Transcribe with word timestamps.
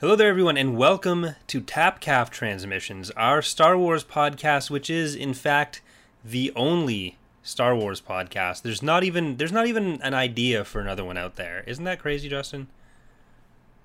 Hello 0.00 0.16
there, 0.16 0.28
everyone, 0.28 0.56
and 0.56 0.76
welcome 0.76 1.36
to 1.46 1.60
Tapcaf 1.60 2.28
Transmissions, 2.28 3.12
our 3.12 3.40
Star 3.40 3.78
Wars 3.78 4.02
podcast, 4.02 4.68
which 4.68 4.90
is, 4.90 5.14
in 5.14 5.34
fact, 5.34 5.82
the 6.24 6.52
only 6.56 7.16
Star 7.44 7.76
Wars 7.76 8.00
podcast. 8.00 8.62
There's 8.62 8.82
not 8.82 9.04
even 9.04 9.36
there's 9.36 9.52
not 9.52 9.68
even 9.68 10.02
an 10.02 10.12
idea 10.12 10.64
for 10.64 10.80
another 10.80 11.04
one 11.04 11.16
out 11.16 11.36
there. 11.36 11.62
Isn't 11.68 11.84
that 11.84 12.00
crazy, 12.00 12.28
Justin? 12.28 12.66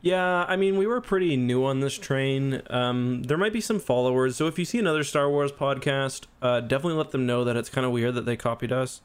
Yeah, 0.01 0.45
I 0.47 0.55
mean, 0.55 0.77
we 0.77 0.87
were 0.87 0.99
pretty 0.99 1.37
new 1.37 1.63
on 1.63 1.79
this 1.79 1.95
train. 1.95 2.63
Um, 2.71 3.21
there 3.23 3.37
might 3.37 3.53
be 3.53 3.61
some 3.61 3.79
followers, 3.79 4.35
so 4.35 4.47
if 4.47 4.57
you 4.57 4.65
see 4.65 4.79
another 4.79 5.03
Star 5.03 5.29
Wars 5.29 5.51
podcast, 5.51 6.23
uh, 6.41 6.59
definitely 6.59 6.97
let 6.97 7.11
them 7.11 7.27
know 7.27 7.43
that 7.43 7.55
it's 7.55 7.69
kind 7.69 7.85
of 7.85 7.91
weird 7.91 8.15
that 8.15 8.25
they 8.25 8.35
copied 8.35 8.71
us. 8.71 9.01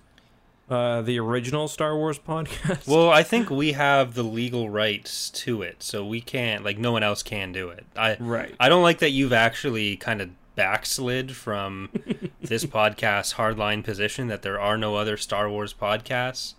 Uh, 0.70 1.02
the 1.02 1.18
original 1.18 1.68
Star 1.68 1.94
Wars 1.94 2.18
podcast. 2.18 2.86
Well, 2.88 3.10
I 3.10 3.22
think 3.22 3.50
we 3.62 3.72
have 3.72 4.14
the 4.14 4.22
legal 4.22 4.70
rights 4.70 5.28
to 5.30 5.60
it, 5.60 5.82
so 5.82 6.04
we 6.06 6.20
can't 6.22 6.64
like 6.64 6.78
no 6.78 6.90
one 6.92 7.02
else 7.02 7.22
can 7.22 7.52
do 7.52 7.68
it. 7.68 7.84
I 7.94 8.16
right. 8.18 8.54
I 8.58 8.68
don't 8.70 8.82
like 8.82 8.98
that 9.00 9.10
you've 9.10 9.32
actually 9.34 9.96
kind 9.96 10.22
of 10.22 10.30
backslid 10.54 11.36
from 11.36 11.90
this 12.40 12.64
podcast 12.64 13.34
hardline 13.34 13.84
position 13.84 14.28
that 14.28 14.40
there 14.42 14.58
are 14.58 14.78
no 14.78 14.94
other 14.96 15.16
Star 15.18 15.50
Wars 15.50 15.74
podcasts 15.74 16.54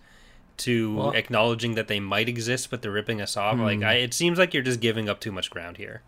to 0.58 0.94
Well- 0.96 1.10
acknowledging 1.10 1.74
that 1.74 1.88
they 1.88 1.98
might 1.98 2.28
exist 2.28 2.70
but 2.70 2.82
they're 2.82 2.92
ripping 2.92 3.20
us 3.20 3.36
off. 3.36 3.58
Like 3.58 3.82
I, 3.82 3.94
it 3.94 4.14
seems 4.14 4.38
like 4.38 4.54
you're 4.54 4.62
just 4.62 4.80
giving 4.80 5.08
up 5.08 5.18
too 5.18 5.32
much 5.32 5.50
ground 5.50 5.78
here. 5.78 6.02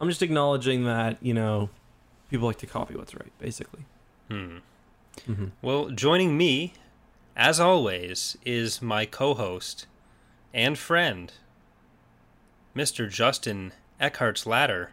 I'm 0.00 0.08
just 0.08 0.22
acknowledging 0.22 0.84
that 0.84 1.18
you 1.22 1.34
know 1.34 1.70
people 2.30 2.48
like 2.48 2.58
to 2.58 2.66
copy 2.66 2.96
what's 2.96 3.14
right, 3.14 3.32
basically. 3.38 3.82
Hmm. 4.28 4.58
Mhm. 5.28 5.50
Well, 5.62 5.90
joining 5.90 6.36
me, 6.36 6.72
as 7.38 7.60
always, 7.60 8.36
is 8.44 8.82
my 8.82 9.06
co-host 9.06 9.86
and 10.52 10.76
friend, 10.76 11.32
Mr. 12.76 13.08
Justin 13.08 13.72
Eckhart's 14.00 14.44
Ladder. 14.44 14.90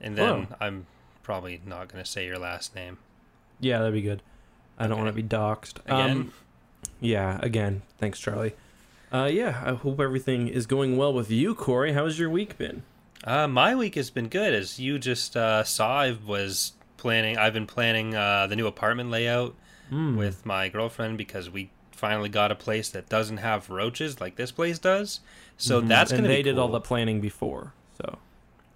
And 0.00 0.16
then. 0.16 0.46
I'm 0.60 0.86
probably 1.22 1.60
not 1.66 1.88
going 1.88 2.02
to 2.02 2.10
say 2.10 2.24
your 2.24 2.38
last 2.38 2.74
name 2.74 2.98
Yeah, 3.60 3.78
that'd 3.78 3.92
be 3.92 4.00
good. 4.00 4.22
I 4.78 4.86
don't 4.86 4.96
want 4.96 5.08
to 5.08 5.22
be 5.22 5.22
doxxed. 5.22 5.78
again. 5.84 6.10
Um, 6.10 6.32
yeah, 7.00 7.38
again. 7.42 7.82
Thanks, 7.98 8.18
Charlie. 8.18 8.54
Uh, 9.12 9.28
yeah, 9.30 9.60
I 9.64 9.74
hope 9.74 10.00
everything 10.00 10.48
is 10.48 10.66
going 10.66 10.96
well 10.96 11.12
with 11.12 11.30
you, 11.30 11.54
Corey. 11.54 11.92
How's 11.92 12.18
your 12.18 12.30
week 12.30 12.56
been? 12.56 12.84
Uh, 13.24 13.46
my 13.46 13.74
week 13.74 13.96
has 13.96 14.08
been 14.08 14.28
good, 14.28 14.54
as 14.54 14.78
you 14.78 14.98
just 14.98 15.36
uh, 15.36 15.62
saw. 15.64 16.00
I 16.00 16.16
was 16.24 16.72
planning. 16.96 17.36
I've 17.36 17.52
been 17.52 17.66
planning 17.66 18.14
uh, 18.14 18.46
the 18.46 18.56
new 18.56 18.66
apartment 18.66 19.10
layout 19.10 19.54
Mm. 19.90 20.16
with 20.16 20.44
my 20.46 20.68
girlfriend 20.68 21.18
because 21.18 21.50
we 21.50 21.70
finally 21.92 22.28
got 22.28 22.50
a 22.50 22.54
place 22.54 22.88
that 22.90 23.08
doesn't 23.08 23.38
have 23.38 23.68
roaches 23.70 24.20
like 24.20 24.36
this 24.36 24.50
place 24.52 24.78
does. 24.78 25.20
So 25.58 25.82
Mhm. 25.82 25.88
that's 25.88 26.10
and 26.12 26.18
gonna 26.22 26.28
they 26.28 26.42
did 26.42 26.58
all 26.58 26.68
the 26.68 26.80
planning 26.80 27.20
before, 27.20 27.72
so 28.00 28.18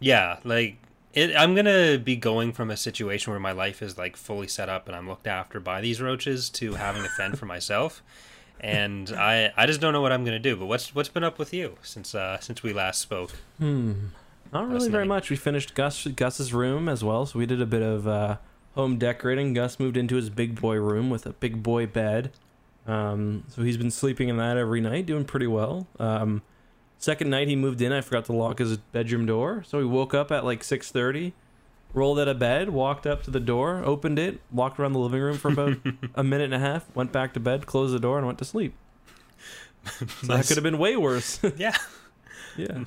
Yeah, 0.01 0.39
like 0.45 0.77
it, 1.15 1.35
I'm 1.37 1.55
gonna 1.55 1.97
be 1.97 2.17
going 2.17 2.53
from 2.53 2.71
a 2.71 2.77
situation 2.77 3.33
where 3.33 3.41
my 3.41 3.53
life 3.53 3.81
is 3.81 3.97
like 3.97 4.17
fully 4.17 4.49
set 4.49 4.69
up 4.69 4.89
and 4.89 4.97
I'm 4.97 5.09
looked 5.09 5.27
after 5.29 5.61
by 5.61 5.81
these 5.81 6.03
roaches 6.03 6.51
to 6.51 6.75
having 6.75 7.03
to 7.05 7.09
fend 7.09 7.39
for 7.39 7.47
myself. 7.47 8.03
And 8.61 9.11
I, 9.11 9.53
I 9.59 9.67
just 9.67 9.81
don't 9.81 9.93
know 9.93 10.01
what 10.01 10.11
I'm 10.13 10.25
gonna 10.25 10.39
do. 10.39 10.57
But 10.57 10.67
what's 10.67 10.95
what's 10.95 11.09
been 11.11 11.25
up 11.25 11.39
with 11.39 11.53
you 11.53 11.77
since 11.83 12.15
uh, 12.15 12.39
since 12.41 12.63
we 12.63 12.73
last 12.73 13.01
spoke? 13.03 13.33
Hmm. 13.59 13.93
Not 14.53 14.69
really 14.71 14.89
very 14.89 15.05
much. 15.05 15.29
We 15.29 15.37
finished 15.37 15.75
Gus 15.75 16.07
Gus's 16.07 16.55
room 16.55 16.89
as 16.89 17.03
well, 17.05 17.27
so 17.27 17.39
we 17.39 17.45
did 17.47 17.61
a 17.61 17.67
bit 17.67 17.83
of 17.83 18.07
uh, 18.07 18.37
home 18.75 18.99
decorating. 18.99 19.55
Gus 19.55 19.79
moved 19.79 19.97
into 19.97 20.17
his 20.17 20.31
big 20.31 20.61
boy 20.61 20.77
room 20.77 21.11
with 21.11 21.27
a 21.27 21.33
big 21.33 21.63
boy 21.63 21.87
bed. 21.87 22.33
Um, 22.87 23.45
so 23.49 23.63
he's 23.63 23.77
been 23.77 23.91
sleeping 23.91 24.29
in 24.29 24.37
that 24.37 24.57
every 24.57 24.81
night, 24.81 25.07
doing 25.07 25.25
pretty 25.25 25.47
well. 25.47 25.87
Um, 25.99 26.43
second 26.99 27.31
night 27.31 27.49
he 27.49 27.57
moved 27.57 27.81
in, 27.81 27.93
I 27.93 28.01
forgot 28.01 28.27
to 28.27 28.33
lock 28.33 28.59
his 28.59 28.77
bedroom 28.77 29.27
door, 29.27 29.63
so 29.67 29.79
he 29.79 29.85
woke 29.85 30.13
up 30.15 30.31
at 30.31 30.45
like 30.45 30.63
six 30.63 30.91
thirty, 30.91 31.33
rolled 31.95 32.19
out 32.19 32.29
of 32.29 32.39
bed, 32.39 32.71
walked 32.71 33.07
up 33.07 33.23
to 33.23 33.31
the 33.31 33.41
door, 33.41 33.83
opened 33.85 34.19
it, 34.19 34.41
walked 34.53 34.79
around 34.79 34.93
the 34.93 34.99
living 34.99 35.21
room 35.21 35.39
for 35.39 35.51
about 35.51 35.79
a 36.15 36.23
minute 36.23 36.45
and 36.47 36.55
a 36.55 36.59
half, 36.59 36.95
went 36.95 37.11
back 37.13 37.33
to 37.35 37.41
bed, 37.41 37.65
closed 37.67 37.95
the 37.95 38.01
door, 38.01 38.19
and 38.19 38.27
went 38.27 38.39
to 38.39 38.45
sleep. 38.45 38.75
So 39.87 40.27
that 40.27 40.47
could 40.47 40.57
have 40.57 40.65
been 40.65 40.79
way 40.79 40.97
worse. 40.97 41.41
Yeah, 41.57 41.77
yeah, 42.57 42.85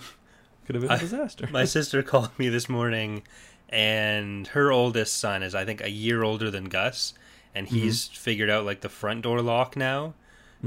could 0.65 0.75
have 0.75 0.81
been 0.81 0.91
a 0.91 0.97
disaster. 0.99 1.47
my 1.51 1.65
sister 1.65 2.03
called 2.03 2.37
me 2.37 2.49
this 2.49 2.69
morning, 2.69 3.23
and 3.69 4.47
her 4.47 4.71
oldest 4.71 5.15
son 5.17 5.43
is 5.43 5.53
I 5.55 5.65
think 5.65 5.81
a 5.81 5.89
year 5.89 6.23
older 6.23 6.49
than 6.51 6.65
Gus, 6.65 7.13
and 7.55 7.67
he's 7.67 8.07
figured 8.07 8.49
out 8.49 8.65
like 8.65 8.81
the 8.81 8.89
front 8.89 9.21
door 9.23 9.41
lock 9.41 9.75
now. 9.75 10.13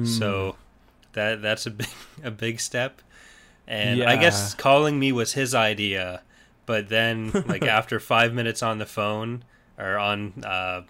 So 0.05 0.57
that 1.13 1.43
that's 1.43 1.67
a 1.67 1.71
big 1.81 1.89
a 2.23 2.31
big 2.31 2.61
step. 2.61 3.03
And 3.67 4.01
I 4.09 4.17
guess 4.17 4.55
calling 4.55 4.99
me 4.99 5.13
was 5.13 5.35
his 5.35 5.55
idea, 5.55 6.23
but 6.67 6.89
then 6.89 7.31
like 7.47 7.63
after 7.63 8.01
five 8.01 8.33
minutes 8.35 8.63
on 8.63 8.79
the 8.79 8.87
phone 8.87 9.45
or 9.79 9.97
on 9.99 10.33
uh, 10.45 10.83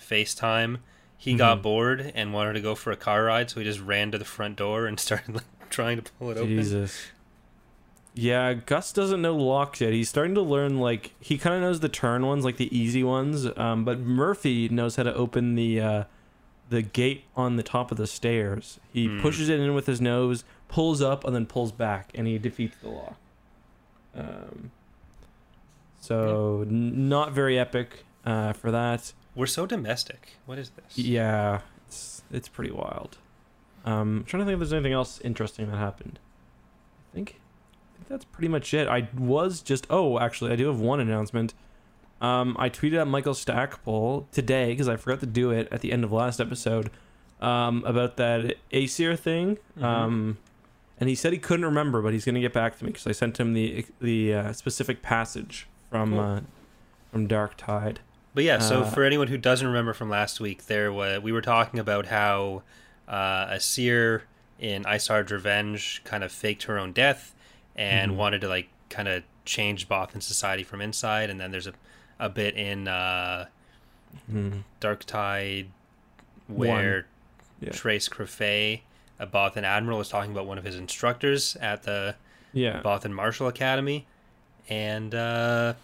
FaceTime, 0.00 0.78
he 1.18 1.34
got 1.34 1.58
Mhm. 1.58 1.62
bored 1.62 2.12
and 2.14 2.32
wanted 2.32 2.54
to 2.54 2.60
go 2.60 2.74
for 2.74 2.90
a 2.92 2.96
car 2.96 3.24
ride, 3.24 3.50
so 3.50 3.60
he 3.60 3.64
just 3.64 3.80
ran 3.80 4.10
to 4.12 4.18
the 4.18 4.24
front 4.24 4.56
door 4.56 4.86
and 4.86 4.98
started 5.06 5.34
like 5.34 5.44
trying 5.70 6.00
to 6.00 6.10
pull 6.18 6.30
it 6.30 6.36
open. 6.38 6.56
Yeah, 8.20 8.52
Gus 8.54 8.92
doesn't 8.92 9.22
know 9.22 9.34
locks 9.36 9.80
yet. 9.80 9.92
He's 9.92 10.08
starting 10.08 10.34
to 10.34 10.42
learn 10.42 10.78
like 10.78 11.12
he 11.20 11.38
kind 11.38 11.54
of 11.56 11.62
knows 11.62 11.80
the 11.80 11.88
turn 11.88 12.26
ones, 12.26 12.44
like 12.44 12.56
the 12.58 12.74
easy 12.76 13.02
ones. 13.02 13.46
Um, 13.56 13.84
but 13.84 13.98
Murphy 14.00 14.68
knows 14.68 14.96
how 14.96 15.04
to 15.04 15.14
open 15.14 15.54
the 15.54 15.80
uh, 15.80 16.04
the 16.68 16.82
gate 16.82 17.24
on 17.36 17.56
the 17.56 17.62
top 17.62 17.90
of 17.90 17.96
the 17.96 18.06
stairs. 18.06 18.78
He 18.92 19.06
Hmm. 19.06 19.20
pushes 19.20 19.48
it 19.48 19.58
in 19.58 19.74
with 19.74 19.86
his 19.86 20.00
nose, 20.00 20.44
pulls 20.68 21.00
up, 21.00 21.24
and 21.24 21.34
then 21.34 21.46
pulls 21.46 21.72
back, 21.72 22.10
and 22.14 22.26
he 22.26 22.36
defeats 22.38 22.76
the 22.82 22.90
lock. 22.90 23.16
Um, 24.14 24.70
so 26.00 26.62
n- 26.68 27.08
not 27.08 27.32
very 27.32 27.58
epic 27.58 28.04
uh, 28.24 28.52
for 28.52 28.70
that. 28.70 29.12
We're 29.34 29.46
so 29.46 29.66
domestic. 29.66 30.34
What 30.46 30.58
is 30.58 30.70
this? 30.70 30.98
Yeah, 30.98 31.60
it's 31.86 32.22
it's 32.30 32.48
pretty 32.48 32.70
wild. 32.70 33.18
Um, 33.84 34.18
I'm 34.18 34.24
trying 34.24 34.42
to 34.42 34.44
think 34.44 34.54
if 34.54 34.58
there's 34.60 34.72
anything 34.72 34.92
else 34.92 35.20
interesting 35.22 35.70
that 35.70 35.76
happened. 35.78 36.18
I 37.12 37.14
think 37.14 37.39
that's 38.08 38.24
pretty 38.24 38.48
much 38.48 38.72
it. 38.74 38.88
I 38.88 39.08
was 39.16 39.60
just 39.62 39.86
oh, 39.90 40.18
actually, 40.18 40.52
I 40.52 40.56
do 40.56 40.66
have 40.66 40.80
one 40.80 41.00
announcement. 41.00 41.54
Um, 42.20 42.54
I 42.58 42.68
tweeted 42.68 43.00
at 43.00 43.06
Michael 43.08 43.34
Stackpole 43.34 44.26
today 44.30 44.70
because 44.72 44.88
I 44.88 44.96
forgot 44.96 45.20
to 45.20 45.26
do 45.26 45.50
it 45.50 45.68
at 45.72 45.80
the 45.80 45.90
end 45.92 46.04
of 46.04 46.12
last 46.12 46.38
episode 46.40 46.90
um, 47.40 47.82
about 47.86 48.16
that 48.18 48.56
Asyr 48.72 49.16
thing. 49.18 49.56
Mhm. 49.78 49.82
Um, 49.82 50.38
and 50.98 51.08
he 51.08 51.14
said 51.14 51.32
he 51.32 51.38
couldn't 51.38 51.64
remember, 51.64 52.02
but 52.02 52.12
he's 52.12 52.26
going 52.26 52.34
to 52.34 52.40
get 52.42 52.52
back 52.52 52.76
to 52.78 52.84
me 52.84 52.90
because 52.90 53.06
I 53.06 53.12
sent 53.12 53.40
him 53.40 53.54
the 53.54 53.86
the 54.00 54.34
uh, 54.34 54.52
specific 54.52 55.00
passage 55.02 55.66
from 55.90 56.10
Cool. 56.10 56.20
uh, 56.20 56.40
from 57.10 57.26
Dark 57.26 57.56
Tide. 57.56 58.00
But 58.34 58.44
yeah, 58.44 58.58
so 58.58 58.82
Uh, 58.82 58.90
for 58.90 59.02
anyone 59.02 59.26
who 59.28 59.38
doesn't 59.38 59.66
remember 59.66 59.92
from 59.94 60.08
last 60.10 60.38
week, 60.40 60.66
there 60.66 60.92
was, 60.92 61.20
we 61.22 61.32
were 61.32 61.40
talking 61.40 61.80
about 61.80 62.06
how 62.06 62.62
uh, 63.08 63.46
Asyr 63.54 64.22
in 64.60 64.84
Isard's 64.84 65.32
Revenge 65.32 66.02
kind 66.04 66.22
of 66.22 66.30
faked 66.30 66.64
her 66.64 66.78
own 66.78 66.92
death 66.92 67.34
and 67.76 68.12
Mhm. 68.12 68.16
wanted 68.16 68.40
to 68.42 68.48
like 68.48 68.68
kind 68.88 69.08
of 69.08 69.22
change 69.44 69.88
Bothan 69.88 70.22
society 70.22 70.62
from 70.62 70.80
inside. 70.80 71.30
And 71.30 71.40
then 71.40 71.50
there's 71.50 71.66
a, 71.66 71.72
a 72.18 72.28
bit 72.28 72.56
in 72.56 72.88
uh, 72.88 73.46
Hmm. 74.28 74.60
Dark 74.80 75.04
Tide 75.04 75.68
where 76.48 77.06
Yeah. 77.60 77.70
Traest 77.70 78.10
Kre'fey, 78.10 78.80
a 79.18 79.26
Bothan 79.26 79.62
admiral, 79.62 80.00
is 80.00 80.08
talking 80.08 80.32
about 80.32 80.46
one 80.46 80.58
of 80.58 80.64
his 80.64 80.74
instructors 80.76 81.54
at 81.56 81.84
the 81.84 82.16
Yeah. 82.52 82.80
Bothan 82.82 83.12
Martial 83.12 83.46
Academy. 83.46 84.06
And 84.68 85.14
uh, 85.14 85.74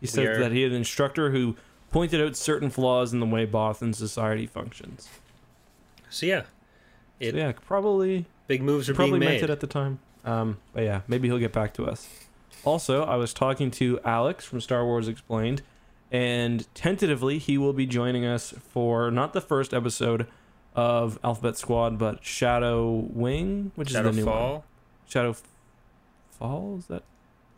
He 0.00 0.06
said 0.06 0.26
are- 0.26 0.38
that 0.40 0.52
he 0.52 0.62
had 0.62 0.70
an 0.72 0.76
instructor 0.78 1.30
who 1.30 1.56
pointed 1.90 2.20
out 2.20 2.36
certain 2.36 2.70
flaws 2.70 3.12
in 3.12 3.20
the 3.20 3.26
way 3.26 3.46
Bothan 3.46 3.94
society 3.94 4.46
functions. 4.46 5.08
so 6.10 6.26
yeah, 6.26 6.42
So 6.42 6.46
it, 7.20 7.34
yeah, 7.34 7.52
probably 7.66 8.26
big 8.46 8.62
moves 8.62 8.88
are 8.88 8.94
probably 8.94 9.18
being 9.18 9.30
meant 9.30 9.42
made. 9.42 9.44
it 9.44 9.50
at 9.50 9.60
the 9.60 9.66
time. 9.66 9.98
Um, 10.24 10.58
but 10.72 10.84
yeah, 10.84 11.02
maybe 11.06 11.28
he'll 11.28 11.38
get 11.38 11.52
back 11.52 11.74
to 11.74 11.84
us. 11.86 12.08
Also, 12.64 13.04
I 13.04 13.16
was 13.16 13.34
talking 13.34 13.70
to 13.72 14.00
Alex 14.04 14.44
from 14.44 14.60
Star 14.60 14.84
Wars 14.84 15.06
Explained, 15.06 15.62
and 16.10 16.66
tentatively 16.74 17.38
he 17.38 17.58
will 17.58 17.74
be 17.74 17.84
joining 17.86 18.24
us 18.24 18.54
for 18.70 19.10
not 19.10 19.32
the 19.34 19.40
first 19.42 19.74
episode 19.74 20.26
of 20.74 21.18
Alphabet 21.22 21.56
Squad, 21.58 21.98
but 21.98 22.24
Shadow 22.24 22.90
Wing, 22.90 23.72
which 23.74 23.90
Shadow 23.90 24.08
is 24.08 24.16
the 24.16 24.22
new 24.22 24.26
Fall. 24.26 24.52
one. 24.52 24.62
Shadow 25.08 25.30
F- 25.30 25.42
Fall 26.30 26.76
is 26.78 26.86
that? 26.86 27.02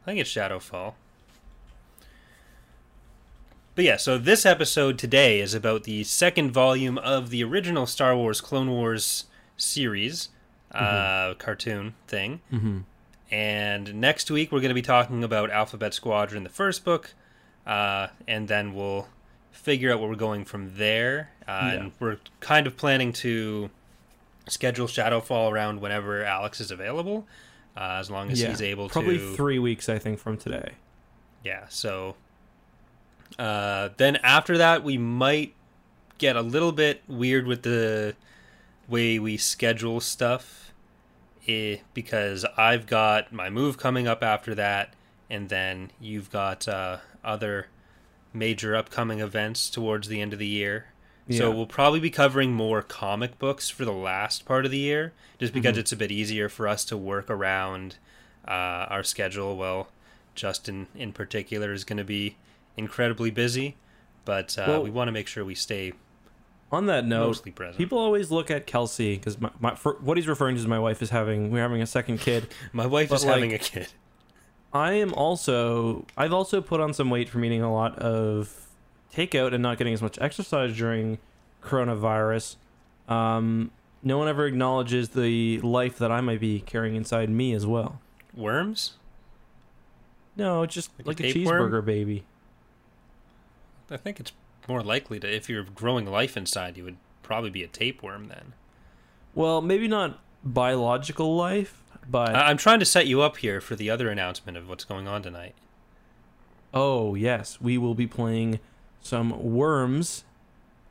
I 0.03 0.07
think 0.07 0.21
it's 0.21 0.31
Shadow 0.31 0.59
Fall. 0.59 0.97
But 3.75 3.85
yeah, 3.85 3.97
so 3.99 4.17
this 4.17 4.47
episode 4.47 4.99
today 4.99 5.39
is 5.39 5.53
about 5.53 5.85
the 5.85 6.03
second 6.05 6.51
volume 6.51 6.97
of 6.99 7.29
the 7.31 7.45
original 7.45 7.87
Star 7.87 8.17
Wars 8.17 8.41
Clone 8.41 8.71
Wars 8.71 9.25
series, 9.57 10.31
uh, 10.77 11.35
cartoon 11.35 11.95
thing. 12.07 12.41
Mm-hmm. 12.53 12.79
And 13.31 13.95
next 13.95 14.31
week 14.31 14.53
we're 14.53 14.61
going 14.61 14.71
to 14.71 14.75
be 14.75 14.83
talking 14.83 15.25
about 15.25 15.51
Alphabet 15.51 15.95
Squadron, 15.95 16.45
the 16.45 16.49
first 16.49 16.85
book, 16.85 17.15
uh, 17.67 18.09
and 18.29 18.47
then 18.49 18.75
we'll 18.75 19.09
figure 19.51 19.93
out 19.93 19.99
where 20.01 20.09
we're 20.09 20.15
going 20.15 20.45
from 20.45 20.77
there. 20.77 21.31
Uh, 21.49 21.53
Yeah. 21.53 21.71
And 21.73 21.93
we're 21.99 22.19
kind 22.41 22.67
of 22.67 22.77
planning 22.77 23.13
to 23.15 23.71
schedule 24.49 24.87
Shadowfall 24.87 25.51
around 25.51 25.81
whenever 25.81 26.25
Alex 26.25 26.61
is 26.61 26.71
available. 26.71 27.27
uh, 27.77 27.99
as 28.01 28.11
long 28.11 28.31
as 28.31 28.41
yeah, 28.41 28.49
he's 28.49 28.63
able 28.63 28.89
to 28.89 28.93
probably 28.93 29.19
to. 29.19 29.35
three 29.35 29.59
weeks, 29.59 29.89
I 29.89 29.99
think, 29.99 30.19
from 30.19 30.39
today. 30.39 30.73
Yeah, 31.45 31.67
so 31.69 32.15
uh, 33.39 33.91
then 33.97 34.17
after 34.17 34.57
that, 34.59 34.83
we 34.83 34.97
might 34.99 35.55
get 36.19 36.37
a 36.37 36.41
little 36.41 36.73
bit 36.73 37.03
weird 37.07 37.47
with 37.47 37.63
the 37.63 38.15
way 38.89 39.19
we 39.19 39.37
schedule 39.37 40.01
stuff 40.01 40.66
eh, 41.47 41.79
because 41.95 42.45
I've 42.57 42.87
got 42.87 43.33
my 43.33 43.49
move 43.51 43.79
coming 43.79 44.07
up 44.07 44.23
after 44.23 44.55
that, 44.55 44.95
and 45.31 45.49
then 45.49 45.91
you've 46.01 46.31
got 46.31 46.67
uh, 46.69 46.99
other 47.25 47.67
major 48.33 48.77
upcoming 48.77 49.21
events 49.21 49.71
towards 49.71 50.09
the 50.09 50.21
end 50.21 50.33
of 50.33 50.39
the 50.39 50.47
year. 50.47 50.87
Yeah. 51.27 51.39
So 51.39 51.51
we'll 51.51 51.67
probably 51.67 51.99
be 52.01 52.11
covering 52.11 52.53
more 52.53 52.83
comic 52.83 53.39
books 53.39 53.69
for 53.69 53.85
the 53.85 53.93
last 53.93 54.45
part 54.45 54.65
of 54.65 54.71
the 54.71 54.79
year, 54.79 55.13
just 55.41 55.53
because 55.53 55.77
Mhm. 55.77 55.81
it's 55.81 55.93
a 55.93 55.97
bit 55.97 56.13
easier 56.13 56.49
for 56.49 56.69
us 56.69 56.85
to 56.87 56.97
work 56.97 57.29
around 57.31 57.97
uh, 58.47 58.87
our 58.91 59.03
schedule. 59.03 59.57
Well, 59.57 59.89
Justin 60.37 60.87
in 60.95 61.13
particular 61.13 61.73
is 61.73 61.83
going 61.83 61.97
to 61.97 62.05
be 62.05 62.37
incredibly 62.77 63.31
busy, 63.33 63.75
but 64.25 64.57
uh, 64.57 64.65
Well- 64.69 64.83
we 64.85 64.91
want 64.91 65.09
to 65.09 65.13
make 65.13 65.27
sure 65.27 65.45
we 65.45 65.57
stay 65.57 65.95
On 66.77 66.87
that 66.87 67.07
note, 67.07 67.27
mostly 67.29 67.53
present. 67.53 67.79
people 67.79 67.99
always 67.99 68.31
look 68.31 68.51
at 68.51 68.67
Kelsey 68.67 69.17
because 69.17 69.41
my, 69.41 69.51
my 69.61 69.71
what 70.01 70.19
he's 70.19 70.29
referring 70.29 70.57
to 70.57 70.61
is 70.61 70.67
my 70.67 70.79
wife 70.79 71.01
is 71.01 71.11
having 71.11 71.51
we're 71.51 71.63
having 71.63 71.81
a 71.81 71.87
second 71.87 72.19
kid. 72.19 72.49
My 72.73 72.85
wife 72.85 73.09
but, 73.09 73.17
is 73.17 73.23
having 73.25 73.55
a 73.55 73.59
kid. 73.59 73.89
I 74.73 74.93
am 74.93 75.15
also 75.15 76.05
I've 76.17 76.33
also 76.35 76.61
put 76.61 76.81
on 76.81 76.93
some 76.93 77.09
weight 77.09 77.29
from 77.31 77.45
eating 77.45 77.63
a 77.63 77.73
lot 77.73 77.99
of 77.99 78.67
takeout 79.13 79.55
and 79.55 79.63
not 79.63 79.79
getting 79.79 79.95
as 79.95 80.03
much 80.03 80.19
exercise 80.21 80.77
during 80.77 81.19
coronavirus. 81.63 82.57
Um, 83.09 83.71
no 84.03 84.19
one 84.19 84.29
ever 84.29 84.47
acknowledges 84.47 85.11
the 85.11 85.61
life 85.61 85.97
that 85.99 86.13
I 86.13 86.21
might 86.21 86.41
be 86.41 86.61
carrying 86.61 86.95
inside 86.95 87.31
me 87.31 87.55
as 87.55 87.67
well. 87.67 88.01
Worms? 88.35 88.95
No, 90.37 90.63
it's 90.63 90.75
just 90.75 90.91
Like 90.99 91.07
a 91.07 91.09
like, 91.09 91.21
a, 91.21 91.33
tapeworm? 91.33 91.73
cheeseburger 91.73 91.85
baby. 91.85 92.25
I 93.91 93.97
think 93.97 94.21
it's 94.21 94.33
more 94.69 94.83
likely 94.83 95.19
to 95.21 95.33
if 95.35 95.49
you're 95.49 95.65
growing 95.65 96.07
life 96.07 96.37
inside, 96.37 96.77
you 96.77 96.85
would 96.85 96.97
probably 97.23 97.51
be 97.51 97.63
a 97.63 97.69
tapeworm 97.69 98.29
then. 98.29 98.53
Well, 99.35 99.61
maybe 99.61 99.89
not 99.89 100.19
biological 100.45 101.37
life, 101.37 101.83
but 102.09 102.35
I- 102.35 102.49
I'm 102.49 102.57
trying 102.57 102.79
to 102.81 102.85
set 102.85 103.07
you 103.07 103.21
up 103.23 103.39
here 103.39 103.61
for 103.61 103.77
the 103.77 103.91
other 103.91 104.09
announcement 104.09 104.57
of 104.57 104.69
what's 104.69 104.85
going 104.85 105.07
on 105.09 105.23
tonight. 105.23 105.55
Oh 106.75 107.15
yes, 107.15 107.61
we 107.61 107.79
will 107.79 107.95
be 107.95 108.07
playing 108.07 108.61
some 109.01 109.53
Worms 109.55 110.25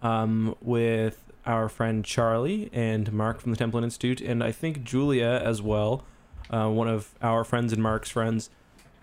um, 0.01 0.55
with 0.61 1.21
our 1.45 1.69
friend 1.69 2.03
Charlie 2.03 2.69
and 2.73 3.11
Mark 3.13 3.39
from 3.39 3.53
the 3.53 3.57
Templin 3.57 3.83
Institute, 3.83 4.19
and 4.21 4.43
I 4.43 4.51
think 4.51 4.83
Julia 4.83 5.41
as 5.43 5.61
well, 5.61 6.03
uh, 6.49 6.69
one 6.69 6.87
of 6.87 7.13
our 7.21 7.43
friends 7.43 7.71
and 7.73 7.83
Mark's 7.83 8.09
friends. 8.09 8.49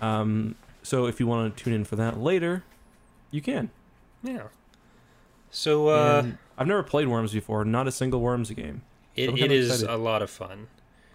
Um, 0.00 0.56
so 0.82 1.06
if 1.06 1.20
you 1.20 1.26
want 1.26 1.56
to 1.56 1.62
tune 1.64 1.72
in 1.72 1.84
for 1.84 1.94
that 1.96 2.18
later, 2.18 2.64
you 3.30 3.40
can. 3.40 3.70
Yeah. 4.24 4.48
So 5.54 5.88
uh, 5.88 6.26
I've 6.58 6.66
never 6.66 6.82
played 6.82 7.06
Worms 7.08 7.32
before, 7.32 7.64
not 7.64 7.86
a 7.86 7.92
single 7.92 8.20
Worms 8.20 8.50
game. 8.50 8.82
it, 9.14 9.28
I'm 9.30 9.36
it 9.36 9.52
is 9.52 9.68
excited. 9.82 9.94
a 9.94 9.96
lot 9.98 10.22
of 10.22 10.30
fun. 10.30 10.66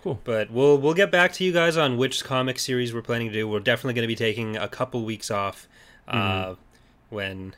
Cool. 0.03 0.21
But 0.23 0.51
we'll 0.51 0.77
we'll 0.77 0.93
get 0.93 1.11
back 1.11 1.33
to 1.33 1.43
you 1.43 1.51
guys 1.51 1.75
on 1.75 1.97
which 1.97 2.23
comic 2.23 2.59
series 2.59 2.93
we're 2.93 3.01
planning 3.01 3.27
to 3.27 3.33
do. 3.33 3.47
We're 3.47 3.59
definitely 3.59 3.95
going 3.95 4.03
to 4.03 4.07
be 4.07 4.15
taking 4.15 4.55
a 4.55 4.67
couple 4.67 5.03
weeks 5.03 5.29
off 5.31 5.67
uh, 6.07 6.15
Mhm. 6.51 6.57
when 7.09 7.55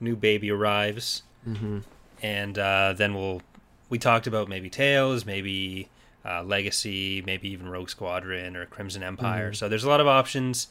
new 0.00 0.16
baby 0.16 0.50
arrives, 0.50 1.22
Mm-hmm. 1.48 1.78
and 2.22 2.58
uh, 2.58 2.92
then 2.96 3.14
we'll 3.14 3.40
we 3.88 3.98
talked 3.98 4.26
about 4.26 4.48
maybe 4.48 4.68
Tales, 4.68 5.24
maybe 5.24 5.88
uh, 6.24 6.42
Legacy, 6.42 7.22
maybe 7.24 7.48
even 7.50 7.68
Rogue 7.68 7.88
Squadron 7.88 8.56
or 8.56 8.66
Crimson 8.66 9.02
Empire. 9.02 9.52
Mhm. 9.52 9.56
So 9.56 9.68
there's 9.68 9.84
a 9.84 9.88
lot 9.88 10.00
of 10.00 10.06
options, 10.06 10.66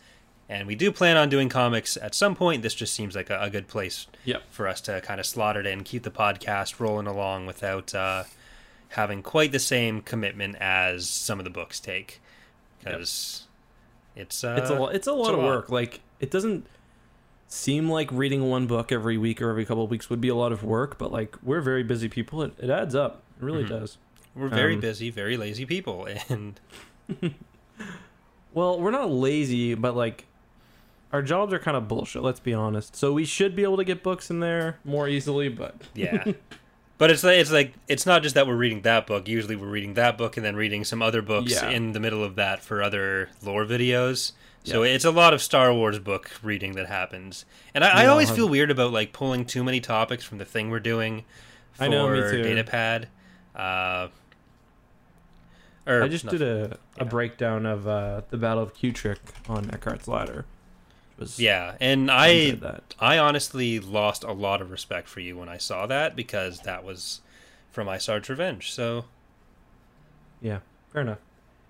and 0.49 0.67
we 0.67 0.75
do 0.75 0.91
plan 0.91 1.15
on 1.15 1.29
doing 1.29 1.47
comics 1.47 1.95
at 1.95 2.13
some 2.15 2.35
point. 2.35 2.63
This 2.63 2.73
just 2.73 2.93
seems 2.93 3.15
like 3.15 3.29
a, 3.29 3.39
a 3.41 3.49
good 3.49 3.67
place 3.67 4.07
Yep. 4.25 4.43
for 4.49 4.67
us 4.67 4.81
to 4.81 4.99
kind 5.01 5.19
of 5.19 5.25
slot 5.25 5.55
it 5.55 5.65
in, 5.67 5.83
keep 5.83 6.03
the 6.03 6.09
podcast 6.11 6.79
rolling 6.79 7.05
along 7.07 7.45
without 7.45 7.93
uh, 7.95 8.23
having 8.89 9.21
quite 9.21 9.51
the 9.51 9.59
same 9.59 10.01
commitment 10.01 10.55
as 10.59 11.07
some 11.07 11.39
of 11.39 11.43
the 11.43 11.51
books 11.51 11.79
take, 11.79 12.19
because 12.83 13.45
it's 14.15 14.43
uh, 14.43 14.55
it's 14.59 14.69
a 14.69 14.73
lot. 14.75 14.95
It's 14.95 15.07
a 15.07 15.13
lot 15.13 15.29
a 15.29 15.37
of 15.37 15.39
lot. 15.39 15.45
work. 15.45 15.69
Like 15.69 16.01
it 16.19 16.31
doesn't 16.31 16.65
seem 17.47 17.89
like 17.89 18.11
reading 18.11 18.49
one 18.49 18.67
book 18.67 18.91
every 18.91 19.17
week 19.17 19.41
or 19.41 19.49
every 19.49 19.65
couple 19.65 19.83
of 19.83 19.89
weeks 19.89 20.09
would 20.09 20.21
be 20.21 20.27
a 20.29 20.35
lot 20.35 20.51
of 20.51 20.63
work, 20.63 20.97
but 20.97 21.11
like 21.11 21.35
we're 21.43 21.61
very 21.61 21.83
busy 21.83 22.09
people. 22.09 22.41
It, 22.43 22.53
it 22.59 22.69
adds 22.69 22.95
up. 22.95 23.21
It 23.39 23.43
really 23.45 23.63
Mhm. 23.63 23.69
does. 23.69 23.97
we're 24.35 24.47
very 24.49 24.75
um, 24.75 24.79
busy, 24.81 25.09
very 25.09 25.37
lazy 25.37 25.65
people, 25.65 26.07
and 26.29 26.59
Well, 28.53 28.79
we're 28.79 28.91
not 28.91 29.11
lazy, 29.11 29.75
but 29.75 29.95
like 29.95 30.25
our 31.11 31.21
jobs 31.21 31.53
are 31.53 31.59
kind 31.59 31.75
of 31.77 31.87
bullshit. 31.87 32.21
Let's 32.21 32.39
be 32.39 32.53
honest. 32.53 32.95
So 32.95 33.13
we 33.13 33.25
should 33.25 33.55
be 33.55 33.63
able 33.63 33.77
to 33.77 33.83
get 33.83 34.03
books 34.03 34.29
in 34.29 34.39
there 34.39 34.79
more 34.83 35.07
easily, 35.07 35.49
but 35.49 35.75
yeah. 35.95 36.23
But 36.97 37.11
it's 37.11 37.23
like 37.23 37.37
it's 37.37 37.51
like 37.51 37.73
it's 37.87 38.05
not 38.05 38.23
just 38.23 38.35
that 38.35 38.45
we're 38.45 38.55
reading 38.57 38.81
that 38.81 39.07
book. 39.07 39.27
Usually 39.27 39.55
we're 39.55 39.69
reading 39.69 39.93
that 39.93 40.17
book 40.17 40.35
and 40.37 40.45
then 40.45 40.55
reading 40.55 40.83
some 40.83 41.01
other 41.01 41.21
books 41.21 41.51
Yeah. 41.53 41.69
in 41.69 41.93
the 41.93 41.99
middle 41.99 42.23
of 42.23 42.35
that 42.35 42.61
for 42.61 42.83
other 42.83 43.29
lore 43.41 43.65
videos. 43.65 44.33
So 44.65 44.83
Yeah. 44.83 44.91
it's 44.95 45.05
a 45.05 45.11
lot 45.11 45.33
of 45.33 45.41
Star 45.41 45.73
Wars 45.73 45.97
book 45.99 46.29
reading 46.43 46.73
that 46.73 46.87
happens. 46.87 47.45
And 47.73 47.83
I, 47.85 48.01
I 48.01 48.03
No, 48.03 48.11
always 48.11 48.29
feel 48.29 48.49
weird 48.49 48.69
about 48.69 48.91
like 48.91 49.13
pulling 49.13 49.45
too 49.45 49.63
many 49.63 49.79
topics 49.79 50.25
from 50.25 50.37
the 50.39 50.45
thing 50.45 50.69
we're 50.69 50.81
doing 50.81 51.23
for 51.71 51.85
I 51.85 51.87
know, 51.87 52.09
me 52.09 52.19
too. 52.29 52.43
Datapad. 52.43 53.05
Uh, 53.55 54.09
or 55.87 56.03
I 56.03 56.07
just 56.07 56.27
did 56.27 56.41
a, 56.41 56.77
yeah. 56.97 57.03
a 57.03 57.05
breakdown 57.05 57.65
of 57.65 57.87
uh, 57.87 58.21
the 58.29 58.37
Battle 58.37 58.61
of 58.63 58.73
Ciutric 58.75 59.17
on 59.47 59.69
Eckhart's 59.71 60.07
Ladder. 60.07 60.45
Was 61.19 61.39
Yeah, 61.39 61.75
and 61.79 62.09
I 62.09 62.57
I 62.99 63.17
honestly 63.17 63.79
lost 63.79 64.23
a 64.23 64.31
lot 64.31 64.61
of 64.61 64.71
respect 64.71 65.07
for 65.07 65.19
you 65.19 65.37
when 65.37 65.49
I 65.49 65.57
saw 65.57 65.85
that 65.87 66.15
because 66.15 66.61
that 66.61 66.83
was 66.83 67.21
from 67.71 67.87
Isard's 67.87 68.29
Revenge. 68.29 68.71
So 68.71 69.05
Yeah, 70.41 70.59
fair 70.91 71.01
enough. 71.01 71.19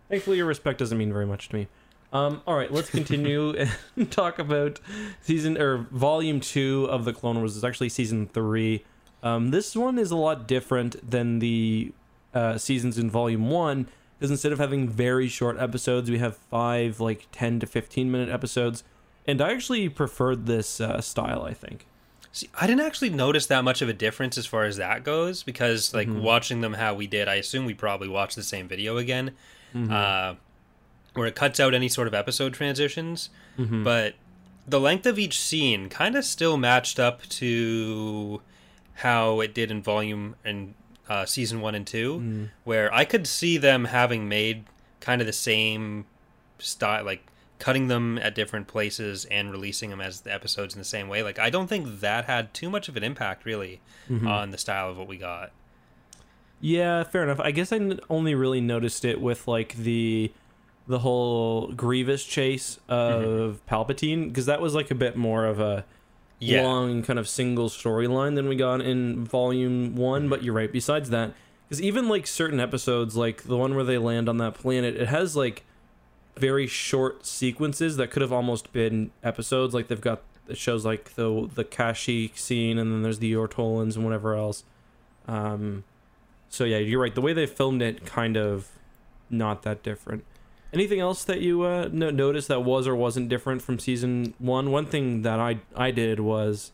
Thankfully, 0.08 0.38
your 0.38 0.46
respect 0.46 0.80
doesn't 0.80 0.98
mean 0.98 1.12
very 1.12 1.26
much 1.26 1.50
to 1.50 1.56
me. 1.56 1.68
Um, 2.12 2.42
all 2.48 2.56
right, 2.56 2.72
let's 2.72 2.90
continue 2.90 3.54
and 3.96 4.12
talk 4.12 4.40
about 4.40 4.80
season 5.22 5.60
or 5.60 5.88
volume 5.92 6.40
two 6.40 6.88
of 6.90 7.06
the 7.06 7.14
Clone 7.14 7.38
Wars. 7.38 7.56
It's 7.56 7.64
actually 7.64 7.90
season 7.90 8.28
three. 8.28 8.84
Um, 9.22 9.50
this 9.50 9.76
one 9.76 10.00
is 10.00 10.12
a 10.12 10.16
lot 10.16 10.48
different 10.48 11.08
than 11.08 11.40
the 11.40 11.92
uh, 12.34 12.58
seasons 12.58 12.98
in 12.98 13.10
volume 13.10 13.50
one 13.50 13.88
because 14.18 14.32
instead 14.32 14.52
of 14.52 14.60
having 14.60 14.90
very 14.90 15.28
short 15.28 15.58
episodes, 15.60 16.10
we 16.10 16.18
have 16.18 16.36
five 16.36 17.00
like 17.00 17.28
ten 17.32 17.60
to 17.60 17.68
fifteen 17.68 18.12
minute 18.12 18.30
episodes, 18.30 18.84
and 19.30 19.42
I 19.42 19.52
actually 19.52 19.88
preferred 19.90 20.46
this 20.46 20.82
uh, 20.82 21.02
style. 21.02 21.44
I 21.44 21.54
think. 21.54 21.86
See, 22.32 22.50
I 22.60 22.68
didn't 22.68 22.86
actually 22.86 23.10
notice 23.10 23.48
that 23.48 23.64
much 23.64 23.82
of 23.82 23.90
a 23.90 23.94
difference 23.94 24.38
as 24.38 24.46
far 24.46 24.66
as 24.66 24.78
that 24.78 25.04
goes 25.04 25.42
because, 25.42 25.94
like, 25.96 26.08
Mhm. 26.08 26.22
watching 26.22 26.62
them 26.62 26.74
how 26.74 26.94
we 26.94 27.08
did, 27.08 27.28
I 27.28 27.36
assume 27.36 27.66
we 27.66 27.74
probably 27.74 28.08
watched 28.08 28.36
the 28.36 28.44
same 28.44 28.68
video 28.68 28.98
again, 28.98 29.32
Mhm. 29.76 29.92
uh, 29.92 30.36
where 31.16 31.26
it 31.26 31.34
cuts 31.36 31.60
out 31.60 31.74
any 31.74 31.90
sort 31.90 32.08
of 32.08 32.14
episode 32.14 32.54
transitions. 32.54 33.32
Mhm. 33.58 33.84
But 33.84 34.14
the 34.68 34.80
length 34.80 35.08
of 35.08 35.18
each 35.18 35.40
scene 35.42 35.90
kind 35.90 36.16
of 36.16 36.24
still 36.24 36.56
matched 36.56 37.00
up 37.00 37.24
to 37.30 38.42
how 38.96 39.40
it 39.42 39.56
did 39.56 39.72
in 39.72 39.82
volume 39.82 40.36
and 40.46 40.76
uh, 41.10 41.26
season 41.26 41.60
one 41.62 41.74
and 41.74 41.88
two, 41.88 42.20
Mm. 42.20 42.50
where 42.64 42.94
I 42.94 43.04
could 43.06 43.26
see 43.26 43.58
them 43.58 43.86
having 43.86 44.30
made 44.30 44.66
kind 45.00 45.20
of 45.22 45.26
the 45.26 45.34
same 45.34 46.06
style, 46.60 47.04
like 47.04 47.24
cutting 47.60 47.88
them 47.90 48.18
at 48.18 48.34
different 48.34 48.68
places 48.68 49.26
and 49.26 49.52
releasing 49.52 49.90
them 49.90 50.00
as 50.02 50.22
the 50.22 50.34
episodes 50.34 50.74
in 50.74 50.80
the 50.80 50.86
same 50.86 51.08
way. 51.10 51.22
Like 51.24 51.38
I 51.40 51.50
don't 51.50 51.68
think 51.68 52.00
that 52.00 52.26
had 52.26 52.54
too 52.54 52.70
much 52.70 52.88
of 52.90 52.96
an 52.98 53.04
impact 53.04 53.46
really 53.46 53.82
Mhm. 54.10 54.28
on 54.28 54.50
the 54.52 54.58
style 54.58 54.90
of 54.90 54.98
what 54.98 55.08
we 55.08 55.18
got. 55.18 55.52
Yeah, 56.62 57.04
fair 57.04 57.24
enough. 57.24 57.40
I 57.40 57.52
guess 57.52 57.72
I 57.72 57.80
only 58.10 58.36
really 58.36 58.62
noticed 58.62 59.06
it 59.06 59.22
with 59.22 59.48
like 59.48 59.76
the 59.76 60.32
the 60.88 61.00
whole 61.00 61.68
Grievous 61.74 62.26
chase 62.26 62.80
of 62.90 63.62
Palpatine 63.70 64.28
because 64.30 64.48
that 64.48 64.60
was 64.60 64.74
like 64.74 64.90
a 64.90 64.96
bit 64.96 65.16
more 65.16 65.46
of 65.46 65.60
a 65.60 65.86
Yeah, 66.40 66.64
long 66.64 67.04
kind 67.04 67.20
of 67.20 67.30
single 67.30 67.70
storyline 67.70 68.34
than 68.36 68.48
we 68.50 68.56
got 68.56 68.82
in 68.82 69.24
Volume 69.24 69.96
One. 69.96 70.28
But 70.30 70.42
you're 70.44 70.54
right. 70.56 70.72
Besides 70.72 71.10
that, 71.12 71.34
because 71.68 71.82
even 71.82 72.10
like 72.10 72.26
certain 72.26 72.60
episodes, 72.60 73.16
like 73.16 73.44
the 73.44 73.56
one 73.58 73.76
where 73.76 73.84
they 73.84 73.98
land 74.00 74.28
on 74.28 74.38
that 74.38 74.56
planet, 74.56 74.96
it 74.96 75.10
has 75.10 75.36
like 75.36 75.64
very 76.40 76.68
short 76.68 77.26
sequences 77.26 77.98
that 77.98 78.12
could 78.12 78.22
have 78.22 78.34
almost 78.34 78.72
been 78.72 79.12
episodes. 79.24 79.74
Like 79.74 79.88
they've 79.88 80.00
got 80.00 80.22
shows 80.54 80.86
like 80.86 81.16
the 81.16 81.50
the 81.54 81.64
Kashyyyk 81.64 82.38
scene, 82.38 82.78
and 82.78 82.92
then 82.92 83.04
there's 83.04 83.20
the 83.20 83.36
Ortolans 83.36 83.96
and 83.96 84.06
whatever 84.06 84.36
else. 84.36 84.64
Um, 85.28 85.84
so 86.50 86.64
yeah, 86.64 86.78
you're 86.78 87.02
right. 87.02 87.14
The 87.14 87.22
way 87.22 87.34
they 87.34 87.46
filmed 87.46 87.82
it, 87.82 88.06
kind 88.06 88.38
of 88.38 88.70
not 89.30 89.64
that 89.64 89.84
different. 89.84 90.26
Anything 90.72 91.00
else 91.00 91.24
that 91.24 91.42
you 91.42 91.64
uh, 91.64 91.90
no- 91.92 92.12
noticed 92.12 92.48
that 92.48 92.64
was 92.64 92.88
or 92.88 92.96
wasn't 92.96 93.30
different 93.30 93.62
from 93.62 93.80
season 93.80 94.34
one? 94.40 94.72
One 94.72 94.86
thing 94.86 95.24
that 95.24 95.40
I 95.40 95.60
I 95.76 95.92
did 95.92 96.20
was, 96.20 96.72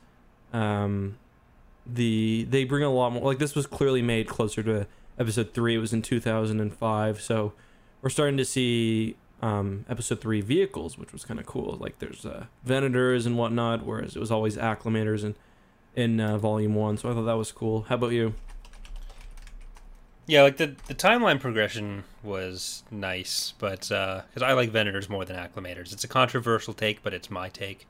um, 0.53 1.17
the 1.85 2.45
they 2.49 2.63
bring 2.63 2.83
a 2.83 2.91
lot 2.91 3.13
more. 3.13 3.23
Like 3.23 3.39
this 3.39 3.55
was 3.55 3.67
clearly 3.67 4.01
made 4.01 4.27
closer 4.27 4.63
to 4.63 4.87
episode 5.19 5.53
three. 5.53 5.75
It 5.75 5.79
was 5.79 5.93
in 5.93 6.01
2005, 6.01 7.21
so 7.21 7.53
we're 8.01 8.09
starting 8.09 8.37
to 8.37 8.45
see 8.45 9.15
um, 9.41 9.85
episode 9.89 10.21
three 10.21 10.41
vehicles, 10.41 10.97
which 10.97 11.11
was 11.13 11.25
kind 11.25 11.39
of 11.39 11.45
cool. 11.45 11.77
Like 11.79 11.99
there's 11.99 12.25
uh, 12.25 12.45
Venators 12.67 13.25
and 13.25 13.37
whatnot, 13.37 13.85
whereas 13.85 14.15
it 14.15 14.19
was 14.19 14.31
always 14.31 14.57
Acclamators 14.57 15.23
in 15.23 15.35
in 15.95 16.19
uh, 16.19 16.37
volume 16.37 16.75
one. 16.75 16.97
So 16.97 17.09
I 17.09 17.13
thought 17.13 17.23
that 17.25 17.37
was 17.37 17.51
cool. 17.51 17.83
How 17.83 17.95
about 17.95 18.11
you? 18.11 18.33
Yeah, 20.27 20.41
like 20.41 20.57
the 20.57 20.75
the 20.87 20.95
timeline 20.95 21.39
progression 21.39 22.03
was 22.23 22.83
nice, 22.89 23.53
but 23.59 23.81
because 23.81 24.41
I 24.41 24.53
like 24.53 24.71
Venators 24.71 25.07
more 25.09 25.23
than 25.23 25.35
Acclamators. 25.35 25.93
It's 25.93 26.03
a 26.03 26.07
controversial 26.07 26.73
take, 26.73 27.03
but 27.03 27.13
it's 27.13 27.29
my 27.29 27.49
take. 27.49 27.87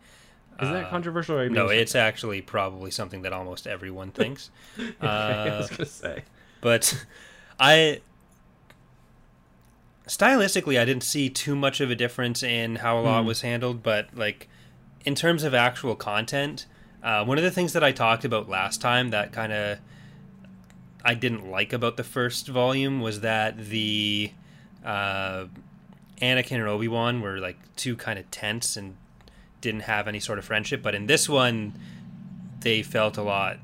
Is 0.61 0.69
that 0.69 0.85
Uh, 0.85 0.89
controversial? 0.89 1.37
Or 1.37 1.49
No, 1.49 1.67
being 1.69 1.79
it's 1.81 1.95
actually 1.95 2.41
probably 2.41 2.89
something 2.91 3.21
that 3.23 3.31
almost 3.33 3.67
everyone 3.67 4.11
thinks. 4.19 4.51
Okay, 4.79 4.93
I 5.01 5.49
uh, 5.49 5.57
was 5.59 5.69
gonna 5.69 5.85
say. 5.85 6.23
but 6.61 7.05
I 7.59 8.01
stylistically 10.07 10.79
I 10.79 10.85
didn't 10.85 11.03
see 11.03 11.29
too 11.29 11.55
much 11.55 11.81
of 11.81 11.89
a 11.91 11.95
difference 11.95 12.43
in 12.43 12.77
how 12.77 12.99
a 12.99 13.01
lot 13.01 13.21
Hmm. 13.21 13.27
was 13.27 13.41
handled, 13.41 13.83
but 13.83 14.07
like 14.15 14.47
in 15.03 15.15
terms 15.15 15.43
of 15.43 15.53
actual 15.53 15.95
content, 15.95 16.65
uh, 17.03 17.23
one 17.23 17.37
of 17.37 17.43
the 17.43 17.51
things 17.51 17.73
that 17.73 17.83
I 17.83 17.91
talked 17.91 18.25
about 18.25 18.49
last 18.49 18.81
time 18.81 19.09
that 19.11 19.31
kind 19.31 19.53
of 19.53 19.79
I 21.03 21.13
didn't 21.13 21.49
like 21.49 21.71
about 21.73 21.97
the 21.97 22.03
first 22.03 22.47
volume 22.47 22.99
was 22.99 23.21
that 23.21 23.57
the 23.69 24.31
uh, 24.83 25.45
Anakin 26.21 26.53
and 26.53 26.67
Obi 26.67 26.87
Wan 26.87 27.21
were 27.21 27.37
like 27.39 27.57
two 27.75 27.95
kind 27.95 28.17
of 28.17 28.29
tense 28.31 28.75
and 28.75 28.95
didn't 29.61 29.81
have 29.81 30.07
any 30.07 30.19
sort 30.19 30.39
of 30.39 30.45
friendship, 30.45 30.81
but 30.81 30.95
in 30.95 31.05
this 31.05 31.29
one 31.29 31.73
they 32.61 32.81
felt 32.81 33.17
a 33.17 33.21
lot 33.21 33.57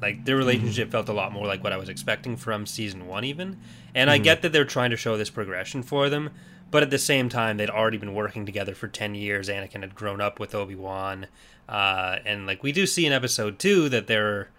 like 0.00 0.24
their 0.24 0.36
relationship 0.36 0.90
felt 0.90 1.08
a 1.08 1.12
lot 1.12 1.32
more 1.32 1.46
like 1.46 1.62
what 1.62 1.72
I 1.72 1.76
was 1.76 1.88
expecting 1.88 2.36
from 2.36 2.66
season 2.66 3.06
one, 3.06 3.24
even. 3.24 3.58
And 3.94 4.10
I 4.10 4.18
get 4.18 4.42
that 4.42 4.52
they're 4.52 4.64
trying 4.64 4.90
to 4.90 4.96
show 4.96 5.16
this 5.16 5.30
progression 5.30 5.82
for 5.82 6.08
them, 6.08 6.30
but 6.70 6.82
at 6.82 6.90
the 6.90 6.98
same 6.98 7.28
time, 7.28 7.56
they'd 7.56 7.70
already 7.70 7.98
been 7.98 8.14
working 8.14 8.44
together 8.44 8.74
for 8.74 8.88
ten 8.88 9.14
years. 9.14 9.48
Anakin 9.48 9.80
had 9.80 9.94
grown 9.94 10.20
up 10.20 10.40
with 10.40 10.54
Obi 10.54 10.74
Wan, 10.74 11.26
uh, 11.68 12.18
and 12.26 12.46
like 12.46 12.62
we 12.62 12.72
do 12.72 12.86
see 12.86 13.06
in 13.06 13.12
episode 13.12 13.58
two 13.58 13.88
that 13.88 14.06
they're, 14.06 14.50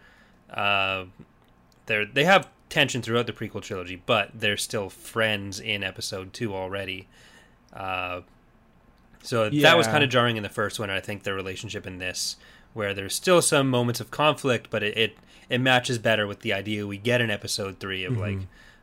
uh, 0.52 1.06
they're 1.86 2.06
they 2.06 2.24
have 2.24 2.50
tension 2.70 3.02
throughout 3.02 3.28
the 3.28 3.34
prequel 3.34 3.62
trilogy, 3.62 4.02
but 4.06 4.32
they're 4.34 4.58
still 4.58 4.90
friends 4.90 5.60
in 5.60 5.84
episode 5.84 6.34
two 6.34 6.54
already. 6.54 7.08
Uh, 7.74 8.22
so 9.22 9.50
that 9.50 9.78
was 9.78 9.88
kind 9.88 10.04
of 10.04 10.10
jarring 10.10 10.38
in 10.38 10.44
the 10.44 10.50
first 10.50 10.80
one. 10.80 10.90
And 10.90 10.98
I 10.98 11.02
think 11.02 11.24
their 11.24 11.36
relationship 11.36 11.86
in 11.88 11.98
this, 11.98 12.38
where 12.76 12.94
there's 12.94 13.16
still 13.16 13.42
some 13.42 13.70
moments 13.70 14.02
of 14.02 14.12
conflict, 14.12 14.68
but 14.70 14.84
it 14.84 14.98
it, 14.98 15.18
it 15.50 15.62
matches 15.62 15.98
better 15.98 16.28
with 16.28 16.42
the 16.42 16.54
idea 16.54 16.86
we 16.86 16.98
get 16.98 17.22
in 17.22 17.32
episode 17.32 17.80
three 17.80 18.04
of 18.04 18.18
like 18.18 18.38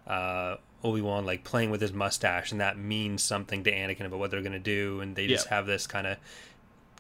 uh, 0.07 0.57
Obi 0.83 1.03
Wan 1.03 1.27
like 1.27 1.45
playing 1.45 1.71
with 1.71 1.83
his 1.83 1.93
mustache, 1.93 2.51
and 2.51 2.61
that 2.61 2.79
means 2.79 3.23
something 3.23 3.63
to 3.65 3.71
Anakin 3.71 4.07
about 4.07 4.19
what 4.19 4.31
they're 4.31 4.43
gonna 4.43 4.59
do, 4.59 5.01
and 5.01 5.15
they 5.15 5.27
just 5.27 5.49
have 5.49 5.67
this 5.67 5.87
kind 5.87 6.07
of 6.07 6.17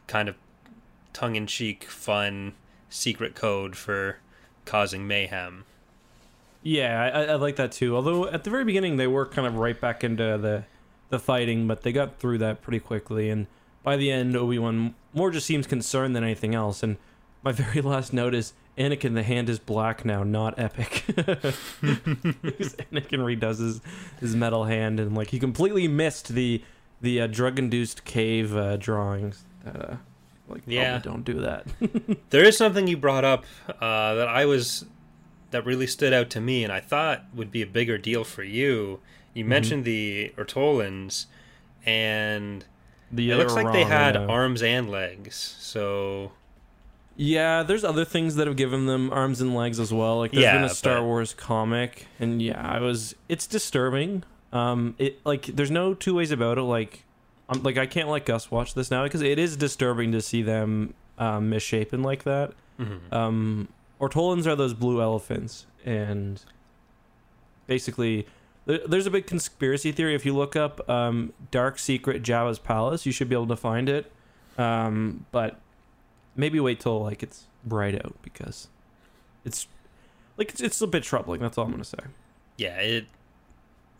kind 0.06 0.28
of 0.28 0.36
tongue 1.14 1.34
in 1.34 1.46
cheek, 1.46 1.84
fun 1.84 2.52
secret 2.90 3.34
code 3.34 3.74
for 3.74 4.18
causing 4.66 5.06
mayhem. 5.06 5.64
Yeah, 6.62 7.10
I, 7.12 7.24
I 7.24 7.34
like 7.36 7.56
that 7.56 7.72
too. 7.72 7.96
Although 7.96 8.28
at 8.28 8.44
the 8.44 8.50
very 8.50 8.64
beginning 8.64 8.98
they 8.98 9.06
were 9.06 9.24
kind 9.26 9.48
of 9.48 9.56
right 9.56 9.80
back 9.80 10.04
into 10.04 10.38
the 10.38 10.64
the 11.08 11.18
fighting, 11.18 11.66
but 11.66 11.82
they 11.82 11.92
got 11.92 12.18
through 12.18 12.38
that 12.38 12.60
pretty 12.60 12.80
quickly. 12.80 13.30
And 13.30 13.46
by 13.82 13.96
the 13.96 14.10
end, 14.10 14.36
Obi 14.36 14.58
Wan 14.58 14.94
more 15.14 15.30
just 15.30 15.46
seems 15.46 15.66
concerned 15.66 16.14
than 16.16 16.24
anything 16.24 16.54
else. 16.54 16.82
And 16.82 16.96
my 17.42 17.52
very 17.62 17.80
last 17.80 18.12
note 18.12 18.34
is 18.34 18.52
Anakin, 18.78 19.14
the 19.14 19.22
hand 19.22 19.48
is 19.50 19.58
black 19.58 20.04
now, 20.04 20.22
not 20.22 20.58
epic. 20.58 21.04
Anakin 21.82 23.20
redoes 23.20 23.58
his 23.58 23.80
his 24.20 24.36
metal 24.36 24.64
hand, 24.64 24.98
and 25.00 25.14
like 25.14 25.28
he 25.28 25.38
completely 25.38 25.88
missed 25.88 26.28
the 26.28 26.62
the 27.00 27.20
uh, 27.22 27.26
drug 27.26 27.58
induced 27.58 28.04
cave 28.04 28.56
uh, 28.56 28.76
drawings. 28.76 29.44
Uh, 29.66 29.96
like, 30.48 30.62
Yeah. 30.66 30.98
don't 30.98 31.24
do 31.24 31.34
that. 31.40 31.66
There 32.30 32.44
is 32.44 32.56
something 32.56 32.86
you 32.86 32.96
brought 32.96 33.24
up 33.24 33.44
uh, 33.80 34.14
that 34.14 34.28
I 34.28 34.44
was 34.46 34.84
that 35.50 35.64
really 35.66 35.86
stood 35.86 36.12
out 36.12 36.30
to 36.30 36.40
me, 36.40 36.62
and 36.64 36.72
I 36.72 36.80
thought 36.80 37.24
would 37.34 37.50
be 37.50 37.62
a 37.62 37.66
bigger 37.66 37.98
deal 37.98 38.24
for 38.24 38.42
you. 38.42 39.00
You 39.34 39.44
mentioned 39.44 39.84
the 39.84 40.32
Ortolans, 40.38 41.26
and 41.84 42.64
The 43.12 43.30
it 43.30 43.36
looks 43.36 43.54
like 43.54 43.72
they 43.72 43.84
had 43.84 44.16
uh, 44.16 44.26
arms 44.26 44.62
and 44.62 44.90
legs. 44.90 45.34
So 45.60 46.32
Yeah, 47.16 47.62
there's 47.62 47.84
other 47.84 48.04
things 48.06 48.36
that 48.36 48.46
have 48.46 48.56
given 48.56 48.86
them 48.86 49.10
arms 49.12 49.40
and 49.40 49.54
legs 49.54 49.78
as 49.78 49.92
well. 49.92 50.18
Like 50.18 50.32
there's 50.32 50.44
been 50.52 50.64
a 50.64 50.68
Star 50.70 50.96
but- 50.96 51.04
Wars 51.04 51.34
comic, 51.34 52.06
and 52.18 52.40
yeah, 52.40 52.60
I 52.60 52.80
was. 52.80 53.14
It's 53.28 53.46
disturbing. 53.46 54.24
Um, 54.52 54.94
it 54.98 55.20
like 55.24 55.46
there's 55.46 55.70
no 55.70 55.94
two 55.94 56.14
ways 56.14 56.30
about 56.30 56.58
it. 56.58 56.62
Like, 56.62 57.04
I'm 57.48 57.62
like 57.62 57.76
I 57.78 57.86
can't 57.86 58.08
let 58.08 58.24
Gus 58.26 58.50
watch 58.50 58.74
this 58.74 58.90
now 58.90 59.02
because 59.04 59.20
it 59.22 59.38
is 59.38 59.56
disturbing 59.56 60.12
to 60.12 60.20
see 60.22 60.42
them 60.42 60.94
um, 61.18 61.50
misshapen 61.50 62.02
like 62.02 62.24
that. 62.24 62.52
mhm. 62.78 63.12
Um, 63.12 63.68
Ortolans 63.98 64.46
are 64.46 64.56
those 64.56 64.74
blue 64.74 65.00
elephants, 65.00 65.66
and 65.84 66.42
basically, 67.66 68.26
there's 68.66 69.06
a 69.06 69.10
big 69.10 69.26
conspiracy 69.26 69.92
theory. 69.92 70.14
If 70.14 70.24
you 70.24 70.34
look 70.34 70.56
up 70.56 70.88
um, 70.88 71.32
"Dark 71.50 71.78
Secret 71.78 72.22
Jabba's 72.22 72.58
Palace," 72.58 73.04
you 73.06 73.12
should 73.12 73.28
be 73.28 73.34
able 73.34 73.48
to 73.48 73.56
find 73.56 73.88
it. 73.88 74.10
Um, 74.58 75.26
but 75.32 75.58
maybe 76.36 76.60
wait 76.60 76.80
till 76.80 77.02
like 77.02 77.22
it's 77.22 77.44
bright 77.64 77.94
out 77.94 78.14
because 78.22 78.68
it's 79.44 79.66
like 80.36 80.50
it's, 80.50 80.60
it's 80.60 80.80
a 80.80 80.86
bit 80.86 81.02
troubling. 81.02 81.40
That's 81.40 81.58
all 81.58 81.64
I'm 81.64 81.72
gonna 81.72 81.84
say. 81.84 81.98
yeah, 82.56 82.78
it. 82.78 83.06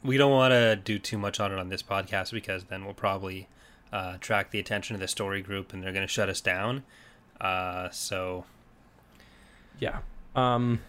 We 0.04 0.16
don't 0.16 0.32
want 0.32 0.50
to 0.50 0.74
do 0.74 0.98
too 0.98 1.16
much 1.16 1.38
on 1.38 1.52
it 1.52 1.58
on 1.58 1.68
this 1.68 1.82
podcast 1.82 2.32
because 2.32 2.64
then 2.64 2.84
we'll 2.84 2.94
probably 2.94 3.48
uh, 3.92 4.12
attract 4.16 4.50
the 4.50 4.58
attention 4.58 4.94
of 4.94 5.00
the 5.00 5.06
story 5.06 5.42
group, 5.42 5.72
and 5.72 5.82
they're 5.82 5.92
going 5.92 6.06
to 6.06 6.12
shut 6.12 6.28
us 6.28 6.40
down. 6.40 6.82
Uh, 7.40 7.88
so 7.90 8.44
Yeah. 9.78 9.98
Um. 10.34 10.80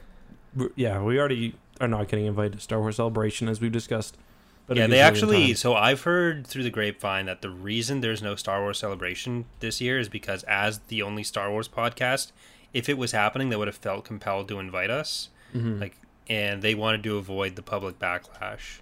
Yeah, 0.75 1.01
we 1.01 1.19
already 1.19 1.55
are 1.81 1.87
not 1.87 2.07
getting 2.07 2.25
invited 2.25 2.53
to 2.53 2.59
Star 2.59 2.79
Wars 2.79 2.95
Celebration 2.97 3.47
as 3.47 3.59
we've 3.61 3.71
discussed. 3.71 4.17
But 4.65 4.77
yeah, 4.77 4.87
they 4.87 4.99
actually. 4.99 5.47
times. 5.47 5.59
So 5.59 5.73
I've 5.75 6.03
heard 6.03 6.47
through 6.47 6.63
the 6.63 6.69
grapevine 6.69 7.25
that 7.25 7.41
the 7.41 7.49
reason 7.49 7.99
there's 8.01 8.21
no 8.21 8.35
Star 8.35 8.61
Wars 8.61 8.77
celebration 8.79 9.45
this 9.59 9.81
year 9.81 9.99
is 9.99 10.07
because, 10.07 10.43
as 10.43 10.79
the 10.87 11.01
only 11.01 11.23
Star 11.23 11.51
Wars 11.51 11.67
podcast, 11.67 12.31
if 12.73 12.87
it 12.87 12.97
was 12.97 13.11
happening, 13.11 13.49
they 13.49 13.55
would 13.57 13.67
have 13.67 13.75
felt 13.75 14.05
compelled 14.05 14.47
to 14.47 14.59
invite 14.59 14.89
us. 14.89 15.29
Mhm. 15.53 15.81
Like, 15.81 15.97
and 16.29 16.61
they 16.61 16.75
wanted 16.75 17.03
to 17.03 17.17
avoid 17.17 17.55
the 17.57 17.61
public 17.61 17.99
backlash. 17.99 18.79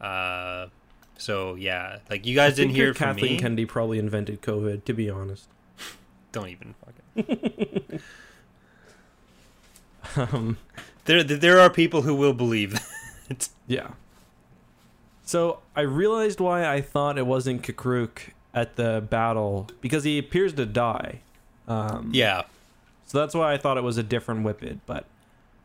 Uh, 0.00 0.68
so 1.18 1.56
yeah, 1.56 1.98
like 2.08 2.24
you 2.24 2.34
guys 2.36 2.54
didn't 2.54 2.74
hear 2.74 2.94
from 2.94 3.14
Kathleen 3.14 3.32
me. 3.32 3.38
Kennedy 3.38 3.66
probably 3.66 3.98
invented 3.98 4.42
COVID. 4.42 4.84
To 4.84 4.92
be 4.92 5.10
honest. 5.10 5.48
Don't 6.32 6.48
even 6.48 6.74
fucking. 7.16 8.00
Um. 10.16 10.56
There, 11.06 11.22
there 11.24 11.60
are 11.60 11.70
people 11.70 12.02
who 12.02 12.14
will 12.14 12.32
believe 12.34 12.72
that. 13.28 13.48
Yeah. 13.66 13.88
So 15.24 15.60
I 15.74 15.80
realized 15.80 16.38
why 16.40 16.66
I 16.72 16.80
thought 16.80 17.18
it 17.18 17.26
wasn't 17.26 17.62
K'Kruhk 17.62 18.30
at 18.54 18.76
the 18.76 19.04
battle 19.08 19.68
because 19.80 20.04
he 20.04 20.18
appears 20.18 20.52
to 20.54 20.66
die. 20.66 21.20
Um, 21.68 22.10
yeah, 22.14 22.42
So 23.06 23.18
that's 23.18 23.34
why 23.34 23.52
I 23.52 23.56
thought 23.56 23.76
it 23.76 23.82
was 23.82 23.98
a 23.98 24.02
different 24.04 24.44
Whiphid, 24.46 24.78
but 24.86 25.04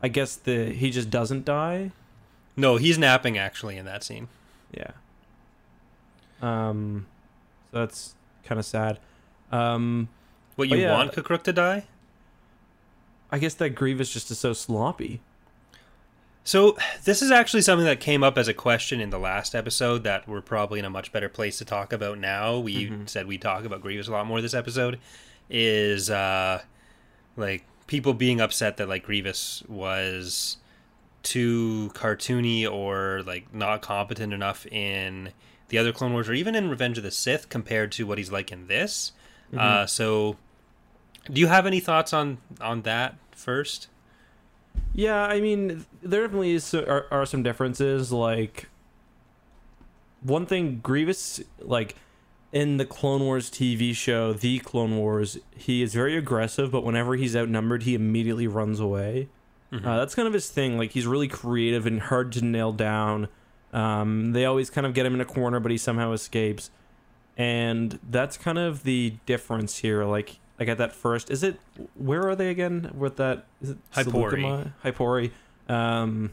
I 0.02 0.08
guess 0.08 0.34
the 0.34 0.70
he 0.72 0.90
just 0.90 1.10
doesn't 1.10 1.44
die. 1.44 1.92
no, 2.56 2.76
he's 2.76 2.98
napping 2.98 3.38
actually 3.38 3.76
in 3.76 3.84
that 3.86 4.02
scene. 4.02 4.26
Yeah. 4.72 4.90
Um, 6.40 7.06
so 7.70 7.78
that's 7.78 8.14
kind 8.44 8.58
of 8.58 8.64
sad. 8.66 8.98
Um, 9.52 10.08
What 10.56 10.68
you 10.68 10.78
yeah. 10.78 10.92
want 10.92 11.12
K'Kruhk 11.12 11.44
to 11.44 11.52
die? 11.52 11.84
I 13.30 13.38
guess 13.38 13.54
that 13.54 13.70
Grievous 13.70 14.12
just 14.12 14.30
is 14.30 14.38
so 14.40 14.52
sloppy. 14.52 15.20
So 16.44 16.76
this 17.04 17.22
is 17.22 17.30
actually 17.30 17.62
something 17.62 17.86
that 17.86 18.00
came 18.00 18.24
up 18.24 18.36
as 18.36 18.48
a 18.48 18.54
question 18.54 19.00
in 19.00 19.10
the 19.10 19.18
last 19.18 19.54
episode 19.54 20.02
that 20.04 20.26
we're 20.28 20.40
probably 20.40 20.80
in 20.80 20.84
a 20.84 20.90
much 20.90 21.12
better 21.12 21.28
place 21.28 21.58
to 21.58 21.64
talk 21.64 21.92
about 21.92 22.18
now. 22.18 22.58
We 22.58 22.86
Mhm. 22.90 23.08
said 23.08 23.26
we 23.26 23.38
talk 23.38 23.64
about 23.64 23.80
Grievous 23.80 24.08
a 24.08 24.12
lot 24.12 24.26
more 24.26 24.40
this 24.40 24.54
episode. 24.54 24.98
Is 25.48 26.10
uh 26.10 26.62
like 27.36 27.64
people 27.86 28.12
being 28.14 28.40
upset 28.40 28.76
that 28.78 28.88
like 28.88 29.04
Grievous 29.04 29.62
was 29.68 30.56
too 31.22 31.92
cartoony 31.94 32.68
or 32.68 33.22
like 33.24 33.54
not 33.54 33.80
competent 33.82 34.32
enough 34.32 34.66
in 34.66 35.30
the 35.68 35.78
other 35.78 35.92
Clone 35.92 36.12
Wars 36.12 36.28
or 36.28 36.32
even 36.34 36.54
in 36.56 36.68
Revenge 36.68 36.98
of 36.98 37.04
the 37.04 37.10
Sith 37.12 37.48
compared 37.48 37.92
to 37.92 38.06
what 38.06 38.18
he's 38.18 38.32
like 38.32 38.50
in 38.50 38.66
this. 38.66 39.12
Uh, 39.56 39.86
so 39.86 40.36
do 41.30 41.40
you 41.40 41.46
have 41.46 41.66
any 41.66 41.78
thoughts 41.78 42.12
on 42.12 42.38
on 42.60 42.82
that 42.82 43.14
first? 43.30 43.86
Yeah, 44.94 45.22
I 45.24 45.40
mean, 45.40 45.86
there 46.02 46.22
definitely 46.22 46.52
is, 46.52 46.74
are, 46.74 47.06
are 47.10 47.24
some 47.26 47.42
differences. 47.42 48.12
Like, 48.12 48.68
one 50.22 50.46
thing, 50.46 50.80
Grievous, 50.82 51.40
like, 51.60 51.96
in 52.52 52.76
the 52.76 52.84
Clone 52.84 53.22
Wars 53.22 53.50
TV 53.50 53.94
show, 53.94 54.32
The 54.34 54.58
Clone 54.58 54.96
Wars, 54.98 55.38
he 55.56 55.82
is 55.82 55.94
very 55.94 56.16
aggressive, 56.16 56.70
but 56.70 56.84
whenever 56.84 57.14
he's 57.16 57.34
outnumbered, 57.34 57.84
he 57.84 57.94
immediately 57.94 58.46
runs 58.46 58.78
away. 58.78 59.28
Mhm. 59.72 59.86
Uh, 59.86 59.96
that's 59.96 60.14
kind 60.14 60.28
of 60.28 60.34
his 60.34 60.50
thing. 60.50 60.76
Like, 60.76 60.90
he's 60.90 61.06
really 61.06 61.28
creative 61.28 61.86
and 61.86 61.98
hard 62.00 62.30
to 62.32 62.44
nail 62.44 62.72
down. 62.72 63.28
Um, 63.72 64.32
they 64.32 64.44
always 64.44 64.68
kind 64.68 64.86
of 64.86 64.92
get 64.92 65.06
him 65.06 65.14
in 65.14 65.22
a 65.22 65.24
corner, 65.24 65.58
but 65.58 65.70
he 65.70 65.78
somehow 65.78 66.12
escapes, 66.12 66.70
and 67.38 67.98
that's 68.10 68.36
kind 68.36 68.58
of 68.58 68.82
the 68.82 69.14
difference 69.24 69.78
here. 69.78 70.04
Like, 70.04 70.38
like 70.62 70.78
got 70.78 70.78
that 70.78 70.92
first, 70.92 71.30
is 71.30 71.42
it 71.42 71.58
where 71.94 72.28
are 72.28 72.36
they 72.36 72.50
again? 72.50 72.92
With 72.96 73.16
that, 73.16 73.46
is 73.60 73.70
it 73.70 73.78
Hypori. 73.92 74.72
Hypori. 74.84 75.30
Um, 75.68 76.32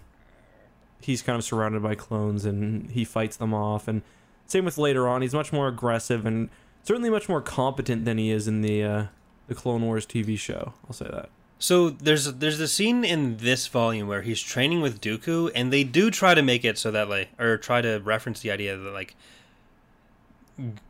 he's 1.02 1.22
kind 1.22 1.38
of 1.38 1.44
surrounded 1.44 1.82
by 1.82 1.96
clones, 1.96 2.46
and 2.46 2.92
he 2.92 3.04
fights 3.06 3.38
them 3.38 3.54
off. 3.54 3.88
And 3.88 4.02
same 4.46 4.66
with 4.66 4.78
later 4.78 5.08
on, 5.08 5.22
he's 5.22 5.34
much 5.34 5.54
more 5.54 5.68
aggressive 5.68 6.26
and 6.26 6.50
certainly 6.84 7.10
much 7.10 7.30
more 7.30 7.42
competent 7.42 8.06
than 8.06 8.18
he 8.18 8.32
is 8.32 8.48
in 8.48 8.62
the 8.62 8.84
uh, 8.84 9.06
the 9.48 9.56
Clone 9.56 9.82
Wars 9.82 10.06
TV 10.06 10.38
show. 10.38 10.74
I'll 10.86 10.94
say 10.94 11.08
that. 11.12 11.30
So 11.60 11.90
there's 11.90 12.34
there's 12.36 12.58
the 12.58 12.68
scene 12.68 13.04
in 13.04 13.38
this 13.38 13.68
volume 13.68 14.08
where 14.08 14.22
he's 14.22 14.42
training 14.42 14.82
with 14.82 15.02
Dooku, 15.02 15.52
and 15.54 15.74
they 15.74 15.84
do 15.84 16.10
try 16.10 16.34
to 16.34 16.42
make 16.42 16.64
it 16.64 16.78
so 16.78 16.90
that 16.92 17.10
like, 17.10 17.30
or 17.38 17.58
try 17.58 17.82
to 17.82 17.98
reference 18.00 18.40
the 18.40 18.52
idea 18.52 18.78
that 18.78 18.94
like 18.94 19.16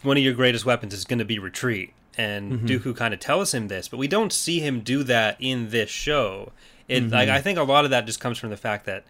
one 0.04 0.18
of 0.18 0.24
your 0.24 0.34
greatest 0.34 0.66
weapons 0.66 0.94
is 0.94 1.06
going 1.06 1.20
to 1.20 1.26
be 1.26 1.40
retreat, 1.40 1.94
and 2.20 2.52
Mhm. 2.62 2.68
Dooku 2.68 2.96
kind 2.96 3.14
of 3.14 3.20
tells 3.20 3.54
him 3.54 3.68
this, 3.70 3.88
but 3.88 3.98
we 3.98 4.08
don't 4.08 4.34
see 4.34 4.60
him 4.60 4.82
do 4.82 5.04
that 5.04 5.38
in 5.40 5.70
this 5.70 5.90
show. 5.90 6.52
It 6.88 7.04
Mhm. 7.06 7.12
like 7.12 7.30
I 7.30 7.40
think 7.42 7.58
a 7.58 7.64
lot 7.64 7.86
of 7.86 7.92
that 7.92 8.06
just 8.06 8.20
comes 8.20 8.38
from 8.38 8.50
the 8.50 8.58
fact 8.58 8.86
that 8.86 9.06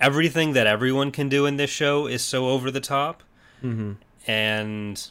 everything 0.00 0.54
that 0.54 0.66
everyone 0.66 1.10
can 1.10 1.28
do 1.28 1.44
in 1.46 1.56
this 1.56 1.70
show 1.70 2.06
is 2.06 2.22
so 2.22 2.48
over 2.48 2.70
the 2.70 2.80
top, 2.80 3.22
Mm-hmm. 3.62 3.92
and 4.26 5.10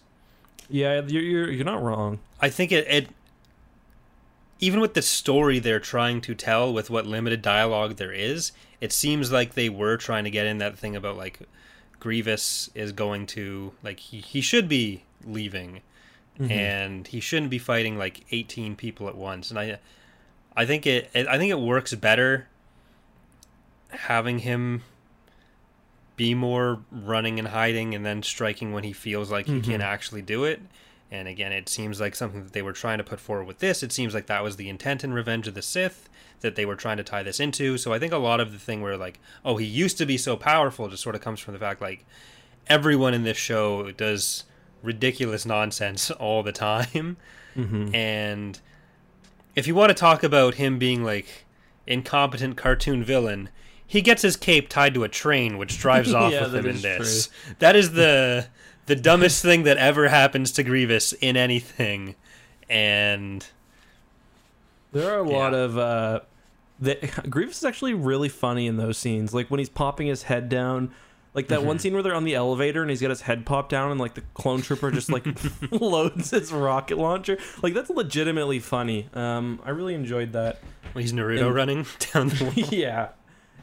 Yeah, 0.70 1.02
you're, 1.08 1.22
you're 1.22 1.52
you're 1.52 1.66
not 1.66 1.84
wrong. 1.84 2.20
I 2.42 2.50
think 2.50 2.72
it, 2.72 2.88
it 2.90 3.08
even 4.60 4.80
with 4.80 4.94
the 4.94 5.02
story 5.02 5.60
they're 5.60 5.80
trying 5.80 6.22
to 6.22 6.34
tell 6.34 6.72
with 6.74 6.90
what 6.90 7.06
limited 7.06 7.42
dialogue 7.42 7.98
there 7.98 8.12
is, 8.14 8.52
it 8.80 8.92
seems 8.94 9.32
like 9.32 9.54
they 9.54 9.70
were 9.70 9.98
trying 9.98 10.24
to 10.24 10.30
get 10.32 10.46
in 10.46 10.58
that 10.60 10.78
thing 10.78 10.96
about 10.96 11.18
like 11.18 11.40
Grievous 12.00 12.70
is 12.76 12.92
going 12.92 13.26
to 13.28 13.74
like 13.84 14.00
he, 14.00 14.20
he 14.22 14.42
should 14.42 14.68
be 14.70 15.04
leaving 15.26 15.82
Mhm. 16.40 16.50
and 16.52 17.08
he 17.08 17.20
shouldn't 17.20 17.52
be 17.52 17.60
fighting 17.60 17.98
like 17.98 18.22
18 18.32 18.76
people 18.76 19.08
at 19.08 19.16
once 19.16 19.50
and 19.52 19.60
I 19.60 19.78
I 20.56 20.66
think 20.66 20.86
it, 20.88 21.10
I 21.16 21.38
think 21.38 21.50
it 21.52 21.60
works 21.60 21.94
better 21.96 22.48
having 23.90 24.40
him 24.40 24.84
be 26.16 26.34
more 26.36 26.80
running 26.92 27.40
and 27.40 27.48
hiding 27.48 27.96
and 27.96 28.06
then 28.06 28.22
striking 28.22 28.72
when 28.72 28.84
he 28.84 28.94
feels 28.94 29.32
like 29.32 29.48
he 29.48 29.62
can 29.62 29.82
Mhm. 29.82 29.84
actually 29.84 30.22
do 30.22 30.44
it. 30.44 30.62
And 31.12 31.28
again, 31.28 31.52
it 31.52 31.70
seems 31.70 32.00
like 32.00 32.16
something 32.16 32.44
that 32.44 32.54
they 32.54 32.62
were 32.62 32.72
trying 32.74 33.00
to 33.00 33.04
put 33.04 33.20
forward 33.20 33.46
with 33.46 33.60
this. 33.60 33.82
It 33.82 33.92
seems 33.92 34.14
like 34.14 34.28
that 34.28 34.44
was 34.44 34.56
the 34.58 34.70
intent 34.70 35.04
in 35.04 35.12
Revenge 35.14 35.48
of 35.48 35.54
the 35.56 35.62
Sith 35.64 36.08
that 36.42 36.56
they 36.56 36.66
were 36.66 36.76
trying 36.76 36.98
to 36.98 37.04
tie 37.04 37.24
this 37.24 37.40
into. 37.40 37.78
So 37.80 37.94
I 37.94 37.98
think 38.00 38.14
a 38.14 38.18
lot 38.18 38.40
of 38.40 38.52
the 38.52 38.60
thing 38.60 38.82
where 38.82 38.96
like, 38.98 39.20
oh, 39.44 39.58
he 39.58 39.66
used 39.66 39.98
to 40.00 40.06
be 40.06 40.18
so 40.20 40.36
powerful 40.36 40.88
just 40.88 41.02
sort 41.04 41.16
of 41.16 41.22
comes 41.22 41.40
from 41.40 41.54
the 41.56 41.60
fact 41.60 41.82
like 41.82 42.06
everyone 42.68 43.14
in 43.16 43.24
this 43.24 43.38
show 43.38 43.92
does 43.92 44.44
ridiculous 44.84 45.46
nonsense 45.46 46.12
all 46.12 46.44
the 46.44 46.52
time. 46.52 47.18
Mhm. 47.58 47.94
And 47.96 48.60
if 49.56 49.66
you 49.68 49.74
want 49.76 49.90
to 49.90 49.94
talk 49.96 50.22
about 50.24 50.56
him 50.56 50.78
being 50.78 51.04
like 51.04 51.46
incompetent 51.88 52.58
cartoon 52.58 53.04
villain, 53.04 53.50
he 53.86 54.02
gets 54.02 54.22
his 54.24 54.36
cape 54.36 54.70
tied 54.70 54.94
to 54.96 55.04
a 55.04 55.10
train 55.10 55.58
which 55.58 55.80
drives 55.80 56.14
off 56.16 56.32
Yeah, 56.32 56.44
with 56.44 56.56
him 56.56 56.66
in 56.66 56.76
is 56.76 56.82
this. 56.82 57.30
That 57.60 57.76
is 57.76 57.94
the 57.94 58.48
the 58.86 58.96
dumbest 58.96 59.42
thing 59.42 59.64
that 59.64 59.78
ever 59.78 60.10
happens 60.10 60.52
to 60.54 60.64
Grievous 60.64 61.14
in 61.14 61.38
anything. 61.38 62.16
And 62.70 63.46
There 64.92 65.10
are 65.12 65.20
a 65.22 65.30
Yeah. 65.30 65.38
lot 65.38 65.54
of 65.54 65.78
uh 65.78 66.20
the 66.80 66.96
Grievous 67.30 67.58
is 67.60 67.64
actually 67.64 67.94
really 67.94 68.30
funny 68.30 68.68
in 68.68 68.78
those 68.78 68.98
scenes. 68.98 69.34
Like 69.34 69.50
when 69.50 69.60
he's 69.60 69.70
popping 69.70 70.08
his 70.08 70.24
head 70.24 70.50
down. 70.50 70.92
Like 71.34 71.48
that 71.48 71.64
one 71.64 71.78
Mhm. 71.78 71.82
scene 71.82 71.94
where 71.94 72.04
they're 72.04 72.14
on 72.14 72.26
the 72.26 72.36
elevator 72.36 72.82
and 72.82 72.90
he's 72.92 73.02
got 73.02 73.10
his 73.10 73.22
head 73.22 73.46
popped 73.46 73.70
down 73.70 73.90
and 73.90 74.00
like 74.00 74.14
the 74.14 74.22
clone 74.36 74.62
trooper 74.62 74.92
just 74.92 75.12
like 75.12 75.26
loads 75.72 76.30
his 76.32 76.52
rocket 76.52 76.98
launcher. 77.00 77.38
Like 77.64 77.74
that's 77.74 77.90
legitimately 77.90 78.60
funny. 78.60 79.10
Um 79.14 79.60
I 79.66 79.72
really 79.72 79.96
enjoyed 79.96 80.34
that. 80.34 80.60
when 80.94 81.02
he's 81.02 81.12
Naruto 81.14 81.48
And- 81.48 81.56
running 81.56 81.86
down 82.14 82.30
the 82.30 82.44
wall. 82.56 82.70
yeah. 82.72 83.10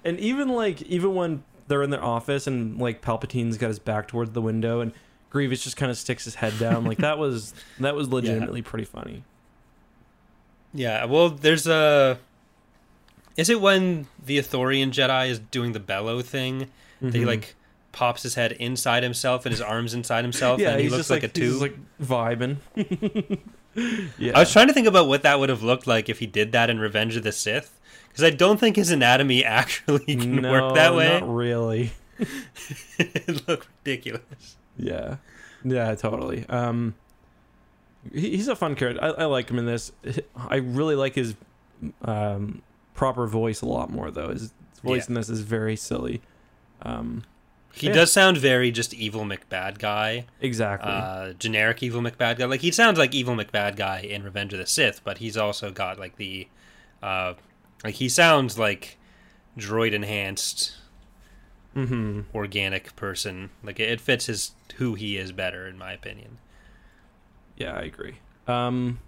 And 0.05 0.19
even 0.19 0.49
like 0.49 0.83
even 0.83 1.15
when 1.15 1.45
they're 1.69 1.83
in 1.85 1.91
their 1.91 2.03
office 2.03 2.49
and 2.49 2.79
like 2.81 3.03
Palpatine's 3.03 3.57
got 3.57 3.69
his 3.69 3.79
back 3.79 4.09
towards 4.09 4.33
the 4.33 4.43
window 4.43 4.81
and 4.81 4.93
Grievous 5.31 5.63
just 5.63 5.77
kind 5.77 5.93
of 5.93 5.97
sticks 5.97 6.25
his 6.25 6.35
head 6.35 6.59
down. 6.59 6.85
Like 6.85 6.99
that 6.99 7.19
was 7.19 7.55
that 7.79 7.95
was 7.95 8.09
legitimately 8.09 8.63
pretty 8.63 8.85
funny. 8.85 9.23
Yeah, 10.73 11.05
well, 11.05 11.31
there's 11.31 11.67
a. 11.67 12.19
Is 13.37 13.49
it 13.49 13.61
when 13.61 14.07
the 14.25 14.39
Ithorian 14.39 14.91
Jedi 14.91 15.29
is 15.29 15.39
doing 15.39 15.73
the 15.73 15.81
bellow 15.81 16.21
thing? 16.23 16.69
That 17.01 17.15
he 17.15 17.21
Mhm. 17.23 17.27
like 17.27 17.55
pops 17.93 18.23
his 18.23 18.35
head 18.35 18.53
inside 18.53 19.03
himself 19.03 19.45
and 19.45 19.53
his 19.53 19.61
arms 19.61 19.95
inside 19.95 20.25
himself, 20.25 20.61
yeah, 20.61 20.73
and 20.73 20.81
he 20.81 20.89
looks 20.89 21.11
like, 21.11 21.23
like, 21.23 21.31
a 21.31 21.33
tube. 21.33 21.61
like 21.61 21.77
vibing. 22.03 22.59
yeah, 24.19 24.33
I 24.35 24.41
was 24.41 24.53
trying 24.53 24.69
to 24.69 24.73
think 24.73 24.87
about 24.87 25.09
what 25.09 25.23
that 25.23 25.39
would 25.39 25.49
have 25.49 25.63
looked 25.63 25.87
like 25.87 26.09
if 26.09 26.19
he 26.19 26.27
did 26.27 26.53
that 26.53 26.71
in 26.71 26.79
Revenge 26.79 27.17
of 27.17 27.23
the 27.23 27.33
Sith, 27.33 27.81
because 28.09 28.25
I 28.25 28.31
don't 28.31 28.59
think 28.59 28.77
his 28.77 28.91
anatomy 28.91 29.45
actually 29.45 30.17
can 30.17 30.37
no, 30.37 30.51
work 30.51 30.75
that 30.75 30.95
way. 30.95 31.21
Not 31.21 31.29
really. 31.29 31.93
it 32.99 33.49
looked 33.49 33.69
ridiculous. 33.85 34.57
Yeah, 34.77 35.17
yeah, 35.65 35.95
totally. 35.95 36.47
Um, 36.49 36.95
he, 38.13 38.31
he's 38.37 38.49
a 38.49 38.57
fun 38.57 38.75
character. 38.75 39.03
I, 39.03 39.23
I 39.23 39.25
like 39.25 39.51
him 39.51 39.59
in 39.59 39.67
this. 39.67 39.93
I 40.37 40.57
really 40.57 40.97
like 40.97 41.15
his 41.15 41.35
um 42.03 42.63
proper 42.95 43.27
voice 43.27 43.63
a 43.63 43.67
lot 43.67 43.91
more 43.91 44.11
though. 44.11 44.29
His 44.29 44.53
voice 44.83 45.05
Yeah. 45.05 45.09
in 45.09 45.15
this 45.15 45.29
is 45.29 45.41
very 45.41 45.77
silly. 45.77 46.21
Um, 46.83 47.25
He 47.73 47.87
Yeah. 47.87 47.93
does 47.95 48.13
sound 48.13 48.37
very 48.37 48.71
just 48.71 48.93
evil 48.95 49.25
McBad 49.25 49.79
guy, 49.79 50.27
exactly. 50.41 50.91
uh, 50.91 51.33
generic 51.35 51.83
evil 51.83 52.01
McBad 52.01 52.39
guy. 52.39 52.45
Like 52.47 52.61
he 52.61 52.71
sounds 52.71 52.99
like 52.99 53.15
evil 53.15 53.35
McBad 53.35 53.77
guy 53.77 54.01
in 54.01 54.23
Revenge 54.23 54.53
of 54.53 54.59
the 54.59 54.67
Sith, 54.67 55.01
but 55.05 55.19
he's 55.19 55.37
also 55.37 55.71
got 55.71 55.99
like 55.99 56.17
the, 56.17 56.49
uh, 57.03 57.35
like 57.85 57.95
he 57.95 58.09
sounds 58.09 58.59
like 58.59 58.99
droid 59.57 59.93
enhanced 59.93 60.75
mm-hmm. 61.77 62.23
organic 62.35 62.95
person. 62.97 63.51
Like 63.63 63.79
it, 63.81 63.89
it 63.89 64.01
fits 64.01 64.27
his 64.27 64.53
who 64.77 64.95
he 64.95 65.17
is 65.17 65.33
better, 65.33 65.67
in 65.67 65.79
my 65.79 65.93
opinion. 65.93 66.39
Yeah, 67.57 67.75
I 67.75 67.83
agree. 67.83 68.17
Um, 68.49 68.99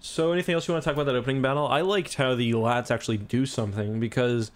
so 0.00 0.32
anything 0.32 0.54
else 0.54 0.66
you 0.66 0.74
want 0.74 0.84
to 0.84 0.88
talk 0.90 0.96
about 0.96 1.06
that 1.06 1.14
opening 1.14 1.42
battle? 1.42 1.66
I 1.66 1.80
liked 1.82 2.14
how 2.14 2.34
the 2.34 2.52
LAATs 2.52 2.90
actually 2.90 3.18
do 3.18 3.46
something 3.46 4.00
because 4.00 4.50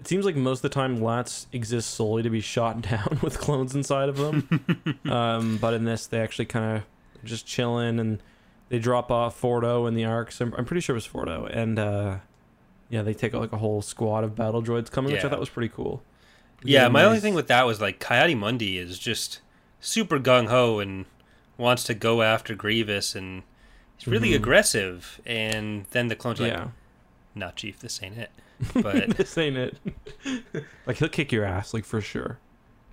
it 0.00 0.06
seems 0.06 0.24
like 0.24 0.36
most 0.36 0.58
of 0.58 0.62
the 0.62 0.68
time 0.70 0.98
LAATs 1.00 1.46
exist 1.52 1.90
solely 1.90 2.22
to 2.22 2.30
be 2.30 2.40
shot 2.40 2.80
down 2.90 3.18
with 3.22 3.38
clones 3.38 3.74
inside 3.74 4.08
of 4.08 4.16
them. 4.16 4.98
um, 5.10 5.58
but 5.58 5.74
in 5.74 5.84
this, 5.84 6.06
they 6.06 6.20
actually 6.20 6.46
kind 6.46 6.78
of 6.78 6.84
just 7.24 7.46
chilling 7.46 7.98
and 7.98 8.22
they 8.68 8.78
drop 8.78 9.10
off 9.10 9.40
Fordo 9.40 9.88
and 9.88 9.96
the 9.96 10.04
ARCs. 10.04 10.40
I'm, 10.40 10.54
I'm 10.56 10.64
pretty 10.64 10.80
sure 10.80 10.94
it 10.94 10.98
was 10.98 11.08
Fordo, 11.08 11.48
and 11.50 11.78
uh, 11.78 12.16
yeah, 12.90 13.02
they 13.02 13.14
take 13.14 13.32
like 13.34 13.52
a 13.52 13.56
whole 13.58 13.82
squad 13.82 14.24
of 14.24 14.34
battle 14.36 14.62
droids 14.62 14.90
coming, 14.90 15.12
which 15.12 15.24
I 15.24 15.28
thought 15.28 15.40
was 15.40 15.48
pretty 15.48 15.70
cool. 15.70 16.02
Yeah, 16.62 16.82
Yeah, 16.82 16.88
my 16.88 17.04
only 17.04 17.20
thing 17.20 17.34
with 17.34 17.48
that 17.48 17.66
was 17.66 17.80
like 17.80 17.98
Ki-Adi-Mundi 18.00 18.78
is 18.78 18.98
just 18.98 19.40
super 19.80 20.18
gung 20.18 20.48
ho 20.48 20.80
and 20.80 21.06
wants 21.56 21.84
to 21.84 21.94
go 21.94 22.22
after 22.22 22.54
Grievous 22.54 23.14
and 23.14 23.42
he's 23.96 24.06
really 24.08 24.30
Mhm. 24.30 24.36
aggressive. 24.36 25.20
And 25.24 25.86
then 25.92 26.08
the 26.08 26.16
clones 26.16 26.40
are 26.40 26.44
like, 26.44 26.52
Yeah, 26.52 26.68
"Not 27.34 27.56
Chief, 27.56 27.78
this 27.78 28.02
ain't 28.02 28.18
it." 28.18 28.30
But 28.74 29.10
this 29.16 29.36
ain't 29.38 29.56
it. 29.56 29.76
like 30.86 30.96
he'll 30.96 31.08
kick 31.08 31.30
your 31.32 31.44
ass, 31.44 31.72
like 31.74 31.84
for 31.84 32.00
sure. 32.00 32.38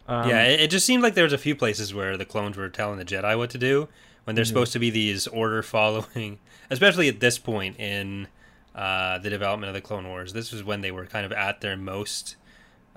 Um, 0.08 0.30
yeah, 0.30 0.44
it, 0.44 0.60
it 0.62 0.70
just 0.70 0.86
seemed 0.86 1.02
like 1.02 1.16
there 1.16 1.24
was 1.24 1.34
a 1.34 1.38
few 1.38 1.56
places 1.56 1.94
where 1.94 2.16
the 2.18 2.26
clones 2.26 2.56
were 2.58 2.70
telling 2.70 3.00
the 3.00 3.06
Jedi 3.06 3.36
what 3.38 3.50
to 3.52 3.58
do 3.58 3.88
when 4.26 4.36
they're 4.36 4.46
Mhm. 4.46 4.50
supposed 4.50 4.74
to 4.74 4.80
be 4.80 4.90
these 4.92 5.26
order 5.28 5.64
following, 5.64 6.38
especially 6.70 7.08
at 7.08 7.20
this 7.20 7.38
point 7.40 7.80
in 7.80 8.28
uh, 8.76 9.18
the 9.20 9.30
development 9.30 9.70
of 9.70 9.74
the 9.74 9.82
Clone 9.82 10.08
Wars. 10.08 10.34
This 10.34 10.52
was 10.52 10.64
when 10.64 10.82
they 10.82 10.92
were 10.92 11.06
kind 11.08 11.26
of 11.26 11.32
at 11.32 11.62
their 11.62 11.76
most 11.78 12.36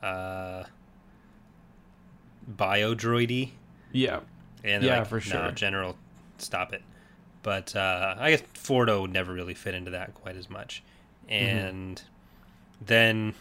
uh, 0.02 0.64
bio 2.46 2.94
droidy. 2.94 3.50
yeah. 3.92 4.20
And 4.64 4.82
Yeah, 4.82 4.98
like, 4.98 5.06
for 5.08 5.16
"No, 5.16 5.20
sure." 5.20 5.50
General, 5.52 5.96
stop 6.38 6.72
it. 6.72 6.82
But 7.44 7.76
uh, 7.76 8.16
I 8.18 8.30
guess 8.32 8.42
Fordo 8.54 9.08
never 9.08 9.32
really 9.32 9.54
fit 9.54 9.74
into 9.74 9.92
that 9.92 10.14
quite 10.14 10.36
as 10.36 10.50
much. 10.50 10.82
Mm-hmm. 11.30 11.94
Then 12.84 13.34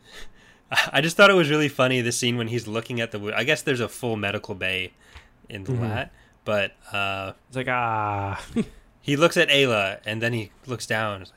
I 0.92 1.00
just 1.00 1.16
thought 1.16 1.30
it 1.30 1.34
was 1.34 1.50
really 1.50 1.68
funny 1.68 2.00
the 2.00 2.12
scene 2.12 2.36
when 2.36 2.48
he's 2.48 2.66
looking 2.66 3.00
at 3.00 3.10
the. 3.12 3.18
wo- 3.18 3.32
I 3.34 3.44
guess 3.44 3.62
there's 3.62 3.80
a 3.80 3.88
full 3.88 4.16
medical 4.16 4.54
bay 4.54 4.92
in 5.48 5.64
the 5.64 5.72
Mhm. 5.72 5.80
LAAT, 5.80 6.08
but 6.44 6.72
uh, 6.92 7.32
It's 7.48 7.56
like 7.56 7.68
ah, 7.68 8.44
he 9.00 9.16
looks 9.16 9.36
at 9.36 9.48
Aayla 9.48 10.00
and 10.04 10.20
then 10.20 10.32
he 10.32 10.50
looks 10.66 10.86
down. 10.86 11.20
Like, 11.20 11.30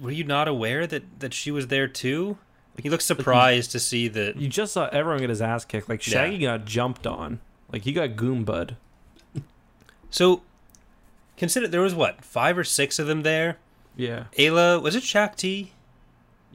were 0.00 0.10
you 0.10 0.24
not 0.24 0.46
aware 0.48 0.86
that 0.86 1.20
that 1.20 1.32
she 1.32 1.50
was 1.50 1.68
there 1.68 1.88
too? 1.88 2.36
He 2.82 2.90
looks 2.90 3.04
surprised 3.04 3.70
to 3.72 3.78
see 3.80 4.08
that. 4.08 4.36
you 4.36 4.48
just 4.48 4.72
saw 4.72 4.88
everyone 4.92 5.20
get 5.20 5.30
his 5.30 5.40
ass 5.40 5.64
kicked. 5.64 5.88
Like 5.88 6.06
Yeah. 6.06 6.26
Sha'a 6.26 6.30
Gi 6.32 6.38
got 6.44 6.64
jumped 6.64 7.06
on. 7.06 7.40
Like 7.72 7.82
he 7.82 7.92
got 7.92 8.10
goombud. 8.10 8.76
So 10.10 10.42
consider 11.36 11.66
there 11.66 11.80
was 11.80 11.94
what 11.94 12.24
five 12.24 12.56
or 12.58 12.62
six 12.64 12.98
of 12.98 13.06
them 13.06 13.22
there. 13.22 13.58
Yeah, 13.96 14.24
Aayla 14.38 14.80
was 14.82 14.94
it 14.96 15.02
Shaak 15.04 15.34
Ti? 15.36 15.72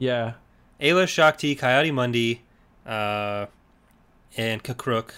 Yeah, 0.00 0.32
Aayla, 0.80 1.06
Shakti, 1.06 1.54
Ki-Adi-Mundi, 1.54 2.40
uh, 2.86 3.46
and 4.36 4.64
K'Kruhk 4.64 5.10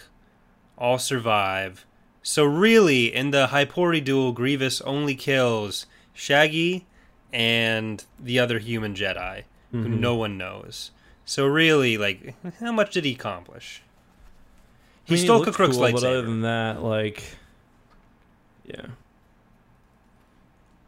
all 0.77 0.99
survive. 0.99 1.87
So 2.25 2.45
really, 2.45 3.15
in 3.15 3.31
the 3.31 3.47
Hypori 3.47 4.03
duel, 4.05 4.33
Grievous 4.33 4.81
only 4.81 5.15
kills 5.15 5.87
Sha'a 6.17 6.51
Gi 6.51 6.85
and 7.33 8.05
the 8.19 8.39
other 8.41 8.59
human 8.59 8.95
Jedi, 8.95 9.45
who 9.71 9.85
Mhm. 9.85 10.01
no 10.01 10.17
one 10.17 10.37
knows. 10.37 10.91
So 11.25 11.47
really, 11.47 11.97
like, 11.97 12.35
how 12.59 12.73
much 12.73 12.93
did 12.93 13.05
he 13.05 13.13
accomplish? 13.13 13.83
He 15.05 15.15
I 15.15 15.17
mean, 15.17 15.25
stole 15.25 15.45
K'Kruhk's 15.45 15.77
cool, 15.77 15.87
lightsaber. 15.87 15.93
But 16.01 16.05
other 16.05 16.23
than 16.23 16.41
that, 16.43 16.83
like, 16.83 17.23
yeah, 18.65 18.87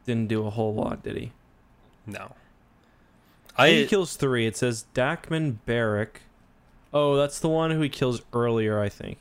didn't 0.04 0.28
do 0.28 0.44
a 0.46 0.50
whole 0.50 0.74
lot, 0.74 1.04
did 1.04 1.16
he? 1.16 1.30
no. 2.06 2.34
I 3.56 3.70
he 3.70 3.86
kills 3.86 4.16
three. 4.16 4.46
It 4.46 4.56
says 4.56 4.86
Daakman 4.94 5.56
Barrek. 5.66 6.16
Oh, 6.92 7.16
that's 7.16 7.38
the 7.40 7.48
one 7.48 7.70
who 7.70 7.80
he 7.80 7.88
kills 7.88 8.22
earlier, 8.32 8.80
I 8.80 8.88
think. 8.88 9.18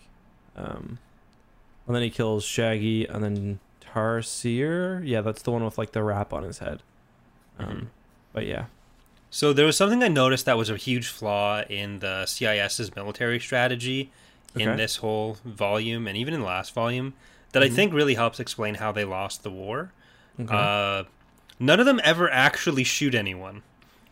Um, 0.55 0.99
and 1.87 1.95
then 1.95 2.03
he 2.03 2.09
kills 2.09 2.45
Sha'a 2.45 2.79
Gi, 2.79 3.05
and 3.07 3.23
then 3.23 3.59
Tarr 3.81 4.21
Seirr. 4.21 5.01
Yeah, 5.03 5.21
that's 5.21 5.41
the 5.41 5.51
one 5.51 5.63
with 5.65 5.77
like 5.77 5.91
the 5.91 6.03
wrap 6.03 6.33
on 6.33 6.43
his 6.43 6.59
head. 6.59 6.81
Um, 7.59 7.67
Mhm. 7.67 7.85
but 8.33 8.45
yeah, 8.45 8.65
So 9.29 9.51
there 9.51 9.65
was 9.65 9.75
something 9.75 10.03
I 10.03 10.07
noticed 10.09 10.45
that 10.45 10.57
was 10.57 10.69
a 10.69 10.77
huge 10.77 11.07
flaw 11.07 11.61
in 11.63 11.99
the 11.99 12.25
CIS's 12.27 12.95
military 12.95 13.39
strategy 13.39 14.11
in 14.55 14.77
this 14.77 14.97
whole 14.97 15.37
volume 15.43 16.05
and 16.07 16.15
even 16.15 16.35
in 16.35 16.41
the 16.41 16.45
last 16.45 16.71
volume 16.75 17.15
that 17.51 17.63
I 17.63 17.67
Mhm. 17.69 17.73
think 17.75 17.93
really 17.93 18.13
helps 18.13 18.39
explain 18.39 18.75
how 18.75 18.91
they 18.91 19.03
lost 19.03 19.41
the 19.41 19.49
war. 19.49 19.91
okay. 20.39 20.53
Uh, 20.55 21.03
none 21.59 21.79
of 21.79 21.87
them 21.87 21.99
ever 22.03 22.29
actually 22.31 22.83
shoot 22.83 23.15
anyone. 23.15 23.63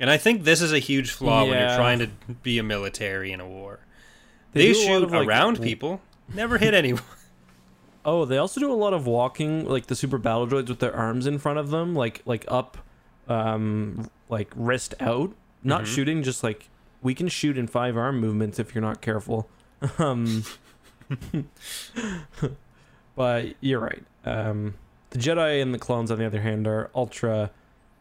And 0.02 0.10
I 0.10 0.18
think 0.18 0.44
this 0.44 0.62
is 0.62 0.74
a 0.74 0.80
huge 0.80 1.12
flaw 1.12 1.46
when 1.46 1.58
you're 1.60 1.76
trying 1.78 2.00
to 2.00 2.08
be 2.44 2.58
a 2.58 2.64
military 2.64 3.32
in 3.32 3.40
a 3.40 3.48
war. 3.48 3.80
They 4.52 4.68
They, 4.68 4.74
do 4.74 4.80
a 4.80 4.82
lot 4.82 4.86
shoot 4.88 5.04
of, 5.04 5.12
like, 5.12 5.28
around 5.28 5.54
w- 5.54 5.70
people, 5.72 6.02
never 6.34 6.58
hit 6.58 6.74
anyone. 6.84 7.04
Oh, 8.04 8.26
they 8.26 8.38
also 8.38 8.60
do 8.60 8.72
a 8.72 8.74
lot 8.74 8.94
of 8.94 9.06
walking, 9.06 9.64
like 9.66 9.86
the 9.86 9.96
super 9.96 10.18
battle 10.18 10.48
droids 10.48 10.70
with 10.70 10.80
their 10.80 10.94
arms 10.96 11.28
in 11.28 11.38
front 11.38 11.60
of 11.60 11.70
them, 11.70 11.94
like 11.96 12.22
like 12.26 12.44
up, 12.48 12.80
um, 13.30 14.10
like 14.28 14.52
wrist 14.56 14.96
out, 15.00 15.34
not 15.64 15.84
Mhm. 15.84 15.86
shooting, 15.86 16.24
just 16.24 16.44
like 16.44 16.68
we 17.04 17.14
can 17.14 17.28
shoot 17.28 17.58
in 17.58 17.68
five 17.68 17.96
arm 17.96 18.20
movements 18.20 18.58
if 18.58 18.74
you're 18.74 18.82
not 18.82 19.02
careful. 19.02 19.48
um, 20.00 20.44
but 23.16 23.54
you're 23.62 23.80
right. 23.80 24.04
Um, 24.26 24.74
the 25.12 25.20
Jedi 25.20 25.62
and 25.62 25.74
the 25.74 25.80
clones, 25.80 26.10
on 26.12 26.18
the 26.18 26.26
other 26.26 26.42
hand, 26.42 26.68
are 26.68 26.90
ultra 26.96 27.52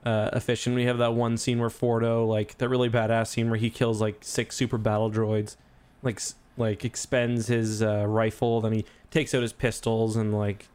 uh, 0.05 0.31
efficient. 0.33 0.75
We 0.77 0.85
have 0.85 0.99
that 0.99 1.15
one 1.15 1.37
scene 1.37 1.59
where 1.59 1.69
Fordo, 1.69 2.27
like 2.27 2.59
that 2.59 2.69
really 2.69 2.89
badass 2.91 3.29
scene 3.29 3.51
where 3.51 3.59
he 3.59 3.71
kills 3.71 4.01
like 4.01 4.19
six 4.23 4.57
super 4.57 4.79
battle 4.79 5.11
droids, 5.11 5.57
like 6.03 6.21
like 6.57 6.85
expends 6.85 7.47
his 7.49 7.83
uh, 7.83 8.05
rifle, 8.07 8.61
then 8.61 8.73
he 8.73 8.85
takes 9.11 9.35
out 9.35 9.43
his 9.43 9.53
pistols 9.53 10.17
and 10.17 10.33
like 10.37 10.69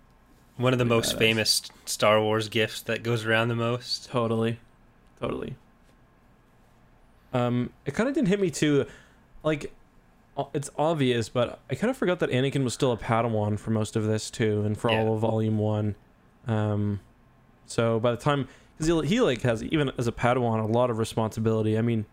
One 0.58 0.74
of 0.74 0.80
the 0.80 0.86
most 0.86 1.16
badass. 1.16 1.20
famous 1.20 1.62
Star 1.86 2.22
Wars 2.22 2.50
gifts 2.50 2.82
that 2.84 3.04
goes 3.04 3.26
around 3.26 3.50
the 3.50 3.56
most. 3.56 4.10
totally, 4.10 4.60
totally. 5.20 5.56
Um, 7.34 7.72
it 7.86 7.94
kind 7.94 8.08
of 8.08 8.16
didn't 8.16 8.30
hit 8.30 8.40
me 8.40 8.50
too, 8.50 8.86
like 9.44 9.74
it's 10.54 10.70
obvious, 10.78 11.30
but 11.30 11.60
I 11.70 11.76
kind 11.76 11.90
of 11.92 11.98
forgot 11.98 12.20
that 12.20 12.30
Anakin 12.30 12.64
was 12.64 12.74
still 12.74 12.92
a 12.92 12.98
Padawan 12.98 13.60
for 13.60 13.72
most 13.72 13.96
of 13.96 14.06
this 14.06 14.30
too, 14.30 14.64
and 14.66 14.78
for 14.78 14.90
Yeah. 14.92 15.00
all 15.02 15.14
of 15.16 15.20
Volume 15.22 15.58
One. 15.58 15.96
Um, 16.48 17.00
so 17.66 18.00
by 18.00 18.12
the 18.12 18.18
time 18.18 18.48
because 18.78 19.04
he, 19.04 19.16
he 19.16 19.22
like 19.22 19.42
has 19.42 19.64
even 19.64 19.92
as 19.98 20.08
a 20.08 20.12
Padawan 20.12 20.62
a 20.64 20.68
lot 20.68 20.90
of 20.90 20.98
responsibility. 20.98 21.78
I 21.78 21.82
mean, 21.82 22.06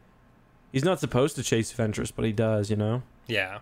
he's 0.72 0.84
not 0.84 1.00
supposed 1.00 1.36
to 1.36 1.42
chase 1.42 1.72
Ventress, 1.72 2.12
but 2.14 2.24
he 2.24 2.32
does, 2.32 2.70
you 2.70 2.76
know. 2.76 3.02
Yeah. 3.26 3.58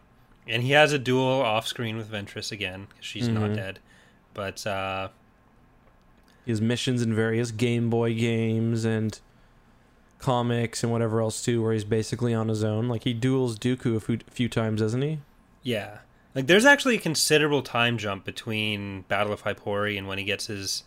And 0.48 0.62
he 0.62 0.72
has 0.72 0.92
a 0.92 0.98
duel 0.98 1.42
off 1.42 1.66
screen 1.66 1.96
with 1.96 2.10
Ventress 2.10 2.50
again, 2.50 2.88
she's 3.00 3.28
not 3.28 3.50
Mhm. 3.50 3.54
dead. 3.56 3.78
But 4.34 4.66
uh, 4.66 5.08
He 6.44 6.50
has 6.52 6.60
missions 6.60 7.02
in 7.02 7.14
various 7.14 7.50
Game 7.50 7.90
Boy 7.90 8.14
games 8.14 8.84
and 8.84 9.20
comics 10.18 10.82
and 10.82 10.92
whatever 10.92 11.20
else 11.20 11.42
too, 11.42 11.62
where 11.62 11.72
he's 11.72 11.84
basically 11.84 12.34
on 12.34 12.48
his 12.48 12.62
own. 12.64 12.88
Like 12.88 13.04
he 13.04 13.12
duels 13.14 13.58
Dooku 13.58 13.96
a 13.96 14.00
few, 14.00 14.18
few 14.30 14.48
times, 14.48 14.80
doesn't 14.80 15.02
he? 15.02 15.18
Yeah. 15.62 15.98
Like 16.34 16.46
there's 16.46 16.64
actually 16.64 16.96
a 16.96 17.00
considerable 17.00 17.62
time 17.62 17.98
jump 17.98 18.24
between 18.24 19.02
Battle 19.02 19.32
of 19.32 19.42
Hypori 19.42 19.96
and 19.98 20.06
when 20.06 20.18
he 20.18 20.24
gets 20.24 20.46
his 20.46 20.84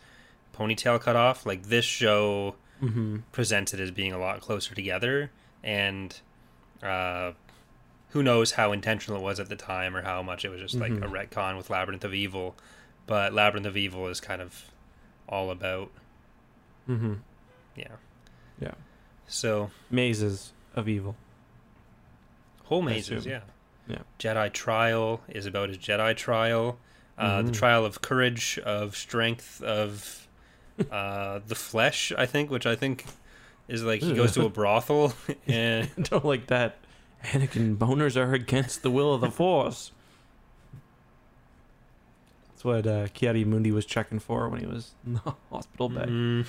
ponytail 0.58 1.00
cut 1.02 1.16
off. 1.16 1.46
Like 1.46 1.64
this 1.64 1.86
show 1.86 2.56
Mm-hmm. 2.82 3.20
presents 3.32 3.74
it 3.74 3.80
as 3.80 3.92
being 3.92 4.12
a 4.12 4.18
lot 4.18 4.42
closer 4.42 4.76
together 4.76 5.32
and 5.64 6.20
uh 6.82 7.32
who 8.10 8.22
knows 8.22 8.52
how 8.54 8.74
intentional 8.74 9.20
it 9.22 9.24
was 9.24 9.40
at 9.40 9.48
the 9.48 9.56
time 9.56 9.96
or 9.96 10.02
how 10.02 10.22
much 10.22 10.44
it 10.44 10.50
was 10.50 10.60
just 10.60 10.76
like 10.76 10.92
Mhm. 10.92 11.04
a 11.04 11.08
retcon 11.08 11.56
with 11.56 11.70
Labyrinth 11.70 12.04
of 12.04 12.14
Evil. 12.14 12.56
But 13.08 13.32
Labyrinth 13.34 13.66
of 13.68 13.78
Evil 13.78 14.08
is 14.08 14.20
kind 14.20 14.42
of 14.42 14.66
all 15.30 15.50
about 15.50 15.92
Mm-hmm. 16.90 17.14
yeah. 17.78 17.96
Yeah. 18.60 18.74
So 19.28 19.72
Mazes 19.90 20.52
of 20.76 20.90
evil. 20.90 21.16
whole 22.66 22.82
mazes, 22.82 23.26
yeah. 23.26 23.42
Yeah. 23.88 24.00
Jedi 24.20 24.52
trial 24.52 25.22
is 25.30 25.46
about 25.46 25.70
his 25.70 25.78
Jedi 25.78 26.16
trial. 26.18 26.80
Uh, 27.18 27.42
The 27.44 27.52
Mhm. 27.52 27.54
trial 27.56 27.86
of 27.86 28.02
courage, 28.02 28.60
of 28.60 28.96
strength, 28.96 29.62
of 29.62 30.23
uh, 30.92 31.40
the 31.48 31.56
flesh. 31.56 32.12
I 32.18 32.26
think, 32.26 32.50
which 32.50 32.66
I 32.66 32.76
think 32.76 33.06
is 33.68 33.84
like 33.84 34.02
he 34.02 34.14
goes 34.14 34.34
to 34.34 34.46
a 34.46 34.50
brothel 34.60 35.14
and 35.48 35.90
Don't 36.10 36.26
like 36.26 36.48
that. 36.48 36.78
Anakin 37.26 37.78
boners 37.78 38.18
are 38.18 38.34
against 38.34 38.84
the 38.84 38.92
will 38.92 39.14
of 39.14 39.22
the 39.22 39.32
Force. 39.32 39.92
That's 42.50 42.66
what 42.66 42.86
uh, 42.88 43.08
Ki-Adi-Mundi 43.14 43.72
was 43.72 43.86
checking 43.86 44.20
for 44.20 44.50
when 44.50 44.60
he 44.60 44.66
was 44.66 44.92
in 45.06 45.14
the 45.14 45.34
hospital 45.52 45.88
bed. 45.90 46.10
Mm, 46.10 46.46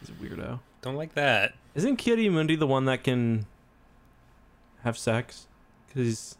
He's 0.00 0.08
a 0.08 0.12
weirdo. 0.12 0.60
don't 0.82 0.96
like 0.96 1.14
that. 1.14 1.54
Isn't 1.74 1.96
Ki-Adi-Mundi 1.96 2.56
the 2.56 2.66
one 2.66 2.86
that 2.86 3.04
can 3.04 3.44
have 4.82 4.96
sex? 4.96 5.46
Because 5.88 6.06
he's, 6.06 6.36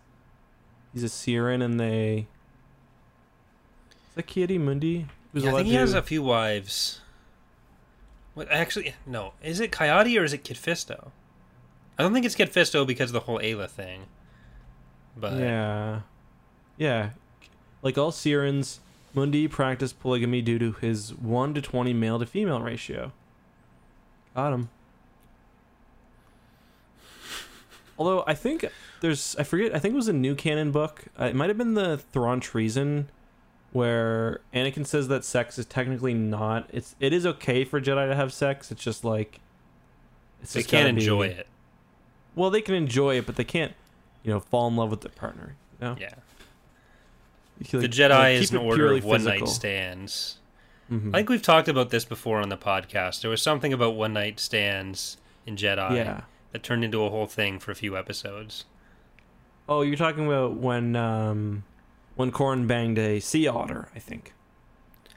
he's 0.95 1.03
a 1.05 1.09
Cerean 1.11 1.61
and 1.63 1.79
they. 1.79 2.27
Is 3.91 4.15
that 4.17 4.27
Ki-Adi-Mundi? 4.27 5.07
Who's 5.35 5.43
Yeah, 5.43 5.53
I 5.53 5.57
think 5.57 5.67
he 5.67 5.75
has 5.75 5.93
a 5.95 6.01
few 6.01 6.23
wives. 6.23 7.01
What 8.35 8.51
actually? 8.51 8.95
No, 9.05 9.33
is 9.43 9.61
it 9.61 9.77
Ki-Adi 9.77 10.19
or 10.19 10.25
is 10.25 10.33
it 10.33 10.45
Kit 10.45 10.57
Fisto? 10.57 11.11
I 11.99 12.03
don't 12.03 12.13
think 12.13 12.25
it's 12.25 12.35
Kit 12.37 12.53
Fisto 12.53 12.87
because 12.87 13.11
of 13.11 13.15
the 13.15 13.21
whole 13.21 13.41
Aayla 13.41 13.69
thing. 13.69 14.07
But 15.17 15.35
Yeah. 15.39 16.01
Yeah. 16.77 17.11
Like 17.83 17.99
all 17.99 18.13
Cereans, 18.13 18.81
Mundi 19.13 19.47
practiced 19.49 20.01
polygamy 20.01 20.41
due 20.41 20.59
to 20.59 20.73
his 20.73 21.15
1 21.15 21.55
to 21.55 21.61
20 21.61 21.93
male 21.93 22.19
to 22.19 22.27
female 22.27 22.61
ratio. 22.61 23.13
Got 24.35 24.53
him. 24.53 24.69
Although 27.99 28.25
I 28.27 28.35
think 28.35 28.65
there's, 29.01 29.37
I 29.37 29.43
forget, 29.43 29.75
I 29.75 29.79
think 29.79 29.95
it 29.95 29.97
was 29.97 30.09
a 30.09 30.13
new 30.13 30.35
canon 30.35 30.73
book. 30.73 31.05
Uh, 31.19 31.27
it 31.27 31.35
might 31.35 31.49
have 31.49 31.59
been 31.59 31.75
the 31.75 31.99
Thrawn 31.99 32.41
Treason, 32.41 33.09
where 33.75 34.41
Anakin 34.55 34.87
says 34.87 35.09
that 35.09 35.25
sex 35.25 35.59
is 35.59 35.67
technically 35.67 36.15
not. 36.15 36.71
It's 36.73 36.95
it 37.01 37.13
is 37.13 37.27
okay 37.27 37.65
for 37.65 37.81
Jedi 37.81 38.09
to 38.09 38.15
have 38.15 38.33
sex. 38.33 38.71
It's 38.71 38.83
just 38.83 39.05
like 39.05 39.41
it's 40.41 40.53
they 40.53 40.61
just 40.61 40.71
can't 40.71 40.85
gotta 40.85 40.95
be- 40.95 41.01
enjoy 41.01 41.23
it. 41.27 41.49
Well, 42.37 42.51
they 42.51 42.61
can 42.61 42.77
enjoy 42.77 43.19
it, 43.19 43.27
but 43.27 43.35
they 43.35 43.43
can't, 43.45 43.73
you 44.23 44.33
know, 44.33 44.39
fall 44.39 44.69
in 44.69 44.77
love 44.77 44.91
with 44.91 45.01
their 45.01 45.11
partner. 45.11 45.57
You 45.81 45.87
know? 45.89 45.97
Yeah, 46.01 46.15
can, 47.65 47.81
the 47.81 47.89
like- 47.89 47.91
Jedi 47.91 48.11
like, 48.11 48.35
is 48.43 48.51
an 48.53 48.59
order 48.59 48.93
of 48.95 49.05
one 49.05 49.25
night 49.25 49.49
stands. 49.49 50.39
Mhm. 50.89 51.09
I 51.09 51.19
think 51.19 51.31
we've 51.31 51.43
talked 51.43 51.67
about 51.67 51.91
this 51.91 52.05
before 52.05 52.39
on 52.41 52.51
the 52.51 52.57
podcast. 52.57 53.23
There 53.23 53.31
was 53.31 53.43
something 53.43 53.73
about 53.73 53.97
one 53.97 54.13
night 54.13 54.39
stands 54.39 55.17
in 55.47 55.57
Jedi 55.57 55.97
yeah. 55.97 56.21
that 56.53 56.63
turned 56.63 56.85
into 56.85 57.03
a 57.03 57.11
whole 57.11 57.27
thing 57.27 57.59
for 57.59 57.73
a 57.73 57.75
few 57.75 57.97
episodes. 57.97 58.67
Oh, 59.69 59.83
you're 59.83 59.97
talking 59.97 60.27
about 60.27 60.59
when 60.59 60.95
um 60.95 61.65
when 62.17 62.31
Corran 62.33 62.67
banged 62.67 62.99
a 62.99 63.21
sea 63.21 63.47
otter, 63.47 63.89
I 63.95 63.99
think. 63.99 64.33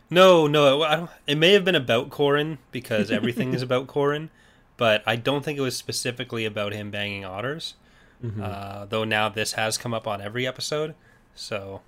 No, 0.10 0.48
no, 0.48 0.84
I 0.84 0.96
don't, 0.96 1.10
it 1.28 1.38
may 1.38 1.52
have 1.54 1.66
been 1.66 1.76
about 1.76 2.10
Corran 2.10 2.58
because 2.72 3.12
everything 3.12 3.54
is 3.54 3.62
about 3.62 3.88
Corran, 3.94 4.30
but 4.78 5.04
I 5.06 5.16
don't 5.18 5.44
think 5.44 5.58
it 5.58 5.62
was 5.62 5.76
specifically 5.76 6.46
about 6.46 6.72
him 6.74 6.92
banging 6.92 7.26
otters. 7.26 7.76
Mhm. 8.24 8.42
Uh, 8.42 8.86
though 8.86 9.04
now 9.04 9.30
this 9.30 9.54
has 9.54 9.78
come 9.78 9.94
up 9.94 10.08
on 10.08 10.22
every 10.22 10.48
episode. 10.48 10.96
So, 11.36 11.82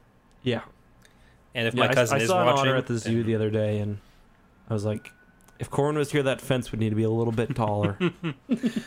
yeah. 0.43 0.61
and 1.55 1.67
if 1.67 1.73
yeah, 1.73 1.85
my 1.85 1.89
I- 1.89 1.93
cousin 1.93 2.19
I, 2.19 2.21
is 2.21 2.27
saw 2.27 2.45
watching, 2.45 2.61
an 2.63 2.67
otter 2.67 2.75
at 2.75 2.85
the 2.87 2.97
zoo 2.99 3.23
the 3.23 3.33
other 3.35 3.49
day, 3.49 3.79
and 3.79 3.97
I 4.69 4.73
was 4.73 4.85
like, 4.85 5.11
if 5.57 5.69
Corran 5.71 5.95
was 5.95 6.11
here, 6.11 6.21
that 6.23 6.39
fence 6.39 6.71
would 6.71 6.79
need 6.79 6.89
to 6.91 6.95
be 6.95 7.03
a 7.03 7.09
little 7.09 7.33
bit 7.33 7.55
taller, 7.55 7.97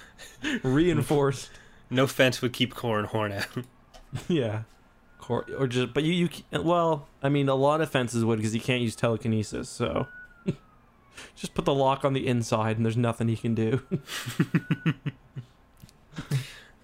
reinforced. 0.63 1.51
no 1.91 2.07
fence 2.07 2.41
would 2.43 2.53
keep 2.53 2.75
Corran 2.75 3.07
Horn 3.07 3.33
out. 3.33 3.47
yeah. 4.29 4.63
Cor- 5.33 5.47
or 5.57 5.67
just, 5.67 5.95
but 5.95 6.05
you, 6.05 6.13
you, 6.13 6.29
ca- 6.29 6.61
well, 6.61 7.09
I 7.23 7.31
mean, 7.31 7.49
a 7.49 7.55
lot 7.55 7.81
of 7.81 7.91
fences 7.91 8.23
would 8.23 8.37
because 8.37 8.53
he 8.53 8.61
can't 8.61 8.83
use 8.83 8.95
telekinesis, 8.95 9.67
so 9.67 10.07
just 11.35 11.55
put 11.55 11.65
the 11.65 11.73
lock 11.73 12.05
on 12.05 12.13
the 12.13 12.27
inside, 12.27 12.77
and 12.77 12.85
there's 12.85 12.99
nothing 12.99 13.29
he 13.29 13.37
can 13.37 13.55
do. 13.55 13.83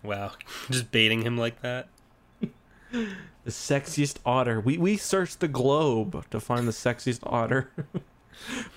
wow, 0.03 0.33
just 0.71 0.91
baiting 0.91 1.23
him 1.23 1.37
like 1.37 1.61
that. 1.61 1.89
the 2.91 3.11
sexiest 3.49 4.17
otter. 4.25 4.61
We 4.61 4.79
we 4.79 4.97
searched 4.97 5.41
the 5.41 5.49
globe 5.49 6.25
to 6.31 6.41
find 6.41 6.67
the 6.67 6.73
sexiest 6.73 7.21
otter. 7.25 7.71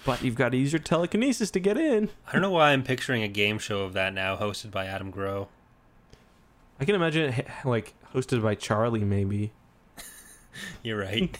but 0.06 0.22
you've 0.22 0.36
got 0.36 0.50
to 0.50 0.58
use 0.58 0.74
your 0.74 0.82
telekinesis 0.82 1.50
to 1.52 1.62
get 1.62 1.78
in. 1.78 2.10
I 2.28 2.34
don't 2.34 2.42
know 2.42 2.52
why 2.52 2.72
I'm 2.72 2.84
picturing 2.84 3.24
a 3.24 3.30
game 3.30 3.58
show 3.58 3.84
of 3.84 3.94
that 3.94 4.14
now, 4.14 4.36
hosted 4.36 4.72
by 4.72 4.86
Adam 4.88 5.14
Groh. 5.14 5.48
I 6.78 6.84
can 6.84 6.96
imagine 6.96 7.32
it 7.32 7.48
like 7.64 7.94
hosted 8.14 8.42
by 8.44 8.56
Charlie, 8.56 9.06
maybe. 9.06 9.54
You're 10.84 11.00
right. 11.00 11.38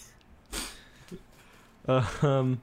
Uh, 1.88 2.06
um. 2.22 2.62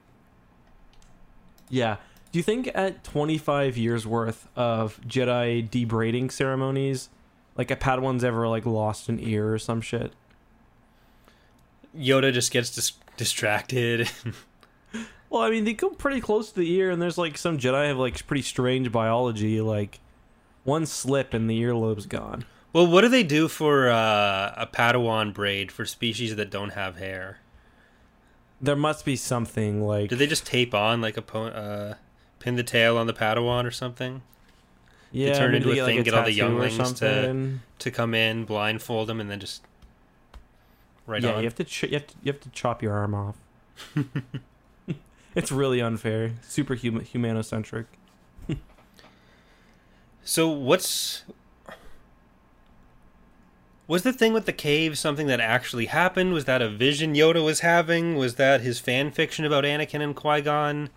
Yeah. 1.68 1.96
Do 2.30 2.38
you 2.38 2.42
think 2.42 2.70
at 2.74 3.04
25 3.04 3.76
years 3.76 4.06
worth 4.06 4.48
of 4.54 5.00
Jedi 5.02 5.68
debraiding 5.68 6.30
ceremonies, 6.30 7.08
like 7.56 7.70
a 7.70 7.76
Padawan's 7.76 8.22
ever 8.22 8.46
like 8.48 8.66
lost 8.66 9.08
an 9.08 9.18
ear 9.20 9.52
or 9.54 9.58
some 9.58 9.80
shit? 9.80 10.12
Yoda 11.96 12.32
just 12.32 12.50
gets 12.52 12.70
dis- 12.70 12.92
distracted. 13.16 14.10
Well, 15.30 15.42
I 15.42 15.50
mean, 15.50 15.64
they 15.64 15.74
go 15.74 15.90
pretty 15.90 16.20
close 16.20 16.50
to 16.52 16.60
the 16.60 16.72
ear, 16.72 16.90
and 16.90 17.02
there's 17.02 17.18
like 17.18 17.36
some 17.36 17.58
Jedi 17.58 17.88
have 17.88 17.98
like 17.98 18.26
pretty 18.26 18.42
strange 18.42 18.90
biology. 18.90 19.60
Like 19.60 20.00
one 20.64 20.86
slip 20.86 21.34
and 21.34 21.48
the 21.50 21.60
earlobe's 21.60 22.06
gone. 22.06 22.44
Well, 22.72 22.86
what 22.86 23.00
do 23.02 23.08
they 23.08 23.22
do 23.22 23.48
for 23.48 23.88
uh, 23.88 24.54
a 24.56 24.68
Padawan 24.72 25.32
braid 25.32 25.72
for 25.72 25.84
species 25.84 26.36
that 26.36 26.50
don't 26.50 26.70
have 26.70 26.96
hair? 26.96 27.38
There 28.60 28.76
must 28.76 29.04
be 29.04 29.14
something 29.16 29.82
like 29.86 30.10
Do 30.10 30.16
they 30.16 30.26
just 30.26 30.44
tape 30.46 30.74
on 30.74 31.00
like 31.00 31.16
a 31.16 31.22
po- 31.22 31.46
uh, 31.46 31.94
pin 32.40 32.56
the 32.56 32.62
tail 32.62 32.96
on 32.96 33.06
the 33.06 33.14
Padawan 33.14 33.64
or 33.64 33.70
something 33.70 34.22
yeah, 35.10 35.32
turn 35.38 35.54
into 35.54 35.70
a 35.70 35.74
get, 35.74 35.84
thing, 35.86 36.02
get 36.02 36.14
all 36.14 36.24
the 36.24 36.32
younglings 36.32 36.92
to- 36.94 37.58
to 37.78 37.90
come 37.90 38.14
in, 38.14 38.44
blindfold 38.44 39.08
them, 39.08 39.20
and 39.20 39.30
then 39.30 39.40
just 39.40 39.62
right 41.06 41.22
yeah, 41.22 41.32
on? 41.32 41.38
you 41.38 41.44
have 41.44 41.54
to 41.54 41.64
ch- 41.64 41.84
you 41.84 41.94
have 41.94 42.06
to 42.06 42.14
you 42.22 42.32
have 42.32 42.40
to 42.40 42.50
chop 42.50 42.82
your 42.82 42.92
arm 42.92 43.14
off. 43.14 43.36
it's 45.34 45.50
really 45.50 45.80
unfair. 45.80 46.32
Super 46.42 46.74
hum- 46.76 47.00
humanocentric. 47.00 47.86
So 50.24 50.48
what's 50.48 51.24
was 53.88 54.02
the 54.04 54.12
thing 54.12 54.32
with 54.32 54.46
the 54.46 54.52
cave 54.52 54.96
something 54.96 55.26
that 55.26 55.40
actually 55.40 55.86
happened? 55.86 56.32
Was 56.32 56.44
that 56.44 56.62
a 56.62 56.68
vision 56.68 57.14
Yoda 57.14 57.44
was 57.44 57.60
having? 57.60 58.16
Was 58.16 58.36
that 58.36 58.60
his 58.60 58.78
fan 58.78 59.10
fiction 59.10 59.44
about 59.44 59.64
Anakin 59.64 60.00
and 60.00 60.14
Qui 60.14 60.42
Gon? 60.42 60.90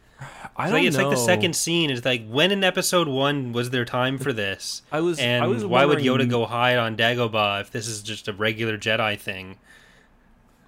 I 0.56 0.66
don't 0.66 0.74
like 0.74 0.84
it's 0.84 0.96
know. 0.98 1.08
like 1.08 1.16
the 1.18 1.24
second 1.24 1.56
scene 1.56 1.90
is 1.90 2.06
like 2.06 2.28
when 2.28 2.52
in 2.52 2.64
episode 2.64 3.08
one 3.08 3.54
was 3.54 3.72
there 3.72 3.86
time 3.86 4.20
for 4.20 4.32
this? 4.32 4.84
I 4.92 5.00
was. 5.02 5.18
And 5.18 5.44
I 5.44 5.48
was 5.48 5.66
why 5.66 5.86
would 5.86 5.98
Yoda 5.98 6.30
go 6.30 6.46
hide 6.46 6.78
on 6.78 6.96
Dagobah 6.96 7.62
if 7.62 7.72
this 7.72 7.88
is 7.88 8.04
just 8.04 8.28
a 8.28 8.34
regular 8.34 8.78
Jedi 8.78 9.18
thing? 9.20 9.58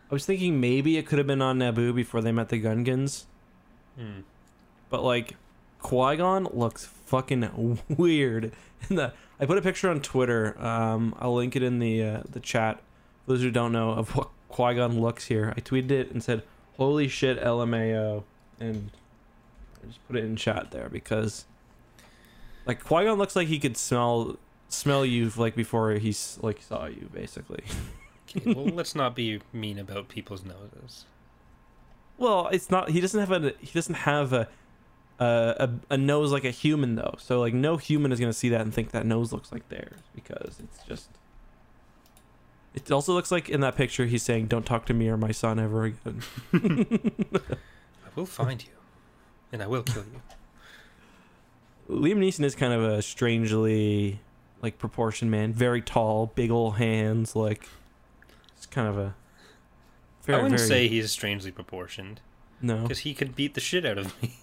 I 0.10 0.14
was 0.16 0.26
thinking 0.26 0.60
maybe 0.60 0.98
it 0.98 1.06
could 1.06 1.18
have 1.20 1.28
been 1.28 1.42
on 1.42 1.60
Naboo 1.60 1.94
before 1.94 2.22
they 2.22 2.32
met 2.32 2.50
the 2.50 2.62
Gungans, 2.62 3.26
Hmm. 3.98 4.22
but 4.90 5.04
like 5.04 5.36
Qui 5.84 6.16
Gon 6.18 6.48
looks 6.52 6.86
fucking 6.86 7.80
weird. 7.90 8.52
In 8.90 8.96
the 8.96 9.14
I 9.40 9.46
put 9.46 9.58
a 9.58 9.62
picture 9.62 9.90
on 9.90 10.02
Twitter. 10.02 10.60
Um, 10.64 11.16
I'll 11.20 11.36
link 11.36 11.56
it 11.56 11.62
in 11.62 11.78
the 11.80 12.04
uh, 12.04 12.22
the 12.28 12.40
chat. 12.40 12.82
For 13.26 13.34
those 13.34 13.42
who 13.42 13.52
don't 13.52 13.72
know 13.72 13.92
of 13.92 14.16
what 14.16 14.30
Qui 14.50 14.76
Gon 14.76 15.00
looks 15.00 15.26
here, 15.26 15.54
I 15.56 15.62
tweeted 15.62 15.92
it 15.92 16.12
and 16.12 16.24
said, 16.24 16.44
"Holy 16.78 17.08
shit, 17.08 17.40
LMAO," 17.40 18.24
and 18.60 18.90
I 19.84 19.88
just 19.88 20.06
put 20.08 20.16
it 20.16 20.24
in 20.24 20.36
chat 20.36 20.72
there 20.72 20.90
because 20.90 21.46
like 22.66 22.84
Qui 22.84 23.04
Gon 23.06 23.18
looks 23.18 23.36
like 23.36 23.48
he 23.48 23.60
could 23.60 23.78
smell 23.78 24.38
smell 24.70 25.06
you 25.06 25.32
like 25.38 25.56
before 25.56 25.92
he's 25.92 26.40
like 26.42 26.62
saw 26.62 26.86
you 26.86 27.10
basically. 27.14 27.64
Okay, 28.36 28.54
well, 28.54 28.66
let's 28.66 28.96
not 28.96 29.16
be 29.16 29.42
mean 29.52 29.78
about 29.78 30.08
people's 30.08 30.44
noses. 30.44 31.06
Well, 32.18 32.48
it's 32.52 32.72
not. 32.72 32.90
He 32.90 33.00
doesn't 33.00 33.20
have 33.20 33.32
a. 33.32 33.54
He 33.60 33.72
doesn't 33.74 33.94
have 33.94 34.34
a, 34.34 34.48
a 35.20 35.70
a 35.90 35.94
a 35.94 35.98
nose 35.98 36.32
like 36.32 36.44
a 36.46 36.52
human 36.52 36.96
though. 36.96 37.16
So 37.18 37.40
like 37.40 37.54
no 37.54 37.78
human 37.78 38.12
is 38.12 38.20
gonna 38.20 38.34
see 38.34 38.50
that 38.50 38.62
and 38.62 38.74
think 38.74 38.92
that 38.92 39.06
nose 39.06 39.32
looks 39.32 39.52
like 39.52 39.68
theirs 39.70 40.00
because 40.16 40.60
it's 40.60 40.84
just. 40.88 41.10
It 42.74 42.92
also 42.92 43.14
looks 43.14 43.32
like 43.32 43.50
in 43.50 43.62
that 43.62 43.76
picture 43.76 44.06
he's 44.06 44.24
saying, 44.24 44.48
"Don't 44.48 44.66
talk 44.66 44.86
to 44.88 44.94
me 44.94 45.08
or 45.08 45.18
my 45.18 45.32
son 45.32 45.60
ever 45.60 45.86
again." 45.86 46.24
I 46.54 48.10
will 48.16 48.26
find 48.26 48.64
you, 48.64 48.72
and 49.52 49.62
I 49.62 49.68
will 49.68 49.84
kill 49.84 50.04
you. 50.04 50.22
Liam 51.90 52.18
Neeson 52.18 52.44
is 52.44 52.56
kind 52.56 52.74
of 52.74 52.84
a 52.84 53.02
strangely 53.02 54.20
like 54.64 54.80
proportioned 54.80 55.30
man, 55.30 55.54
very 55.54 55.82
tall, 55.82 56.28
big 56.34 56.50
old 56.50 56.78
hands, 56.78 57.36
like 57.36 57.68
it's 58.58 58.66
kind 58.66 58.88
of 58.88 58.98
a. 58.98 59.16
I 60.28 60.38
wouldn't 60.42 60.56
very- 60.58 60.68
say 60.68 60.88
he's 60.88 61.12
strangely 61.12 61.52
proportioned 61.52 62.22
no. 62.62 62.82
because 62.84 63.00
he 63.00 63.14
could 63.14 63.36
beat 63.36 63.54
the 63.54 63.62
shit 63.62 63.86
out 63.86 63.98
of 63.98 64.22
me. 64.24 64.38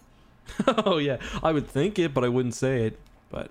oh 0.66 0.98
yeah, 0.98 1.18
I 1.42 1.52
would 1.52 1.66
think 1.68 1.98
it, 1.98 2.12
but 2.14 2.24
I 2.24 2.28
wouldn't 2.28 2.54
say 2.54 2.84
it. 2.86 2.98
But 3.30 3.50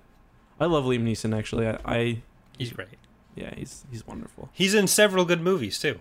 I 0.58 0.66
love 0.66 0.84
Liam 0.84 1.02
Neeson. 1.04 1.36
Actually, 1.36 1.66
I, 1.68 1.78
I 1.84 2.22
He's 2.58 2.72
great. 2.72 2.88
yeah, 3.34 3.54
he's 3.56 3.84
he's 3.90 4.06
wonderful. 4.06 4.50
He's 4.52 4.74
in 4.74 4.86
several 4.86 5.24
good 5.24 5.40
movies 5.40 5.78
too. 5.78 6.00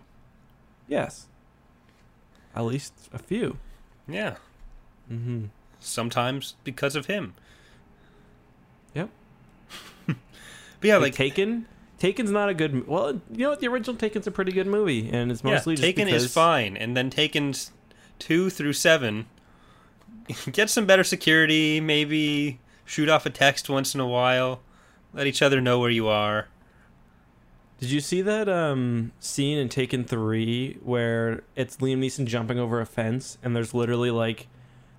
Yes, 0.87 1.27
at 2.55 2.63
least 2.65 2.93
a 3.13 3.19
few. 3.19 3.57
Yeah, 4.07 4.35
Mm-hmm. 5.11 5.45
sometimes 5.79 6.55
because 6.63 6.95
of 6.95 7.05
him. 7.07 7.33
Yep. 8.93 9.09
But 10.07 10.87
yeah, 10.87 10.95
like 10.95 11.03
like 11.03 11.13
Taken. 11.15 11.65
Taken's 11.99 12.31
not 12.31 12.47
a 12.47 12.53
good. 12.53 12.87
Well, 12.87 13.21
you 13.31 13.43
know 13.43 13.49
what? 13.49 13.59
The 13.59 13.67
original 13.67 13.97
Taken's 13.97 14.25
a 14.27 14.31
pretty 14.31 14.53
good 14.53 14.67
movie, 14.67 15.09
and 15.11 15.29
it's 15.31 15.43
yeah, 15.43 15.51
mostly 15.55 15.75
just 15.75 15.83
Taken 15.83 16.05
because 16.05 16.23
is 16.23 16.33
fine, 16.33 16.77
and 16.77 16.95
then 16.95 17.09
Taken 17.09 17.53
two 18.17 18.49
through 18.49 18.71
seven. 18.73 19.25
Get 20.51 20.69
some 20.69 20.85
better 20.85 21.03
security, 21.03 21.79
maybe 21.79 22.59
shoot 22.85 23.09
off 23.09 23.25
a 23.25 23.29
text 23.29 23.69
once 23.69 23.93
in 23.93 24.01
a 24.01 24.07
while. 24.07 24.61
Let 25.13 25.27
each 25.27 25.41
other 25.41 25.59
know 25.61 25.79
where 25.79 25.89
you 25.89 26.07
are. 26.07 26.47
Did 27.79 27.91
you 27.91 28.01
see 28.01 28.21
that 28.21 28.49
um, 28.49 29.13
scene 29.19 29.57
in 29.57 29.69
Taken 29.69 30.03
Three 30.03 30.77
where 30.83 31.43
it's 31.55 31.77
Liam 31.77 31.99
Neeson 31.99 32.25
jumping 32.25 32.59
over 32.59 32.81
a 32.81 32.85
fence, 32.85 33.37
and 33.41 33.55
there's 33.55 33.73
literally 33.73 34.11
like, 34.11 34.47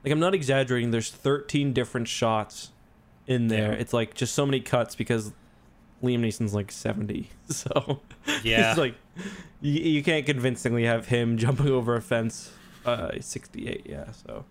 like 0.02 0.12
I'm 0.12 0.20
not 0.20 0.34
exaggerating. 0.34 0.90
There's 0.90 1.10
13 1.10 1.72
different 1.74 2.08
shots 2.08 2.70
in 3.26 3.48
there. 3.48 3.72
Yeah. 3.72 3.78
It's 3.78 3.92
like 3.92 4.14
just 4.14 4.34
so 4.34 4.46
many 4.46 4.60
cuts 4.60 4.96
because 4.96 5.32
Liam 6.02 6.20
Neeson's 6.20 6.54
like 6.54 6.72
70, 6.72 7.28
so 7.50 8.00
Yeah, 8.42 8.70
it's 8.70 8.78
like 8.78 8.94
you, 9.60 9.72
you 9.80 10.02
can't 10.02 10.24
convincingly 10.24 10.84
have 10.84 11.08
him 11.08 11.36
jumping 11.38 11.68
over 11.68 11.96
a 11.96 12.02
fence. 12.02 12.50
Uh, 12.86 13.10
68, 13.20 13.86
yeah. 13.86 14.10
So 14.12 14.46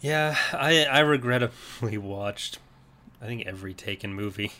yeah. 0.00 0.36
I 0.52 0.84
I 0.84 1.00
regrettably 1.00 1.98
watched. 2.16 2.58
I 3.22 3.26
think 3.26 3.46
every 3.46 3.74
Taken 3.74 4.14
movie. 4.14 4.52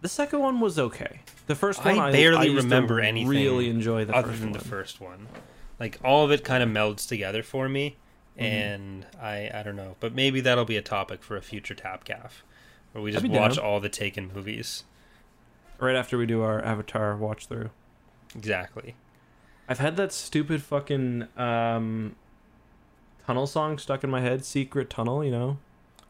the 0.00 0.08
second 0.08 0.40
one 0.40 0.60
was 0.60 0.78
okay. 0.78 1.20
The 1.46 1.54
first 1.54 1.84
one 1.84 1.98
I 1.98 2.08
I, 2.08 2.12
barely 2.12 2.38
I 2.38 2.46
to 2.48 2.54
remember 2.56 3.00
anything 3.00 3.28
Really 3.28 3.68
enjoy 3.68 4.04
the 4.04 4.14
other 4.14 4.28
first 4.28 4.40
than 4.40 4.50
one. 4.50 4.58
the 4.58 4.64
first 4.64 5.00
one. 5.00 5.28
Like 5.78 5.98
all 6.04 6.24
of 6.24 6.30
it 6.30 6.44
kind 6.44 6.62
of 6.62 6.68
melds 6.70 7.06
together 7.08 7.42
for 7.42 7.68
me, 7.68 7.96
Mhm. 8.38 8.42
and 8.42 9.06
I 9.20 9.50
I 9.52 9.62
don't 9.62 9.76
know, 9.76 9.96
but 10.00 10.14
maybe 10.14 10.40
that'll 10.40 10.64
be 10.64 10.76
a 10.76 10.82
topic 10.82 11.22
for 11.22 11.36
a 11.36 11.42
future 11.42 11.74
Tapcaf, 11.74 12.42
where 12.92 13.02
we 13.02 13.12
just 13.12 13.26
watch 13.26 13.56
down. 13.56 13.64
all 13.64 13.80
the 13.80 13.88
Taken 13.90 14.30
movies. 14.32 14.84
Right 15.78 15.96
after 15.96 16.16
we 16.16 16.24
do 16.26 16.40
our 16.42 16.64
Avatar 16.64 17.16
watch 17.16 17.46
through. 17.48 17.70
Exactly. 18.36 18.94
I've 19.68 19.80
had 19.80 19.96
that 19.96 20.12
stupid 20.12 20.62
fucking 20.62 21.26
um, 21.36 22.14
tunnel 23.26 23.46
song 23.46 23.78
stuck 23.78 24.04
in 24.04 24.10
my 24.10 24.20
head. 24.20 24.44
Secret 24.44 24.90
tunnel, 24.90 25.24
you 25.24 25.30
know, 25.30 25.58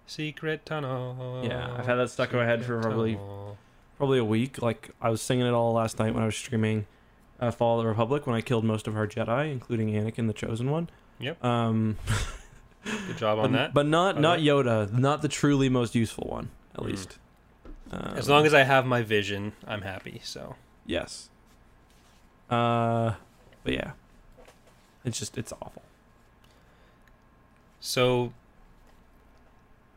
Secret 0.06 0.66
tunnel. 0.66 1.42
Yeah, 1.44 1.74
I've 1.78 1.86
had 1.86 1.94
that 1.96 2.10
stuck 2.10 2.32
in 2.32 2.38
my 2.38 2.44
head 2.44 2.64
for 2.64 2.80
probably- 2.80 3.14
tunnel. 3.14 3.56
probably 3.96 4.18
a 4.18 4.24
week. 4.24 4.60
Like 4.60 4.90
I 5.00 5.10
was 5.10 5.22
singing 5.22 5.46
it 5.46 5.52
all 5.52 5.72
last 5.72 5.98
night 5.98 6.12
when 6.14 6.22
I 6.22 6.26
was 6.26 6.36
streaming 6.36 6.86
uh, 7.40 7.50
Fall 7.50 7.78
of 7.78 7.84
the 7.84 7.88
Republic 7.88 8.26
when 8.26 8.36
I 8.36 8.40
killed 8.40 8.64
most 8.64 8.86
of 8.86 8.96
our 8.96 9.06
Jedi, 9.06 9.50
including 9.50 9.88
Anakin, 9.90 10.26
the 10.26 10.32
Chosen 10.34 10.70
One. 10.70 10.88
Yep. 11.20 11.42
Um, 11.44 11.96
Good 12.84 13.16
job 13.16 13.38
but, 13.38 13.44
on 13.44 13.52
that. 13.52 13.72
but 13.72 13.86
not 13.86 14.20
not 14.20 14.38
way. 14.38 14.44
Yoda, 14.44 14.92
not 14.92 15.22
the 15.22 15.28
truly 15.28 15.68
most 15.70 15.94
useful 15.94 16.26
one, 16.28 16.50
at 16.74 16.80
Mm. 16.82 16.86
least. 16.86 17.18
Um, 17.90 18.14
as 18.16 18.28
long 18.28 18.44
as 18.44 18.52
I 18.52 18.62
have 18.64 18.84
my 18.84 19.02
vision, 19.02 19.52
I'm 19.66 19.82
happy. 19.82 20.20
So 20.24 20.56
yes. 20.84 21.30
Uh, 22.50 23.14
but 23.62 23.72
yeah, 23.72 23.92
it's 25.04 25.18
just 25.18 25.38
it's 25.38 25.52
awful. 25.52 25.82
So 27.84 28.32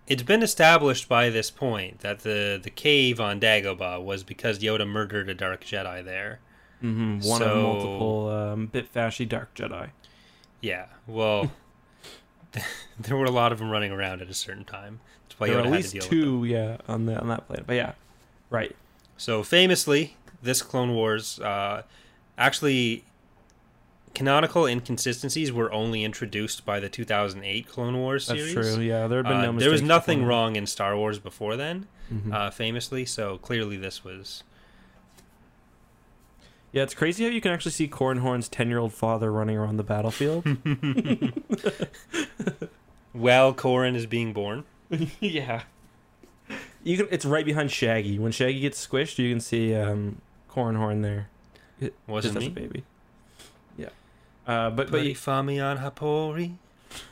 it's 0.07 0.21
been 0.23 0.43
established 0.43 1.07
by 1.07 1.29
this 1.29 1.49
point 1.49 1.99
that 1.99 2.19
the 2.19 2.59
the 2.61 2.69
cave 2.69 3.21
on 3.21 3.39
Dagobah 3.39 4.03
was 4.03 4.23
because 4.23 4.59
Yoda 4.59 4.85
murdered 4.85 5.29
a 5.29 5.33
dark 5.33 5.63
Jedi 5.63 6.03
there. 6.03 6.39
hmm 6.81 7.19
One 7.21 7.41
of 7.41 7.63
multiple 7.63 8.29
um, 8.29 8.65
bit 8.67 8.93
fashy 8.93 9.27
dark 9.27 9.55
Jedi. 9.55 9.91
Yeah. 10.59 10.87
Well, 11.07 11.49
there 12.99 13.15
were 13.15 13.23
a 13.23 13.31
lot 13.31 13.53
of 13.53 13.59
them 13.59 13.69
running 13.69 13.93
around 13.93 14.21
at 14.21 14.29
a 14.29 14.33
certain 14.33 14.65
time. 14.65 14.99
That's 15.23 15.39
why 15.39 15.47
there 15.47 15.55
Yoda 15.55 15.59
are 15.59 15.61
at 15.61 15.65
had 15.67 15.93
least 15.93 16.09
two, 16.09 16.43
yeah, 16.43 16.77
on 16.89 17.05
the 17.05 17.17
on 17.17 17.29
that 17.29 17.47
planet. 17.47 17.65
But 17.65 17.77
yeah, 17.77 17.93
right. 18.49 18.75
So 19.15 19.43
famously, 19.43 20.17
this 20.41 20.61
Clone 20.61 20.93
Wars 20.93 21.39
uh, 21.39 21.83
actually 22.37 23.05
canonical 24.17 24.65
inconsistencies 24.65 25.51
were 25.51 25.71
only 25.71 26.03
introduced 26.03 26.65
by 26.65 26.79
the 26.79 26.89
2008 26.89 27.67
Clone 27.67 27.97
Wars 27.97 28.25
That's 28.25 28.39
series. 28.39 28.53
true. 28.75 28.83
Yeah, 28.83 29.05
there 29.07 29.19
had 29.19 29.27
been 29.27 29.37
Uh, 29.37 29.51
no 29.51 29.59
there 29.59 29.69
was 29.69 29.83
nothing 29.83 30.23
wrong 30.25 30.55
in 30.55 30.65
Star 30.65 30.97
Wars 30.97 31.19
before 31.19 31.55
then, 31.55 31.85
Mhm. 32.11 32.33
uh, 32.33 32.49
famously. 32.49 33.05
So 33.05 33.37
clearly, 33.37 33.77
this 33.77 34.03
was 34.03 34.41
yeah, 36.73 36.81
it's 36.83 36.95
crazy 36.95 37.23
how 37.25 37.29
you 37.29 37.41
can 37.41 37.51
actually 37.51 37.71
see 37.73 37.87
Corran 37.87 38.19
Horn's 38.21 38.49
ten-year-old 38.49 38.91
father 38.93 39.31
running 39.31 39.55
around 39.55 39.77
the 39.77 39.83
battlefield. 39.83 40.43
while 43.13 43.53
Corran 43.53 43.95
is 43.95 44.05
being 44.07 44.33
born. 44.33 44.63
yeah, 45.19 45.61
you 46.83 46.97
can. 46.97 47.07
It's 47.11 47.23
right 47.25 47.45
behind 47.45 47.69
Sha'a 47.69 48.03
Gi. 48.03 48.17
When 48.19 48.31
Sha'a 48.31 48.51
Gi 48.51 48.59
gets 48.61 48.85
squished, 48.87 49.19
you 49.19 49.29
can 49.29 49.39
see 49.39 49.75
um, 49.75 50.21
Cornhorn 50.51 51.03
there. 51.03 51.29
Wasn't 52.07 52.33
just 52.33 52.47
me. 52.47 52.49
baby. 52.49 52.83
Uh, 54.47 54.69
but 54.69 54.89
but 54.89 55.01
Famian 55.03 55.77
Hapori 55.83 56.55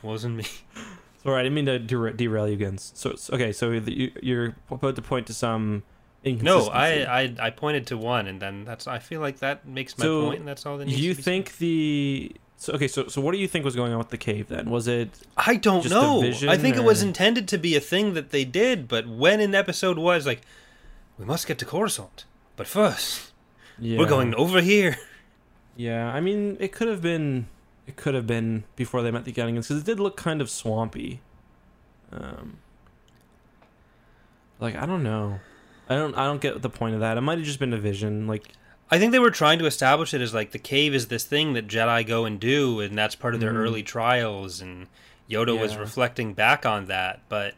wasn't 0.02 0.36
me. 0.36 0.44
sorry, 1.22 1.40
I 1.40 1.42
didn't 1.42 1.54
mean 1.54 1.66
to 1.66 1.78
dera- 1.78 2.12
derail 2.16 2.48
you 2.48 2.54
again. 2.54 2.78
So 2.78 3.14
so- 3.14 3.34
okay, 3.34 3.52
so 3.52 3.78
the, 3.78 3.92
you, 3.92 4.12
you're 4.22 4.56
about 4.70 4.96
to 4.96 5.02
point 5.02 5.26
to 5.26 5.34
some 5.34 5.82
No, 6.24 6.30
inconsistency. 6.30 7.04
I, 7.04 7.20
I 7.20 7.34
I 7.38 7.50
pointed 7.50 7.86
to 7.88 7.98
one, 7.98 8.26
and 8.26 8.40
then 8.40 8.64
that's. 8.64 8.86
I 8.86 8.98
feel 8.98 9.20
like 9.20 9.38
that 9.40 9.66
makes 9.68 9.98
my 9.98 10.04
So, 10.04 10.26
point, 10.28 10.38
and 10.40 10.48
that's 10.48 10.64
all 10.64 10.78
that 10.78 10.86
needs 10.86 10.98
you 11.00 11.12
to 11.12 11.16
be 11.18 11.22
think 11.22 11.58
the 11.58 12.32
so 12.58 12.72
okay 12.72 12.88
so 12.88 13.06
so 13.06 13.20
what 13.20 13.32
do 13.32 13.38
you 13.38 13.46
think 13.46 13.66
was 13.66 13.76
going 13.76 13.92
on 13.92 13.98
with 13.98 14.08
the 14.08 14.16
cave 14.16 14.48
then 14.48 14.70
was 14.70 14.88
it. 14.88 15.10
I 15.36 15.56
don't 15.56 15.82
just 15.82 15.94
a 15.94 16.00
know. 16.00 16.22
vision, 16.22 16.48
I 16.48 16.56
think 16.56 16.76
it 16.76 16.84
was 16.84 17.02
or- 17.02 17.06
intended 17.08 17.46
to 17.48 17.58
be 17.58 17.76
a 17.76 17.80
thing 17.80 18.14
that 18.14 18.30
they 18.30 18.46
did, 18.46 18.88
but 18.88 19.06
when 19.06 19.40
an 19.40 19.54
episode 19.54 19.98
was 19.98 20.26
like, 20.26 20.40
we 21.18 21.26
must 21.26 21.46
get 21.46 21.58
to 21.58 21.66
Coruscant, 21.66 22.24
but 22.56 22.66
first 22.66 23.32
yeah. 23.78 23.98
we're 23.98 24.08
going 24.08 24.34
over 24.36 24.62
here. 24.62 24.96
yeah 25.76 26.12
i 26.12 26.20
mean 26.20 26.56
it 26.60 26.72
could 26.72 26.88
have 26.88 27.02
been 27.02 27.46
it 27.86 27.96
could 27.96 28.14
have 28.14 28.26
been 28.26 28.64
before 28.74 29.02
they 29.02 29.10
met 29.10 29.24
the 29.24 29.32
Gunningans 29.32 29.68
because 29.68 29.82
it 29.82 29.84
did 29.84 30.00
look 30.00 30.16
kind 30.16 30.40
of 30.40 30.48
swampy 30.50 31.20
um 32.12 32.58
like 34.60 34.74
i 34.76 34.86
don't 34.86 35.02
know 35.02 35.38
i 35.88 35.94
don't 35.94 36.14
i 36.16 36.24
don't 36.24 36.40
get 36.40 36.62
the 36.62 36.70
point 36.70 36.94
of 36.94 37.00
that 37.00 37.16
it 37.16 37.20
might 37.20 37.38
have 37.38 37.46
just 37.46 37.58
been 37.58 37.72
a 37.72 37.78
vision 37.78 38.26
like 38.26 38.48
I 38.88 39.00
think 39.00 39.10
they 39.10 39.18
were 39.18 39.32
trying 39.32 39.58
to 39.58 39.66
establish 39.66 40.14
it 40.14 40.20
as 40.20 40.32
like 40.32 40.52
the 40.52 40.60
cave 40.60 40.94
is 40.94 41.08
this 41.08 41.24
thing 41.24 41.54
that 41.54 41.66
Jedi 41.66 42.06
go 42.06 42.24
and 42.24 42.38
do, 42.38 42.78
and 42.78 42.96
that's 42.96 43.16
part 43.16 43.34
of 43.34 43.40
their 43.40 43.50
Mhm. 43.52 43.56
early 43.56 43.82
trials, 43.82 44.60
and 44.60 44.86
Yoda 45.28 45.58
was 45.58 45.76
reflecting 45.76 46.34
back 46.34 46.64
on 46.64 46.84
that. 46.86 47.18
But 47.28 47.54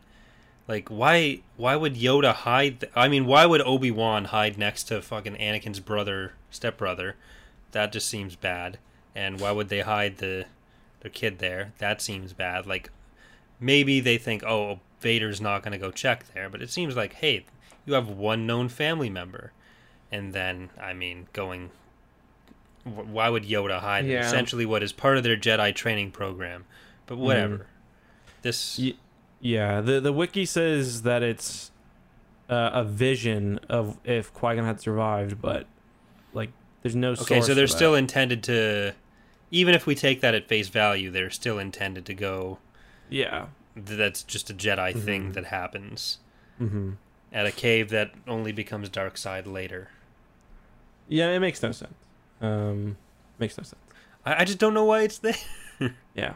like, 0.66 0.88
why 0.88 1.40
why 1.58 1.76
would 1.76 1.96
Yoda 1.96 2.32
hide? 2.32 2.80
th- 2.80 2.90
I 2.96 3.08
mean, 3.08 3.26
why 3.26 3.44
would 3.44 3.60
Obi 3.60 3.90
Wan 3.90 4.24
hide 4.24 4.56
next 4.56 4.84
to 4.84 5.02
fucking 5.02 5.36
Anakin's 5.36 5.80
brother, 5.80 6.32
stepbrother? 6.50 7.14
That 7.72 7.92
just 7.92 8.08
seems 8.08 8.36
bad. 8.36 8.78
And 9.14 9.40
why 9.40 9.52
would 9.52 9.68
they 9.68 9.80
hide 9.80 10.18
the 10.18 10.46
their 11.00 11.10
kid 11.10 11.38
there? 11.38 11.72
That 11.78 12.00
seems 12.00 12.32
bad. 12.32 12.66
Like 12.66 12.90
maybe 13.60 14.00
they 14.00 14.18
think, 14.18 14.42
oh, 14.44 14.80
Vader's 15.00 15.40
not 15.40 15.62
going 15.62 15.72
to 15.72 15.78
go 15.78 15.90
check 15.90 16.32
there, 16.34 16.48
but 16.48 16.62
it 16.62 16.70
seems 16.70 16.96
like, 16.96 17.14
hey, 17.14 17.44
you 17.86 17.94
have 17.94 18.08
one 18.08 18.46
known 18.46 18.68
family 18.68 19.10
member 19.10 19.52
and 20.10 20.32
then 20.32 20.70
I 20.80 20.92
mean 20.92 21.28
going. 21.32 21.70
Why 22.84 23.28
would 23.28 23.44
Yoda 23.44 23.80
hide? 23.80 24.06
Yeah. 24.06 24.26
essentially 24.26 24.64
what 24.64 24.82
is 24.82 24.92
part 24.92 25.18
of 25.18 25.22
their 25.22 25.36
Jedi 25.36 25.74
training 25.74 26.10
program? 26.10 26.64
But 27.06 27.18
whatever. 27.18 27.66
This 28.42 28.80
yeah 29.40 29.80
the 29.80 30.00
the 30.00 30.12
wiki 30.12 30.46
says 30.46 31.02
that 31.02 31.22
it's 31.22 31.70
uh, 32.48 32.70
a 32.72 32.84
vision 32.84 33.60
of 33.68 33.98
if 34.04 34.32
qui-gon 34.32 34.64
had 34.64 34.80
survived 34.80 35.40
but 35.40 35.66
like 36.32 36.50
there's 36.82 36.96
no 36.96 37.12
okay, 37.12 37.40
so 37.40 37.54
they're 37.54 37.66
for 37.66 37.72
that. 37.72 37.76
still 37.76 37.94
intended 37.94 38.42
to. 38.44 38.94
Even 39.50 39.74
if 39.74 39.86
we 39.86 39.94
take 39.94 40.20
that 40.20 40.34
at 40.34 40.46
face 40.46 40.68
value, 40.68 41.10
they're 41.10 41.30
still 41.30 41.58
intended 41.58 42.04
to 42.06 42.14
go. 42.14 42.58
yeah 43.08 43.46
That's 43.74 44.22
just 44.22 44.50
a 44.50 44.54
Jedi 44.54 44.92
thing 45.02 45.30
Mhm. 45.30 45.34
that 45.34 45.44
happens 45.46 46.18
mm-hmm. 46.60 46.92
at 47.32 47.46
a 47.46 47.52
cave 47.52 47.88
that 47.90 48.10
only 48.26 48.52
becomes 48.52 48.88
dark 48.90 49.16
side 49.16 49.46
later. 49.46 49.88
Yeah, 51.08 51.30
it 51.30 51.40
makes 51.40 51.62
no 51.62 51.72
sense. 51.72 51.94
Um, 52.40 52.96
makes 53.38 53.56
no 53.56 53.62
sense. 53.64 53.80
I, 54.26 54.42
I 54.42 54.44
just 54.44 54.58
don't 54.58 54.74
know 54.74 54.84
why 54.84 55.02
it's 55.02 55.18
there. 55.26 55.34
Yeah, 56.14 56.34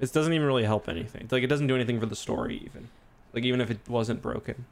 it 0.00 0.12
doesn't 0.12 0.32
even 0.32 0.46
really 0.46 0.64
help 0.64 0.88
anything. 0.88 1.22
It's 1.22 1.32
like 1.32 1.42
it 1.44 1.48
doesn't 1.48 1.66
do 1.68 1.74
anything 1.76 2.00
for 2.00 2.06
the 2.06 2.16
story, 2.16 2.56
even. 2.64 2.88
Like 3.32 3.44
even 3.44 3.60
if 3.60 3.70
it 3.70 3.78
wasn't 3.88 4.20
broken. 4.22 4.64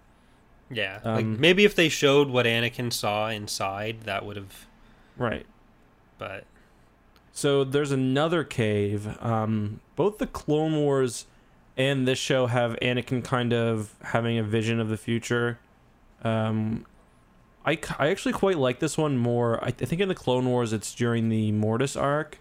Yeah, 0.71 0.99
like 1.05 1.25
Um, 1.25 1.41
maybe 1.41 1.65
if 1.65 1.75
they 1.77 1.89
showed 1.89 2.29
what 2.29 2.45
Anakin 2.47 2.93
saw 2.93 3.29
inside, 3.29 4.01
that 4.03 4.27
would 4.27 4.37
have. 4.37 4.67
Right. 5.19 5.47
But 6.17 6.45
So 7.33 7.65
there's 7.65 7.93
another 7.93 8.45
cave. 8.45 9.21
Um, 9.23 9.81
both 9.97 10.19
the 10.19 10.27
Clone 10.27 10.77
Wars 10.77 11.27
and 11.77 12.09
this 12.09 12.19
show 12.19 12.47
have 12.47 12.77
Anakin 12.81 13.23
kind 13.23 13.53
of 13.53 13.95
having 14.03 14.39
a 14.39 14.43
vision 14.43 14.81
of 14.81 14.89
the 14.89 14.97
future. 14.97 15.59
Um, 16.25 16.87
I, 17.65 17.79
I 17.99 18.09
actually 18.09 18.33
quite 18.33 18.59
like 18.59 18.79
this 18.79 18.97
one 18.97 19.19
more. 19.19 19.63
I, 19.63 19.69
I 19.69 19.71
think 19.71 20.01
in 20.01 20.09
the 20.09 20.15
Clone 20.15 20.47
Wars 20.47 20.73
it's 20.73 20.95
during 20.95 21.29
the 21.29 21.53
Mortis 21.53 21.97
arc. 21.97 22.39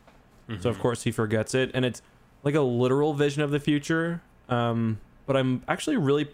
So 0.62 0.70
of 0.70 0.78
mhm. 0.78 0.80
course 0.80 1.04
he 1.04 1.12
forgets 1.12 1.54
it, 1.54 1.72
and 1.74 1.84
it's 1.84 2.02
like 2.44 2.56
a 2.56 2.62
literal 2.62 3.13
vision 3.13 3.44
of 3.44 3.52
the 3.52 3.60
future. 3.60 4.22
Um, 4.48 5.00
but 5.26 5.36
I'm 5.36 5.62
actually 5.68 5.98
really 5.98 6.30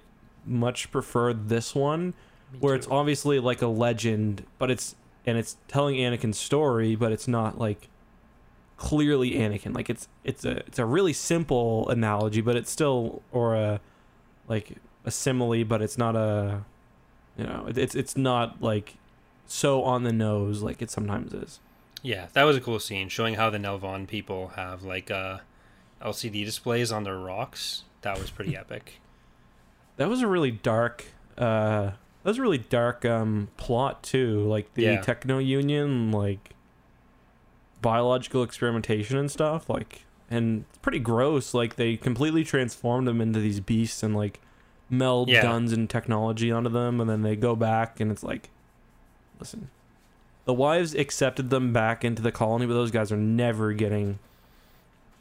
much 0.46 0.92
prefer 0.92 1.34
this 1.34 1.74
one, 1.74 2.14
Me 2.52 2.60
where 2.60 2.76
it's 2.76 2.88
obviously 2.88 3.40
like 3.40 3.64
a 3.64 3.68
legend, 3.68 4.46
but 4.60 4.70
it's 4.70 4.96
and 5.26 5.38
it's 5.38 5.58
telling 5.68 5.96
Anakin's 5.98 6.38
story, 6.38 6.96
but 6.96 7.12
it's 7.12 7.28
not 7.28 7.58
like 7.58 7.90
clearly 8.78 9.32
Anakin. 9.32 9.74
Like 9.74 9.90
it's 9.90 10.08
it's 10.24 10.46
a 10.46 10.58
it's 10.68 10.80
a 10.80 10.86
really 10.86 11.14
simple 11.14 11.88
analogy, 11.90 12.42
but 12.42 12.56
it's 12.56 12.72
still 12.72 13.22
or 13.32 13.56
a 13.56 13.80
like 14.48 14.78
a 15.06 15.12
simile, 15.12 15.64
but 15.64 15.82
it's 15.82 15.98
not 15.98 16.16
a 16.16 16.64
you 17.38 17.46
know 17.46 17.66
it's 17.68 17.96
it's 17.96 18.18
not 18.18 18.62
like 18.62 18.96
so 19.46 19.84
on 19.84 20.04
the 20.04 20.14
nose 20.14 20.62
like 20.62 20.82
it 20.82 20.92
sometimes 20.92 21.34
is. 21.34 21.60
Yeah, 22.02 22.28
that 22.34 22.44
was 22.44 22.58
a 22.58 22.62
cool 22.62 22.80
scene 22.80 23.08
showing 23.08 23.36
how 23.36 23.50
the 23.50 23.58
Nelvaan 23.58 24.08
people 24.08 24.50
have 24.56 24.84
like 24.84 25.10
uh, 25.10 25.40
LCD 26.04 26.44
displays 26.44 26.92
on 26.92 27.06
their 27.06 27.18
rocks. 27.18 27.84
That 28.02 28.20
was 28.20 28.30
pretty 28.30 28.58
epic. 28.64 29.00
That 29.96 30.10
was 30.10 30.22
a 30.22 30.28
really 30.28 30.52
dark 30.52 31.06
uh 31.38 31.92
that 32.24 32.30
was 32.30 32.38
a 32.38 32.42
really 32.42 32.58
dark 32.58 33.06
um 33.06 33.50
plot 33.58 34.02
too. 34.04 34.40
Like 34.48 34.74
the 34.74 34.84
Yeah. 34.84 35.02
techno 35.02 35.38
union, 35.40 36.12
like 36.12 36.52
biological 37.82 38.44
experimentation 38.44 39.18
and 39.18 39.30
stuff, 39.30 39.70
like 39.70 40.06
and 40.32 40.66
it's 40.70 40.78
pretty 40.80 41.00
gross. 41.00 41.54
Like 41.54 41.76
they 41.76 41.98
completely 41.98 42.44
transformed 42.44 43.08
them 43.08 43.22
into 43.22 43.40
these 43.40 43.60
beasts 43.60 44.04
and 44.04 44.16
like 44.16 44.40
meld 44.90 45.30
Yeah. 45.30 45.42
guns 45.42 45.74
and 45.74 45.90
technology 45.90 46.52
onto 46.52 46.70
them 46.70 47.00
and 47.02 47.10
then 47.10 47.22
they 47.22 47.36
go 47.36 47.56
back 47.56 48.00
and 48.00 48.12
it's 48.12 48.24
like 48.24 48.50
listen. 49.40 49.70
The 50.46 50.54
wives 50.54 50.94
accepted 50.94 51.50
them 51.50 51.72
back 51.72 52.04
into 52.04 52.22
the 52.22 52.32
colony, 52.32 52.66
but 52.66 52.74
those 52.74 52.92
guys 52.92 53.14
are 53.14 53.18
never 53.18 53.72
getting 53.72 54.20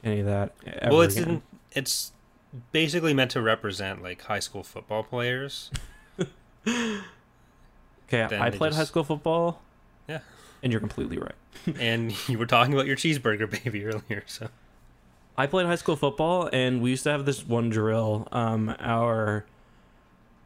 any 0.03 0.19
of 0.19 0.27
that. 0.27 0.53
Ever 0.67 0.93
well, 0.93 1.03
it's 1.03 1.17
again. 1.17 1.31
in, 1.31 1.43
it's 1.71 2.11
basically 2.73 3.15
meant 3.15 3.31
to 3.33 3.41
represent 3.41 4.03
like 4.03 4.23
high 4.23 4.41
school 4.41 4.63
football 4.65 5.03
players. 5.05 5.71
Okay, 6.67 8.27
Then 8.29 8.43
I 8.43 8.51
played 8.51 8.71
just- 8.71 8.79
high 8.79 8.85
school 8.85 9.05
football. 9.05 9.63
Yeah. 10.09 10.21
And 10.63 10.71
you're 10.73 10.81
completely 10.81 11.19
right. 11.19 11.35
and 11.79 12.15
you 12.29 12.39
were 12.39 12.47
talking 12.47 12.73
about 12.75 12.87
your 12.87 12.97
cheeseburger 12.97 13.49
baby 13.65 13.85
earlier, 13.85 14.23
so 14.27 14.49
I 15.37 15.47
played 15.47 15.67
high 15.67 15.77
school 15.77 15.97
football 15.97 16.49
and 16.53 16.83
we 16.83 16.91
used 16.91 17.05
to 17.05 17.11
have 17.11 17.25
this 17.25 17.47
one 17.47 17.69
drill. 17.71 18.29
Um 18.33 18.75
our 18.79 19.45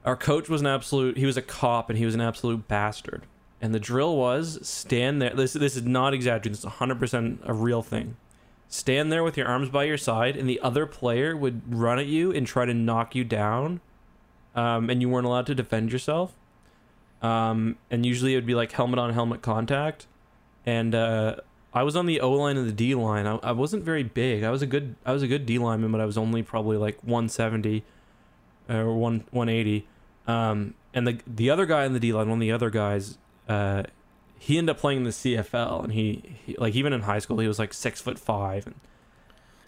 our 0.05 0.17
coach 0.17 0.49
was 0.49 0.61
an 0.61 0.67
absolute 0.67 1.17
he 1.17 1.27
was 1.27 1.37
a 1.37 1.43
cop 1.43 1.91
and 1.91 1.99
he 1.99 2.05
was 2.05 2.15
an 2.15 2.21
absolute 2.21 2.69
bastard. 2.69 3.23
And 3.61 3.75
the 3.75 3.81
drill 3.81 4.17
was 4.17 4.59
stand 4.67 5.21
there 5.21 5.31
this 5.35 5.53
this 5.55 5.77
is 5.77 5.83
not 5.83 6.15
exaggerating, 6.15 6.53
this 6.53 6.61
is 6.61 6.67
100% 6.71 7.39
a 7.45 7.53
real 7.55 7.83
thing. 7.83 8.17
Stand 8.69 9.11
there 9.13 9.23
with 9.25 9.37
your 9.37 9.47
arms 9.47 9.69
by 9.69 9.85
your 9.85 9.99
side 9.99 10.37
and 10.37 10.49
the 10.49 10.61
other 10.61 10.87
player 10.87 11.37
would 11.37 11.63
run 11.75 11.99
at 11.99 12.07
you 12.07 12.33
and 12.33 12.47
try 12.47 12.65
to 12.65 12.75
knock 12.75 13.15
you 13.15 13.25
down. 13.25 13.81
Um 14.57 14.91
and 14.91 15.01
you 15.01 15.09
weren't 15.09 15.27
allowed 15.27 15.47
to 15.47 15.55
defend 15.55 15.93
yourself. 15.93 16.35
Um, 17.23 17.77
and 17.91 18.05
usually 18.05 18.33
it 18.33 18.37
would 18.37 18.47
be 18.47 18.55
like 18.55 18.73
helmet 18.73 18.99
on 18.99 19.13
helmet 19.13 19.43
contact. 19.43 20.07
And 20.65 20.95
uh, 20.95 21.37
I 21.73 21.83
was 21.83 21.97
on 21.97 22.07
the 22.07 22.21
O 22.21 22.33
line 22.33 22.57
and 22.57 22.67
the 22.67 22.73
D 22.73 22.95
line. 22.95 23.27
I, 23.27 23.37
I 23.37 23.53
wasn't 23.53 23.85
very 23.85 24.03
big. 24.03 24.43
I 24.43 24.51
was 24.51 24.63
a 24.63 24.67
good 24.67 24.97
I 25.05 25.13
was 25.13 25.23
a 25.23 25.29
good 25.29 25.47
D 25.47 25.59
lineman, 25.59 25.93
but 25.93 26.01
I 26.01 26.07
was 26.07 26.19
only 26.19 26.43
probably 26.43 26.77
like 26.77 27.03
170 27.03 27.85
or 28.69 28.95
one 28.95 29.25
180. 29.31 29.87
Um, 30.27 30.75
and 30.93 31.07
the 31.07 31.21
the 31.27 31.51
other 31.51 31.67
guy 31.67 31.85
in 31.85 31.93
the 31.93 32.01
D 32.01 32.13
line, 32.13 32.29
one 32.29 32.39
of 32.39 32.41
the 32.41 32.53
other 32.53 32.71
guys, 32.71 33.19
uh, 33.49 33.85
he 34.39 34.59
ended 34.59 34.77
up 34.77 34.81
playing 34.81 34.99
in 34.99 35.05
the 35.05 35.11
CFL, 35.11 35.85
and 35.85 35.93
he, 35.93 36.39
he 36.45 36.57
like 36.57 36.75
even 36.75 36.93
in 36.93 37.03
high 37.03 37.19
school 37.19 37.39
he 37.39 37.49
was 37.49 37.59
like 37.59 37.73
six 37.73 38.01
foot 38.01 38.19
five, 38.19 38.67
and 38.67 38.75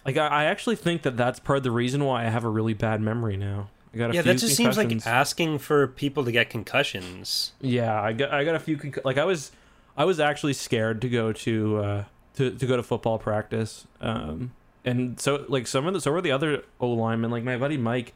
like 0.05 0.17
I, 0.17 0.27
I 0.27 0.45
actually 0.45 0.77
think 0.77 1.03
that 1.03 1.17
that's 1.17 1.39
part 1.39 1.59
of 1.59 1.63
the 1.63 1.71
reason 1.71 2.05
why 2.05 2.27
I 2.27 2.31
have 2.31 2.45
a 2.45 2.49
really 2.49 2.75
bad 2.75 3.01
memory 3.01 3.37
now. 3.37 3.69
I 3.95 3.97
got 3.99 4.11
a 4.11 4.15
yeah, 4.15 4.23
few 4.23 4.33
that 4.33 4.39
just 4.39 4.57
seems 4.57 4.77
like 4.77 5.07
asking 5.07 5.59
for 5.59 5.87
people 5.87 6.25
to 6.25 6.33
get 6.33 6.51
concussions. 6.51 7.53
Yeah, 7.61 8.01
I 8.01 8.13
got 8.13 8.31
I 8.33 8.45
got 8.45 8.55
a 8.55 8.61
few 8.61 8.77
conc- 8.77 9.05
like 9.05 9.19
I 9.19 9.25
was 9.25 9.51
I 9.97 10.05
was 10.05 10.21
actually 10.21 10.53
scared 10.53 11.01
to 11.03 11.09
go 11.09 11.33
to 11.33 11.77
uh, 11.79 12.05
to 12.35 12.51
to 12.51 12.67
go 12.67 12.77
to 12.77 12.83
football 12.83 13.19
practice. 13.19 13.87
Um, 14.01 14.53
and 14.85 15.19
so 15.21 15.45
like 15.49 15.67
some 15.67 15.87
of 15.87 15.95
the 15.95 16.01
so 16.01 16.13
were 16.13 16.21
the 16.21 16.33
other 16.33 16.65
O 16.81 16.89
linemen. 16.89 17.31
Like 17.31 17.45
my 17.45 17.57
buddy 17.57 17.77
Mike, 17.77 18.13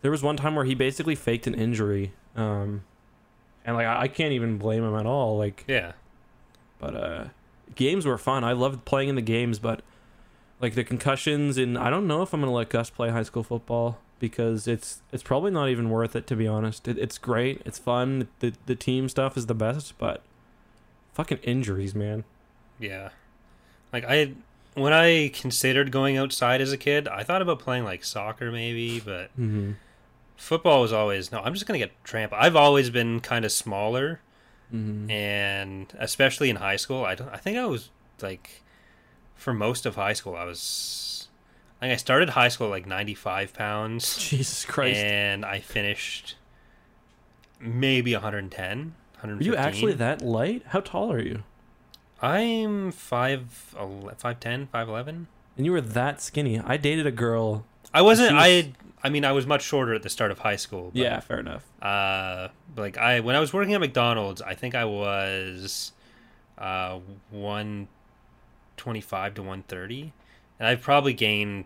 there 0.00 0.10
was 0.10 0.22
one 0.22 0.36
time 0.36 0.54
where 0.54 0.64
he 0.64 0.74
basically 0.74 1.14
faked 1.14 1.46
an 1.46 1.54
injury. 1.54 2.12
Um, 2.34 2.82
and 3.64 3.76
like 3.76 3.86
I, 3.86 4.02
I 4.02 4.08
can't 4.08 4.32
even 4.32 4.56
blame 4.58 4.82
him 4.82 4.94
at 4.96 5.06
all. 5.06 5.36
Like 5.38 5.64
Yeah. 5.68 5.92
but 6.80 6.94
uh 6.96 7.24
games 7.74 8.04
were 8.04 8.18
fun 8.18 8.44
i 8.44 8.52
loved 8.52 8.84
playing 8.84 9.08
in 9.08 9.14
the 9.14 9.22
games 9.22 9.58
but 9.58 9.80
like 10.60 10.74
the 10.74 10.84
concussions 10.84 11.56
and 11.56 11.78
i 11.78 11.88
don't 11.88 12.06
know 12.06 12.20
if 12.20 12.34
i'm 12.34 12.40
gonna 12.40 12.52
let 12.52 12.68
gus 12.68 12.90
play 12.90 13.08
high 13.08 13.22
school 13.22 13.42
football 13.42 13.98
because 14.22 14.66
it's 14.66 15.02
it's 15.12 15.22
probably 15.22 15.50
not 15.50 15.68
even 15.68 15.90
worth 15.90 16.16
it 16.16 16.26
to 16.26 16.36
be 16.36 16.46
honest 16.46 16.86
it, 16.88 16.96
it's 16.96 17.18
great 17.18 17.60
it's 17.66 17.78
fun 17.78 18.28
the 18.38 18.54
the 18.66 18.74
team 18.74 19.08
stuff 19.08 19.36
is 19.36 19.46
the 19.46 19.54
best 19.54 19.98
but 19.98 20.22
fucking 21.12 21.38
injuries 21.42 21.94
man 21.94 22.24
Yeah. 22.82 23.10
Like 23.92 24.04
I 24.06 24.34
when 24.74 24.92
I 24.92 25.28
considered 25.28 25.92
going 25.92 26.16
outside 26.16 26.60
as 26.60 26.72
a 26.72 26.78
kid, 26.78 27.06
I 27.06 27.22
thought 27.22 27.42
about 27.42 27.58
playing 27.58 27.84
like 27.84 28.04
soccer 28.04 28.50
maybe, 28.50 29.00
but 29.00 29.30
mm-hmm. 29.38 29.72
football 30.36 30.80
was 30.82 30.92
always 30.92 31.30
no, 31.30 31.40
I'm 31.40 31.54
just 31.54 31.66
going 31.66 31.78
to 31.78 31.86
get 31.86 31.94
trampled. 32.04 32.40
I've 32.40 32.56
always 32.56 32.90
been 32.90 33.20
kind 33.20 33.44
of 33.44 33.52
smaller 33.52 34.20
Mm-hmm. 34.74 35.10
and 35.10 35.92
especially 35.98 36.48
in 36.48 36.56
high 36.56 36.76
school, 36.76 37.04
I 37.04 37.14
don't 37.14 37.28
I 37.28 37.36
think 37.36 37.58
I 37.58 37.66
was 37.66 37.90
like 38.22 38.62
for 39.36 39.52
most 39.52 39.84
of 39.84 39.96
high 39.96 40.14
school 40.14 40.34
I 40.34 40.44
was 40.44 41.21
I 41.82 41.86
think 41.86 41.94
I 41.94 41.96
started 41.96 42.30
high 42.30 42.46
school 42.48 42.68
at 42.68 42.70
like 42.70 42.86
95 42.86 43.52
pounds 43.54 44.16
jesus 44.30 44.64
christ 44.64 45.00
and 45.00 45.44
I 45.44 45.58
finished 45.58 46.36
maybe 47.60 48.12
110, 48.14 48.70
are 48.70 48.82
115. 49.20 49.44
you 49.52 49.56
actually 49.56 49.92
that 49.94 50.22
light 50.22 50.62
how 50.68 50.80
tall 50.80 51.12
are 51.12 51.20
you 51.20 51.42
I'm 52.22 52.92
5 52.92 53.74
5'10, 53.76 54.68
5'11. 54.68 55.08
and 55.08 55.26
you 55.66 55.72
were 55.72 55.80
that 55.80 56.20
skinny 56.22 56.60
i 56.60 56.76
dated 56.76 57.06
a 57.06 57.10
girl 57.12 57.64
I 57.94 58.00
wasn't. 58.02 58.34
Was- 58.36 58.42
I. 58.44 58.72
I 59.04 59.08
mean, 59.10 59.24
I 59.24 59.32
was 59.32 59.46
much 59.46 59.62
shorter 59.62 59.92
at 59.94 60.02
the 60.02 60.08
start 60.08 60.30
of 60.30 60.38
high 60.38 60.56
school. 60.56 60.84
But, 60.94 61.02
yeah 61.02 61.20
fair 61.20 61.40
enough 61.40 61.64
Uh, 61.82 62.48
like 62.76 62.96
I 62.96 63.20
when 63.20 63.34
I 63.36 63.40
was 63.40 63.52
working 63.52 63.74
at 63.74 63.80
McDonald's, 63.80 64.40
I 64.40 64.54
think 64.54 64.74
I 64.74 64.84
was, 64.86 65.92
uh, 66.56 67.00
one 67.30 67.88
twenty 68.78 69.00
five 69.02 69.34
to 69.34 69.42
one 69.42 69.64
thirty, 69.64 70.12
and 70.58 70.68
I've 70.68 70.80
probably 70.80 71.12
gained 71.12 71.64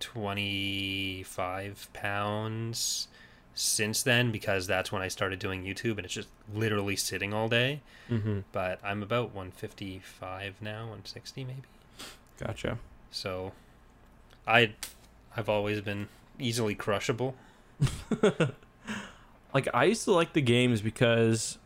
twenty 0.00 1.22
five 1.24 1.88
pounds 1.92 3.08
since 3.54 4.02
then 4.02 4.32
because 4.32 4.66
that's 4.66 4.90
when 4.90 5.02
I 5.02 5.08
started 5.08 5.38
doing 5.38 5.62
YouTube 5.62 5.96
and 5.96 6.04
it's 6.04 6.14
just 6.14 6.28
literally 6.52 6.96
sitting 6.96 7.34
all 7.34 7.48
day. 7.48 7.82
mm-hmm. 8.10 8.40
But 8.50 8.80
I'm 8.82 9.02
about 9.02 9.34
one 9.34 9.50
fifty 9.50 10.00
five 10.02 10.56
now, 10.60 10.88
one 10.88 11.04
sixty 11.04 11.44
maybe. 11.44 11.62
gotcha 12.38 12.78
So, 13.10 13.52
I, 14.46 14.72
I've 15.36 15.48
always 15.48 15.80
been 15.80 16.08
easily 16.38 16.74
crushable. 16.74 17.34
like 19.54 19.68
I 19.74 19.84
used 19.84 20.04
to 20.04 20.12
like 20.12 20.32
the 20.32 20.40
games 20.42 20.80
because 20.80 21.58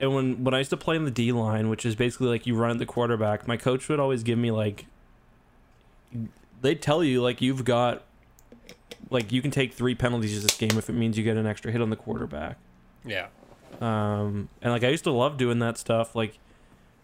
and 0.00 0.14
when 0.14 0.44
when 0.44 0.54
I 0.54 0.58
used 0.58 0.70
to 0.70 0.76
play 0.76 0.96
in 0.96 1.04
the 1.04 1.10
D 1.10 1.32
line, 1.32 1.68
which 1.68 1.86
is 1.86 1.94
basically 1.94 2.28
like 2.28 2.46
you 2.46 2.54
run 2.56 2.70
at 2.70 2.78
the 2.78 2.86
quarterback, 2.86 3.46
my 3.46 3.56
coach 3.56 3.88
would 3.88 4.00
always 4.00 4.22
give 4.22 4.38
me 4.38 4.50
like 4.50 4.86
they'd 6.60 6.80
tell 6.80 7.02
you 7.04 7.22
like 7.22 7.40
you've 7.40 7.64
got 7.64 8.02
like 9.10 9.32
you 9.32 9.40
can 9.42 9.50
take 9.50 9.72
three 9.72 9.94
penalties 9.94 10.42
this 10.42 10.56
game 10.56 10.76
if 10.78 10.88
it 10.88 10.94
means 10.94 11.16
you 11.16 11.24
get 11.24 11.36
an 11.36 11.46
extra 11.46 11.70
hit 11.70 11.80
on 11.80 11.90
the 11.90 11.96
quarterback. 11.96 12.58
Yeah. 13.04 13.26
Um 13.80 14.48
and 14.62 14.72
like 14.72 14.84
I 14.84 14.88
used 14.88 15.04
to 15.04 15.12
love 15.12 15.36
doing 15.36 15.58
that 15.60 15.78
stuff, 15.78 16.14
like 16.14 16.38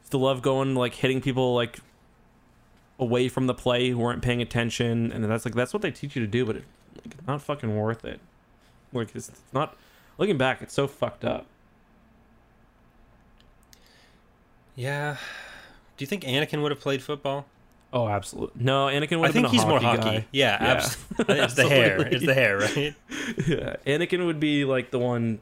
used 0.01 0.11
to 0.13 0.19
love 0.19 0.43
going 0.43 0.75
like 0.75 0.95
hitting 0.95 1.21
people 1.21 1.55
like 1.55 1.79
away 2.99 3.29
from 3.29 3.47
the 3.47 3.55
play 3.55 3.91
who 3.91 3.99
weren't 3.99 4.23
paying 4.23 4.43
attention 4.43 5.13
and 5.13 5.25
that's 5.25 5.45
like 5.45 5.55
that's 5.55 5.73
what 5.73 5.83
they 5.83 5.91
teach 5.91 6.17
you 6.17 6.23
to 6.23 6.29
do, 6.29 6.45
but 6.45 6.57
it, 6.57 6.65
like, 6.97 7.15
it's 7.15 7.27
not 7.27 7.43
fucking 7.43 7.77
worth 7.77 8.05
it. 8.05 8.21
Like 8.93 9.15
it's, 9.15 9.29
it's 9.29 9.43
not 9.53 9.77
looking 10.19 10.39
back, 10.39 10.63
it's 10.63 10.75
so 10.75 10.87
fucked 10.87 11.25
up. 11.25 11.47
Yeah. 14.75 15.17
Do 15.97 16.03
you 16.03 16.07
think 16.07 16.25
Anakin 16.25 16.63
would 16.63 16.71
have 16.73 16.81
played 16.81 17.03
football? 17.03 17.47
Oh, 17.95 18.09
absolutely. 18.09 18.65
No, 18.65 18.87
Anakin 18.87 19.19
would 19.21 19.25
I 19.25 19.27
have 19.27 19.33
think 19.35 19.35
been 19.35 19.45
a 19.45 19.49
he's 19.51 19.67
more 19.67 19.79
hockey 19.81 20.03
hockey. 20.03 20.19
guy. 20.21 20.27
Yeah, 20.33 20.63
Yeah. 20.65 20.73
abs- 20.73 20.97
it's 21.29 21.55
the 21.55 21.69
hair. 21.69 22.01
It's 22.01 22.25
the 22.25 22.33
hair, 22.35 22.59
right? 22.59 22.95
yeah, 23.47 23.77
Anakin 23.87 24.25
would 24.27 24.41
be 24.41 24.65
like 24.65 24.91
the 24.91 24.99
one, 24.99 25.41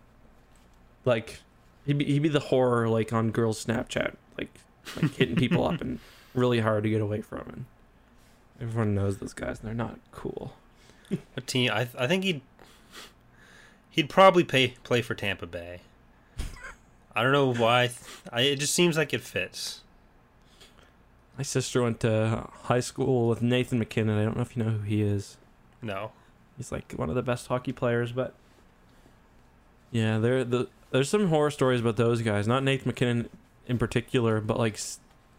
like 1.05 1.39
he'd 1.87 1.99
be, 1.99 2.05
he'd 2.07 2.23
be 2.23 2.29
the 2.29 2.41
horror 2.41 2.89
like 2.89 3.13
on 3.13 3.31
girls' 3.31 3.65
Snapchat, 3.65 4.15
like 4.37 4.51
like 5.01 5.15
hitting 5.15 5.37
people 5.37 5.65
up 5.65 5.81
and 5.81 6.01
really 6.35 6.59
hard 6.61 6.83
to 6.85 6.91
get 6.91 7.01
away 7.01 7.21
from. 7.21 7.45
And 7.49 7.65
everyone 8.61 8.95
knows 8.97 9.19
those 9.19 9.33
guys, 9.33 9.61
and 9.61 9.69
they're 9.69 9.75
not 9.75 9.99
cool. 10.13 10.55
What 11.35 11.47
team? 11.47 11.71
I 11.73 11.89
I 11.99 12.07
think 12.09 12.25
he'd 12.25 12.41
he'd 13.91 14.09
probably 14.09 14.45
pay 14.45 14.75
play 14.85 15.03
for 15.03 15.15
Tampa 15.15 15.47
Bay. 15.47 15.81
I 17.15 17.23
don't 17.23 17.33
know 17.33 17.53
why. 17.53 17.91
I, 18.33 18.43
it 18.43 18.57
just 18.61 18.73
seems 18.75 18.97
like 18.97 19.13
it 19.13 19.21
fits. 19.21 19.83
My 21.41 21.45
sister 21.45 21.81
went 21.81 22.01
to 22.01 22.47
high 22.65 22.81
school 22.81 23.27
with 23.27 23.41
Nathan 23.41 23.79
MacKinnon. 23.79 24.19
I 24.19 24.25
don't 24.25 24.37
know 24.37 24.43
if 24.43 24.55
you 24.55 24.63
know 24.63 24.69
who 24.73 24.83
he 24.83 25.01
is. 25.01 25.39
No. 25.81 26.13
He's 26.59 26.71
like 26.71 26.93
one 26.93 27.09
of 27.09 27.15
the 27.15 27.23
best 27.23 27.47
hockey 27.47 27.73
players, 27.73 28.13
but 28.13 28.35
yeah, 29.91 30.19
there 30.19 30.45
the 30.45 30.69
there's 30.91 31.09
some 31.09 31.29
horror 31.29 31.51
stories 31.51 31.81
about 31.81 31.97
those 31.97 32.21
guys. 32.21 32.47
Not 32.47 32.63
Nathan 32.63 32.89
MacKinnon 32.89 33.31
in 33.67 33.79
particular, 33.79 34.43
but 34.43 34.59
like 34.59 34.79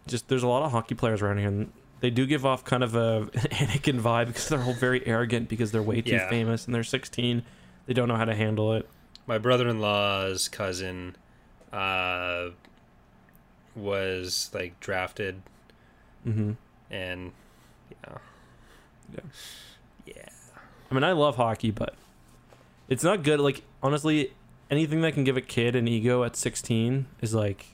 just 0.07 0.27
there's 0.27 0.41
a 0.41 0.47
lot 0.47 0.63
of 0.63 0.71
hockey 0.71 0.95
players 0.95 1.21
around 1.21 1.37
here, 1.37 1.49
and 1.49 1.71
they 1.99 2.09
do 2.09 2.25
give 2.25 2.47
off 2.47 2.65
kind 2.65 2.83
of 2.83 2.95
a 2.95 3.27
Anakin 3.35 4.01
vibe 4.01 4.25
because 4.25 4.49
they're 4.49 4.63
all 4.63 4.73
very 4.73 5.05
arrogant 5.05 5.49
because 5.49 5.71
they're 5.71 5.83
way 5.83 6.01
too 6.01 6.13
Yeah. 6.13 6.27
famous 6.31 6.65
and 6.65 6.73
they're 6.73 6.83
16. 6.83 7.43
They 7.85 7.93
don't 7.93 8.07
know 8.07 8.15
how 8.17 8.25
to 8.25 8.33
handle 8.33 8.73
it. 8.73 8.89
My 9.27 9.37
brother-in-law's 9.37 10.49
cousin 10.49 11.15
uh 11.71 12.49
was 13.75 14.49
like 14.51 14.79
drafted 14.79 15.43
hmm 16.23 16.51
and 16.89 17.31
yeah. 17.89 18.17
Yeah. 19.13 19.19
Yeah. 20.05 20.29
I 20.89 20.93
mean, 20.93 21.03
I 21.03 21.11
love 21.13 21.35
hockey, 21.37 21.71
but 21.71 21.95
it's 22.89 23.03
not 23.03 23.23
good. 23.23 23.39
Like 23.39 23.63
honestly, 23.81 24.33
anything 24.69 25.01
that 25.01 25.13
can 25.13 25.23
give 25.23 25.37
a 25.37 25.41
kid 25.41 25.75
an 25.75 25.87
ego 25.87 26.23
at 26.23 26.35
16 26.35 27.05
is 27.21 27.33
like 27.33 27.67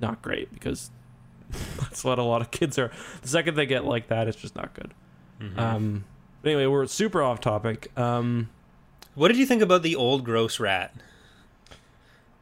not 0.00 0.22
great 0.22 0.52
because 0.52 0.90
that's 1.78 2.04
what 2.04 2.18
a 2.18 2.22
lot 2.22 2.40
of 2.42 2.50
kids 2.50 2.78
are. 2.78 2.90
The 3.22 3.28
second 3.28 3.56
they 3.56 3.66
get 3.66 3.84
like 3.84 4.08
that, 4.08 4.28
it's 4.28 4.36
just 4.40 4.54
not 4.56 4.72
good. 4.74 4.92
Mhm. 5.40 5.58
Um, 5.58 6.04
but 6.42 6.50
anyway, 6.50 6.66
we're 6.66 6.86
super 6.86 7.22
off 7.22 7.40
topic. 7.40 7.90
Um, 7.98 8.48
what 9.14 9.28
did 9.28 9.36
you 9.36 9.46
think 9.46 9.62
about 9.62 9.82
the 9.82 9.94
old 9.96 10.24
gross 10.24 10.58
rat? 10.60 10.94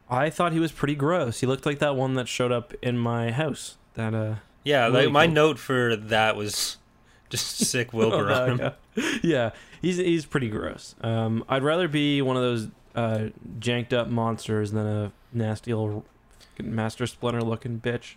I 0.09 0.29
thought 0.29 0.51
he 0.53 0.59
was 0.59 0.71
pretty 0.71 0.95
gross. 0.95 1.39
He 1.39 1.47
looked 1.47 1.65
like 1.65 1.79
that 1.79 1.95
one 1.95 2.15
that 2.15 2.27
showed 2.27 2.51
up 2.51 2.73
in 2.81 2.97
my 2.97 3.31
house. 3.31 3.77
That 3.93 4.13
uh, 4.13 4.35
Yeah, 4.63 4.85
Really 4.87 5.05
like 5.05 5.11
my 5.13 5.25
cool. 5.25 5.33
note 5.35 5.59
for 5.59 5.95
that 5.95 6.35
was 6.35 6.77
just 7.29 7.57
sick 7.67 7.93
Wilbur 7.93 8.29
Oh, 8.31 8.43
on 8.43 8.49
him. 8.49 8.59
yeah. 8.95 9.17
yeah, 9.23 9.49
he's 9.81 9.97
he's 9.97 10.25
pretty 10.25 10.49
gross. 10.49 10.95
Um, 11.01 11.43
I'd 11.49 11.63
rather 11.63 11.87
be 11.87 12.21
one 12.21 12.35
of 12.35 12.41
those 12.43 12.67
uh, 12.95 13.29
janked 13.59 13.93
up 13.93 14.07
monsters 14.09 14.71
than 14.71 14.85
a 14.85 15.11
nasty 15.33 15.71
old 15.71 16.03
master 16.61 17.07
splinter 17.07 17.41
looking 17.41 17.79
bitch. 17.79 18.15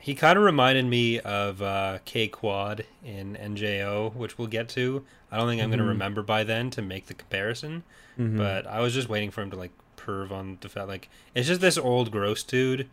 He 0.00 0.14
kind 0.14 0.36
of 0.38 0.44
reminded 0.44 0.84
me 0.86 1.18
of 1.20 1.62
uh, 1.62 1.98
K 2.04 2.28
Quad 2.28 2.84
in 3.04 3.36
NJO, 3.40 4.14
which 4.14 4.38
we'll 4.38 4.48
get 4.48 4.68
to. 4.70 5.04
I 5.30 5.36
don't 5.38 5.48
think 5.48 5.62
I'm 5.62 5.68
going 5.70 5.78
to 5.78 5.84
remember 5.84 6.22
by 6.22 6.44
then 6.44 6.70
to 6.70 6.82
make 6.82 7.06
the 7.06 7.14
comparison, 7.14 7.82
Mhm. 8.18 8.36
but 8.36 8.66
I 8.66 8.80
was 8.80 8.94
just 8.94 9.08
waiting 9.08 9.30
for 9.30 9.42
him 9.42 9.50
to 9.50 9.56
like 9.56 9.72
perv 9.96 10.30
on 10.30 10.58
the 10.60 10.68
fact 10.68 10.86
like 10.88 11.08
it's 11.34 11.48
just 11.48 11.60
this 11.62 11.78
old 11.78 12.10
gross 12.10 12.42
dude 12.42 12.88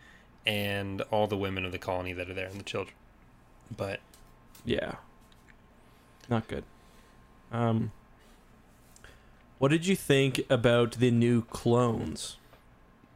and 0.45 1.01
all 1.11 1.27
the 1.27 1.37
women 1.37 1.65
of 1.65 1.71
the 1.71 1.77
colony 1.77 2.13
that 2.13 2.29
are 2.29 2.33
there 2.33 2.47
and 2.47 2.59
the 2.59 2.63
children. 2.63 2.95
But 3.75 3.99
yeah, 4.65 4.95
not 6.29 6.47
good. 6.47 6.63
Um, 7.51 7.91
what 9.59 9.69
did 9.69 9.85
you 9.85 9.95
think 9.95 10.41
about 10.49 10.93
the 10.93 11.11
new 11.11 11.43
clones? 11.43 12.37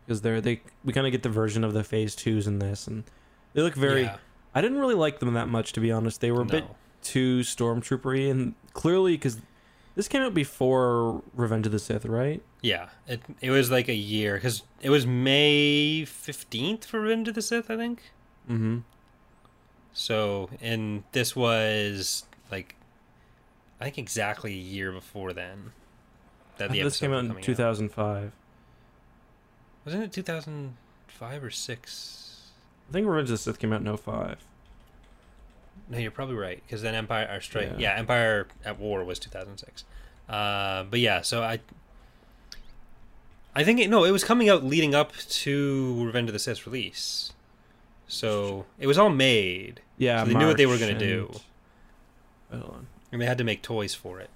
Because 0.06 0.22
they're 0.22 0.42
they 0.42 0.62
we 0.84 0.94
kind 0.94 1.08
of 1.08 1.12
get 1.12 1.24
the 1.24 1.30
version 1.30 1.64
of 1.64 1.74
the 1.74 1.84
phase 1.84 2.16
twos 2.16 2.48
in 2.48 2.60
this, 2.60 2.88
and 2.88 3.04
they 3.54 3.62
look 3.62 3.76
very. 3.76 4.04
yeah, 4.04 4.18
I 4.54 4.62
didn't 4.62 4.78
really 4.78 4.96
like 4.96 5.20
them 5.20 5.34
that 5.34 5.50
much, 5.50 5.74
to 5.74 5.80
be 5.80 5.92
honest. 5.92 6.22
They 6.22 6.32
were 6.32 6.42
a 6.42 6.46
bit 6.46 6.66
too 7.02 7.40
stormtroopery, 7.40 8.30
and 8.30 8.54
clearly 8.74 9.14
because 9.14 9.40
this 9.96 10.08
came 10.08 10.22
out 10.22 10.34
before 10.34 11.24
Revenge 11.34 11.66
of 11.66 11.72
the 11.72 11.80
Sith, 11.80 12.06
right? 12.06 12.44
Yeah, 12.62 12.90
it 13.08 13.22
it 13.42 13.52
was 13.52 13.72
like 13.72 13.88
a 13.88 13.96
year 13.96 14.36
because 14.36 14.64
it 14.82 14.90
was 14.90 15.06
May 15.06 16.06
fifteenth 16.06 16.86
for 16.86 17.02
Revenge 17.02 17.30
of 17.30 17.36
the 17.36 17.42
Sith, 17.42 17.72
I 17.72 17.78
think. 17.78 18.02
Mm-hmm. 18.50 18.80
So, 19.94 20.50
and 20.62 21.04
this 21.14 21.36
was 21.36 22.26
like, 22.52 22.76
I 23.80 23.86
think 23.86 23.98
exactly 23.98 24.52
a 24.52 24.58
year 24.58 24.92
before 24.92 25.32
then. 25.32 25.72
That 26.58 26.72
the 26.72 26.82
This 26.82 27.00
came 27.00 27.14
out 27.14 27.20
in 27.20 27.28
coming 27.30 27.44
2005. 27.44 28.32
Wasn't 29.86 30.04
it 30.04 30.12
2005 30.12 31.44
or 31.44 31.50
six? 31.50 32.52
I 32.90 32.94
think 32.94 33.08
Revenge 33.08 33.30
of 33.30 33.34
the 33.34 33.38
Sith 33.38 33.60
came 33.60 33.72
out 33.72 33.86
in 33.86 33.98
05. 33.98 34.38
No, 35.90 35.98
you're 36.00 36.12
probably 36.12 36.36
right 36.36 36.62
because 36.66 36.82
then 36.82 36.96
Empire 36.96 37.30
or 37.32 37.42
Strike. 37.42 37.72
Yeah. 37.74 37.94
Yeah. 37.94 37.96
Empire 38.00 38.48
at 38.64 38.80
War 38.80 39.04
was 39.04 39.20
2006. 39.20 39.84
Uh, 40.28 40.84
but 40.90 41.00
yeah, 41.00 41.22
so 41.22 41.44
I. 41.44 41.60
I 43.58 43.64
think 43.64 43.80
it, 43.80 43.90
no, 43.90 44.04
it 44.04 44.12
was 44.12 44.24
coming 44.26 44.50
out 44.50 44.66
leading 44.66 44.94
up 44.94 45.16
to 45.16 46.04
Revenge 46.04 46.28
of 46.28 46.34
the 46.34 46.40
Sith 46.40 46.66
release, 46.66 47.32
so 48.06 48.66
it 48.78 48.86
was 48.86 48.98
all 48.98 49.10
made, 49.10 49.80
Yeah, 49.98 50.24
So 50.26 50.30
they 50.30 50.34
knew 50.38 50.48
what 50.48 50.58
they 50.58 50.66
were 50.66 50.78
gonna 50.78 51.00
do. 51.00 51.30
and- 52.52 52.62
Hold 52.62 52.74
on. 52.74 52.88
and 53.14 53.22
they 53.22 53.26
had 53.26 53.38
to 53.38 53.46
make 53.46 53.62
toys 53.62 53.94
for 53.96 54.20
it. 54.20 54.30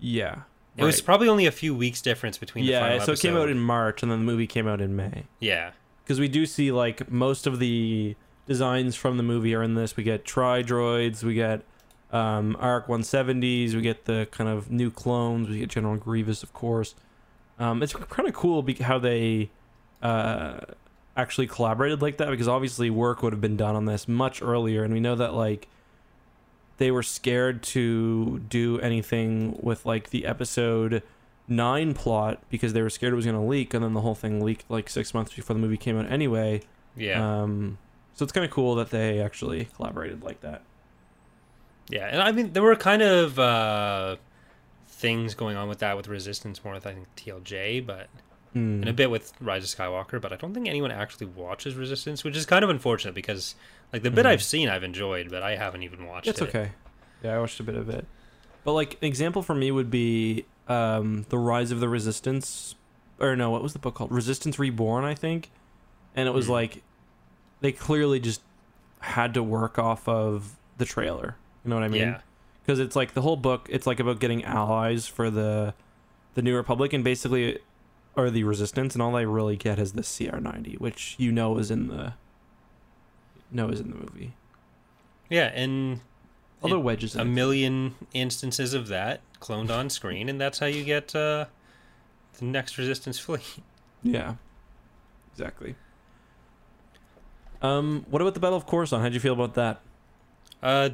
Yeah. 0.00 0.40
It 0.76 0.84
was 0.84 1.00
probably 1.00 1.28
only 1.28 1.46
a 1.46 1.50
few 1.52 1.74
weeks 1.74 2.00
difference 2.00 2.38
between. 2.38 2.64
the 2.64 2.70
yeah, 2.72 2.80
final 2.80 3.00
so 3.06 3.12
it 3.12 3.20
came 3.20 3.36
out 3.36 3.48
in 3.48 3.58
March, 3.58 4.02
and 4.02 4.10
then 4.12 4.20
the 4.20 4.24
movie 4.24 4.46
came 4.46 4.68
out 4.68 4.80
in 4.80 4.94
May. 4.94 5.24
Yeah, 5.40 5.72
Because 6.04 6.20
we 6.20 6.28
do 6.28 6.46
see 6.46 6.70
like 6.72 7.10
most 7.10 7.46
of 7.48 7.58
the 7.58 8.14
designs 8.48 8.96
from 8.96 9.16
the 9.18 9.22
movie 9.22 9.54
are 9.54 9.62
in 9.62 9.74
this. 9.74 9.96
We 9.96 10.02
get 10.02 10.24
tri 10.24 10.62
droids, 10.62 11.22
we 11.22 11.34
get 11.34 11.62
um, 12.12 12.56
ARC 12.58 12.86
170s, 12.88 13.74
we 13.74 13.82
get 13.82 14.06
the 14.06 14.26
kind 14.30 14.48
of 14.50 14.70
new 14.70 14.90
clones, 14.90 15.48
we 15.48 15.58
get 15.58 15.68
General 15.68 15.96
Grievous, 15.96 16.42
of 16.42 16.52
course. 16.52 16.94
Um, 17.58 17.82
it's 17.82 17.92
kind 17.92 18.28
of 18.28 18.34
cool 18.34 18.62
be- 18.62 18.74
how 18.74 18.98
they 18.98 19.50
uh, 20.02 20.60
actually 21.16 21.46
collaborated 21.46 22.00
like 22.00 22.16
that 22.18 22.30
because 22.30 22.48
obviously 22.48 22.88
work 22.88 23.22
would 23.22 23.32
have 23.32 23.40
been 23.40 23.56
done 23.56 23.76
on 23.76 23.84
this 23.84 24.08
much 24.08 24.40
earlier, 24.42 24.82
and 24.84 24.92
we 24.94 25.00
know 25.00 25.14
that 25.16 25.34
like 25.34 25.68
they 26.78 26.90
were 26.90 27.02
scared 27.02 27.62
to 27.64 28.38
do 28.48 28.78
anything 28.80 29.58
with 29.60 29.84
like 29.84 30.10
the 30.10 30.24
episode 30.24 31.02
nine 31.48 31.94
plot 31.94 32.40
because 32.50 32.72
they 32.72 32.82
were 32.82 32.90
scared 32.90 33.12
it 33.12 33.16
was 33.16 33.24
going 33.24 33.36
to 33.36 33.42
leak, 33.42 33.74
and 33.74 33.82
then 33.84 33.92
the 33.94 34.00
whole 34.00 34.14
thing 34.14 34.40
leaked 34.40 34.70
like 34.70 34.88
six 34.88 35.12
months 35.12 35.34
before 35.34 35.54
the 35.54 35.60
movie 35.60 35.76
came 35.76 35.98
out 35.98 36.10
anyway. 36.10 36.62
yeah, 36.96 37.42
Um, 37.42 37.78
so 38.18 38.24
it's 38.24 38.32
kind 38.32 38.44
of 38.44 38.50
cool 38.50 38.74
that 38.74 38.90
they 38.90 39.20
actually 39.20 39.66
collaborated 39.76 40.22
like 40.24 40.40
that. 40.40 40.62
yeah. 41.88 42.06
And 42.06 42.20
I 42.20 42.32
mean, 42.32 42.52
there 42.52 42.62
were 42.62 42.76
kind 42.76 43.00
of 43.00 43.38
uh, 43.38 44.16
things 44.86 45.34
going 45.34 45.56
on 45.56 45.68
with 45.68 45.78
that 45.78 45.96
with 45.96 46.08
Resistance 46.08 46.64
more 46.64 46.74
with 46.74 46.86
I 46.86 46.94
think 46.94 47.06
TLJ, 47.16 47.86
but 47.86 48.08
Mm. 48.56 48.80
and 48.80 48.88
a 48.88 48.94
bit 48.94 49.10
with 49.10 49.34
Rise 49.42 49.62
of 49.62 49.78
Skywalker. 49.78 50.18
But 50.22 50.32
I 50.32 50.36
don't 50.36 50.54
think 50.54 50.66
anyone 50.68 50.90
actually 50.90 51.26
watches 51.26 51.74
Resistance, 51.74 52.24
which 52.24 52.34
is 52.34 52.46
kind 52.46 52.64
of 52.64 52.70
unfortunate 52.70 53.14
because 53.14 53.54
like 53.92 54.02
the 54.02 54.10
bit 54.10 54.24
Mhm. 54.24 54.30
I've 54.30 54.42
seen, 54.42 54.70
I've 54.70 54.82
enjoyed, 54.82 55.28
but 55.30 55.42
I 55.42 55.56
haven't 55.56 55.82
even 55.82 56.06
watched 56.06 56.28
It's 56.28 56.40
it. 56.40 56.48
okay. 56.48 56.70
Yeah, 57.22 57.36
I 57.36 57.40
watched 57.40 57.60
a 57.60 57.62
bit 57.62 57.74
of 57.74 57.90
it. 57.90 58.06
But 58.64 58.72
like 58.72 58.94
an 59.02 59.06
example 59.06 59.42
for 59.42 59.54
me 59.54 59.70
would 59.70 59.90
be 59.90 60.46
um, 60.66 61.24
the 61.28 61.38
Rise 61.38 61.70
of 61.70 61.80
the 61.80 61.88
Resistance, 61.90 62.74
or 63.18 63.36
no, 63.36 63.50
what 63.50 63.62
was 63.62 63.72
the 63.74 63.78
book 63.78 63.94
called? 63.94 64.12
Resistance 64.12 64.58
Reborn, 64.58 65.04
I 65.04 65.14
think. 65.14 65.50
And 66.16 66.26
it 66.26 66.32
was 66.32 66.46
Hmm. 66.46 66.52
like 66.52 66.82
they 67.60 67.72
clearly 67.72 68.20
just 68.20 68.40
had 69.00 69.34
to 69.34 69.42
work 69.42 69.78
off 69.78 70.08
of 70.08 70.56
the 70.78 70.84
trailer. 70.84 71.36
You 71.64 71.70
know 71.70 71.76
what 71.76 71.84
I 71.84 71.88
mean? 71.88 72.00
Yeah, 72.02 72.20
because 72.64 72.78
it's 72.78 72.94
like 72.96 73.14
the 73.14 73.22
whole 73.22 73.36
book 73.36 73.66
it's 73.70 73.86
like 73.86 74.00
about 74.00 74.20
getting 74.20 74.44
allies 74.44 75.06
for 75.06 75.30
the 75.30 75.74
the 76.34 76.42
new 76.42 76.54
republic 76.56 76.92
and 76.92 77.02
basically 77.02 77.58
or 78.16 78.30
the 78.30 78.44
resistance 78.44 78.94
and 78.94 79.02
all 79.02 79.12
they 79.12 79.26
really 79.26 79.56
get 79.56 79.78
is 79.78 79.92
the 79.92 80.02
cr90 80.02 80.78
which 80.80 81.14
you 81.18 81.30
know 81.32 81.56
is 81.58 81.70
in 81.70 81.88
the 81.88 82.12
know 83.50 83.68
is 83.68 83.80
in 83.80 83.90
the 83.90 83.96
movie 83.96 84.34
yeah, 85.30 85.50
and 85.54 86.00
although 86.62 86.78
It- 86.78 86.84
wedge 86.84 87.04
is 87.04 87.14
in 87.14 87.20
a 87.20 87.24
million 87.24 87.94
instances 88.14 88.72
of 88.72 88.88
that 88.88 89.20
cloned 89.40 89.70
on 89.70 89.90
screen, 89.90 90.28
and 90.28 90.40
that's 90.40 90.58
how 90.58 90.66
you 90.66 90.84
get 90.84 91.14
uh, 91.14 91.46
the 92.38 92.44
next 92.46 92.78
Resistance 92.78 93.18
fleet. 93.18 93.42
yeah 94.02 94.34
exactly 95.32 95.74
um 97.62 98.04
what 98.08 98.20
about 98.22 98.34
the 98.34 98.40
battle 98.40 98.56
of 98.56 98.66
coruscant 98.66 99.02
how'd 99.02 99.12
you 99.14 99.20
feel 99.20 99.32
about 99.34 99.54
that 99.54 99.80
Uh, 100.62 100.90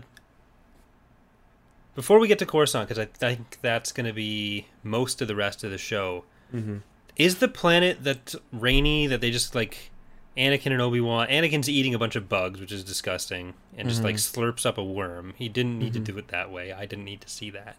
before 1.95 2.19
we 2.19 2.27
get 2.29 2.39
to 2.41 2.45
Coruscant, 2.47 2.89
because 2.89 2.99
I 2.99 3.07
think 3.07 3.59
that's 3.63 3.93
going 3.93 4.07
to 4.07 4.13
be 4.13 4.67
most 4.83 5.23
of 5.23 5.29
the 5.29 5.37
rest 5.37 5.63
of 5.63 5.71
the 5.71 5.79
show, 5.79 6.25
mm-hmm. 6.53 6.79
is 7.17 7.37
the 7.37 7.47
planet 7.47 8.03
that 8.03 8.35
rainy 8.53 9.07
that 9.07 9.21
they 9.21 9.31
just 9.31 9.55
like 9.55 9.91
Anakin 10.37 10.73
and 10.73 10.83
Obi 10.83 11.01
Wan? 11.01 11.29
Anakin's 11.29 11.69
eating 11.69 11.95
a 11.95 11.99
bunch 11.99 12.17
of 12.17 12.29
bugs, 12.29 12.59
which 12.59 12.73
is 12.73 12.83
disgusting, 12.83 13.55
and 13.77 13.89
just 13.89 14.03
like 14.03 14.17
Mhm. 14.17 14.33
slurps 14.35 14.67
up 14.67 14.77
a 14.77 14.83
worm. 14.83 15.35
He 15.37 15.49
didn't 15.49 15.79
need 15.79 15.91
Mhm. 15.93 16.05
to 16.05 16.13
do 16.13 16.19
it 16.19 16.29
that 16.29 16.51
way. 16.51 16.73
I 16.73 16.85
didn't 16.85 17.05
need 17.05 17.21
to 17.21 17.29
see 17.29 17.51
that. 17.51 17.77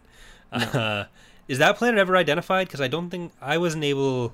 No. 0.51 0.59
Uh, 0.81 1.05
is 1.49 1.57
that 1.59 1.75
planet 1.77 1.99
ever 1.99 2.15
identified? 2.15 2.67
Because 2.67 2.79
I 2.81 2.87
don't 2.87 3.09
think 3.09 3.33
I 3.41 3.57
wasn't 3.57 3.83
able 3.83 4.33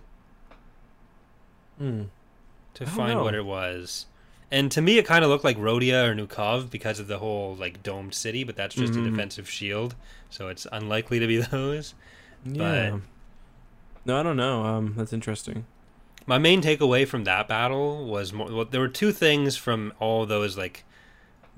mm. 1.82 2.06
to 2.76 2.84
I 2.84 2.88
find 2.88 3.20
what 3.22 3.34
it 3.34 3.46
was. 3.46 4.06
And 4.52 4.70
to 4.74 4.82
me, 4.82 4.98
it 4.98 5.06
kind 5.06 5.24
of 5.24 5.30
looked 5.30 5.46
like 5.46 5.58
Rhodia 5.58 6.10
or 6.10 6.14
Nukov 6.16 6.70
because 6.70 7.00
of 7.00 7.08
the 7.08 7.20
whole 7.20 7.56
like 7.56 7.82
domed 7.84 8.14
city, 8.14 8.44
but 8.44 8.56
that's 8.58 8.76
just 8.76 8.94
Mhm. 8.94 9.06
a 9.08 9.10
defensive 9.10 9.50
shield, 9.50 9.96
so 10.30 10.50
it's 10.50 10.68
unlikely 10.72 11.20
to 11.20 11.28
be 11.28 11.38
those. 11.52 11.94
yeah 12.46 12.98
no 14.04 14.20
i 14.20 14.24
don't 14.24 14.36
know 14.38 14.66
um 14.66 14.96
that's 14.98 15.14
interesting 15.14 15.64
My 16.26 16.38
main 16.40 16.62
takeaway 16.62 17.08
from 17.08 17.24
that 17.26 17.48
battle 17.48 18.06
was 18.06 18.32
more. 18.34 18.48
Well, 18.52 18.66
there 18.66 18.82
were 18.82 18.88
two 18.88 19.12
things 19.12 19.56
from 19.58 19.92
all 20.00 20.26
those 20.26 20.58
like 20.58 20.84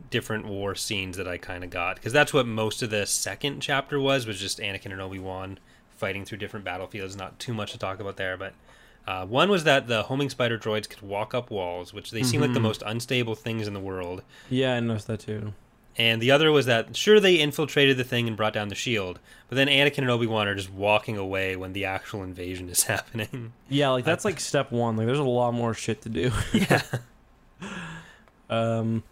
different 0.09 0.45
war 0.45 0.73
scenes 0.75 1.17
that 1.17 1.27
I 1.27 1.37
kind 1.37 1.63
of 1.63 1.69
got 1.69 1.95
because 1.95 2.13
that's 2.13 2.33
what 2.33 2.45
most 2.47 2.81
of 2.81 2.89
the 2.89 3.05
second 3.05 3.59
chapter 3.61 3.99
was 3.99 4.25
was 4.25 4.39
just 4.39 4.59
Anakin 4.59 4.91
and 4.91 5.01
Obi 5.01 5.19
Wan 5.19 5.57
fighting 5.97 6.25
through 6.25 6.39
different 6.39 6.65
battlefields. 6.65 7.15
Not 7.15 7.39
too 7.39 7.53
much 7.53 7.71
to 7.73 7.77
talk 7.77 7.99
about 7.99 8.17
there, 8.17 8.35
but 8.37 8.53
uh, 9.07 9.25
one 9.25 9.49
was 9.49 9.63
that 9.65 9.87
the 9.87 10.03
homing 10.03 10.29
spider 10.29 10.57
droids 10.57 10.87
could 10.89 11.01
walk 11.01 11.33
up 11.33 11.51
walls, 11.51 11.93
which 11.93 12.11
they 12.11 12.23
seem 12.23 12.39
like 12.41 12.53
the 12.53 12.59
Mhm. 12.59 12.63
most 12.63 12.83
unstable 12.85 13.35
things 13.35 13.67
in 13.67 13.73
the 13.73 13.79
world. 13.79 14.21
yeah 14.49 14.75
i 14.75 14.79
noticed 14.79 15.07
that 15.07 15.19
too 15.19 15.53
And 15.95 16.19
the 16.21 16.31
other 16.31 16.51
was 16.51 16.65
that 16.65 16.95
sure 16.95 17.19
they 17.19 17.35
infiltrated 17.35 17.97
the 17.97 18.03
thing 18.03 18.27
and 18.27 18.35
brought 18.35 18.53
down 18.53 18.69
the 18.69 18.75
shield, 18.75 19.19
but 19.47 19.57
then 19.57 19.67
Anakin 19.67 19.99
and 19.99 20.09
Obi 20.09 20.25
Wan 20.25 20.47
are 20.47 20.55
just 20.55 20.71
walking 20.71 21.17
away 21.17 21.55
when 21.55 21.73
the 21.73 21.85
actual 21.85 22.23
invasion 22.23 22.67
is 22.69 22.83
happening. 22.93 23.53
yeah 23.69 23.89
like 23.89 24.03
that's 24.05 24.25
like 24.25 24.39
step 24.39 24.71
one 24.71 24.97
like 24.97 25.05
there's 25.05 25.19
a 25.19 25.23
lot 25.23 25.51
more 25.53 25.73
shit 25.75 26.01
to 26.01 26.09
do 26.09 26.31
yeah. 26.53 26.81
Um, 28.49 29.03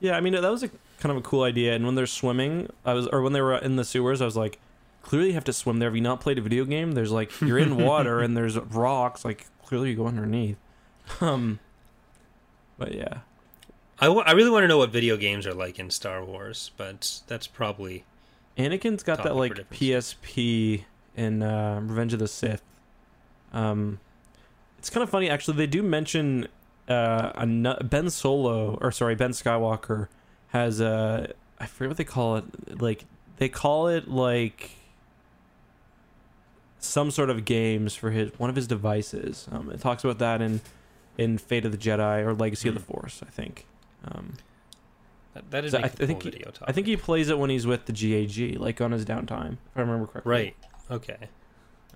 yeah, 0.00 0.16
I 0.16 0.20
mean 0.20 0.32
that 0.34 0.42
was 0.50 0.62
a 0.62 0.68
kind 1.00 1.10
of 1.10 1.16
a 1.16 1.20
cool 1.22 1.42
idea. 1.42 1.74
And 1.74 1.84
when 1.84 1.94
they're 1.94 2.06
swimming, 2.06 2.68
I 2.84 2.94
was, 2.94 3.06
or 3.08 3.20
when 3.22 3.32
they 3.32 3.40
were 3.40 3.56
in 3.58 3.76
the 3.76 3.84
sewers, 3.84 4.20
I 4.22 4.24
was 4.24 4.36
like, 4.36 4.58
clearly 5.02 5.28
you 5.28 5.34
have 5.34 5.44
to 5.44 5.52
swim 5.52 5.78
there. 5.78 5.88
Have 5.88 5.96
you 5.96 6.02
not 6.02 6.20
played 6.20 6.38
a 6.38 6.42
video 6.42 6.64
game? 6.64 6.92
There's 6.92 7.12
like 7.12 7.38
you're 7.40 7.58
in 7.58 7.76
water 7.76 8.20
and 8.22 8.36
there's 8.36 8.58
rocks. 8.58 9.24
Like 9.24 9.46
clearly 9.64 9.90
you 9.90 9.96
go 9.96 10.06
underneath. 10.06 10.56
Um, 11.20 11.58
but 12.78 12.94
yeah, 12.94 13.18
I, 14.00 14.06
w- 14.06 14.24
I 14.24 14.32
really 14.32 14.50
want 14.50 14.64
to 14.64 14.68
know 14.68 14.78
what 14.78 14.90
video 14.90 15.16
games 15.16 15.46
are 15.46 15.54
like 15.54 15.78
in 15.78 15.90
Star 15.90 16.24
Wars, 16.24 16.70
but 16.76 17.20
that's 17.26 17.46
probably 17.46 18.04
Anakin's 18.56 19.02
got 19.02 19.22
that 19.24 19.36
like. 19.36 19.54
PSP 19.70 20.84
in 21.16 21.42
uh, 21.42 21.80
Revenge 21.82 22.12
of 22.12 22.18
the 22.20 22.28
Sith. 22.28 22.62
Um, 23.52 23.98
it's 24.78 24.88
kind 24.90 25.02
of 25.02 25.10
funny 25.10 25.28
actually. 25.28 25.56
They 25.56 25.66
do 25.66 25.82
mention 25.82 26.46
uh, 26.88 27.32
a 27.34 27.44
nu- 27.46 27.76
Ben 27.82 28.08
Solo, 28.10 28.78
or 28.80 28.92
sorry, 28.92 29.14
Ben 29.14 29.30
Skywalker 29.30 30.08
has 30.48 30.80
a 30.80 31.32
I 31.58 31.66
forget 31.66 31.88
what 31.90 31.96
they 31.96 32.04
call 32.04 32.36
it. 32.36 32.80
Like 32.80 33.04
they 33.36 33.48
call 33.48 33.88
it 33.88 34.08
like 34.08 34.70
some 36.80 37.10
sort 37.10 37.30
of 37.30 37.44
games 37.44 37.94
for 37.94 38.10
his 38.10 38.30
one 38.38 38.50
of 38.50 38.56
his 38.56 38.66
devices. 38.66 39.46
Um, 39.52 39.70
it 39.70 39.80
talks 39.80 40.02
about 40.04 40.18
that 40.18 40.40
in 40.42 40.60
in 41.18 41.38
Fate 41.38 41.64
of 41.66 41.72
the 41.72 41.78
Jedi 41.78 42.24
or 42.24 42.34
Legacy 42.34 42.68
of 42.68 42.74
the 42.74 42.80
Hmm. 42.80 42.92
Force, 42.92 43.22
I 43.26 43.30
think. 43.30 43.66
Um, 44.04 44.34
that, 45.34 45.50
that 45.50 45.64
is 45.64 45.72
So 45.72 45.78
I 45.78 45.82
I 45.82 45.88
think 45.88 46.22
he- 46.22 46.30
topic. 46.30 46.58
I 46.64 46.72
think 46.72 46.86
he 46.86 46.96
plays 46.96 47.28
it 47.28 47.38
when 47.38 47.50
he's 47.50 47.66
with 47.66 47.84
the 47.86 47.92
GAG, 47.92 48.58
like 48.58 48.80
on 48.80 48.92
his 48.92 49.04
downtime, 49.04 49.52
if 49.52 49.76
I 49.76 49.80
remember 49.82 50.06
correctly. 50.06 50.30
right. 50.30 50.56
Okay. 50.90 51.28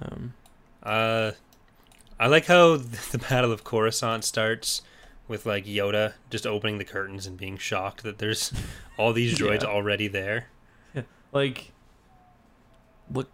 Um, 0.03 0.35
Uh, 0.82 1.32
I 2.20 2.26
like 2.28 2.47
how 2.47 2.76
the 3.12 3.18
Battle 3.18 3.51
of 3.53 3.64
Coruscant 3.64 4.22
starts 4.24 4.82
with 5.26 5.47
like 5.47 5.64
Yoda 5.64 6.12
just 6.30 6.47
opening 6.47 6.76
the 6.78 6.85
curtains 6.85 7.26
and 7.26 7.37
being 7.39 7.57
shocked 7.57 8.03
that 8.03 8.18
there's 8.18 8.53
all 8.99 9.12
these 9.14 9.39
droids 9.39 9.62
Yeah. 9.62 9.68
already 9.68 10.07
there. 10.09 10.49
Yeah. 10.95 11.03
like, 11.32 11.72
look, 13.11 13.30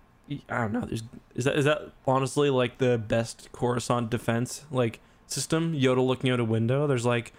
I 0.49 0.59
don't 0.59 0.73
know. 0.73 0.81
There's 0.83 1.03
is 1.35 1.45
that 1.45 1.57
is 1.57 1.65
that 1.65 1.91
honestly 2.07 2.51
like 2.51 2.79
the 2.79 2.99
best 2.99 3.51
Coruscant 3.53 4.11
defense 4.11 4.65
like 4.71 5.01
system? 5.27 5.75
Yoda 5.75 6.07
looking 6.07 6.31
out 6.31 6.41
a 6.41 6.45
window. 6.45 6.87
There's 6.87 7.07
like, 7.07 7.33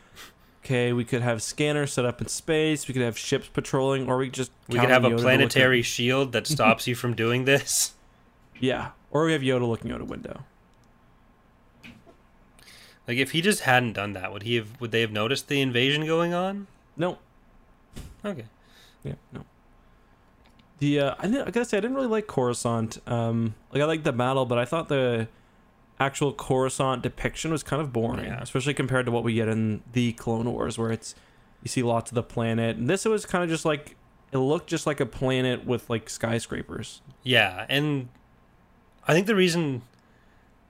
okay, 0.63 0.91
we 0.93 1.05
could 1.05 1.21
have 1.21 1.41
scanners 1.41 1.93
set 1.93 2.05
up 2.05 2.21
in 2.21 2.27
space. 2.27 2.87
We 2.87 2.93
could 2.93 3.03
have 3.03 3.17
ships 3.17 3.47
patrolling, 3.47 4.07
or 4.07 4.17
we 4.17 4.27
could 4.27 4.33
just 4.33 4.51
We 4.67 4.79
could 4.79 4.89
have 4.89 5.05
a 5.05 5.09
Yoda 5.09 5.17
to 5.17 5.21
planetary 5.23 5.81
shield 5.95 6.31
that 6.33 6.47
stops 6.47 6.87
you 6.87 6.95
from 6.95 7.15
doing 7.15 7.45
this. 7.45 7.93
yeah, 8.59 8.91
or 9.09 9.25
we 9.25 9.33
have 9.33 9.41
Yoda 9.41 9.67
looking 9.67 9.91
out 9.91 10.01
a 10.01 10.05
window. 10.05 10.43
Like 13.07 13.17
if 13.17 13.31
he 13.31 13.41
just 13.41 13.61
hadn't 13.61 13.93
done 13.93 14.13
that, 14.13 14.31
would 14.31 14.43
he 14.43 14.55
have? 14.55 14.79
Would 14.81 14.91
they 14.91 15.01
have 15.01 15.11
noticed 15.11 15.47
the 15.47 15.61
invasion 15.61 16.05
going 16.05 16.33
on? 16.33 16.67
No, 16.97 17.17
Okay. 18.23 18.45
Yeah, 19.03 19.13
no. 19.33 19.43
The 20.81 20.99
uh, 20.99 21.15
I, 21.19 21.27
didn't- 21.27 21.47
I 21.47 21.51
gotta 21.51 21.65
say 21.65 21.77
I 21.77 21.79
didn't 21.79 21.95
really 21.95 22.07
like 22.07 22.25
Coruscant. 22.27 22.97
Um, 23.07 23.53
like 23.71 23.81
I 23.81 23.85
liked 23.85 24.03
the 24.03 24.11
battle, 24.11 24.45
but 24.47 24.57
I 24.57 24.65
thought 24.65 24.89
the 24.89 25.27
actual 25.99 26.33
Coruscant 26.33 27.03
depiction 27.03 27.51
was 27.51 27.61
kind 27.61 27.79
of 27.81 27.93
boring, 27.93 28.25
Yeah. 28.25 28.41
especially 28.41 28.73
compared 28.73 29.05
to 29.05 29.11
what 29.11 29.23
we 29.23 29.35
get 29.35 29.47
in 29.47 29.83
the 29.93 30.13
Clone 30.13 30.51
Wars, 30.51 30.77
where 30.79 30.91
it's 30.91 31.13
you 31.61 31.69
see 31.69 31.83
lots 31.83 32.09
of 32.09 32.15
the 32.15 32.23
planet. 32.23 32.77
And 32.77 32.89
this 32.89 33.05
was 33.05 33.27
kind 33.27 33.43
of 33.43 33.49
just 33.51 33.63
like 33.63 33.95
it 34.31 34.39
looked 34.39 34.67
just 34.67 34.87
like 34.87 34.99
a 34.99 35.05
planet 35.05 35.65
with 35.65 35.87
like 35.87 36.09
skyscrapers. 36.09 37.01
Yeah, 37.21 37.67
and 37.69 38.09
I 39.07 39.13
think 39.13 39.27
the 39.27 39.35
reason, 39.35 39.83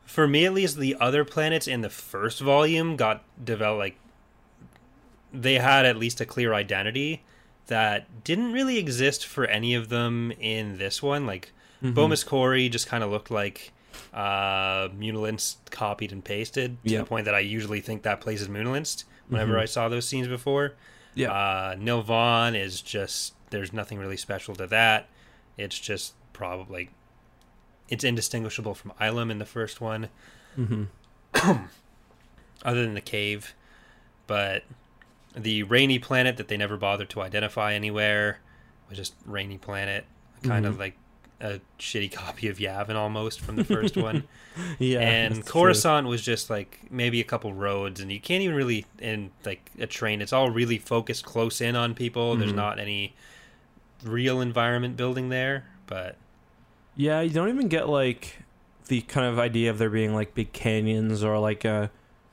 for 0.04 0.28
me 0.28 0.46
at 0.46 0.54
least, 0.54 0.78
the 0.78 0.98
other 1.00 1.24
planets 1.24 1.68
in 1.68 1.80
the 1.80 1.90
first 1.90 2.42
volume 2.42 2.98
got 2.98 3.24
developed 3.42 3.80
like 3.80 3.96
they 5.32 5.54
had 5.60 5.86
at 5.86 5.96
least 5.96 6.20
a 6.20 6.26
clear 6.26 6.54
identity 6.54 7.24
that 7.68 8.24
didn't 8.24 8.52
really 8.54 8.78
exist 8.78 9.26
for 9.26 9.46
any 9.46 9.74
of 9.74 9.90
them 9.90 10.32
in 10.40 10.78
this 10.78 11.02
one. 11.02 11.26
Like 11.26 11.52
Mhm. 11.84 11.94
Bomus 11.96 12.24
Corey 12.24 12.70
just 12.70 12.88
kind 12.88 13.04
of 13.04 13.10
looked 13.12 13.32
like 13.32 13.72
uh 14.14 14.88
Muunilinst 14.90 15.56
copied 15.70 16.12
and 16.12 16.24
pasted 16.24 16.78
to 16.84 16.90
Yep. 16.92 17.00
the 17.04 17.08
point 17.10 17.26
that 17.26 17.36
I 17.36 17.40
usually 17.40 17.82
think 17.82 18.04
that 18.04 18.20
place 18.22 18.42
is 18.42 18.48
Muunilinst 18.50 19.06
whenever 19.30 19.54
Mhm. 19.56 19.62
I 19.62 19.66
saw 19.66 19.90
those 19.90 20.08
scenes 20.08 20.28
before. 20.28 20.74
Yeah. 21.16 21.32
Uh, 21.32 21.76
Nelvaan 21.76 22.56
is 22.60 22.82
just 22.82 23.34
there's 23.50 23.74
nothing 23.74 24.00
really 24.00 24.18
special 24.18 24.56
to 24.56 24.68
that. 24.68 25.08
It's 25.58 25.78
just 25.80 26.14
probably 26.34 26.90
it's 27.90 28.04
indistinguishable 28.06 28.74
from 28.76 28.92
Ilum 29.02 29.30
in 29.32 29.38
the 29.40 29.46
first 29.46 29.82
one, 29.82 30.08
Mm-hmm. 30.58 30.86
other 32.64 32.84
than 32.84 32.94
the 32.94 33.02
cave. 33.02 33.54
But 34.28 34.64
the 35.36 35.64
rainy 35.64 36.00
planet 36.00 36.38
that 36.38 36.48
they 36.48 36.58
never 36.58 36.78
bothered 36.78 37.10
to 37.12 37.22
identify 37.22 37.74
anywhere 37.74 38.40
was 38.90 38.98
just 38.98 39.14
rainy 39.26 39.58
planet, 39.58 40.06
kind 40.44 40.66
of 40.66 40.76
Mhm. 40.76 40.80
like 40.80 40.98
a 41.40 41.60
shitty 41.80 42.12
copy 42.14 42.48
of 42.48 42.58
Yavin 42.58 42.96
almost 42.96 43.40
from 43.40 43.56
the 43.56 43.64
first 43.64 43.96
one. 43.98 44.24
Yeah. 44.80 45.00
and 45.00 45.36
that's 45.38 45.46
true. 45.50 45.62
Coruscant 45.62 46.08
was 46.08 46.22
just 46.22 46.50
like 46.50 46.82
maybe 46.92 47.22
a 47.22 47.24
couple 47.24 47.54
roads, 47.54 48.02
and 48.02 48.12
you 48.12 48.20
can't 48.20 48.44
even 48.44 48.54
really 48.56 48.86
in 49.00 49.32
like 49.46 49.72
a 49.80 49.88
train. 49.88 50.22
It's 50.22 50.34
all 50.34 50.50
really 50.50 50.78
focused 50.78 51.24
close 51.24 51.62
in 51.62 51.78
on 51.78 51.96
people. 51.96 52.36
There's 52.36 52.52
Mhm. 52.52 52.56
not 52.56 52.78
any 52.80 53.14
real 54.04 54.42
environment 54.42 54.98
building 54.98 55.30
there, 55.30 55.68
but 55.88 56.18
Yeah, 56.98 57.22
you 57.22 57.30
don't 57.30 57.48
even 57.48 57.70
get 57.70 57.88
like 57.88 58.40
the 58.88 59.00
kind 59.04 59.26
of 59.26 59.40
idea 59.40 59.70
of 59.70 59.78
there 59.78 59.90
being 59.90 60.14
like 60.14 60.36
big 60.36 60.52
canyons 60.52 61.24
or 61.24 61.40
like 61.40 61.64
a 61.64 61.90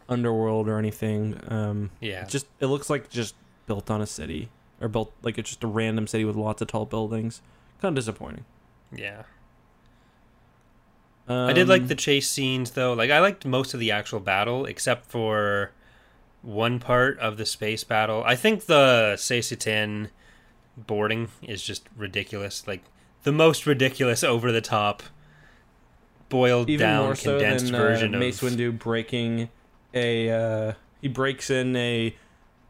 underworld 0.08 0.68
or 0.68 0.78
anything. 0.78 1.40
Um, 1.48 1.90
yeah, 2.00 2.22
it 2.22 2.28
just 2.28 2.46
it 2.60 2.66
looks 2.66 2.88
like 2.90 3.10
just 3.10 3.34
built 3.66 3.90
on 3.90 4.00
a 4.00 4.06
city 4.06 4.48
or 4.80 4.88
built 4.88 5.12
like 5.22 5.38
it's 5.38 5.50
just 5.50 5.64
a 5.64 5.66
random 5.66 6.06
city 6.06 6.24
with 6.24 6.36
lots 6.36 6.62
of 6.62 6.68
tall 6.68 6.86
buildings. 6.86 7.42
Kind 7.80 7.96
of 7.96 8.02
disappointing. 8.02 8.44
yeah. 8.94 9.22
Um, 11.28 11.50
I 11.50 11.52
did 11.52 11.68
like 11.68 11.88
the 11.88 11.94
chase 11.94 12.26
scenes 12.28 12.70
though. 12.70 12.94
Like 12.94 13.10
I 13.10 13.20
liked 13.20 13.44
most 13.44 13.74
of 13.74 13.80
the 13.80 13.90
actual 13.90 14.18
battle, 14.18 14.64
except 14.64 15.04
for 15.04 15.72
one 16.40 16.78
part 16.80 17.18
of 17.18 17.36
the 17.36 17.44
space 17.44 17.84
battle. 17.84 18.22
I 18.24 18.34
think 18.34 18.64
the 18.64 19.12
Saesee 19.16 19.58
Tiin 19.58 20.08
boarding 20.76 21.28
is 21.42 21.62
just 21.62 21.86
ridiculous. 21.96 22.66
Like 22.66 22.82
the 23.24 23.32
most 23.32 23.66
ridiculous, 23.66 24.24
over 24.24 24.50
the 24.50 24.62
top, 24.62 25.02
boiled 26.30 26.70
even 26.70 26.86
down, 26.86 27.04
more 27.04 27.14
so 27.14 27.32
condensed 27.32 27.66
than 27.66 27.74
version 27.74 28.14
uh, 28.14 28.16
of 28.16 28.20
Mace 28.20 28.40
Windu 28.40 28.78
breaking 28.78 29.50
a 29.94 30.30
uh, 30.30 30.72
he 31.00 31.08
breaks 31.08 31.50
in 31.50 31.74
a 31.76 32.14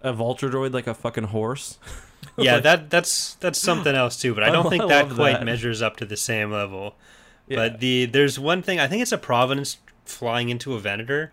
a 0.02 0.12
vulture 0.12 0.48
droid 0.48 0.72
like 0.72 0.86
a 0.86 0.94
fucking 0.94 1.24
horse. 1.24 1.78
yeah, 2.38 2.54
Like, 2.54 2.62
that 2.64 2.90
that's 2.90 3.34
that's 3.34 3.58
something 3.58 3.94
else 3.94 4.20
too. 4.20 4.34
But 4.34 4.44
I 4.44 4.46
I 4.48 4.50
don't 4.50 4.64
lo- 4.64 4.70
think 4.70 4.84
I 4.84 4.86
that 4.88 5.10
quite 5.10 5.32
that. 5.34 5.44
measures 5.44 5.82
up 5.82 5.96
to 5.98 6.04
the 6.06 6.16
same 6.16 6.50
level. 6.52 6.94
yeah. 7.48 7.56
But 7.56 7.80
the 7.80 8.06
there's 8.06 8.38
one 8.38 8.62
thing 8.62 8.78
I 8.80 8.86
think 8.86 9.02
it's 9.02 9.12
a 9.12 9.18
Providence 9.18 9.78
flying 10.04 10.48
into 10.48 10.74
a 10.74 10.78
Venator. 10.80 11.32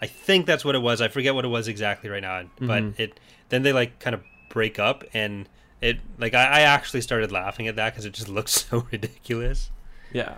I 0.00 0.06
think 0.06 0.46
that's 0.46 0.64
what 0.64 0.74
it 0.74 0.80
was. 0.82 1.00
I 1.00 1.08
forget 1.08 1.34
what 1.34 1.44
it 1.44 1.48
was 1.48 1.68
exactly 1.68 2.10
right 2.10 2.22
now. 2.22 2.42
But 2.58 2.82
Mhm. 2.82 2.98
it 2.98 3.20
then 3.50 3.62
they 3.62 3.72
like 3.72 3.98
kind 4.00 4.14
of 4.14 4.22
break 4.48 4.78
up 4.78 5.04
and 5.14 5.48
it 5.80 5.98
like 6.18 6.34
I, 6.34 6.44
I 6.44 6.60
actually 6.62 7.00
started 7.02 7.30
laughing 7.32 7.68
at 7.68 7.76
that 7.76 7.92
because 7.92 8.04
it 8.04 8.12
just 8.12 8.28
looks 8.28 8.52
so 8.70 8.86
ridiculous. 8.90 9.70
Yeah. 10.12 10.36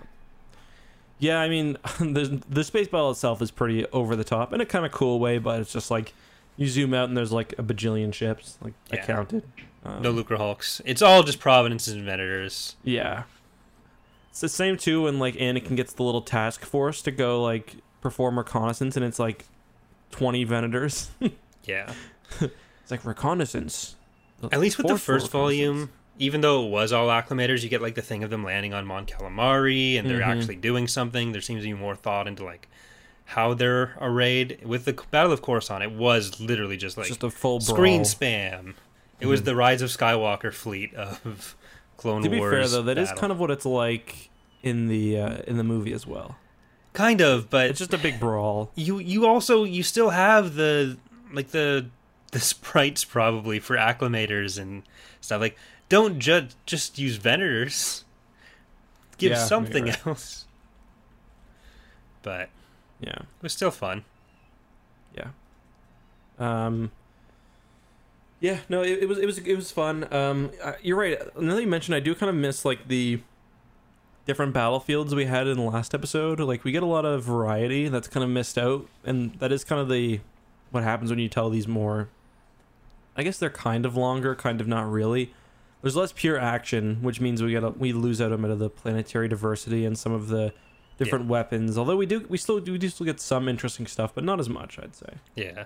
Yeah, 1.19 1.41
I 1.41 1.49
mean, 1.49 1.79
the 1.99 2.43
the 2.49 2.65
space 2.65 2.89
battle 2.89 3.11
itself 3.11 3.41
is 3.43 3.51
pretty 3.51 3.87
over 3.87 4.17
the 4.17 4.25
top 4.25 4.53
in 4.53 4.61
a 4.61 4.67
kind 4.67 4.85
of 4.85 4.93
cool 4.93 5.19
way, 5.21 5.39
but 5.39 5.61
it's 5.61 5.73
just 5.73 5.91
like 5.91 6.13
you 6.57 6.67
zoom 6.69 6.95
out 6.95 7.09
and 7.09 7.17
there's 7.17 7.33
like 7.33 7.53
a 7.59 7.63
bajillion 7.63 8.13
ships, 8.13 8.59
like 8.63 8.75
I 8.93 8.97
counted. 8.99 9.45
Um, 9.85 10.03
No 10.03 10.13
Lucrehulks. 10.13 10.81
It's 10.85 11.03
all 11.03 11.23
just 11.23 11.41
Providences 11.41 11.95
and 11.95 12.05
Venators. 12.07 12.75
Yeah. 12.85 13.25
It's 14.31 14.41
the 14.41 14.49
same 14.49 14.77
too 14.77 15.03
when 15.05 15.19
like 15.19 15.35
Anakin 15.37 15.77
gets 15.77 15.93
the 15.93 16.03
little 16.03 16.23
task 16.23 16.65
force 16.65 17.03
to 17.03 17.11
go 17.11 17.43
like 17.43 17.77
perform 18.01 18.39
reconnaissance, 18.39 18.97
and 18.97 19.05
it's 19.05 19.19
like 19.19 19.47
twenty 20.11 20.45
Venators. 20.47 21.09
Yeah. 21.67 21.95
It's 22.43 22.91
like 22.91 23.07
reconnaissance. 23.07 23.97
At 24.53 24.61
least 24.61 24.77
with 24.77 24.87
the 24.87 24.99
first 24.99 25.31
volume, 25.31 25.91
even 26.19 26.41
though 26.41 26.65
it 26.67 26.71
was 26.71 26.93
all 26.93 27.09
Acclamators, 27.09 27.63
you 27.63 27.69
get 27.69 27.83
like 27.83 27.95
the 27.95 28.03
thing 28.03 28.23
of 28.23 28.31
them 28.31 28.45
landing 28.45 28.73
on 28.75 28.87
Mon 28.87 29.05
Calamari 29.07 29.99
and 29.99 30.09
they're 30.09 30.21
Mhm. 30.21 30.39
actually 30.39 30.57
doing 30.57 30.87
something. 30.89 31.33
There 31.33 31.41
seems 31.41 31.63
to 31.63 31.69
be 31.69 31.75
more 31.75 31.97
thought 31.97 32.27
into 32.29 32.45
like 32.45 32.69
how 33.27 33.55
they're 33.55 33.97
arrayed. 34.01 34.61
With 34.65 34.85
the 34.85 34.93
Battle 35.11 35.33
of 35.33 35.43
Coruscant, 35.43 35.83
it 35.83 35.93
was 35.93 36.41
literally 36.41 36.77
just 36.77 36.97
like 36.97 37.07
just 37.09 37.23
a 37.23 37.31
full 37.31 37.61
screen 37.61 38.03
brawl. 38.03 38.05
spam. 38.05 38.75
It 39.21 39.27
was 39.27 39.41
Mhm. 39.43 39.45
the 39.47 39.57
Rise 39.57 39.83
of 39.83 39.91
Skywalker 39.91 40.53
fleet 40.53 40.95
of 40.95 41.57
Clone 41.97 42.23
To 42.23 42.29
be 42.29 42.39
Wars. 42.39 42.53
fair 42.53 42.69
though, 42.69 42.83
that 42.83 42.99
is 42.99 43.09
battle. 43.09 43.21
kind 43.21 43.33
of 43.33 43.39
what 43.39 43.51
it's 43.51 43.65
like 43.67 44.31
in 44.63 44.89
the 44.89 45.19
uh, 45.19 45.37
in 45.47 45.57
the 45.57 45.65
movie 45.65 45.93
as 45.93 46.07
well. 46.07 46.37
kind 46.93 47.21
of, 47.21 47.51
but 47.51 47.71
It's 47.71 47.79
just 47.81 47.93
a 47.95 47.99
big 47.99 48.21
brawl. 48.21 48.71
you 48.77 48.99
you 48.99 49.27
also 49.27 49.65
you 49.65 49.83
still 49.83 50.11
have 50.11 50.55
the 50.55 50.97
like 51.33 51.49
the 51.51 51.87
the 52.33 52.39
sprites 52.53 53.05
probably 53.05 53.59
for 53.59 53.77
Acclamators 53.77 54.59
and 54.61 54.83
stuff 55.21 55.41
like 55.41 55.57
don't 55.89 56.19
ju- 56.19 56.49
just 56.67 56.99
use 56.99 57.19
venators 57.19 58.03
give 59.19 59.33
Yeah, 59.33 59.45
something 59.45 59.85
right. 59.85 60.07
else 60.07 60.45
but 62.23 62.49
Yeah. 63.01 63.11
it 63.19 63.43
was 63.43 63.53
still 63.53 63.71
fun 63.71 64.05
Yeah. 65.17 65.29
Um. 66.39 66.91
Yeah, 68.41 68.59
no, 68.69 68.83
it, 68.83 69.03
it 69.05 69.09
was 69.09 69.19
it 69.19 69.27
was 69.27 69.39
it 69.39 69.55
was 69.55 69.71
fun. 69.71 70.13
Um, 70.13 70.51
uh, 70.63 70.73
you're 70.83 70.99
right. 70.99 71.19
That 71.37 71.61
you 71.63 71.67
mentioned, 71.69 71.95
I 71.95 72.01
do 72.01 72.15
kind 72.15 72.29
of 72.29 72.35
miss 72.37 72.65
like 72.65 72.89
the 72.89 73.21
different 74.27 74.53
battlefields 74.53 75.15
we 75.15 75.27
had 75.27 75.47
in 75.47 75.57
the 75.57 75.63
last 75.63 75.95
episode. 75.95 76.41
Like 76.41 76.65
we 76.65 76.73
get 76.73 76.83
a 76.83 76.87
lot 76.87 77.05
of 77.05 77.23
variety 77.23 77.89
that's 77.89 78.09
kind 78.09 78.25
of 78.25 78.29
missed 78.31 78.59
out, 78.59 78.87
and 79.05 79.35
that 79.37 79.53
is 79.53 79.63
kind 79.65 79.81
of 79.81 79.89
the 79.89 80.21
what 80.73 80.83
happens 80.83 81.09
when 81.11 81.21
you 81.21 81.29
tell 81.29 81.49
these 81.49 81.69
more. 81.69 82.09
I 83.17 83.23
guess 83.23 83.39
they're 83.39 83.49
kind 83.49 83.87
of 83.87 83.97
longer, 83.97 84.35
kind 84.35 84.61
of 84.61 84.67
not 84.67 84.91
really. 84.91 85.33
There's 85.85 85.97
less 85.97 86.13
pure 86.13 86.39
action, 86.39 86.99
which 87.03 87.21
means 87.21 87.43
we 87.43 87.51
get 87.53 87.79
we 87.79 87.93
lose 87.93 88.21
out 88.21 88.33
a 88.33 88.39
bit 88.39 88.51
of 88.51 88.59
the 88.59 88.71
planetary 88.71 89.29
diversity 89.29 89.85
and 89.85 89.97
some 89.99 90.13
of 90.13 90.29
the 90.29 90.53
different 90.99 91.27
weapons. 91.27 91.77
Although 91.79 91.97
we 91.97 92.07
do 92.07 92.27
we 92.29 92.39
still 92.39 92.59
we 92.61 92.79
do 92.79 92.89
still 92.89 93.05
get 93.05 93.21
some 93.21 93.49
interesting 93.49 93.87
stuff, 93.87 94.13
but 94.15 94.25
not 94.25 94.41
as 94.41 94.49
much, 94.49 94.79
I'd 94.79 94.95
say. 94.97 95.15
yeah 95.37 95.65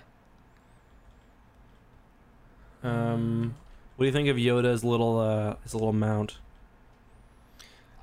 Um, 2.82 3.54
what 3.96 4.04
do 4.04 4.06
you 4.06 4.12
think 4.12 4.28
of 4.28 4.36
Yoda's 4.36 4.84
little 4.84 5.18
uh 5.18 5.56
his 5.62 5.74
little 5.74 5.92
mount? 5.92 6.38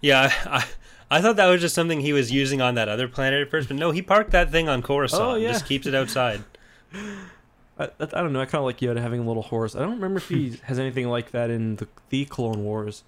yeah 0.01 0.31
I, 0.45 0.65
I 1.09 1.21
thought 1.21 1.37
that 1.37 1.47
was 1.47 1.61
just 1.61 1.73
something 1.73 2.01
he 2.01 2.13
was 2.13 2.31
using 2.31 2.61
on 2.61 2.75
that 2.75 2.89
other 2.89 3.07
planet 3.07 3.41
at 3.41 3.49
first 3.49 3.67
but 3.69 3.77
no 3.77 3.91
he 3.91 4.01
parked 4.01 4.31
that 4.31 4.51
thing 4.51 4.67
on 4.69 4.81
Coruscant 4.81 5.21
Oh, 5.23 5.35
yeah. 5.35 5.51
just 5.53 5.65
keeps 5.65 5.87
it 5.87 5.95
outside 5.95 6.43
I, 7.77 7.89
I 7.99 8.05
don't 8.05 8.31
know. 8.33 8.41
I 8.41 8.45
kind 8.45 8.59
of 8.59 8.65
like 8.65 8.79
Yoda 8.79 9.01
having 9.01 9.19
a 9.21 9.23
little 9.27 9.43
horse. 9.43 9.75
I 9.75 9.79
don't 9.79 9.95
remember 9.95 10.17
if 10.17 10.29
he 10.29 10.59
has 10.63 10.79
anything 10.79 11.07
like 11.09 11.31
that 11.31 11.49
in 11.49 11.75
the 11.77 11.87
the 12.09 12.25
Clone 12.25 12.63
Wars. 12.63 13.03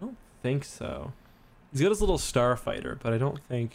I 0.00 0.04
don't 0.06 0.16
think 0.42 0.64
so. 0.64 1.12
He's 1.72 1.82
got 1.82 1.90
his 1.90 2.00
little 2.00 2.18
starfighter, 2.18 2.98
but 3.02 3.12
I 3.12 3.18
don't 3.18 3.38
think. 3.48 3.72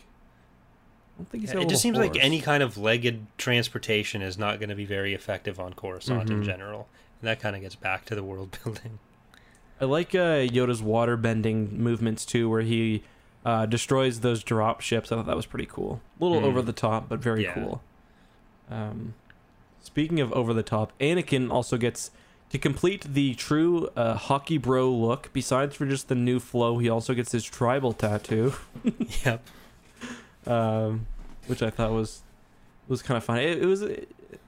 I 1.16 1.20
don't 1.20 1.30
think 1.30 1.44
he's 1.44 1.54
got 1.54 1.60
a 1.62 1.66
it 1.66 1.70
just 1.70 1.82
seems 1.84 1.98
like 1.98 2.18
any 2.18 2.42
kind 2.42 2.64
of 2.64 2.78
legged 2.78 3.28
transportation 3.38 4.22
is 4.24 4.38
not 4.38 4.60
going 4.60 4.70
to 4.70 4.76
be 4.76 4.86
very 4.86 5.14
effective 5.14 5.60
on 5.60 5.74
Coruscant 5.74 6.30
in 6.32 6.42
Mhm. 6.42 6.46
general 6.46 6.88
and 7.22 7.28
that 7.28 7.40
kind 7.40 7.56
of 7.56 7.62
gets 7.62 7.76
back 7.76 8.04
to 8.06 8.16
the 8.16 8.24
world 8.24 8.58
building 8.64 8.98
I 9.80 9.86
like 9.86 10.16
uh, 10.16 10.42
Yoda's 10.48 10.82
water 10.82 11.16
bending 11.16 11.78
movements 11.82 12.26
too, 12.26 12.50
where 12.50 12.62
he 12.62 13.04
uh, 13.46 13.66
destroys 13.68 14.22
those 14.22 14.44
drop 14.44 14.82
ships. 14.82 15.12
I 15.12 15.16
thought 15.18 15.28
that 15.28 15.36
was 15.36 15.46
pretty 15.46 15.66
cool. 15.68 16.02
A 16.20 16.24
little 16.24 16.42
Mm. 16.42 16.46
over 16.46 16.62
the 16.64 16.74
top, 16.74 17.10
but 17.10 17.20
very 17.20 17.44
Yeah. 17.44 17.54
cool. 17.54 17.82
Um, 18.72 19.14
speaking 19.84 20.20
of 20.20 20.34
over 20.34 20.54
the 20.54 20.64
top, 20.64 20.92
Anakin 21.00 21.52
also 21.52 21.78
gets 21.78 22.10
to 22.50 22.58
complete 22.58 23.14
the 23.14 23.36
true 23.36 23.90
uh, 23.96 24.16
hockey 24.16 24.58
bro 24.58 24.90
look. 24.90 25.30
Besides 25.34 25.76
for 25.76 25.86
just 25.86 26.08
the 26.08 26.16
new 26.16 26.40
flow, 26.40 26.80
he 26.80 26.90
also 26.90 27.14
gets 27.14 27.32
his 27.32 27.44
tribal 27.44 27.94
tattoo, 27.94 28.54
yep 29.26 29.42
um, 30.46 31.08
which 31.48 31.62
I 31.62 31.70
thought 31.70 31.92
was 31.92 32.22
was 32.88 33.02
kind 33.02 33.18
of 33.18 33.24
fun. 33.24 33.38
It, 33.40 33.60
it 33.62 33.66
was 33.66 33.82
it 33.82 34.08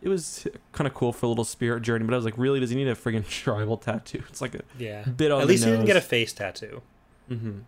was 0.10 0.48
kind 0.72 0.88
of 0.88 0.94
cool 0.94 1.14
for 1.14 1.26
a 1.26 1.30
little 1.30 1.44
spirit 1.46 1.82
journey, 1.84 2.06
but 2.06 2.14
I 2.14 2.18
was 2.18 2.26
like, 2.26 2.38
really, 2.38 2.60
does 2.60 2.70
he 2.70 2.76
need 2.76 2.88
a 2.88 2.96
friggin' 2.96 3.28
tribal 3.30 3.78
tattoo? 3.78 4.24
It's 4.30 4.42
like 4.42 4.56
a 4.56 4.62
Yeah. 4.78 5.04
bit 5.04 5.32
on 5.32 5.42
At 5.42 5.48
least 5.48 5.64
he 5.64 5.72
didn't 5.72 5.86
get 5.86 5.98
a 5.98 6.02
face 6.02 6.34
tattoo. 6.34 6.82
mm-hmm. 7.30 7.60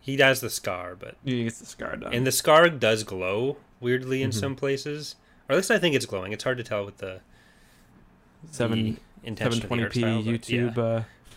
He 0.00 0.16
has 0.16 0.40
the 0.40 0.48
scar, 0.50 0.96
but 0.96 1.16
He 1.24 1.44
gets 1.44 1.58
the 1.58 1.66
scar 1.66 1.96
done. 1.96 2.14
and 2.14 2.26
the 2.26 2.32
scar 2.32 2.68
does 2.70 3.04
glow, 3.04 3.58
weirdly 3.80 4.22
in 4.22 4.30
Mhm. 4.30 4.34
some 4.34 4.56
places, 4.56 5.16
or 5.48 5.52
at 5.52 5.56
least 5.56 5.70
I 5.70 5.78
think 5.78 5.94
it's 5.94 6.06
glowing. 6.06 6.32
It's 6.32 6.44
hard 6.44 6.58
to 6.58 6.64
tell 6.64 6.84
with 6.84 6.98
the 6.98 7.20
Seven 8.50 8.84
the 9.22 9.28
intention 9.28 9.62
of 9.64 9.68
the 9.68 9.82
art 9.82 9.92
720p 9.92 9.98
style, 9.98 10.22
but 10.22 10.48
yeah. 10.48 10.60
YouTube. 10.60 10.78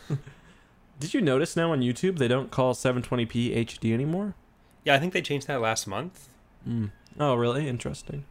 Uh, 0.10 0.16
did 1.00 1.14
you 1.14 1.22
notice 1.22 1.56
now 1.56 1.72
on 1.72 1.82
YouTube 1.82 2.18
they 2.18 2.28
don't 2.28 2.52
call 2.52 2.74
720p 2.74 3.56
HD 3.66 3.94
anymore? 3.94 4.36
Yeah, 4.84 4.96
I 4.96 5.00
think 5.00 5.14
they 5.14 5.22
changed 5.22 5.48
that 5.48 5.62
last 5.62 5.88
month. 5.88 6.30
Mm. 6.68 6.92
Oh, 7.20 7.36
really? 7.36 7.68
Interesting. 7.68 8.26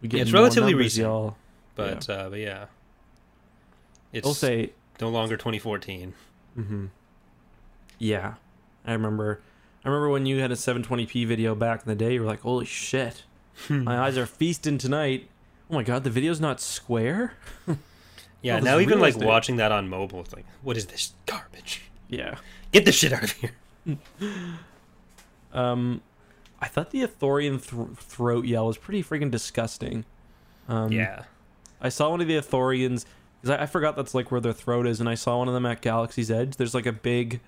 We 0.00 0.08
Yeah, 0.08 0.22
it's 0.22 0.32
relatively 0.32 0.72
numbers, 0.72 0.86
recent. 0.86 1.04
y'all. 1.04 1.36
But 1.74 2.08
yeah, 2.08 2.14
uh, 2.14 2.30
but 2.30 2.38
yeah, 2.38 2.66
it's 4.12 4.26
I'll 4.26 4.34
say, 4.34 4.72
no 5.00 5.08
longer 5.08 5.36
2014. 5.36 6.12
hmm 6.54 6.86
yeah. 7.98 8.34
I 8.84 8.92
remember. 8.92 9.40
I 9.84 9.88
remember 9.88 10.08
when 10.10 10.26
you 10.26 10.38
had 10.40 10.52
a 10.52 10.54
720p 10.54 11.26
video 11.26 11.54
back 11.54 11.82
in 11.82 11.88
the 11.88 11.94
day. 11.94 12.14
You 12.14 12.20
were 12.20 12.26
like, 12.26 12.40
"Holy 12.42 12.66
shit, 12.66 13.24
my 13.68 13.98
eyes 13.98 14.16
are 14.16 14.26
feasting 14.26 14.78
tonight." 14.78 15.28
Oh 15.70 15.74
my 15.74 15.82
god, 15.82 16.04
the 16.04 16.10
video's 16.10 16.40
not 16.40 16.60
square. 16.60 17.34
Yeah, 18.44 18.58
now 18.58 18.80
even 18.80 18.98
like 18.98 19.14
estate. 19.14 19.24
watching 19.28 19.56
that 19.58 19.70
on 19.70 19.88
mobile, 19.88 20.18
it's 20.18 20.32
like, 20.34 20.44
what 20.62 20.76
is 20.76 20.86
this 20.86 21.12
garbage? 21.26 21.82
Yeah. 22.08 22.38
Get 22.72 22.84
this 22.84 22.96
shit 22.96 23.12
out 23.12 23.22
of 23.22 23.30
here. 23.30 23.52
Um, 25.52 26.00
I 26.60 26.66
thought 26.68 26.90
the 26.90 27.02
Ithorian 27.02 27.62
th- 27.62 27.98
throat 27.98 28.46
yell 28.46 28.66
was 28.66 28.78
pretty 28.78 29.02
freaking 29.02 29.30
disgusting. 29.30 30.04
Um, 30.68 30.90
yeah, 30.90 31.24
I 31.80 31.88
saw 31.88 32.10
one 32.10 32.20
of 32.20 32.26
the 32.28 32.36
Ithorians 32.36 33.04
because 33.40 33.56
I, 33.58 33.64
I 33.64 33.66
forgot 33.66 33.96
that's 33.96 34.14
like 34.14 34.30
where 34.30 34.40
their 34.40 34.52
throat 34.52 34.86
is, 34.86 34.98
and 34.98 35.08
I 35.08 35.14
saw 35.14 35.38
one 35.38 35.48
of 35.48 35.54
them 35.54 35.66
at 35.66 35.82
Galaxy's 35.82 36.30
Edge. 36.30 36.56
There's 36.56 36.74
like 36.74 36.86
a 36.86 36.92
big, 36.92 37.40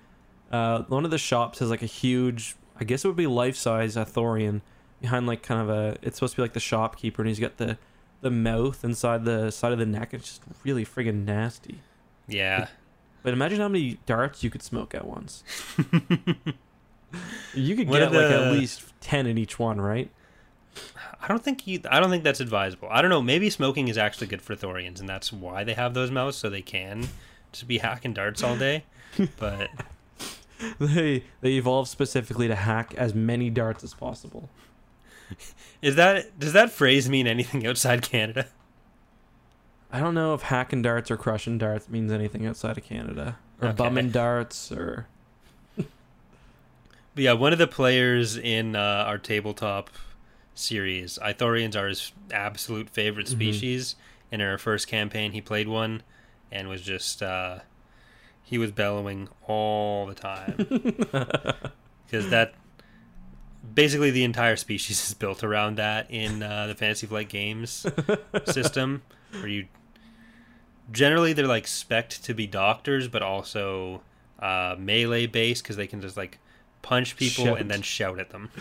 uh, 0.51 0.83
one 0.83 1.05
of 1.05 1.11
the 1.11 1.17
shops 1.17 1.59
has 1.59 1.69
like 1.69 1.81
a 1.81 1.87
huge, 1.87 2.55
I 2.79 2.83
guess 2.83 3.03
it 3.03 3.07
would 3.07 3.17
be 3.17 3.27
life 3.27 3.55
size 3.55 3.95
Ithorian 3.95 4.61
behind 5.01 5.27
like 5.27 5.43
kind 5.43 5.61
of 5.61 5.69
a. 5.69 5.97
It's 6.01 6.17
supposed 6.17 6.33
to 6.33 6.37
be 6.37 6.41
like 6.43 6.53
the 6.53 6.59
shopkeeper, 6.59 7.21
and 7.21 7.29
he's 7.29 7.39
got 7.39 7.57
the 7.57 7.77
the 8.21 8.31
mouth 8.31 8.83
inside 8.83 9.25
the 9.25 9.51
side 9.51 9.71
of 9.71 9.79
the 9.79 9.85
neck. 9.85 10.13
It's 10.13 10.25
just 10.25 10.41
really 10.63 10.85
friggin' 10.85 11.25
nasty. 11.25 11.79
yeah. 12.27 12.67
But 13.23 13.33
imagine 13.33 13.59
how 13.59 13.67
many 13.67 13.97
darts 14.05 14.43
you 14.43 14.51
could 14.51 14.61
smoke 14.61 14.93
at 14.93 15.07
once. 15.07 15.43
you 17.55 17.75
could 17.75 17.87
What 17.87 17.99
get 17.99 18.13
are 18.13 18.21
like 18.21 18.31
at 18.31 18.51
least 18.51 18.83
ten 19.01 19.25
in 19.25 19.37
each 19.37 19.57
one, 19.57 19.81
right? 19.81 20.11
I 21.21 21.27
don't 21.27 21.43
think 21.43 21.65
you, 21.65 21.81
I 21.89 21.99
don't 21.99 22.09
think 22.11 22.23
that's 22.23 22.39
advisable. 22.39 22.87
I 22.91 23.01
don't 23.01 23.09
know. 23.09 23.21
Maybe 23.21 23.49
smoking 23.49 23.87
is 23.87 23.97
actually 23.97 24.27
good 24.27 24.41
for 24.43 24.55
Thorians, 24.55 24.99
and 24.99 25.09
that's 25.09 25.33
why 25.33 25.63
they 25.63 25.73
have 25.73 25.93
those 25.95 26.11
mouths 26.11 26.37
so 26.37 26.49
they 26.49 26.61
can 26.61 27.07
just 27.51 27.67
be 27.67 27.79
hacking 27.79 28.13
darts 28.13 28.43
all 28.43 28.57
day. 28.57 28.83
But 29.37 29.69
They 30.79 31.23
they 31.41 31.53
evolved 31.53 31.89
specifically 31.89 32.47
to 32.47 32.55
hack 32.55 32.93
as 32.97 33.13
many 33.13 33.49
darts 33.49 33.83
as 33.83 33.93
possible. 33.93 34.49
is 35.81 35.95
that 35.95 36.37
does 36.39 36.53
that 36.53 36.71
phrase 36.71 37.09
mean 37.09 37.27
anything 37.27 37.65
outside 37.67 38.01
Canada? 38.01 38.47
I 39.91 39.99
don't 39.99 40.13
know 40.15 40.33
if 40.33 40.43
hacking 40.43 40.81
darts 40.81 41.09
or 41.11 41.17
crushing 41.17 41.57
darts 41.57 41.87
means 41.89 42.11
anything 42.11 42.45
outside 42.45 42.77
of 42.77 42.83
Canada. 42.83 43.37
Or 43.61 43.69
Okay. 43.69 43.77
bumming 43.77 44.09
darts 44.11 44.71
or 44.71 45.07
But 45.77 45.87
yeah, 47.15 47.33
one 47.33 47.53
of 47.53 47.59
the 47.59 47.67
players 47.67 48.35
in 48.37 48.75
uh, 48.75 48.79
our 49.07 49.17
tabletop 49.17 49.89
series, 50.53 51.17
Ithorians 51.21 51.75
are 51.75 51.87
his 51.87 52.11
absolute 52.31 52.89
favorite 52.89 53.27
Mhm. 53.27 53.31
species. 53.31 53.95
In 54.31 54.41
our 54.41 54.57
first 54.57 54.87
campaign, 54.87 55.31
he 55.31 55.39
played 55.41 55.67
one 55.67 56.01
and 56.51 56.67
was 56.67 56.81
just 56.81 57.21
uh, 57.23 57.59
he 58.45 58.57
was 58.57 58.71
bellowing 58.71 59.27
all 59.47 60.05
the 60.05 60.13
time 60.13 60.55
because 62.05 62.29
that 62.29 62.53
basically 63.73 64.11
the 64.11 64.23
entire 64.23 64.55
species 64.55 65.03
is 65.07 65.13
built 65.15 65.43
around 65.43 65.77
that 65.77 66.09
in 66.11 66.41
uh, 66.43 66.67
the 66.67 66.75
Fantasy 66.75 67.07
Flight 67.07 67.27
Games 67.27 67.85
system, 68.45 69.01
where 69.31 69.47
you 69.47 69.65
generally 70.91 71.33
they're 71.33 71.47
like 71.47 71.65
spec 71.67 72.09
to 72.09 72.33
be 72.33 72.45
doctors, 72.47 73.07
but 73.07 73.21
also 73.23 74.01
uh, 74.39 74.75
melee 74.77 75.25
based 75.25 75.63
because 75.63 75.75
they 75.75 75.87
can 75.87 75.99
just 76.01 76.15
like 76.15 76.37
punch 76.83 77.17
people 77.17 77.45
Shout. 77.45 77.59
and 77.59 77.69
then 77.69 77.81
shout 77.81 78.19
at 78.19 78.29
them. 78.29 78.51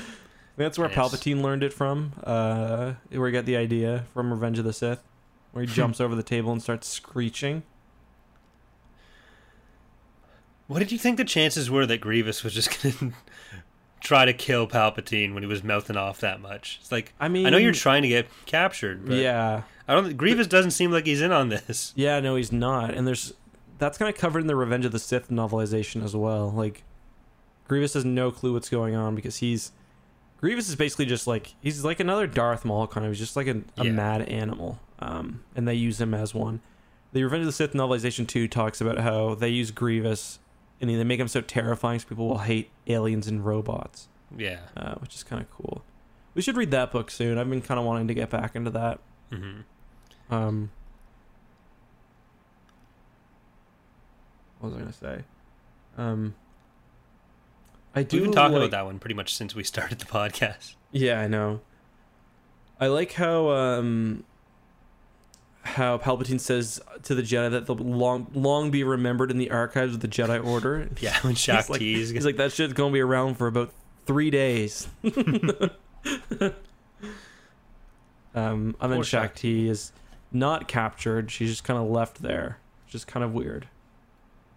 That's 0.57 0.79
where 0.79 0.89
Yes. 0.89 0.97
Palpatine 0.97 1.43
learned 1.43 1.63
it 1.65 1.73
from. 1.75 2.13
Uh, 2.25 2.95
where 3.11 3.27
he 3.29 3.33
got 3.33 3.45
the 3.45 3.57
idea 3.57 4.07
from 4.15 4.33
Revenge 4.33 4.59
of 4.59 4.65
the 4.65 4.73
Sith, 4.73 5.03
where 5.53 5.65
he 5.65 5.71
jumps 5.71 6.01
over 6.01 6.15
the 6.15 6.23
table 6.23 6.53
and 6.53 6.63
starts 6.63 6.89
screeching. 6.89 7.65
What 10.67 10.79
did 10.79 10.93
you 10.93 10.99
think 10.99 11.17
the 11.19 11.25
chances 11.25 11.71
were 11.71 11.87
that 11.87 12.01
Grievous 12.01 12.43
was 12.43 12.55
just 12.55 12.83
gonna 13.01 13.13
try 14.01 14.25
to 14.25 14.33
kill 14.33 14.67
Palpatine 14.67 15.35
when 15.35 15.43
he 15.43 15.47
was 15.47 15.63
mouthing 15.63 15.97
off 15.97 16.21
that 16.21 16.41
much? 16.41 16.79
It's 16.81 16.93
like 16.93 17.13
I 17.21 17.29
mean, 17.29 17.47
I 17.47 17.51
know 17.51 17.59
you're 17.59 17.73
trying 17.73 18.03
to 18.03 18.09
get 18.09 18.27
captured, 18.47 19.07
but 19.07 19.17
yeah, 19.17 19.63
I 19.87 19.95
don't. 19.95 20.17
Grievous 20.17 20.47
doesn't 20.47 20.71
seem 20.73 20.91
like 20.91 21.07
he's 21.07 21.21
in 21.21 21.33
on 21.33 21.49
this. 21.51 21.93
yeah. 21.97 22.21
No, 22.21 22.37
he's 22.37 22.53
not. 22.53 22.95
And 22.95 23.07
there's 23.07 23.35
that's 23.79 23.99
kind 23.99 24.13
of 24.13 24.19
covered 24.19 24.41
in 24.41 24.47
the 24.47 24.57
Revenge 24.57 24.85
of 24.85 24.93
the 24.93 24.99
Sith 24.99 25.29
novelization 25.31 26.03
as 26.05 26.15
well. 26.17 26.51
Like 26.51 26.85
Grievous 27.69 27.95
has 27.95 28.05
no 28.05 28.31
clue 28.31 28.53
what's 28.53 28.69
going 28.71 28.95
on 28.95 29.15
because 29.15 29.39
he's 29.39 29.73
Grievous 30.39 30.69
is 30.69 30.77
basically 30.77 31.07
just 31.07 31.27
like 31.27 31.55
he's 31.61 31.85
like 31.85 32.01
another 32.01 32.27
Darth 32.27 32.65
Maul 32.65 32.87
kind 32.87 33.05
of. 33.07 33.13
He's 33.13 33.19
just 33.19 33.37
like 33.37 33.47
a, 33.49 33.63
a 33.79 33.85
Yeah. 33.85 33.93
mad 33.93 34.23
animal, 34.23 34.79
um, 35.01 35.43
and 35.55 35.67
they 35.69 35.75
use 35.75 36.01
him 36.01 36.15
as 36.15 36.35
one. 36.35 36.61
The 37.13 37.23
Revenge 37.23 37.43
of 37.43 37.47
the 37.47 37.53
Sith 37.53 37.73
novelization 37.75 38.27
two 38.27 38.49
talks 38.49 38.81
about 38.81 38.99
how 38.99 39.35
they 39.35 39.49
use 39.49 39.71
Grievous 39.71 40.39
and 40.81 40.91
they 40.91 41.03
make 41.05 41.19
them 41.19 41.29
so 41.29 41.41
terrifying 41.41 41.99
so 41.99 42.07
people 42.09 42.29
will 42.29 42.39
hate 42.39 42.71
aliens 42.87 43.27
and 43.29 43.45
robots, 43.45 44.09
Yeah. 44.37 44.61
uh, 44.77 44.95
which 44.97 45.15
is 45.15 45.23
kind 45.23 45.41
of 45.43 45.51
cool. 45.51 45.83
We 46.35 46.43
should 46.43 46.57
read 46.57 46.71
that 46.73 46.91
book 46.93 47.11
soon. 47.11 47.39
I've 47.39 47.49
been 47.49 47.63
kind 47.63 47.79
of 47.79 47.87
wanting 47.87 48.09
to 48.09 48.15
get 48.15 48.29
back 48.31 48.55
into 48.57 48.71
that. 48.73 48.99
hmm 49.31 49.61
Um, 50.31 50.71
what 54.59 54.71
was 54.71 54.77
I 54.77 54.81
gonna 54.81 54.93
say? 54.93 55.25
Um, 55.99 56.35
I 57.95 58.03
do. 58.03 58.17
We've 58.17 58.25
been 58.25 58.33
talking 58.33 58.53
like- 58.55 58.63
about 58.63 58.71
that 58.73 58.85
one 58.87 58.99
pretty 58.99 59.15
much 59.15 59.35
since 59.35 59.55
we 59.55 59.63
started 59.65 59.99
the 59.99 60.07
podcast. 60.07 60.75
Yeah, 60.91 61.21
I 61.21 61.29
know. 61.29 61.61
I 62.81 62.89
like 62.89 63.13
how 63.13 63.51
um 63.51 64.25
how 65.65 65.99
Palpatine 65.99 66.39
says 66.41 66.81
to 67.05 67.15
the 67.15 67.23
Jedi 67.23 67.51
that 67.51 67.67
they'll 67.67 67.77
long 67.77 68.27
long 68.35 68.71
be 68.71 68.85
remembered 68.85 69.31
in 69.31 69.39
the 69.39 69.51
archives 69.51 69.95
of 69.95 70.01
the 70.01 70.09
Jedi 70.09 70.45
Order. 70.45 70.89
Yeah, 71.01 71.17
when 71.23 71.33
He's 71.35 71.41
Shaq 71.45 71.69
like- 71.69 71.79
T's 71.81 72.11
He's 72.11 72.25
like 72.25 72.37
that 72.37 72.53
shit's 72.53 72.73
gonna 72.75 72.93
be 72.93 73.01
around 73.01 73.37
for 73.37 73.47
about 73.47 73.71
three 74.07 74.31
days. 74.31 74.87
um, 78.35 78.77
and 78.81 78.93
then 78.93 79.03
Shaak 79.03 79.35
Ti 79.37 79.69
is 79.69 79.93
not 80.33 80.69
captured. 80.69 81.31
She's 81.31 81.51
just 81.51 81.65
kind 81.65 81.79
of 81.79 81.89
left 81.89 82.21
there, 82.23 82.59
which 82.87 82.95
is 82.95 83.05
kind 83.05 83.23
of 83.25 83.33
weird. 83.33 83.69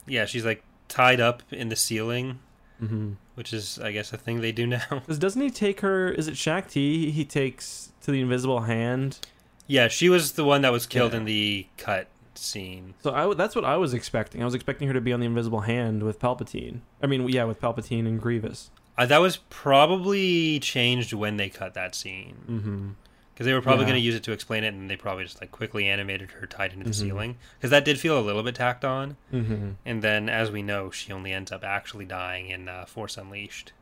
yeah, 0.08 0.26
she's 0.26 0.46
like 0.46 0.64
tied 0.88 1.20
up 1.20 1.44
in 1.52 1.70
the 1.70 1.76
ceiling, 1.76 2.40
Mm-hmm. 2.82 3.14
which 3.36 3.54
is 3.54 3.80
I 3.80 3.92
guess 3.92 4.14
a 4.14 4.18
thing 4.18 4.42
they 4.42 4.52
do 4.52 4.68
now. 4.68 5.02
Doesn't 5.08 5.42
he 5.42 5.50
take 5.50 5.80
her? 5.82 6.10
Is 6.12 6.28
it 6.28 6.38
Shaak 6.38 6.70
Ti? 6.70 7.10
He 7.12 7.26
takes 7.26 7.92
to 8.04 8.12
the 8.12 8.22
Invisible 8.22 8.62
Hand. 8.62 9.20
Yeah, 9.68 9.88
she 9.88 10.10
was 10.10 10.34
the 10.34 10.44
one 10.46 10.62
that 10.64 10.72
was 10.72 10.86
killed 10.88 11.12
Yeah. 11.14 11.20
in 11.20 11.26
the 11.26 11.68
cut 11.78 12.08
scene. 12.36 12.94
So 13.04 13.12
I, 13.14 13.20
w- 13.22 13.36
that's 13.36 13.56
what 13.56 13.66
I 13.66 13.78
was 13.78 13.94
expecting. 13.94 14.42
I 14.42 14.46
was 14.46 14.54
expecting 14.54 14.88
her 14.88 14.94
to 14.94 15.02
be 15.02 15.12
on 15.14 15.20
the 15.20 15.26
Invisible 15.26 15.62
Hand 15.62 16.04
with 16.04 16.20
Palpatine. 16.20 16.80
I 17.02 17.08
mean, 17.08 17.28
yeah, 17.30 17.44
with 17.46 17.60
Palpatine 17.62 18.08
and 18.08 18.20
Grievous. 18.22 18.70
Uh, 18.98 19.06
that 19.06 19.20
was 19.20 19.38
probably 19.50 20.60
changed 20.60 21.14
when 21.14 21.38
they 21.38 21.50
cut 21.50 21.74
that 21.76 21.94
scene 21.94 22.36
Mm-hmm. 22.50 22.90
because 23.34 23.46
they 23.46 23.54
were 23.54 23.62
probably 23.62 23.84
Yeah. 23.86 23.90
going 23.92 24.02
to 24.02 24.06
use 24.06 24.16
it 24.16 24.24
to 24.24 24.32
explain 24.32 24.64
it, 24.64 24.74
and 24.74 24.90
they 24.90 24.96
probably 24.96 25.24
just 25.24 25.40
like 25.42 25.52
quickly 25.52 25.88
animated 25.88 26.32
her 26.32 26.48
tied 26.48 26.74
into 26.74 26.86
the 26.86 26.90
Mhm. 26.92 26.96
ceiling 26.96 27.38
because 27.60 27.70
that 27.70 27.86
did 27.86 28.00
feel 28.00 28.20
a 28.20 28.22
little 28.22 28.42
bit 28.44 28.56
tacked 28.56 28.84
on. 28.86 29.16
Mm-hmm. 29.32 29.70
And 29.86 30.02
then, 30.02 30.30
as 30.30 30.50
we 30.50 30.64
know, 30.64 30.90
she 30.90 31.12
only 31.14 31.32
ends 31.32 31.52
up 31.52 31.64
actually 31.64 32.06
dying 32.06 32.50
in 32.50 32.68
uh, 32.68 32.86
Force 32.86 33.18
Unleashed. 33.18 33.74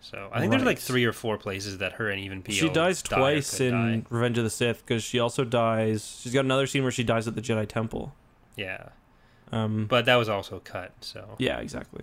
So 0.00 0.30
I 0.32 0.40
think 0.40 0.50
there's 0.50 0.62
like 0.64 0.78
three 0.78 1.04
or 1.04 1.12
four 1.12 1.36
places 1.36 1.78
that 1.78 1.92
her 1.94 2.08
and 2.08 2.20
even 2.20 2.42
Pio 2.42 2.54
She 2.54 2.68
dies 2.70 3.02
die 3.02 3.16
twice 3.16 3.60
in 3.60 3.72
die. 3.72 4.02
Revenge 4.08 4.38
of 4.38 4.44
the 4.44 4.50
Sith 4.50 4.84
because 4.86 5.02
she 5.02 5.18
also 5.18 5.44
dies. 5.44 6.20
She's 6.22 6.32
got 6.32 6.44
another 6.44 6.66
scene 6.66 6.82
where 6.82 6.92
she 6.92 7.04
dies 7.04 7.28
at 7.28 7.34
the 7.34 7.42
Jedi 7.42 7.68
Temple. 7.68 8.14
Yeah, 8.56 8.88
Um, 9.52 9.86
but 9.86 10.06
that 10.06 10.16
was 10.16 10.28
also 10.28 10.60
cut. 10.60 10.92
So 11.00 11.36
yeah, 11.38 11.58
exactly. 11.58 12.02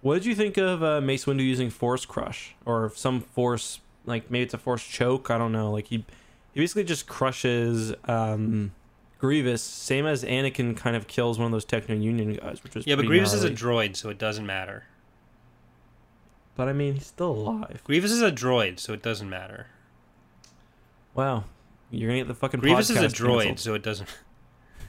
What 0.00 0.14
did 0.14 0.24
you 0.26 0.34
think 0.34 0.56
of 0.56 0.82
uh, 0.82 1.00
Mace 1.00 1.26
Windu 1.26 1.42
using 1.42 1.70
Force 1.70 2.04
Crush 2.04 2.54
or 2.64 2.92
some 2.94 3.20
Force 3.20 3.80
like 4.04 4.30
maybe 4.30 4.42
it's 4.44 4.54
a 4.54 4.58
Force 4.58 4.82
choke? 4.84 5.30
I 5.30 5.38
don't 5.38 5.52
know. 5.52 5.70
Like 5.70 5.86
he 5.86 6.04
he 6.52 6.60
basically 6.60 6.84
just 6.84 7.06
crushes 7.06 7.94
um, 8.06 8.72
Grievous, 9.18 9.62
same 9.62 10.04
as 10.06 10.24
Anakin 10.24 10.76
kind 10.76 10.96
of 10.96 11.06
kills 11.06 11.38
one 11.38 11.46
of 11.46 11.52
those 11.52 11.64
Techno 11.64 11.94
Union 11.94 12.32
guys, 12.34 12.62
which 12.64 12.74
was 12.74 12.86
yeah, 12.86 12.96
but 12.96 13.06
Grievous 13.06 13.32
is 13.32 13.44
a 13.44 13.50
droid, 13.50 13.96
so 13.96 14.08
it 14.10 14.18
doesn't 14.18 14.44
matter. 14.46 14.84
But 16.54 16.68
I 16.68 16.72
mean, 16.72 16.94
he's 16.94 17.06
still 17.06 17.30
alive. 17.30 17.80
Grievous 17.84 18.10
is 18.10 18.22
a 18.22 18.30
droid, 18.32 18.78
so 18.78 18.92
it 18.92 19.02
doesn't 19.02 19.28
matter. 19.30 19.66
Wow, 21.14 21.44
you're 21.90 22.08
gonna 22.08 22.20
get 22.20 22.28
the 22.28 22.34
fucking 22.34 22.60
Grievous 22.60 22.90
is 22.90 22.96
a 22.98 23.06
droid, 23.08 23.44
canceled. 23.44 23.58
so 23.60 23.74
it 23.74 23.82
doesn't. 23.82 24.08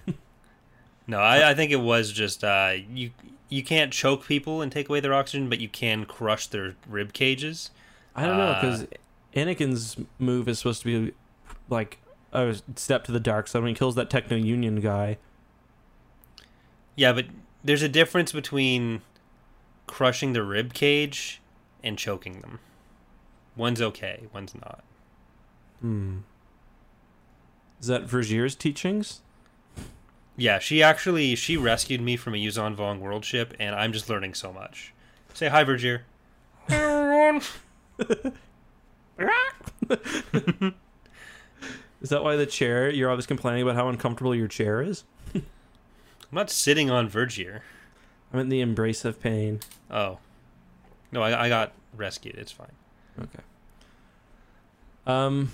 no, 1.07 1.19
I, 1.19 1.51
I 1.51 1.53
think 1.53 1.71
it 1.71 1.77
was 1.81 2.11
just 2.11 2.43
uh, 2.43 2.73
you. 2.91 3.11
You 3.49 3.63
can't 3.63 3.93
choke 3.93 4.25
people 4.25 4.61
and 4.63 4.71
take 4.71 4.89
away 4.89 4.99
their 4.99 5.13
oxygen, 5.13 5.47
but 5.47 5.59
you 5.59 5.69
can 5.69 6.05
crush 6.05 6.47
their 6.47 6.73
rib 6.89 7.13
cages. 7.13 7.69
I 8.15 8.25
don't 8.25 8.37
know 8.37 8.45
Uh, 8.45 8.61
because 8.61 8.87
Anakin's 9.35 9.95
move 10.17 10.47
is 10.47 10.57
supposed 10.57 10.81
to 10.81 11.05
be 11.07 11.13
like 11.69 11.99
a 12.31 12.55
step 12.75 13.03
to 13.03 13.11
the 13.11 13.19
dark 13.19 13.47
side 13.47 13.59
when 13.61 13.69
he 13.69 13.75
kills 13.75 13.93
that 13.93 14.09
Techno 14.09 14.37
Union 14.37 14.79
guy. 14.79 15.17
Yeah, 16.95 17.13
but 17.13 17.25
there's 17.63 17.83
a 17.83 17.89
difference 17.89 18.31
between 18.31 19.01
crushing 19.85 20.33
the 20.33 20.41
rib 20.41 20.73
cage 20.73 21.39
and 21.83 21.97
choking 21.97 22.39
them. 22.41 22.59
One's 23.55 23.81
okay, 23.81 24.23
one's 24.33 24.55
not. 24.55 24.83
Hmm. 25.81 26.19
Is 27.79 27.87
that 27.87 28.07
Vergere's 28.07 28.55
teachings? 28.55 29.21
Yeah, 30.35 30.59
she 30.59 30.81
actually 30.81 31.35
she 31.35 31.57
rescued 31.57 32.01
me 32.01 32.15
from 32.17 32.33
a 32.33 32.37
Yuuzhan 32.37 32.75
Vong 32.75 32.99
world 32.99 33.25
ship, 33.25 33.53
and 33.59 33.75
I'm 33.75 33.93
just 33.93 34.09
learning 34.09 34.33
so 34.33 34.51
much. 34.51 34.93
Say 35.33 35.49
hi, 35.49 35.63
Vergere. 35.63 36.01
Is 42.01 42.09
that 42.09 42.23
why 42.23 42.35
the 42.35 42.45
chair? 42.45 42.89
You're 42.89 43.09
always 43.09 43.27
complaining 43.27 43.61
about 43.63 43.75
how 43.75 43.89
uncomfortable 43.89 44.33
your 44.33 44.47
chair 44.47 44.81
is. 44.81 45.03
I'm 45.35 45.43
not 46.31 46.49
sitting 46.49 46.89
on 46.89 47.09
Vergere. 47.09 47.61
I'm 48.31 48.39
in 48.39 48.49
the 48.49 48.61
embrace 48.61 49.05
of 49.05 49.21
pain. 49.21 49.59
Oh, 49.91 50.17
no, 51.13 51.21
I, 51.21 51.45
I 51.45 51.49
got 51.49 51.73
rescued. 51.95 52.35
It's 52.35 52.51
fine. 52.51 52.71
Okay. 53.19 53.39
Um, 55.05 55.51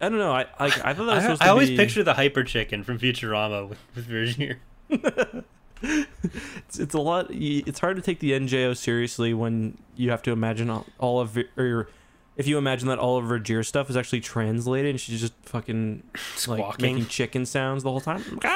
I 0.00 0.08
don't 0.08 0.18
know. 0.18 0.32
I 0.32 0.46
like. 0.58 0.84
I 0.84 0.94
thought 0.94 1.06
that 1.06 1.14
was 1.14 1.18
I, 1.18 1.20
supposed 1.22 1.42
I 1.42 1.46
to 1.46 1.50
always 1.50 1.70
be. 1.70 1.76
picture 1.76 2.02
the 2.02 2.14
hyper 2.14 2.42
chicken 2.44 2.82
from 2.84 2.98
Futurama 2.98 3.68
with, 3.68 3.78
with 3.94 4.08
Vergere. 4.08 4.58
It's, 5.84 6.78
it's 6.78 6.94
a 6.94 7.00
lot. 7.00 7.26
It's 7.30 7.80
hard 7.80 7.96
to 7.96 8.02
take 8.02 8.20
the 8.20 8.32
NJO 8.32 8.76
seriously 8.76 9.34
when 9.34 9.78
you 9.96 10.10
have 10.10 10.22
to 10.22 10.30
imagine 10.30 10.70
all, 10.70 10.86
all 10.98 11.20
of 11.20 11.36
or 11.56 11.88
if 12.36 12.46
you 12.46 12.56
imagine 12.56 12.88
that 12.88 12.98
all 12.98 13.18
of 13.18 13.24
Vergere's 13.24 13.68
stuff 13.68 13.90
is 13.90 13.96
actually 13.96 14.20
translated 14.20 14.90
and 14.90 15.00
she's 15.00 15.20
just 15.20 15.34
fucking 15.42 16.02
like 16.46 16.80
making 16.80 17.06
chicken 17.06 17.44
sounds 17.44 17.82
the 17.82 17.90
whole 17.90 18.00
time. 18.00 18.22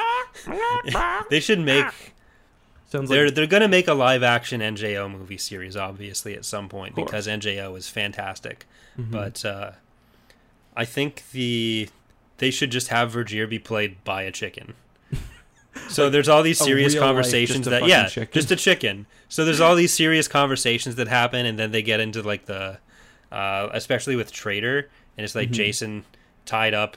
They 1.30 1.40
should 1.40 1.58
make 1.58 2.14
Sounds 2.88 3.08
they're 3.10 3.26
like 3.26 3.34
they're 3.34 3.46
gonna 3.46 3.68
make 3.68 3.88
a 3.88 3.94
live 3.94 4.22
action 4.22 4.60
NJO 4.60 5.10
movie 5.10 5.38
series, 5.38 5.76
obviously, 5.76 6.34
at 6.34 6.44
some 6.44 6.68
point 6.68 6.94
because 6.94 7.26
NJO 7.26 7.76
is 7.76 7.88
fantastic. 7.88 8.64
Mhm. 8.98 9.10
But 9.10 9.44
uh, 9.44 9.72
I 10.76 10.84
think 10.84 11.24
the 11.32 11.88
they 12.38 12.50
should 12.50 12.70
just 12.70 12.88
have 12.88 13.12
Vergere 13.12 13.48
be 13.48 13.58
played 13.58 14.02
by 14.04 14.22
a 14.22 14.30
chicken. 14.32 14.74
So 15.88 16.08
there's 16.08 16.26
all 16.28 16.42
these 16.42 16.58
serious 16.58 16.94
real 16.94 17.02
life, 17.02 17.08
conversations 17.08 17.66
that 17.66 17.86
yeah, 17.86 18.08
chicken. 18.08 18.32
just 18.32 18.50
a 18.50 18.56
chicken. 18.56 19.04
So 19.28 19.44
there's 19.44 19.60
all 19.60 19.74
these 19.74 19.92
serious 19.92 20.26
conversations 20.26 20.94
that 20.96 21.06
happen, 21.06 21.44
and 21.44 21.58
then 21.58 21.70
they 21.70 21.82
get 21.82 22.00
into 22.00 22.22
like 22.22 22.46
the, 22.46 22.78
uh, 23.30 23.68
especially 23.72 24.16
with 24.16 24.32
Traitor, 24.32 24.88
and 25.18 25.24
it's 25.24 25.34
like 25.34 25.50
Mhm. 25.50 25.54
Jacen 25.54 26.02
tied 26.46 26.72
up, 26.72 26.96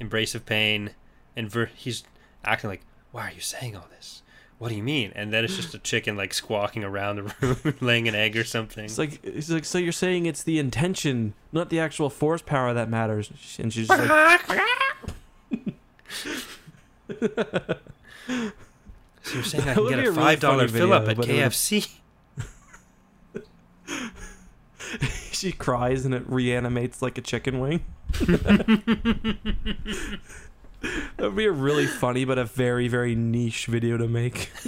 embrace 0.00 0.34
of 0.34 0.44
pain, 0.44 0.90
and 1.36 1.48
Ver- 1.48 1.70
he's 1.76 2.02
acting 2.44 2.68
like, 2.68 2.80
"Why 3.12 3.28
are 3.28 3.32
you 3.32 3.40
saying 3.40 3.76
all 3.76 3.86
this? 3.96 4.22
What 4.60 4.68
do 4.68 4.74
you 4.74 4.82
mean?" 4.82 5.10
And 5.14 5.32
then 5.32 5.42
it's 5.42 5.56
just 5.56 5.72
a 5.74 5.78
chicken 5.78 6.18
like 6.18 6.34
squawking 6.34 6.84
around 6.84 7.16
the 7.16 7.34
room, 7.40 7.74
laying 7.80 8.06
an 8.08 8.14
egg 8.14 8.36
or 8.36 8.44
something. 8.44 8.84
it's 8.84 8.98
like 8.98 9.18
it's 9.24 9.48
like 9.48 9.64
so 9.64 9.78
you're 9.78 9.90
saying 9.90 10.26
it's 10.26 10.42
the 10.42 10.58
intention, 10.58 11.32
not 11.50 11.70
the 11.70 11.80
actual 11.80 12.10
force 12.10 12.42
power 12.42 12.74
that 12.74 12.90
matters. 12.90 13.30
And 13.58 13.72
she's 13.72 13.88
just 13.88 13.98
like, 13.98 14.40
so 19.22 19.34
you're 19.34 19.42
saying 19.44 19.66
I 19.66 19.72
can 19.74 19.88
get 19.88 19.98
a 20.06 20.12
five 20.12 20.40
dollar 20.40 20.68
funny 20.68 20.78
fill 20.78 20.92
up 20.92 21.08
at 21.08 21.16
KFC? 21.16 21.88
she 25.32 25.52
cries 25.52 26.04
and 26.04 26.12
it 26.14 26.24
reanimates 26.28 27.00
like 27.00 27.16
a 27.16 27.22
chicken 27.22 27.60
wing. 27.60 27.82
That 31.16 31.26
would 31.26 31.36
be 31.36 31.44
a 31.44 31.52
really 31.52 31.86
funny 31.86 32.24
but 32.24 32.38
a 32.38 32.44
very 32.44 32.88
very 32.88 33.14
niche 33.14 33.66
video 33.66 33.96
to 33.98 34.08
make. 34.08 34.50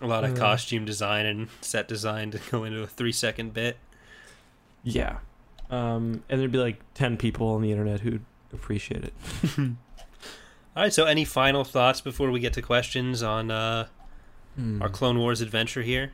a 0.00 0.06
lot 0.06 0.24
of 0.24 0.32
Uh. 0.32 0.36
costume 0.36 0.84
design 0.84 1.26
and 1.26 1.48
set 1.60 1.88
design 1.88 2.30
to 2.30 2.38
go 2.50 2.64
into 2.64 2.82
a 2.82 2.86
three 2.86 3.12
second 3.12 3.52
bit. 3.54 3.76
Yeah. 4.84 5.18
Um, 5.70 6.22
and 6.28 6.40
there'd 6.40 6.52
be 6.52 6.58
like 6.58 6.80
10 6.94 7.16
people 7.16 7.48
on 7.48 7.60
the 7.62 7.70
internet 7.72 8.00
who'd 8.00 8.24
appreciate 8.52 9.04
it. 9.04 9.12
All 9.58 10.84
right, 10.84 10.92
so 10.92 11.04
any 11.04 11.24
final 11.24 11.64
thoughts 11.64 12.00
before 12.00 12.30
we 12.30 12.40
get 12.40 12.52
to 12.54 12.62
questions 12.62 13.22
on 13.22 13.50
uh, 13.50 13.86
Hmm. 14.56 14.80
our 14.82 14.88
Clone 14.88 15.18
Wars 15.18 15.40
adventure 15.40 15.82
here? 15.82 16.12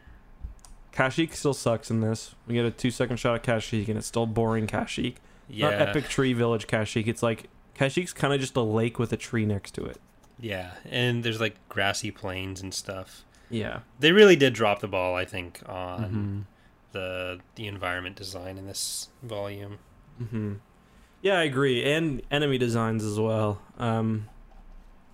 Kashyyyk 0.92 1.34
still 1.34 1.54
sucks 1.54 1.90
in 1.90 2.00
this. 2.00 2.34
We 2.46 2.54
get 2.54 2.64
a 2.64 2.70
two 2.70 2.90
second 2.90 3.16
shot 3.18 3.36
of 3.36 3.42
Kashyyyk 3.42 3.88
and 3.88 3.96
it's 3.98 4.06
still 4.06 4.26
boring 4.26 4.66
Kashyyyk. 4.66 5.16
Yeah, 5.48 5.70
Not 5.70 5.88
Epic 5.88 6.08
Tree 6.08 6.32
Village 6.32 6.66
Kashyyyk. 6.66 7.06
It's 7.06 7.22
like 7.22 7.48
Kashyyyk's 7.78 8.12
kind 8.12 8.32
of 8.34 8.40
just 8.40 8.56
a 8.56 8.60
lake 8.62 8.98
with 8.98 9.12
a 9.12 9.16
tree 9.16 9.44
next 9.46 9.72
to 9.74 9.84
it. 9.84 10.00
yeah, 10.40 10.72
and 10.90 11.22
there's 11.24 11.40
like 11.40 11.56
grassy 11.68 12.10
plains 12.10 12.60
and 12.60 12.72
stuff. 12.74 13.24
Yeah. 13.50 13.80
They 14.00 14.10
really 14.12 14.36
did 14.36 14.54
drop 14.54 14.80
the 14.80 14.88
ball, 14.88 15.14
I 15.14 15.24
think, 15.24 15.60
on 15.66 16.00
Mm-hmm. 16.04 16.40
the 16.92 17.40
the 17.56 17.66
environment 17.66 18.16
design 18.16 18.58
in 18.58 18.66
this 18.66 19.08
volume. 19.22 19.78
Mm-hmm. 20.22 20.54
Yeah, 21.22 21.38
I 21.38 21.42
agree, 21.44 21.82
and 21.90 22.22
enemy 22.30 22.58
designs 22.58 23.02
as 23.04 23.18
well. 23.20 23.60
Um, 23.78 24.28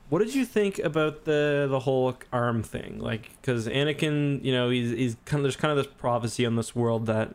what 0.09 0.18
did 0.20 0.35
you 0.35 0.45
think 0.45 0.78
about 0.81 1.24
the 1.24 1.66
the 1.70 1.81
whole 1.81 2.16
arm 2.33 2.62
thing? 2.62 2.99
Like, 2.99 3.31
because 3.41 3.68
Anakin, 3.68 4.45
you 4.45 4.53
know, 4.53 4.70
he's 4.70 4.91
he's 4.91 5.16
kind 5.24 5.41
of 5.41 5.45
there's 5.45 5.57
kind 5.57 5.70
of 5.76 5.85
this 5.85 5.93
prophecy 5.99 6.45
on 6.47 6.57
this 6.57 6.74
world 6.74 7.07
that 7.07 7.35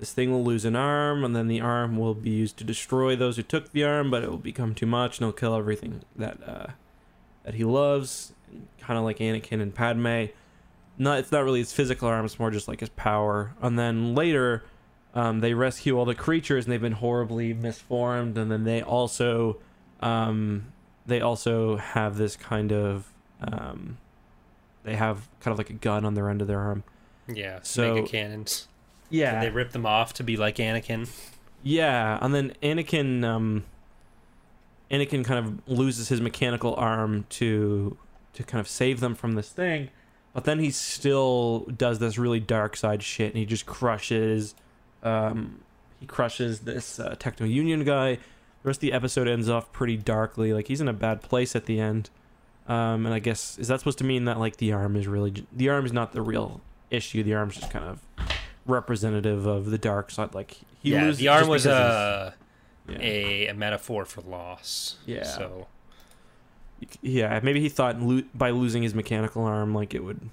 this 0.00 0.12
thing 0.12 0.32
will 0.32 0.42
lose 0.42 0.64
an 0.64 0.74
arm, 0.74 1.24
and 1.24 1.36
then 1.36 1.46
the 1.46 1.60
arm 1.60 1.96
will 1.96 2.14
be 2.14 2.30
used 2.30 2.56
to 2.56 2.64
destroy 2.64 3.14
those 3.14 3.36
who 3.36 3.42
took 3.42 3.70
the 3.72 3.84
arm, 3.84 4.10
but 4.10 4.24
it 4.24 4.30
will 4.30 4.38
become 4.38 4.74
too 4.74 4.86
much, 4.86 5.18
and 5.18 5.28
it'll 5.28 5.38
kill 5.38 5.54
everything 5.54 6.00
that 6.16 6.38
uh, 6.46 6.66
that 7.44 7.54
he 7.54 7.64
loves. 7.64 8.32
Kind 8.80 8.98
of 8.98 9.04
like 9.04 9.18
Anakin 9.18 9.60
and 9.62 9.72
Padme. 9.74 10.32
Not 10.98 11.18
it's 11.20 11.30
not 11.30 11.44
really 11.44 11.60
his 11.60 11.72
physical 11.72 12.08
arm; 12.08 12.24
it's 12.24 12.38
more 12.38 12.50
just 12.50 12.66
like 12.66 12.80
his 12.80 12.88
power. 12.90 13.54
And 13.62 13.78
then 13.78 14.14
later, 14.14 14.64
um, 15.14 15.40
they 15.40 15.54
rescue 15.54 15.98
all 15.98 16.04
the 16.04 16.14
creatures 16.14 16.64
and 16.64 16.72
they've 16.72 16.80
been 16.80 16.92
horribly 16.92 17.52
misformed 17.54 18.36
and 18.38 18.50
then 18.50 18.64
they 18.64 18.80
also 18.82 19.58
um, 20.00 20.72
they 21.06 21.20
also 21.20 21.76
have 21.76 22.16
this 22.16 22.36
kind 22.36 22.72
of 22.72 23.12
um, 23.40 23.98
they 24.84 24.94
have 24.96 25.28
kind 25.40 25.52
of 25.52 25.58
like 25.58 25.70
a 25.70 25.74
gun 25.74 26.04
on 26.04 26.14
their 26.14 26.28
end 26.30 26.40
of 26.42 26.48
their 26.48 26.60
arm 26.60 26.84
Yeah, 27.28 27.58
So- 27.62 27.94
mega 27.94 28.06
cannons. 28.06 28.68
Yeah. 29.10 29.40
They 29.40 29.50
rip 29.50 29.72
them 29.72 29.84
off 29.86 30.14
to 30.14 30.22
be 30.24 30.36
like 30.36 30.56
Anakin. 30.56 31.08
yeah 31.62 32.18
and 32.22 32.34
then 32.34 32.54
anakin 32.62 33.22
um, 33.24 33.64
anakin 34.90 35.24
kind 35.24 35.44
of 35.44 35.68
loses 35.68 36.08
his 36.08 36.20
mechanical 36.20 36.74
arm 36.76 37.26
to 37.28 37.96
to 38.32 38.42
kind 38.42 38.60
of 38.60 38.68
save 38.68 39.00
them 39.00 39.14
from 39.14 39.34
this 39.34 39.50
thing 39.50 39.90
but 40.32 40.44
then 40.44 40.58
he 40.58 40.70
still 40.70 41.60
does 41.76 41.98
this 41.98 42.16
really 42.16 42.40
dark 42.40 42.76
side 42.76 43.02
shit 43.02 43.28
and 43.28 43.36
he 43.36 43.44
just 43.44 43.66
crushes 43.66 44.54
um, 45.02 45.60
he 45.98 46.06
crushes 46.06 46.60
this 46.60 46.98
uh, 47.00 47.14
techno 47.18 47.46
union 47.46 47.84
guy. 47.84 48.14
The 48.14 48.68
rest 48.68 48.78
of 48.78 48.82
the 48.82 48.92
episode 48.92 49.28
ends 49.28 49.48
off 49.48 49.72
pretty 49.72 49.96
darkly 49.96 50.52
like 50.54 50.68
he's 50.68 50.80
in 50.80 50.88
a 50.88 50.92
bad 50.92 51.20
place 51.22 51.54
at 51.56 51.64
the 51.66 51.80
end. 51.80 52.10
Um, 52.68 53.04
and 53.06 53.12
i 53.14 53.18
guess 53.18 53.58
is 53.58 53.66
that 53.68 53.80
supposed 53.80 53.98
to 53.98 54.04
mean 54.04 54.26
that 54.26 54.38
like 54.38 54.58
the 54.58 54.72
arm 54.72 54.94
is 54.94 55.08
really 55.08 55.44
the 55.52 55.68
arm 55.70 55.84
is 55.84 55.92
not 55.92 56.12
the 56.12 56.22
real 56.22 56.60
issue 56.90 57.22
the 57.24 57.34
arm's 57.34 57.56
just 57.56 57.70
kind 57.72 57.84
of 57.84 58.00
representative 58.66 59.46
of 59.46 59.70
the 59.70 59.78
dark 59.78 60.10
side 60.10 60.34
like 60.34 60.58
he 60.82 60.92
yeah, 60.92 61.02
loses 61.04 61.18
the 61.18 61.28
arm 61.28 61.48
was 61.48 61.66
a, 61.66 62.34
yeah. 62.88 62.98
a 63.00 63.46
a 63.48 63.54
metaphor 63.54 64.04
for 64.04 64.20
loss. 64.22 64.96
Yeah. 65.06 65.24
So 65.24 65.66
yeah 67.02 67.38
maybe 67.42 67.60
he 67.60 67.68
thought 67.68 68.00
lo- 68.00 68.22
by 68.34 68.48
losing 68.50 68.82
his 68.82 68.94
mechanical 68.94 69.44
arm 69.44 69.74
like 69.74 69.92
it 69.94 70.02
would 70.02 70.30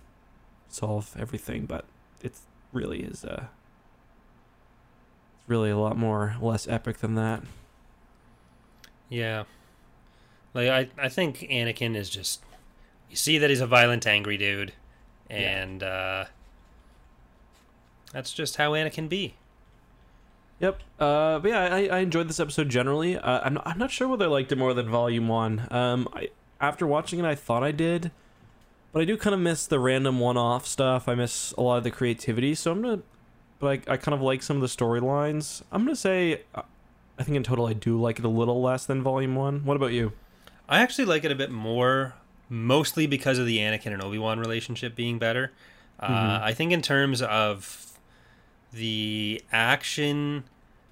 solve 0.69 1.13
everything 1.19 1.65
but 1.65 1.83
it 2.23 2.31
really 2.71 3.01
is 3.01 3.25
uh 3.25 3.47
it's 5.35 5.49
really 5.49 5.69
a 5.69 5.77
lot 5.77 5.97
more 5.97 6.37
less 6.39 6.65
epic 6.69 6.99
than 6.99 7.15
that 7.15 7.43
yeah, 9.09 9.43
like 10.53 10.67
I 10.67 10.89
I 10.97 11.09
think 11.09 11.39
Anakin 11.49 11.95
is 11.95 12.09
just 12.09 12.43
you 13.09 13.15
see 13.15 13.37
that 13.37 13.49
he's 13.49 13.61
a 13.61 13.67
violent, 13.67 14.05
angry 14.05 14.37
dude, 14.37 14.73
Yeah. 15.29 15.35
and 15.37 15.81
uh, 15.83 16.25
that's 18.13 18.33
just 18.33 18.55
how 18.57 18.71
Anakin 18.71 19.09
be. 19.09 19.35
Yep. 20.59 20.81
Uh, 20.99 21.39
but 21.39 21.49
yeah, 21.49 21.59
I, 21.75 21.85
I 21.87 21.97
enjoyed 21.99 22.27
this 22.27 22.39
episode 22.39 22.69
generally. 22.69 23.15
Uh, 23.17 23.41
I'm 23.43 23.53
not, 23.55 23.67
I'm 23.67 23.77
not 23.77 23.91
sure 23.91 24.07
whether 24.07 24.25
I 24.25 24.29
liked 24.29 24.51
it 24.51 24.57
more 24.57 24.73
than 24.73 24.89
Volume 24.89 25.27
One. 25.27 25.67
Um, 25.69 26.07
I, 26.13 26.29
after 26.59 26.87
watching 26.87 27.19
it, 27.19 27.25
I 27.25 27.35
thought 27.35 27.63
I 27.63 27.71
did, 27.71 28.09
but 28.91 29.01
I 29.01 29.05
do 29.05 29.17
kind 29.17 29.35
of 29.35 29.39
miss 29.39 29.67
the 29.67 29.79
random 29.79 30.19
one-off 30.19 30.65
stuff. 30.65 31.07
I 31.07 31.13
miss 31.13 31.51
a 31.51 31.61
lot 31.61 31.77
of 31.77 31.83
the 31.83 31.91
creativity. 31.91 32.55
So 32.55 32.71
I'm 32.71 32.81
gonna, 32.81 33.01
but 33.59 33.67
I, 33.87 33.93
I 33.93 33.97
kind 33.97 34.15
of 34.15 34.21
like 34.21 34.41
some 34.41 34.57
of 34.57 34.61
the 34.61 34.67
storylines. 34.67 35.61
I'm 35.71 35.83
gonna 35.83 35.95
say, 35.95 36.41
uh, 36.55 36.63
I 37.19 37.23
think 37.23 37.37
in 37.37 37.43
total 37.43 37.67
I 37.67 37.73
do 37.73 37.99
like 38.01 38.17
it 38.17 38.25
a 38.25 38.29
little 38.29 38.59
less 38.61 38.85
than 38.87 39.03
Volume 39.03 39.35
One. 39.35 39.63
What 39.63 39.75
about 39.77 39.91
you? 39.93 40.13
I 40.67 40.79
actually 40.79 41.05
like 41.05 41.23
it 41.23 41.31
a 41.31 41.35
bit 41.35 41.51
more, 41.51 42.15
mostly 42.49 43.05
because 43.05 43.37
of 43.37 43.45
the 43.45 43.59
Anakin 43.59 43.93
and 43.93 44.03
Obi 44.03 44.17
Wan 44.17 44.39
relationship 44.39 44.95
being 44.95 45.19
better. 45.19 45.51
Uh, 45.99 46.07
Mhm. 46.09 46.41
I 46.41 46.53
think 46.53 46.71
in 46.71 46.81
terms 46.81 47.21
of 47.21 47.96
the 48.77 49.43
action, 49.51 50.43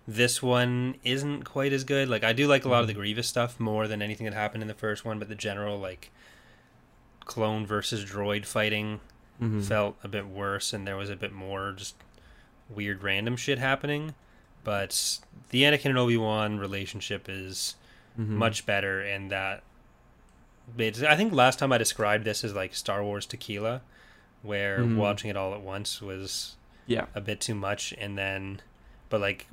this 0.08 0.42
one 0.42 0.96
isn't 1.04 1.44
quite 1.44 1.72
as 1.74 1.84
good. 1.84 2.10
Like 2.10 2.24
I 2.24 2.34
do 2.34 2.48
like 2.48 2.66
a 2.66 2.70
lot 2.70 2.82
of 2.82 2.88
the 2.88 2.94
Mhm. 2.94 2.98
Grievous 2.98 3.28
stuff 3.28 3.60
more 3.60 3.88
than 3.88 4.02
anything 4.02 4.26
that 4.26 4.34
happened 4.34 4.62
in 4.62 4.68
the 4.68 4.74
first 4.74 5.06
one, 5.06 5.20
but 5.20 5.30
the 5.30 5.36
general 5.36 5.80
like 5.80 6.12
clone 7.26 7.66
versus 7.66 8.06
droid 8.06 8.46
fighting 8.46 9.00
Mhm. 9.42 9.64
felt 9.66 9.98
a 10.04 10.08
bit 10.08 10.28
worse, 10.28 10.74
and 10.74 10.86
there 10.88 10.96
was 10.96 11.10
a 11.10 11.16
bit 11.16 11.32
more 11.34 11.74
just 11.76 11.96
weird 12.70 13.04
random 13.04 13.36
shit 13.36 13.60
happening. 13.60 14.14
But 14.64 15.20
the 15.50 15.64
Anakin 15.64 15.86
and 15.90 15.98
Obi 15.98 16.18
Wan 16.18 16.58
relationship 16.58 17.28
is 17.30 17.76
Mhm. 18.20 18.30
much 18.30 18.66
better 18.66 19.02
in 19.04 19.28
that. 19.30 19.64
It's, 20.78 21.04
I 21.04 21.16
think 21.16 21.34
last 21.34 21.60
time 21.60 21.72
I 21.72 21.78
described 21.78 22.26
this 22.26 22.44
as 22.44 22.54
like 22.56 22.74
Star 22.74 23.04
Wars 23.04 23.26
tequila, 23.26 23.82
where 24.42 24.80
Mhm. 24.80 24.96
watching 24.98 25.30
it 25.30 25.38
all 25.38 25.54
at 25.54 25.62
once 25.62 26.02
was 26.02 26.56
yeah. 26.88 27.06
a 27.16 27.22
bit 27.22 27.40
too 27.42 27.56
much, 27.56 27.94
and 27.98 28.18
then, 28.18 28.62
but 29.10 29.22
like, 29.22 29.48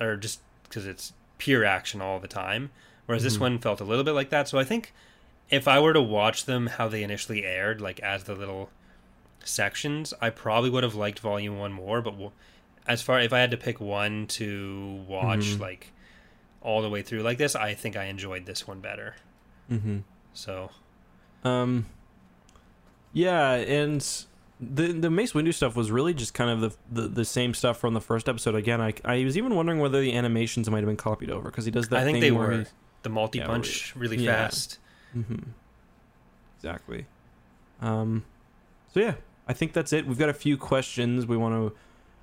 or 0.00 0.16
just 0.16 0.40
because 0.64 0.86
it's 0.86 1.12
pure 1.38 1.64
action 1.64 2.00
all 2.00 2.18
the 2.20 2.28
time. 2.28 2.70
Whereas 3.06 3.22
this 3.22 3.36
Mhm. 3.36 3.40
one 3.40 3.58
felt 3.58 3.80
a 3.80 3.84
little 3.84 4.04
bit 4.04 4.12
like 4.12 4.28
that. 4.30 4.48
So 4.48 4.58
I 4.58 4.64
think 4.64 4.92
if 5.50 5.66
I 5.66 5.80
were 5.80 5.92
to 5.94 6.02
watch 6.02 6.44
them 6.44 6.66
how 6.66 6.88
they 6.88 7.02
initially 7.02 7.44
aired, 7.44 7.80
like 7.80 8.00
as 8.00 8.24
the 8.24 8.34
little 8.34 8.70
sections, 9.44 10.12
I 10.20 10.28
probably 10.30 10.68
would 10.68 10.82
have 10.84 10.94
liked 10.94 11.20
Volume 11.20 11.58
One 11.58 11.72
more. 11.72 12.02
But 12.02 12.10
w- 12.12 12.32
as 12.86 13.00
far 13.00 13.18
if 13.20 13.32
I 13.32 13.38
had 13.38 13.50
to 13.52 13.56
pick 13.56 13.80
one 13.80 14.26
to 14.28 15.04
watch, 15.08 15.40
Mhm. 15.40 15.60
like 15.60 15.92
all 16.60 16.82
the 16.82 16.90
way 16.90 17.00
through 17.02 17.22
like 17.22 17.38
this, 17.38 17.54
I 17.56 17.72
think 17.74 17.96
I 17.96 18.04
enjoyed 18.04 18.44
this 18.46 18.66
one 18.66 18.80
better. 18.80 19.16
Mm-hmm. 19.70 19.98
So 20.34 20.70
Um, 21.44 21.86
yeah, 23.12 23.52
and 23.52 24.04
the 24.60 24.92
the 24.92 25.10
Mace 25.10 25.32
Windu 25.32 25.54
stuff 25.54 25.76
was 25.76 25.90
really 25.90 26.14
just 26.14 26.34
kind 26.34 26.50
of 26.50 26.60
the, 26.90 27.02
the 27.02 27.08
the 27.08 27.24
same 27.24 27.54
stuff 27.54 27.78
from 27.78 27.94
the 27.94 28.00
first 28.00 28.28
episode. 28.28 28.54
Again, 28.54 28.80
I 28.80 28.92
I 29.04 29.24
was 29.24 29.36
even 29.38 29.54
wondering 29.54 29.78
whether 29.78 30.00
the 30.00 30.12
animations 30.14 30.68
might 30.70 30.78
have 30.78 30.86
been 30.86 30.96
copied 30.96 31.30
over 31.30 31.50
because 31.50 31.64
he 31.64 31.70
does 31.70 31.88
that. 31.90 32.00
I 32.00 32.04
think 32.04 32.16
thing 32.16 32.20
they 32.22 32.30
where 32.32 32.48
were. 32.48 32.66
the 33.02 33.08
multi 33.10 33.38
Yeah, 33.38 33.46
punch 33.46 33.94
really 33.96 34.16
yeah. 34.16 34.32
fast. 34.48 34.78
Mhm. 35.16 35.44
Exactly. 36.56 37.06
Um, 37.80 38.24
so 38.92 39.00
yeah, 39.00 39.14
I 39.46 39.52
think 39.52 39.72
that's 39.72 39.92
it. 39.92 40.06
We've 40.06 40.18
got 40.18 40.28
a 40.28 40.34
few 40.34 40.56
questions 40.56 41.26
we 41.26 41.36
want 41.36 41.72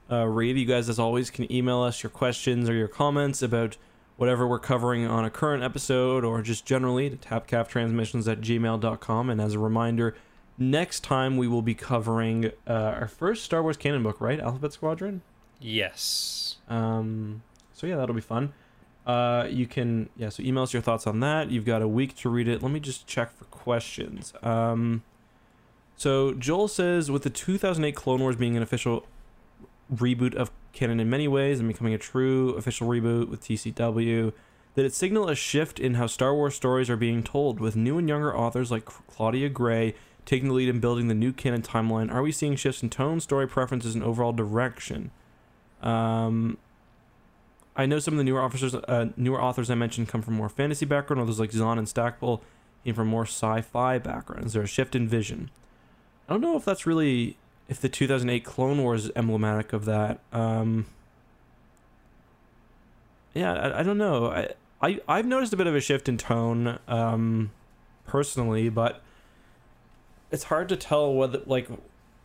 to 0.09 0.15
uh, 0.15 0.25
read. 0.25 0.57
You 0.57 0.65
guys, 0.65 0.89
as 0.89 0.99
always, 0.99 1.29
can 1.29 1.49
email 1.51 1.81
us 1.81 2.03
your 2.03 2.09
questions 2.09 2.69
or 2.69 2.73
your 2.73 2.88
comments 2.89 3.41
about 3.41 3.77
whatever 4.17 4.47
we're 4.47 4.59
covering 4.59 5.05
on 5.05 5.25
a 5.25 5.29
current 5.29 5.63
episode 5.63 6.23
or 6.23 6.41
just 6.41 6.65
generally 6.65 7.09
to 7.09 7.15
tapcaftransmissions 7.17 8.29
at 8.31 8.41
gmail.com. 8.41 9.29
And 9.29 9.41
as 9.41 9.53
a 9.53 9.59
reminder, 9.59 10.15
next 10.58 11.01
time 11.01 11.38
we 11.38 11.47
will 11.47 11.62
be 11.62 11.74
covering 11.74 12.51
uh, 12.68 12.74
our 12.74 13.08
first 13.08 13.43
Star 13.43 13.62
Wars 13.62 13.78
canon 13.78 14.03
book, 14.03 14.22
right? 14.22 14.39
Alphabet 14.39 14.74
Squadron. 14.74 15.22
Yes. 15.60 16.58
Um, 16.68 17.43
so 17.74 17.88
yeah, 17.88 17.95
that'll 17.95 18.16
be 18.16 18.22
fun. 18.22 18.53
Uh, 19.06 19.47
you 19.49 19.68
can 19.68 20.10
yeah. 20.18 20.30
So 20.30 20.41
email 20.41 20.64
us 20.64 20.74
your 20.74 20.82
thoughts 20.82 21.06
on 21.06 21.20
that. 21.20 21.51
You've 21.51 21.66
got 21.66 21.82
a 21.82 21.88
week 21.88 22.16
to 22.18 22.30
read 22.30 22.47
it. 22.47 22.64
Let 22.64 22.72
me 22.72 22.80
just 22.80 23.06
check 23.06 23.36
for 23.36 23.45
questions. 23.45 24.34
Um, 24.41 25.03
so 25.95 26.34
Joel 26.34 26.68
says 26.68 27.12
with 27.12 27.24
the 27.24 27.30
2008 27.30 27.95
Clone 27.95 28.22
Wars 28.22 28.36
being 28.36 28.58
an 28.58 28.64
official 28.64 29.06
reboot 29.93 30.34
of 30.34 30.51
canon 30.74 30.99
in 30.99 31.10
many 31.10 31.28
ways 31.28 31.60
and 31.60 31.68
becoming 31.68 31.93
a 31.93 31.97
true 31.97 32.49
official 32.51 32.88
reboot 32.88 33.30
with 33.30 33.41
TCW, 33.41 34.34
did 34.76 34.86
it 34.86 34.93
signal 34.93 35.30
a 35.30 35.36
shift 35.36 35.80
in 35.80 35.93
how 35.93 36.08
Star 36.08 36.34
Wars 36.34 36.56
stories 36.56 36.89
are 36.89 36.97
being 36.97 37.24
told 37.24 37.60
with 37.60 37.76
new 37.76 37.97
and 37.97 38.10
younger 38.10 38.36
authors 38.36 38.72
like 38.72 38.86
Claudia 38.86 39.49
Gray 39.49 39.93
taking 40.26 40.47
the 40.47 40.53
lead 40.53 40.69
in 40.69 40.80
building 40.80 41.07
the 41.07 41.13
new 41.13 41.32
canon 41.32 41.61
timeline? 41.61 42.11
Are 42.11 42.21
we 42.21 42.32
seeing 42.32 42.55
shifts 42.55 42.82
in 42.82 42.89
tone, 42.89 43.19
story 43.19 43.47
preferences, 43.47 43.95
and 43.95 44.03
overall 44.03 44.34
direction? 44.34 45.11
Um, 45.82 46.57
I 47.76 47.86
know 47.86 47.99
some 47.99 48.13
of 48.13 48.17
the 48.17 48.23
newer 48.23 48.41
officers, 48.41 48.73
uh, 48.73 49.09
newer 49.17 49.41
authors 49.41 49.69
I 49.69 49.76
mentioned 49.76 50.07
come 50.07 50.21
from 50.21 50.36
more 50.36 50.49
fantasy 50.49 50.86
background. 50.86 51.21
Others 51.21 51.39
like 51.39 51.51
Zahn 51.51 51.78
and 51.78 51.88
Stackpole 51.88 52.41
came 52.84 52.95
from 52.95 53.07
more 53.07 53.26
sci-fi 53.26 53.97
backgrounds. 53.99 54.53
There's 54.53 54.65
a 54.65 54.67
shift 54.67 54.95
in 54.95 55.07
vision. 55.07 55.51
I 56.28 56.34
don't 56.34 56.41
know 56.41 56.55
if 56.55 56.65
that's 56.65 56.86
really 56.86 57.38
if 57.67 57.82
the 57.82 57.89
2008 57.89 58.43
Clone 58.43 58.82
Wars 58.82 59.05
is 59.05 59.11
emblematic 59.15 59.73
of 59.73 59.86
that. 59.86 60.19
Um, 60.32 60.86
yeah, 63.34 63.53
I, 63.53 63.80
I 63.80 63.84
don't 63.84 63.97
know. 63.97 64.28
I, 64.28 64.53
I 64.82 64.99
I've 65.07 65.26
noticed 65.26 65.53
a 65.53 65.57
bit 65.57 65.67
of 65.67 65.76
a 65.76 65.82
shift 65.82 66.07
in 66.07 66.17
tone, 66.17 66.80
um, 66.88 67.51
personally, 68.05 68.69
but 68.69 69.01
it's 70.36 70.43
hard 70.45 70.67
to 70.69 70.75
tell 70.75 71.13
whether 71.13 71.41
like 71.45 71.67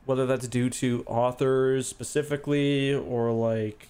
whether 0.05 0.27
that's 0.27 0.49
due 0.49 0.69
to 0.69 1.05
authors 1.07 1.87
specifically 1.87 2.93
or 2.93 3.31
like 3.31 3.87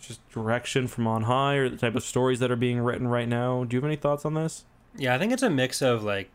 just 0.00 0.20
direction 0.30 0.86
from 0.86 1.06
on 1.08 1.24
high 1.24 1.54
or 1.56 1.68
the 1.68 1.76
type 1.76 1.96
of 1.96 2.04
stories 2.04 2.38
that 2.38 2.50
are 2.50 2.56
being 2.56 2.78
written 2.78 3.08
right 3.08 3.28
now. 3.28 3.64
Do 3.64 3.74
you 3.76 3.80
have 3.80 3.86
any 3.88 3.96
thoughts 3.96 4.24
on 4.24 4.34
this? 4.34 4.64
Yeah, 4.96 5.14
I 5.14 5.18
think 5.18 5.32
it's 5.32 5.42
a 5.42 5.50
mix 5.50 5.82
of 5.82 6.04
like 6.04 6.30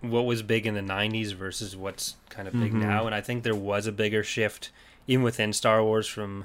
what 0.00 0.22
was 0.26 0.42
big 0.42 0.66
in 0.66 0.74
the 0.74 0.80
90s 0.80 1.32
versus 1.32 1.76
what's 1.76 2.16
kind 2.30 2.46
of 2.48 2.54
big 2.54 2.72
Mhm. 2.72 2.80
now 2.80 3.06
and 3.06 3.14
I 3.14 3.20
think 3.20 3.42
there 3.42 3.54
was 3.54 3.86
a 3.86 3.92
bigger 3.92 4.22
shift 4.22 4.70
even 5.06 5.24
within 5.24 5.52
Star 5.52 5.82
Wars 5.82 6.06
from 6.06 6.44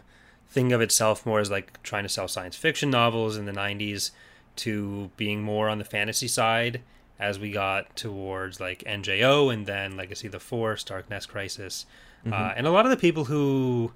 thinking 0.50 0.74
of 0.74 0.82
itself 0.82 1.26
more 1.26 1.40
as 1.40 1.52
like 1.52 1.82
trying 1.84 2.04
to 2.04 2.10
sell 2.10 2.28
science 2.28 2.56
fiction 2.56 2.90
novels 2.90 3.38
in 3.38 3.46
the 3.46 3.52
90s 3.52 4.12
to 4.58 5.10
being 5.18 5.42
more 5.42 5.70
on 5.70 5.78
the 5.80 5.84
fantasy 5.86 6.28
side 6.28 6.82
as 7.20 7.40
we 7.40 7.52
got 7.52 7.96
towards 7.96 8.60
like 8.60 8.84
NJO 8.86 9.54
and 9.54 9.66
then 9.66 9.96
Legacy 9.98 10.28
of 10.28 10.32
the 10.34 10.40
Force, 10.40 10.84
Dark 10.84 11.10
Nest 11.10 11.30
Crisis. 11.30 11.86
Mm-hmm. 12.26 12.34
Uh, 12.34 12.54
and 12.56 12.68
a 12.68 12.72
lot 12.72 12.86
of 12.86 12.90
the 12.92 12.98
people 12.98 13.26
who 13.26 13.92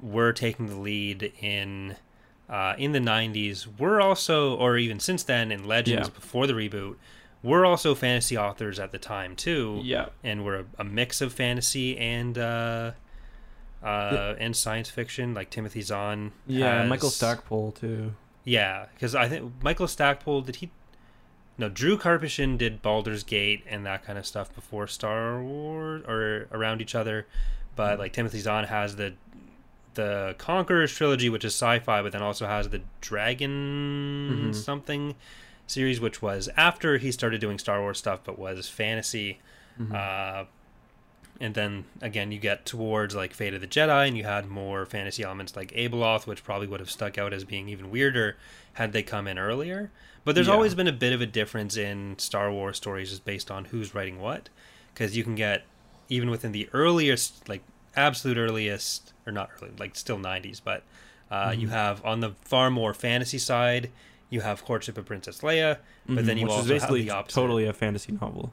were 0.00 0.32
taking 0.32 0.66
the 0.66 0.76
lead 0.76 1.32
in 1.40 1.96
uh, 2.50 2.74
in 2.76 2.92
the 2.92 2.98
90s 2.98 3.66
were 3.78 4.00
also 4.00 4.54
or 4.56 4.76
even 4.76 5.00
since 5.00 5.22
then 5.22 5.50
in 5.52 5.66
legends 5.66 6.08
Yeah. 6.08 6.14
before 6.14 6.46
the 6.46 6.52
reboot 6.52 6.96
were 7.42 7.64
also 7.64 7.94
fantasy 7.94 8.36
authors 8.36 8.78
at 8.78 8.92
the 8.92 8.98
time 8.98 9.36
too 9.36 9.80
yeah. 9.82 10.06
and 10.22 10.44
were 10.44 10.56
a, 10.60 10.64
a 10.78 10.84
mix 10.84 11.20
of 11.20 11.32
fantasy 11.32 11.96
and 11.96 12.36
uh, 12.36 12.92
uh, 13.82 14.34
and 14.38 14.54
science 14.56 14.88
fiction 14.90 15.34
like 15.34 15.50
timothy 15.50 15.80
zahn 15.82 16.32
Yeah, 16.46 16.80
has- 16.82 16.88
Michael 16.90 17.10
Stackpole 17.10 17.72
too. 17.72 18.14
yeah 18.44 18.86
because 18.94 19.14
i 19.14 19.28
think 19.28 19.52
michael 19.62 19.88
stackpole 19.88 20.42
did 20.42 20.56
he 20.56 20.70
no 21.58 21.68
drew 21.68 21.96
karpyshyn 21.98 22.56
did 22.58 22.80
baldur's 22.82 23.22
gate 23.22 23.62
and 23.68 23.84
that 23.86 24.04
kind 24.04 24.18
of 24.18 24.26
stuff 24.26 24.54
before 24.54 24.86
star 24.86 25.42
wars 25.42 26.02
or 26.08 26.46
around 26.52 26.80
each 26.80 26.94
other 26.94 27.26
but 27.76 27.98
like 27.98 28.12
timothy 28.12 28.38
zahn 28.38 28.64
has 28.64 28.96
the 28.96 29.12
the 29.94 30.34
conquerors 30.38 30.94
trilogy 30.94 31.28
which 31.28 31.44
is 31.44 31.52
sci-fi 31.54 32.00
but 32.02 32.12
then 32.12 32.22
also 32.22 32.46
has 32.46 32.68
the 32.70 32.80
dragon 33.02 34.50
Mhm. 34.50 34.54
something 34.54 35.14
series 35.66 36.00
which 36.00 36.20
was 36.22 36.48
after 36.56 36.98
he 36.98 37.12
started 37.12 37.40
doing 37.40 37.58
star 37.58 37.80
wars 37.80 37.98
stuff 37.98 38.20
but 38.24 38.38
was 38.38 38.68
fantasy 38.68 39.38
Mhm. 39.80 39.94
uh, 39.94 40.44
and 41.40 41.54
then 41.54 41.84
again, 42.00 42.30
you 42.30 42.38
get 42.38 42.64
towards 42.64 43.16
like 43.16 43.32
Fate 43.32 43.52
of 43.54 43.60
the 43.60 43.66
Jedi, 43.66 44.06
and 44.06 44.16
you 44.16 44.22
had 44.22 44.46
more 44.46 44.86
fantasy 44.86 45.24
elements 45.24 45.56
like 45.56 45.72
Abeloth, 45.72 46.24
which 46.24 46.44
probably 46.44 46.68
would 46.68 46.78
have 46.78 46.90
stuck 46.90 47.18
out 47.18 47.32
as 47.32 47.42
being 47.42 47.68
even 47.68 47.90
weirder 47.90 48.36
had 48.74 48.92
they 48.92 49.02
come 49.02 49.26
in 49.26 49.38
earlier. 49.38 49.90
But 50.24 50.34
there's 50.34 50.48
Yeah. 50.48 50.54
always 50.54 50.74
been 50.74 50.86
a 50.88 50.92
bit 50.92 51.12
of 51.12 51.20
a 51.20 51.26
difference 51.26 51.76
in 51.76 52.18
Star 52.18 52.50
Wars 52.52 52.76
stories 52.76 53.10
just 53.10 53.24
based 53.24 53.50
on 53.50 53.66
who's 53.66 53.94
writing 53.94 54.20
what, 54.20 54.48
because 54.94 55.16
you 55.16 55.24
can 55.24 55.34
get 55.34 55.64
even 56.08 56.30
within 56.30 56.52
the 56.52 56.68
earliest, 56.72 57.48
like 57.48 57.62
absolute 57.96 58.36
earliest, 58.38 59.12
or 59.26 59.32
not 59.32 59.50
early, 59.60 59.72
like 59.78 59.96
still 59.96 60.18
90s, 60.18 60.60
but 60.62 60.84
uh, 61.30 61.54
you 61.56 61.68
Mhm. 61.68 61.70
have 61.70 62.04
on 62.04 62.20
the 62.20 62.32
far 62.42 62.70
more 62.70 62.92
fantasy 62.94 63.38
side, 63.38 63.90
you 64.30 64.42
have 64.42 64.64
Courtship 64.64 64.96
of 64.98 65.06
Princess 65.06 65.40
Leia, 65.40 65.78
but 66.06 66.24
then 66.26 66.36
Mhm, 66.36 66.40
you 66.40 66.44
which 66.44 66.52
also 66.52 66.62
is 66.64 66.68
basically 66.68 67.00
have 67.00 67.06
the 67.08 67.14
opposite. 67.14 67.34
totally 67.34 67.64
a 67.66 67.72
fantasy 67.72 68.12
novel. 68.12 68.52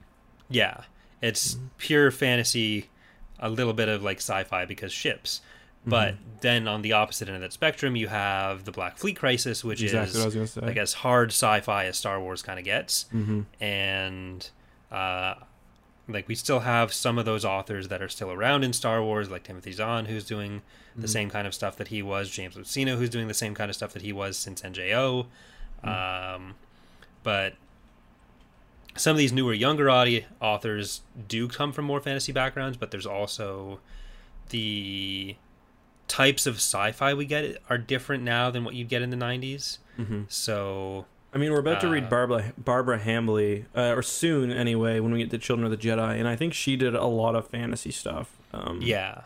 Yeah, 0.50 0.84
it's 1.22 1.56
Mhm. 1.56 1.70
pure 1.78 2.10
fantasy, 2.12 2.90
a 3.38 3.50
little 3.50 3.74
bit 3.74 3.88
of 3.90 4.02
like 4.02 4.18
sci-fi 4.18 4.66
because 4.66 4.92
ships. 4.92 5.42
But 5.86 6.16
Mhm. 6.16 6.18
then 6.42 6.68
on 6.68 6.82
the 6.82 6.94
opposite 6.94 7.28
end 7.30 7.36
of 7.36 7.42
that 7.42 7.54
spectrum, 7.54 7.96
you 7.96 8.10
have 8.10 8.66
the 8.66 8.72
Black 8.72 8.98
Fleet 8.98 9.16
Crisis, 9.16 9.64
which 9.64 9.82
exactly 9.82 10.22
I 10.22 10.26
is 10.26 10.52
say. 10.52 10.62
like 10.62 10.78
as 10.78 10.94
hard 10.94 11.30
sci-fi 11.32 11.86
as 11.86 11.98
Star 11.98 12.20
Wars 12.20 12.42
kind 12.42 12.60
of 12.60 12.66
gets, 12.66 13.04
hmm 13.12 13.42
and 13.62 14.50
uh, 14.92 15.36
like 16.08 16.28
we 16.28 16.36
still 16.36 16.62
have 16.62 16.92
some 16.92 17.18
of 17.18 17.26
those 17.26 17.46
authors 17.46 17.88
that 17.88 18.02
are 18.02 18.10
still 18.10 18.32
around 18.32 18.64
in 18.64 18.74
Star 18.74 19.02
Wars, 19.04 19.30
like 19.30 19.44
Timothy 19.44 19.72
Zahn, 19.72 20.06
who's 20.06 20.26
doing 20.26 20.62
the 20.98 21.08
Mhm. 21.08 21.12
same 21.12 21.30
kind 21.30 21.46
of 21.48 21.54
stuff 21.54 21.76
that 21.78 21.90
he 21.90 22.02
was, 22.02 22.30
James 22.30 22.56
Luceno, 22.56 22.98
who's 22.98 23.10
doing 23.12 23.28
the 23.28 23.34
same 23.34 23.54
kind 23.56 23.70
of 23.70 23.76
stuff 23.76 23.94
that 23.94 24.02
he 24.02 24.12
was 24.12 24.36
since 24.38 24.62
NJO. 24.64 25.28
Mm. 25.84 26.36
Um, 26.36 26.56
but 27.24 27.54
some 28.96 29.12
of 29.12 29.18
these 29.18 29.32
newer, 29.32 29.54
younger 29.54 29.90
audi- 29.90 30.26
authors 30.42 31.02
do 31.28 31.48
come 31.48 31.72
from 31.72 31.86
more 31.86 32.02
fantasy 32.02 32.32
backgrounds, 32.34 32.76
but 32.76 32.92
there's 32.92 33.06
also 33.06 33.80
the 34.50 35.36
types 36.10 36.46
of 36.46 36.56
sci-fi 36.56 37.14
we 37.14 37.26
get 37.26 37.62
are 37.70 37.78
different 37.78 38.24
now 38.24 38.50
than 38.52 38.66
what 38.66 38.74
you'd 38.76 38.90
get 38.90 39.02
in 39.02 39.10
the 39.12 39.16
90s. 39.18 39.78
hmm 39.96 40.24
So 40.28 41.06
I 41.34 41.38
mean, 41.38 41.52
we're 41.52 41.60
about 41.60 41.80
to 41.82 41.88
read 41.88 42.06
Uh, 42.06 42.10
Barbara 42.10 42.54
Barbara 42.58 43.00
Hambly, 43.00 43.66
uh, 43.76 43.94
or 43.96 44.02
soon 44.02 44.52
anyway, 44.52 45.00
when 45.00 45.12
we 45.14 45.20
get 45.20 45.30
to 45.32 45.38
Children 45.38 45.66
of 45.66 45.72
the 45.72 45.78
Jedi, 45.88 46.18
and 46.20 46.28
I 46.28 46.36
think 46.36 46.54
she 46.54 46.76
did 46.76 46.96
a 46.96 47.06
lot 47.06 47.36
of 47.36 47.48
fantasy 47.48 47.92
stuff. 47.92 48.36
Um, 48.54 48.80
Yeah. 48.82 49.22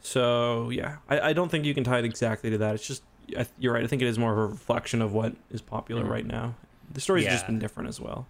So 0.00 0.70
yeah, 0.70 0.96
I, 1.08 1.20
I 1.20 1.32
don't 1.32 1.50
think 1.50 1.64
you 1.64 1.74
can 1.74 1.84
tie 1.84 1.98
it 1.98 2.04
exactly 2.04 2.50
to 2.50 2.58
that. 2.58 2.74
It's 2.74 2.86
just 2.86 3.02
I, 3.36 3.46
you're 3.58 3.72
right. 3.74 3.82
I 3.84 3.86
think 3.86 4.02
it 4.02 4.08
is 4.08 4.18
more 4.18 4.32
of 4.32 4.38
a 4.38 4.46
reflection 4.46 5.02
of 5.02 5.12
what 5.12 5.34
is 5.50 5.60
popular 5.60 6.04
Mhm. 6.04 6.10
right 6.10 6.26
now. 6.26 6.54
The 6.92 7.00
story's 7.00 7.24
just 7.26 7.46
been 7.46 7.58
different 7.58 7.88
as 7.88 8.00
well. 8.00 8.26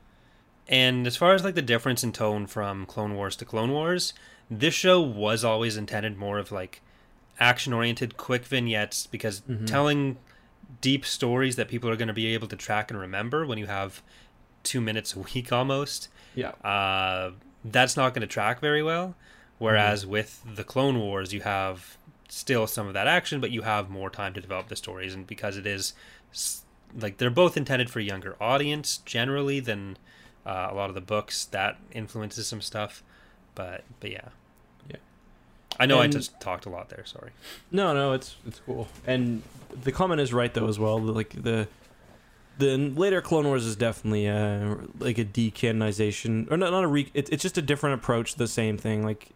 And 0.68 1.07
as 1.07 1.16
far 1.16 1.34
as 1.34 1.45
like 1.45 1.55
the 1.55 1.62
difference 1.62 2.03
in 2.03 2.12
tone 2.12 2.47
from 2.47 2.87
Clone 2.87 3.14
Wars 3.14 3.37
to 3.37 3.45
Clone 3.45 3.70
Wars, 3.72 4.14
this 4.51 4.74
show 4.74 5.01
was 5.01 5.45
always 5.45 5.76
intended 5.76 6.16
more 6.16 6.39
of 6.39 6.51
like 6.51 6.80
action 7.39 7.72
oriented 7.72 8.16
quick 8.16 8.45
vignettes 8.45 9.07
because 9.07 9.41
Mhm. 9.43 9.66
telling 9.66 10.16
deep 10.80 11.05
stories 11.05 11.57
that 11.57 11.68
people 11.68 11.89
are 11.91 11.97
going 11.97 12.09
to 12.09 12.14
be 12.14 12.26
able 12.34 12.49
to 12.49 12.57
track 12.57 12.91
and 12.91 12.99
remember 13.01 13.47
when 13.47 13.59
you 13.59 13.66
have 13.66 14.03
2 14.62 14.80
minutes 14.80 15.14
a 15.14 15.20
week 15.20 15.53
almost 15.53 16.09
Yeah. 16.34 16.51
uh, 16.64 17.32
that's 17.64 17.97
not 17.97 18.14
going 18.14 18.20
to 18.22 18.26
track 18.26 18.61
very 18.61 18.82
well. 18.82 19.14
Whereas 19.59 20.05
with 20.07 20.43
the 20.55 20.64
Clone 20.64 20.99
Wars, 20.99 21.32
you 21.32 21.41
have 21.43 21.97
still 22.28 22.66
some 22.66 22.87
of 22.87 22.95
that 22.95 23.07
action, 23.07 23.41
but 23.41 23.51
you 23.51 23.62
have 23.62 23.89
more 23.89 24.11
time 24.11 24.34
to 24.34 24.41
develop 24.41 24.68
the 24.68 24.76
stories, 24.76 25.14
and 25.14 25.26
because 25.26 25.57
it 25.57 25.66
is 25.66 25.95
like 26.99 27.16
they're 27.18 27.30
both 27.30 27.57
intended 27.57 27.89
for 27.91 27.99
a 28.01 28.03
younger 28.03 28.37
audience 28.41 28.99
generally 28.99 29.61
than 29.61 29.97
uh, 30.45 30.68
a 30.70 30.74
lot 30.74 30.89
of 30.89 30.95
the 30.95 31.01
books, 31.01 31.45
that 31.47 31.78
influences 31.93 32.47
some 32.47 32.61
stuff. 32.61 33.03
But 33.55 33.84
but 34.01 34.11
Yeah. 34.11 34.28
I 35.79 35.87
know 35.87 35.99
I 36.01 36.07
just 36.09 36.41
talked 36.41 36.66
a 36.66 36.70
lot 36.70 36.89
there. 36.89 37.05
Sorry. 37.05 37.31
No, 37.70 37.93
no, 37.95 38.12
it's 38.12 38.37
it's 38.47 38.61
cool. 38.64 38.89
And 39.07 39.43
the 39.83 39.93
comment 39.93 40.20
is 40.20 40.33
right 40.33 40.53
though 40.53 40.68
as 40.68 40.79
well. 40.79 40.99
Like 41.01 41.31
the 41.43 41.68
the 42.59 42.77
later 42.79 43.20
Clone 43.20 43.47
Wars 43.47 43.66
is 43.66 43.77
definitely 43.77 44.29
uh 44.29 44.77
like 44.99 45.18
a 45.18 45.24
decanonization 45.24 46.51
or 46.51 46.57
not 46.57 46.70
not 46.72 46.85
a 46.85 46.87
re. 46.89 47.11
It, 47.14 47.29
it's 47.31 47.43
just 47.43 47.59
a 47.59 47.62
different 47.62 48.01
approach 48.01 48.33
to 48.33 48.39
the 48.39 48.49
same 48.49 48.79
thing. 48.79 49.05
Like 49.05 49.29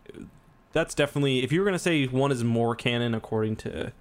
that's 0.72 0.94
definitely 0.94 1.42
if 1.42 1.52
you 1.52 1.60
were 1.60 1.66
gonna 1.66 1.78
say 1.78 2.06
one 2.06 2.32
is 2.32 2.42
more 2.44 2.74
canon 2.74 3.14
according 3.14 3.56
to 3.56 3.92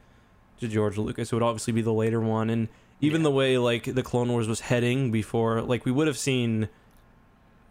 to 0.61 0.67
George 0.67 0.97
Lucas, 0.97 1.31
it 1.31 1.35
would 1.35 1.43
obviously 1.43 1.73
be 1.73 1.81
the 1.81 1.93
later 1.93 2.19
one. 2.21 2.49
And 2.49 2.67
even 3.01 3.21
Yeah. 3.21 3.25
the 3.25 3.31
way 3.31 3.57
like 3.57 3.83
the 3.95 4.03
Clone 4.03 4.29
Wars 4.29 4.47
was 4.47 4.61
heading 4.61 5.11
before, 5.11 5.61
like 5.61 5.85
we 5.85 5.91
would 5.91 6.07
have 6.07 6.17
seen. 6.17 6.69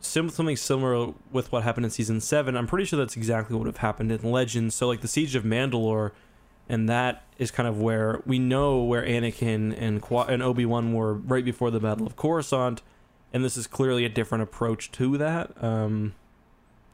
Sim- 0.00 0.30
something 0.30 0.56
similar 0.56 1.12
with 1.32 1.50
what 1.50 1.64
happened 1.64 1.86
in 1.86 1.90
season 1.90 2.20
seven. 2.20 2.56
I'm 2.56 2.66
pretty 2.66 2.84
sure 2.84 2.98
that's 2.98 3.16
exactly 3.16 3.54
what 3.54 3.64
would 3.64 3.74
have 3.74 3.78
happened 3.78 4.12
in 4.12 4.22
Legends. 4.30 4.74
So, 4.74 4.86
like 4.86 5.00
the 5.00 5.08
Siege 5.08 5.34
of 5.34 5.42
Mandalore, 5.44 6.12
and 6.68 6.88
that 6.88 7.24
is 7.38 7.50
kind 7.50 7.68
of 7.68 7.80
where 7.80 8.22
we 8.26 8.38
know 8.38 8.82
where 8.82 9.02
Anakin 9.02 9.74
and 9.78 10.00
Qua- 10.00 10.26
and 10.26 10.42
Obi 10.42 10.64
Wan 10.66 10.92
were 10.92 11.14
right 11.14 11.44
before 11.44 11.70
the 11.70 11.80
Battle 11.80 12.06
of 12.06 12.14
Coruscant, 12.16 12.82
and 13.32 13.44
this 13.44 13.56
is 13.56 13.66
clearly 13.66 14.04
a 14.04 14.08
different 14.08 14.42
approach 14.42 14.92
to 14.92 15.18
that. 15.18 15.62
Um, 15.62 16.14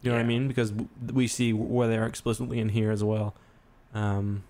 you 0.03 0.11
know 0.11 0.17
what 0.17 0.25
I 0.25 0.29
mean? 0.29 0.49
Because 0.49 0.73
we 1.13 1.27
see 1.27 1.53
where 1.53 1.89
they 1.89 1.97
are 1.97 2.07
explicitly 2.07 2.59
in 2.59 2.71
here 2.71 2.91
as 2.91 3.03
well. 3.03 3.35
Um, 3.95 4.45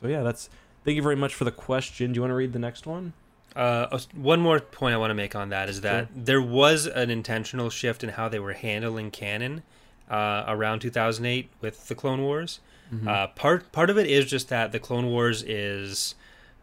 so 0.00 0.08
yeah, 0.08 0.22
that's. 0.22 0.48
Thank 0.84 0.94
you 0.94 1.02
very 1.02 1.16
much 1.16 1.34
for 1.34 1.44
the 1.44 1.50
question. 1.50 2.12
Do 2.12 2.18
you 2.18 2.20
want 2.22 2.30
to 2.30 2.36
read 2.36 2.52
the 2.52 2.60
next 2.60 2.86
one? 2.86 3.12
Uh, 3.56 3.98
one 4.14 4.40
more 4.40 4.60
point 4.60 4.94
I 4.94 4.98
want 4.98 5.10
to 5.10 5.14
make 5.14 5.34
on 5.34 5.48
that 5.48 5.68
is 5.68 5.80
that 5.80 6.08
there 6.14 6.42
was 6.42 6.86
an 6.86 7.10
intentional 7.10 7.70
shift 7.70 8.04
in 8.04 8.10
how 8.10 8.28
they 8.28 8.38
were 8.38 8.52
handling 8.52 9.10
canon 9.10 9.62
uh, 10.10 10.44
around 10.46 10.80
2008 10.80 11.48
with 11.60 11.88
the 11.88 11.94
Clone 11.94 12.20
Wars. 12.22 12.60
Mm-hmm. 12.92 13.08
Uh, 13.08 13.26
part 13.28 13.72
part 13.72 13.90
of 13.90 13.98
it 13.98 14.06
is 14.06 14.26
just 14.26 14.48
that 14.50 14.72
the 14.72 14.78
Clone 14.78 15.06
Wars 15.06 15.42
is, 15.42 16.14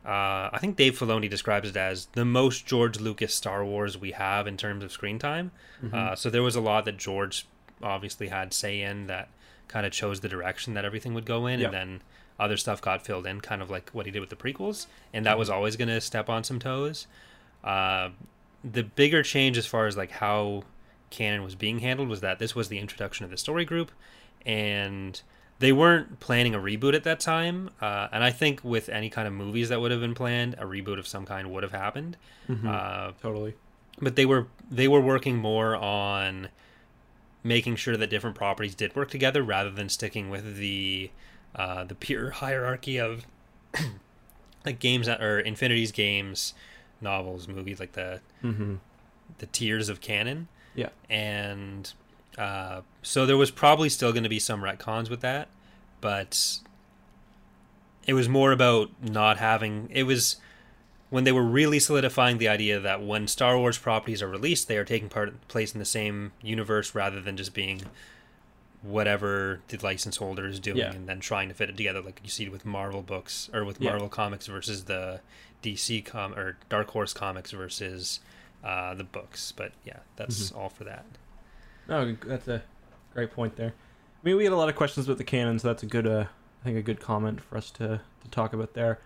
uh, 0.05 0.49
I 0.53 0.57
think 0.61 0.77
Dave 0.77 0.97
Filoni 0.97 1.29
describes 1.29 1.69
it 1.69 1.75
as 1.75 2.05
the 2.13 2.23
most 2.25 2.65
George 2.65 2.99
Lucas 2.99 3.33
Star 3.33 3.65
Wars 3.65 3.97
we 3.97 4.11
have 4.11 4.47
in 4.47 4.55
terms 4.55 4.83
of 4.83 4.91
screen 4.91 5.19
time. 5.19 5.51
Mm-hmm. 5.83 5.95
Uh, 5.95 6.15
so 6.15 6.29
there 6.29 6.43
was 6.43 6.55
a 6.55 6.61
lot 6.61 6.85
that 6.85 6.97
George 6.97 7.45
obviously 7.81 8.27
had 8.29 8.53
say 8.53 8.81
in 8.81 9.07
that 9.07 9.27
kind 9.67 9.85
of 9.85 9.91
chose 9.91 10.21
the 10.21 10.29
direction 10.29 10.75
that 10.75 10.85
everything 10.85 11.13
would 11.13 11.25
go 11.25 11.47
in, 11.47 11.59
Yep. 11.59 11.73
and 11.73 11.73
then 11.73 12.01
other 12.39 12.57
stuff 12.57 12.81
got 12.81 13.05
filled 13.05 13.25
in, 13.27 13.41
kind 13.41 13.61
of 13.61 13.69
like 13.69 13.89
what 13.91 14.05
he 14.05 14.11
did 14.11 14.19
with 14.19 14.29
the 14.29 14.36
prequels, 14.36 14.88
and 15.13 15.25
that 15.25 15.38
was 15.38 15.49
always 15.49 15.75
going 15.75 15.88
to 15.88 16.01
step 16.01 16.29
on 16.29 16.43
some 16.43 16.59
toes. 16.59 17.07
Uh, 17.63 18.09
the 18.63 18.84
bigger 18.84 19.23
change 19.23 19.57
as 19.57 19.65
far 19.65 19.88
as 19.88 19.95
like 19.97 20.11
how 20.11 20.63
canon 21.09 21.43
was 21.43 21.53
being 21.55 21.79
handled 21.79 22.09
was 22.09 22.21
that 22.21 22.39
this 22.39 22.55
was 22.55 22.69
the 22.69 22.79
introduction 22.79 23.23
of 23.23 23.31
the 23.31 23.38
story 23.38 23.65
group, 23.65 23.91
and 24.45 25.21
they 25.59 25.71
weren't 25.71 26.19
planning 26.19 26.55
a 26.55 26.59
reboot 26.59 26.93
at 26.93 27.03
that 27.03 27.19
time. 27.19 27.69
Uh, 27.79 28.07
and 28.11 28.23
I 28.23 28.31
think 28.31 28.63
with 28.63 28.89
any 28.89 29.09
kind 29.09 29.27
of 29.27 29.34
movies 29.34 29.69
that 29.69 29.79
would 29.79 29.91
have 29.91 30.01
been 30.01 30.15
planned, 30.15 30.55
a 30.55 30.63
reboot 30.65 30.99
of 30.99 31.07
some 31.07 31.25
kind 31.25 31.51
would 31.51 31.63
have 31.63 31.71
happened. 31.71 32.17
Mhm. 32.49 32.67
Uh, 32.67 33.11
totally. 33.21 33.53
but 34.01 34.15
they 34.15 34.25
were 34.25 34.47
they 34.71 34.88
were 34.88 34.99
working 34.99 35.38
more 35.38 35.75
on 35.75 36.47
making 37.43 37.75
sure 37.75 37.95
that 37.95 38.09
different 38.09 38.36
properties 38.36 38.73
did 38.73 38.95
work 38.95 39.09
together 39.11 39.43
rather 39.43 39.69
than 39.69 39.88
sticking 39.88 40.29
with 40.31 40.55
the 40.57 41.11
uh, 41.56 41.84
the 41.84 41.95
pure 41.95 42.30
hierarchy 42.41 42.97
of 42.99 43.26
like 44.66 44.80
games 44.80 45.08
that 45.08 45.22
or 45.22 45.39
Infinity's 45.39 45.91
games, 45.91 46.54
novels, 47.01 47.47
movies, 47.47 47.80
like 47.80 47.93
the 47.93 48.20
Mm-hmm. 48.43 48.76
the 49.39 49.45
tiers 49.47 49.89
of 49.89 50.01
canon. 50.01 50.47
Yeah. 50.76 50.89
And 51.10 51.91
uh, 52.38 52.82
so 53.01 53.26
there 53.26 53.38
was 53.38 53.51
probably 53.51 53.89
still 53.89 54.12
going 54.12 54.24
to 54.24 54.30
be 54.30 54.39
some 54.39 54.62
retcons 54.62 55.10
with 55.10 55.22
that, 55.22 55.47
but 56.01 56.60
it 58.06 58.14
was 58.14 58.28
more 58.28 58.51
about 58.51 58.89
not 59.01 59.38
having. 59.38 59.88
It 59.91 60.04
was 60.04 60.38
when 61.10 61.24
they 61.26 61.32
were 61.32 61.43
really 61.43 61.80
solidifying 61.80 62.39
the 62.39 62.47
idea 62.47 62.80
that 62.80 63.04
when 63.04 63.28
Star 63.28 63.58
Wars 63.58 63.78
properties 63.78 64.22
are 64.24 64.28
released, 64.28 64.68
they 64.68 64.78
are 64.78 64.84
taking 64.84 65.10
part 65.10 65.47
place 65.47 65.74
in 65.74 65.80
the 65.80 65.86
same 65.86 66.32
universe 66.41 66.95
rather 66.95 67.22
than 67.22 67.38
just 67.38 67.54
being 67.54 67.84
whatever 68.84 69.61
the 69.69 69.77
license 69.77 70.17
holder 70.17 70.45
is 70.45 70.59
doing 70.59 70.77
Yeah. 70.77 70.91
and 70.91 71.07
then 71.07 71.19
trying 71.19 71.47
to 71.49 71.55
fit 71.55 71.69
it 71.69 71.77
together 71.77 72.01
like 72.01 72.19
you 72.23 72.29
see 72.29 72.47
with 72.49 72.65
Marvel 72.65 73.01
books 73.01 73.49
or 73.53 73.63
with 73.65 73.81
Yeah. 73.81 73.91
Marvel 73.91 74.09
comics 74.09 74.45
versus 74.47 74.84
the 74.84 75.21
DC 75.63 76.01
com 76.05 76.34
or 76.36 76.57
Dark 76.69 76.89
Horse 76.91 77.13
comics 77.13 77.51
versus 77.51 78.19
uh, 78.63 78.93
the 78.93 79.03
books. 79.05 79.51
But 79.53 79.71
yeah, 79.86 79.99
that's 80.17 80.49
Mm-hmm. 80.51 80.57
all 80.59 80.69
for 80.69 80.84
that. 80.84 81.05
No, 81.88 82.15
that's 82.25 82.47
a 82.47 82.61
great 83.13 83.31
point 83.31 83.55
there. 83.55 83.73
I 83.73 84.25
mean, 84.27 84.38
we 84.38 84.43
had 84.45 84.53
a 84.53 84.57
lot 84.57 84.69
of 84.69 84.75
questions 84.75 85.05
about 85.07 85.17
the 85.17 85.23
canon, 85.25 85.59
so 85.59 85.67
that's 85.69 85.84
a 85.84 85.86
good, 85.86 86.07
uh, 86.07 86.25
I 86.61 86.63
think, 86.63 86.77
a 86.77 86.81
good 86.81 86.99
comment 87.01 87.41
for 87.41 87.57
us 87.57 87.69
to, 87.71 87.99
to 88.23 88.29
talk 88.31 88.53
about 88.53 88.73
there. 88.73 88.99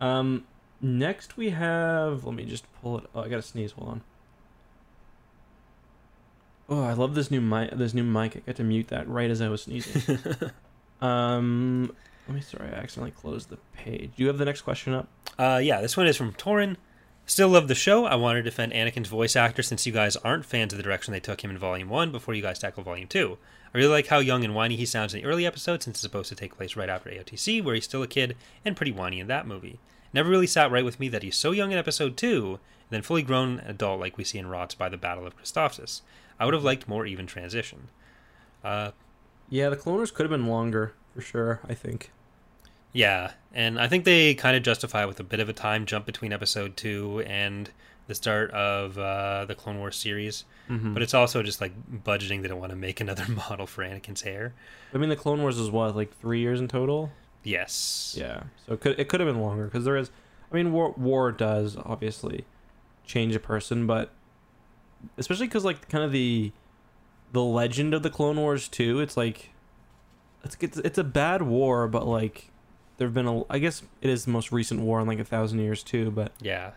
Um, 0.00 0.44
next 0.80 1.36
we 1.36 1.50
have. 1.50 2.24
Let 2.24 2.34
me 2.34 2.44
just 2.44 2.64
pull 2.80 2.98
it. 2.98 3.04
Oh, 3.14 3.20
I 3.20 3.28
gotta 3.28 3.42
sneeze. 3.42 3.72
Hold 3.72 3.88
on. 3.90 4.02
Oh, 6.72 6.84
I 6.84 6.94
love 6.94 7.14
this 7.14 7.30
new 7.30 7.42
mic. 7.42 7.70
This 7.72 7.92
new 7.92 8.02
mic. 8.02 8.34
I 8.34 8.40
got 8.40 8.56
to 8.56 8.64
mute 8.64 8.88
that 8.88 9.06
right 9.06 9.30
as 9.30 9.42
I 9.42 9.48
was 9.50 9.64
sneezing. 9.64 10.18
um, 11.02 11.94
let 12.26 12.34
me. 12.34 12.40
Sorry, 12.40 12.66
I 12.66 12.76
accidentally 12.76 13.10
closed 13.10 13.50
the 13.50 13.58
page. 13.74 14.12
Do 14.16 14.22
you 14.22 14.28
have 14.28 14.38
the 14.38 14.46
next 14.46 14.62
question 14.62 14.94
up? 14.94 15.06
Uh, 15.38 15.60
yeah, 15.62 15.82
this 15.82 15.98
one 15.98 16.06
is 16.06 16.16
from 16.16 16.32
Torin. 16.32 16.76
Still 17.26 17.50
love 17.50 17.68
the 17.68 17.74
show. 17.74 18.06
I 18.06 18.14
want 18.14 18.36
to 18.36 18.42
defend 18.42 18.72
Anakin's 18.72 19.10
voice 19.10 19.36
actor 19.36 19.62
since 19.62 19.84
you 19.84 19.92
guys 19.92 20.16
aren't 20.16 20.46
fans 20.46 20.72
of 20.72 20.78
the 20.78 20.82
direction 20.82 21.12
they 21.12 21.20
took 21.20 21.44
him 21.44 21.50
in 21.50 21.58
Volume 21.58 21.90
1 21.90 22.10
before 22.10 22.32
you 22.32 22.40
guys 22.40 22.58
tackle 22.58 22.82
Volume 22.82 23.06
2. 23.06 23.36
I 23.74 23.76
really 23.76 23.90
like 23.90 24.06
how 24.06 24.20
young 24.20 24.42
and 24.42 24.54
whiny 24.54 24.76
he 24.76 24.86
sounds 24.86 25.12
in 25.12 25.20
the 25.20 25.26
early 25.26 25.44
episodes 25.44 25.84
since 25.84 25.96
it's 25.96 26.00
supposed 26.00 26.30
to 26.30 26.34
take 26.34 26.56
place 26.56 26.74
right 26.74 26.88
after 26.88 27.10
AOTC, 27.10 27.62
where 27.62 27.74
he's 27.74 27.84
still 27.84 28.02
a 28.02 28.08
kid 28.08 28.34
and 28.64 28.76
pretty 28.76 28.92
whiny 28.92 29.20
in 29.20 29.26
that 29.26 29.46
movie. 29.46 29.78
Never 30.14 30.28
really 30.30 30.46
sat 30.46 30.70
right 30.70 30.84
with 30.84 31.00
me 31.00 31.08
that 31.08 31.22
he's 31.22 31.36
so 31.36 31.52
young 31.52 31.72
in 31.72 31.78
Episode 31.78 32.16
2, 32.16 32.46
and 32.50 32.58
then 32.90 33.02
fully 33.02 33.22
grown 33.22 33.60
adult 33.60 34.00
like 34.00 34.18
we 34.18 34.24
see 34.24 34.38
in 34.38 34.46
Rots 34.46 34.74
by 34.74 34.88
the 34.88 34.96
Battle 34.96 35.26
of 35.26 35.36
Christophsis. 35.36 36.02
I 36.38 36.44
would 36.44 36.54
have 36.54 36.64
liked 36.64 36.88
more 36.88 37.06
even 37.06 37.26
transition. 37.26 37.88
Uh, 38.62 38.92
Yeah, 39.48 39.68
the 39.68 39.76
Clone 39.76 39.96
Wars 39.96 40.10
could 40.10 40.24
have 40.24 40.30
been 40.30 40.46
longer 40.46 40.94
for 41.14 41.20
sure. 41.20 41.60
I 41.68 41.74
think. 41.74 42.10
Yeah, 42.92 43.32
and 43.54 43.80
I 43.80 43.88
think 43.88 44.04
they 44.04 44.34
kind 44.34 44.56
of 44.56 44.62
justify 44.62 45.04
it 45.04 45.06
with 45.06 45.20
a 45.20 45.24
bit 45.24 45.40
of 45.40 45.48
a 45.48 45.52
time 45.54 45.86
jump 45.86 46.04
between 46.04 46.32
episode 46.32 46.76
two 46.76 47.22
and 47.26 47.70
the 48.06 48.14
start 48.14 48.50
of 48.50 48.98
uh, 48.98 49.46
the 49.46 49.54
Clone 49.54 49.78
Wars 49.78 49.96
series. 49.96 50.44
Mm-hmm. 50.68 50.92
But 50.92 51.02
it's 51.02 51.14
also 51.14 51.42
just 51.42 51.60
like 51.60 51.72
budgeting. 52.04 52.42
They 52.42 52.48
don't 52.48 52.60
want 52.60 52.70
to 52.70 52.76
make 52.76 53.00
another 53.00 53.26
model 53.48 53.66
for 53.66 53.82
Anakin's 53.82 54.22
hair. 54.22 54.52
I 54.92 54.98
mean, 54.98 55.08
the 55.08 55.16
Clone 55.16 55.40
Wars 55.40 55.58
is 55.58 55.70
what 55.70 55.96
like 55.96 56.14
three 56.18 56.40
years 56.40 56.60
in 56.60 56.68
total. 56.68 57.10
Yes. 57.42 58.14
Yeah, 58.18 58.44
so 58.66 58.74
it 58.74 58.80
could 58.80 58.98
it 58.98 59.08
could 59.08 59.20
have 59.20 59.28
been 59.28 59.40
longer 59.40 59.64
because 59.64 59.84
there 59.84 59.96
is. 59.96 60.10
I 60.50 60.54
mean, 60.54 60.72
war 60.72 60.94
war 60.96 61.32
does 61.32 61.76
obviously 61.76 62.44
change 63.04 63.34
a 63.34 63.40
person, 63.40 63.86
but 63.86 64.10
especially 65.16 65.46
because 65.46 65.64
like 65.64 65.88
kind 65.88 66.04
of 66.04 66.12
the 66.12 66.52
the 67.32 67.42
legend 67.42 67.94
of 67.94 68.02
the 68.02 68.10
Clone 68.10 68.36
Wars 68.36 68.68
too. 68.68 69.00
It's 69.00 69.16
like 69.16 69.50
it's 70.44 70.56
it's, 70.60 70.78
it's 70.78 70.98
a 70.98 71.04
bad 71.04 71.42
war, 71.42 71.88
but 71.88 72.06
like 72.06 72.50
there 72.98 73.06
have 73.06 73.14
been 73.14 73.26
a. 73.26 73.42
I 73.50 73.58
guess 73.58 73.82
it 74.00 74.10
is 74.10 74.24
the 74.24 74.30
most 74.30 74.52
recent 74.52 74.80
war 74.80 75.00
in 75.00 75.06
like 75.06 75.18
a 75.18 75.24
thousand 75.24 75.60
years 75.60 75.82
too. 75.82 76.10
But 76.10 76.32
Yeah. 76.40 76.72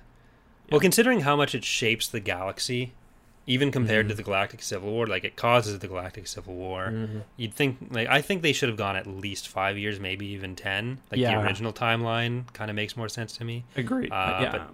Well, 0.71 0.79
considering 0.79 1.19
how 1.19 1.35
much 1.35 1.53
it 1.53 1.63
shapes 1.63 2.07
the 2.07 2.19
galaxy, 2.19 2.93
even 3.47 3.71
compared 3.71 4.07
to 4.07 4.13
Mhm. 4.13 4.17
the 4.17 4.23
Galactic 4.23 4.61
Civil 4.63 4.91
War, 4.91 5.05
like 5.05 5.23
it 5.23 5.35
causes 5.35 5.77
the 5.79 5.87
Galactic 5.87 6.25
Civil 6.27 6.55
War. 6.55 6.87
Mhm. 6.91 7.21
You'd 7.37 7.53
think, 7.53 7.77
like, 7.91 8.07
I 8.07 8.19
think 8.21 8.41
they 8.41 8.53
should 8.53 8.69
have 8.69 8.77
gone 8.77 8.95
at 8.95 9.05
least 9.05 9.47
five 9.47 9.77
years, 9.77 9.99
maybe 9.99 10.25
even 10.27 10.55
ten. 10.55 10.99
Like 11.11 11.19
Yeah. 11.19 11.39
the 11.39 11.45
original 11.45 11.71
timeline 11.71 12.51
kind 12.53 12.71
of 12.71 12.75
makes 12.75 12.97
more 12.97 13.07
sense 13.09 13.37
to 13.37 13.43
me. 13.45 13.63
agreed. 13.75 14.11
Uh, 14.11 14.39
yeah, 14.41 14.51
but- 14.51 14.73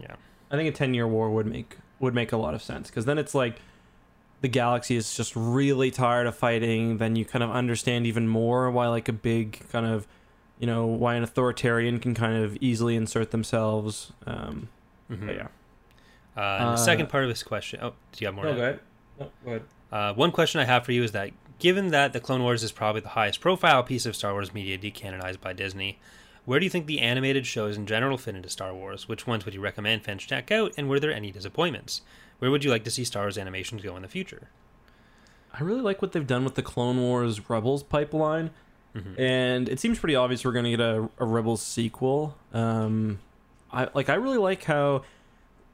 Yeah. 0.00 0.14
I 0.50 0.56
think 0.56 0.68
a 0.68 0.76
ten 0.76 0.94
year 0.94 1.06
war 1.06 1.30
would 1.30 1.46
make 1.46 1.76
would 1.98 2.14
make 2.14 2.32
a 2.32 2.36
lot 2.36 2.54
of 2.54 2.62
sense 2.62 2.88
because 2.88 3.04
then 3.04 3.18
it's 3.18 3.34
like 3.34 3.56
the 4.40 4.48
galaxy 4.48 4.96
is 4.96 5.14
just 5.14 5.34
really 5.36 5.90
tired 5.90 6.26
of 6.26 6.34
fighting. 6.34 6.96
Then 6.96 7.14
you 7.14 7.24
kind 7.26 7.42
of 7.42 7.50
understand 7.50 8.06
even 8.06 8.26
more 8.26 8.70
why 8.70 8.88
like 8.88 9.06
a 9.08 9.12
big 9.12 9.68
kind 9.70 9.84
of 9.84 10.06
you 10.58 10.66
know 10.66 10.86
why 10.86 11.14
an 11.16 11.22
authoritarian 11.22 11.98
can 11.98 12.14
kind 12.14 12.42
of 12.42 12.56
easily 12.60 12.96
insert 12.96 13.32
themselves. 13.32 14.12
Um, 14.26 14.68
mm-hmm. 15.10 15.26
but 15.26 15.34
yeah. 15.36 15.48
Uh, 16.40 16.56
and 16.60 16.68
the 16.68 16.72
Uh, 16.72 16.76
second 16.76 17.08
part 17.08 17.24
of 17.24 17.28
this 17.30 17.42
question. 17.42 17.80
Oh, 17.82 17.90
do 17.90 18.18
you 18.20 18.26
have 18.26 18.34
more? 18.34 18.44
to 18.44 18.50
add? 18.52 18.58
ahead. 18.58 18.80
No, 19.18 19.30
go 19.44 19.50
ahead. 19.50 19.62
Uh, 19.92 20.14
one 20.14 20.30
question 20.32 20.60
I 20.60 20.64
have 20.64 20.84
for 20.84 20.92
you 20.92 21.02
is 21.02 21.12
that 21.12 21.30
given 21.58 21.88
that 21.88 22.12
the 22.12 22.20
Clone 22.20 22.42
Wars 22.42 22.62
is 22.62 22.72
probably 22.72 23.00
the 23.02 23.10
highest 23.10 23.40
profile 23.40 23.82
piece 23.82 24.06
of 24.06 24.16
Star 24.16 24.32
Wars 24.32 24.54
media 24.54 24.78
decanonized 24.78 25.40
by 25.40 25.52
Disney, 25.52 25.98
where 26.46 26.58
do 26.58 26.64
you 26.64 26.70
think 26.70 26.86
the 26.86 27.00
animated 27.00 27.46
shows 27.46 27.76
in 27.76 27.84
general 27.86 28.16
fit 28.16 28.34
into 28.34 28.48
Star 28.48 28.72
Wars? 28.72 29.08
Which 29.08 29.26
ones 29.26 29.44
would 29.44 29.52
you 29.54 29.60
recommend 29.60 30.02
fans 30.04 30.22
check 30.24 30.50
out, 30.50 30.72
and 30.78 30.88
were 30.88 30.98
there 31.00 31.12
any 31.12 31.30
disappointments? 31.30 32.00
Where 32.38 32.50
would 32.50 32.64
you 32.64 32.70
like 32.70 32.84
to 32.84 32.90
see 32.90 33.04
Star 33.04 33.24
Wars 33.24 33.36
animations 33.36 33.82
go 33.82 33.94
in 33.96 34.02
the 34.02 34.08
future? 34.08 34.48
I 35.52 35.62
really 35.62 35.82
like 35.82 36.00
what 36.00 36.12
they've 36.12 36.26
done 36.26 36.44
with 36.44 36.54
the 36.54 36.62
Clone 36.62 36.98
Wars 37.00 37.50
Rebels 37.50 37.82
pipeline. 37.82 38.50
Mhm. 38.92 39.20
and 39.20 39.68
it 39.68 39.78
seems 39.78 40.00
pretty 40.00 40.16
obvious 40.16 40.44
we're 40.44 40.50
going 40.50 40.64
to 40.64 40.70
get 40.72 40.80
a, 40.80 41.08
a 41.18 41.24
Rebels 41.24 41.62
sequel. 41.62 42.36
Um, 42.52 43.20
I 43.72 43.86
like 43.94 44.08
I 44.08 44.14
really 44.14 44.38
like 44.38 44.64
how 44.64 45.02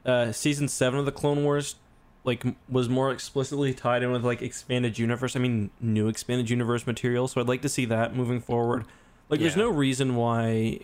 uh, 0.06 0.32
season 0.32 0.68
seven 0.68 0.98
of 0.98 1.04
the 1.04 1.12
Clone 1.12 1.44
Wars 1.44 1.76
like 2.24 2.44
was 2.68 2.88
more 2.88 3.12
explicitly 3.12 3.72
tied 3.72 4.02
in 4.02 4.10
with 4.10 4.24
like 4.24 4.42
expanded 4.42 4.98
universe. 4.98 5.36
I 5.36 5.38
mean, 5.38 5.70
new 5.80 6.08
expanded 6.08 6.50
universe 6.50 6.86
material. 6.86 7.28
So 7.28 7.40
I'd 7.40 7.48
like 7.48 7.62
to 7.62 7.68
see 7.68 7.84
that 7.86 8.16
moving 8.16 8.40
forward. 8.40 8.84
Like, 9.28 9.40
there's 9.40 9.56
no 9.56 9.68
reason 9.70 10.16
why 10.16 10.80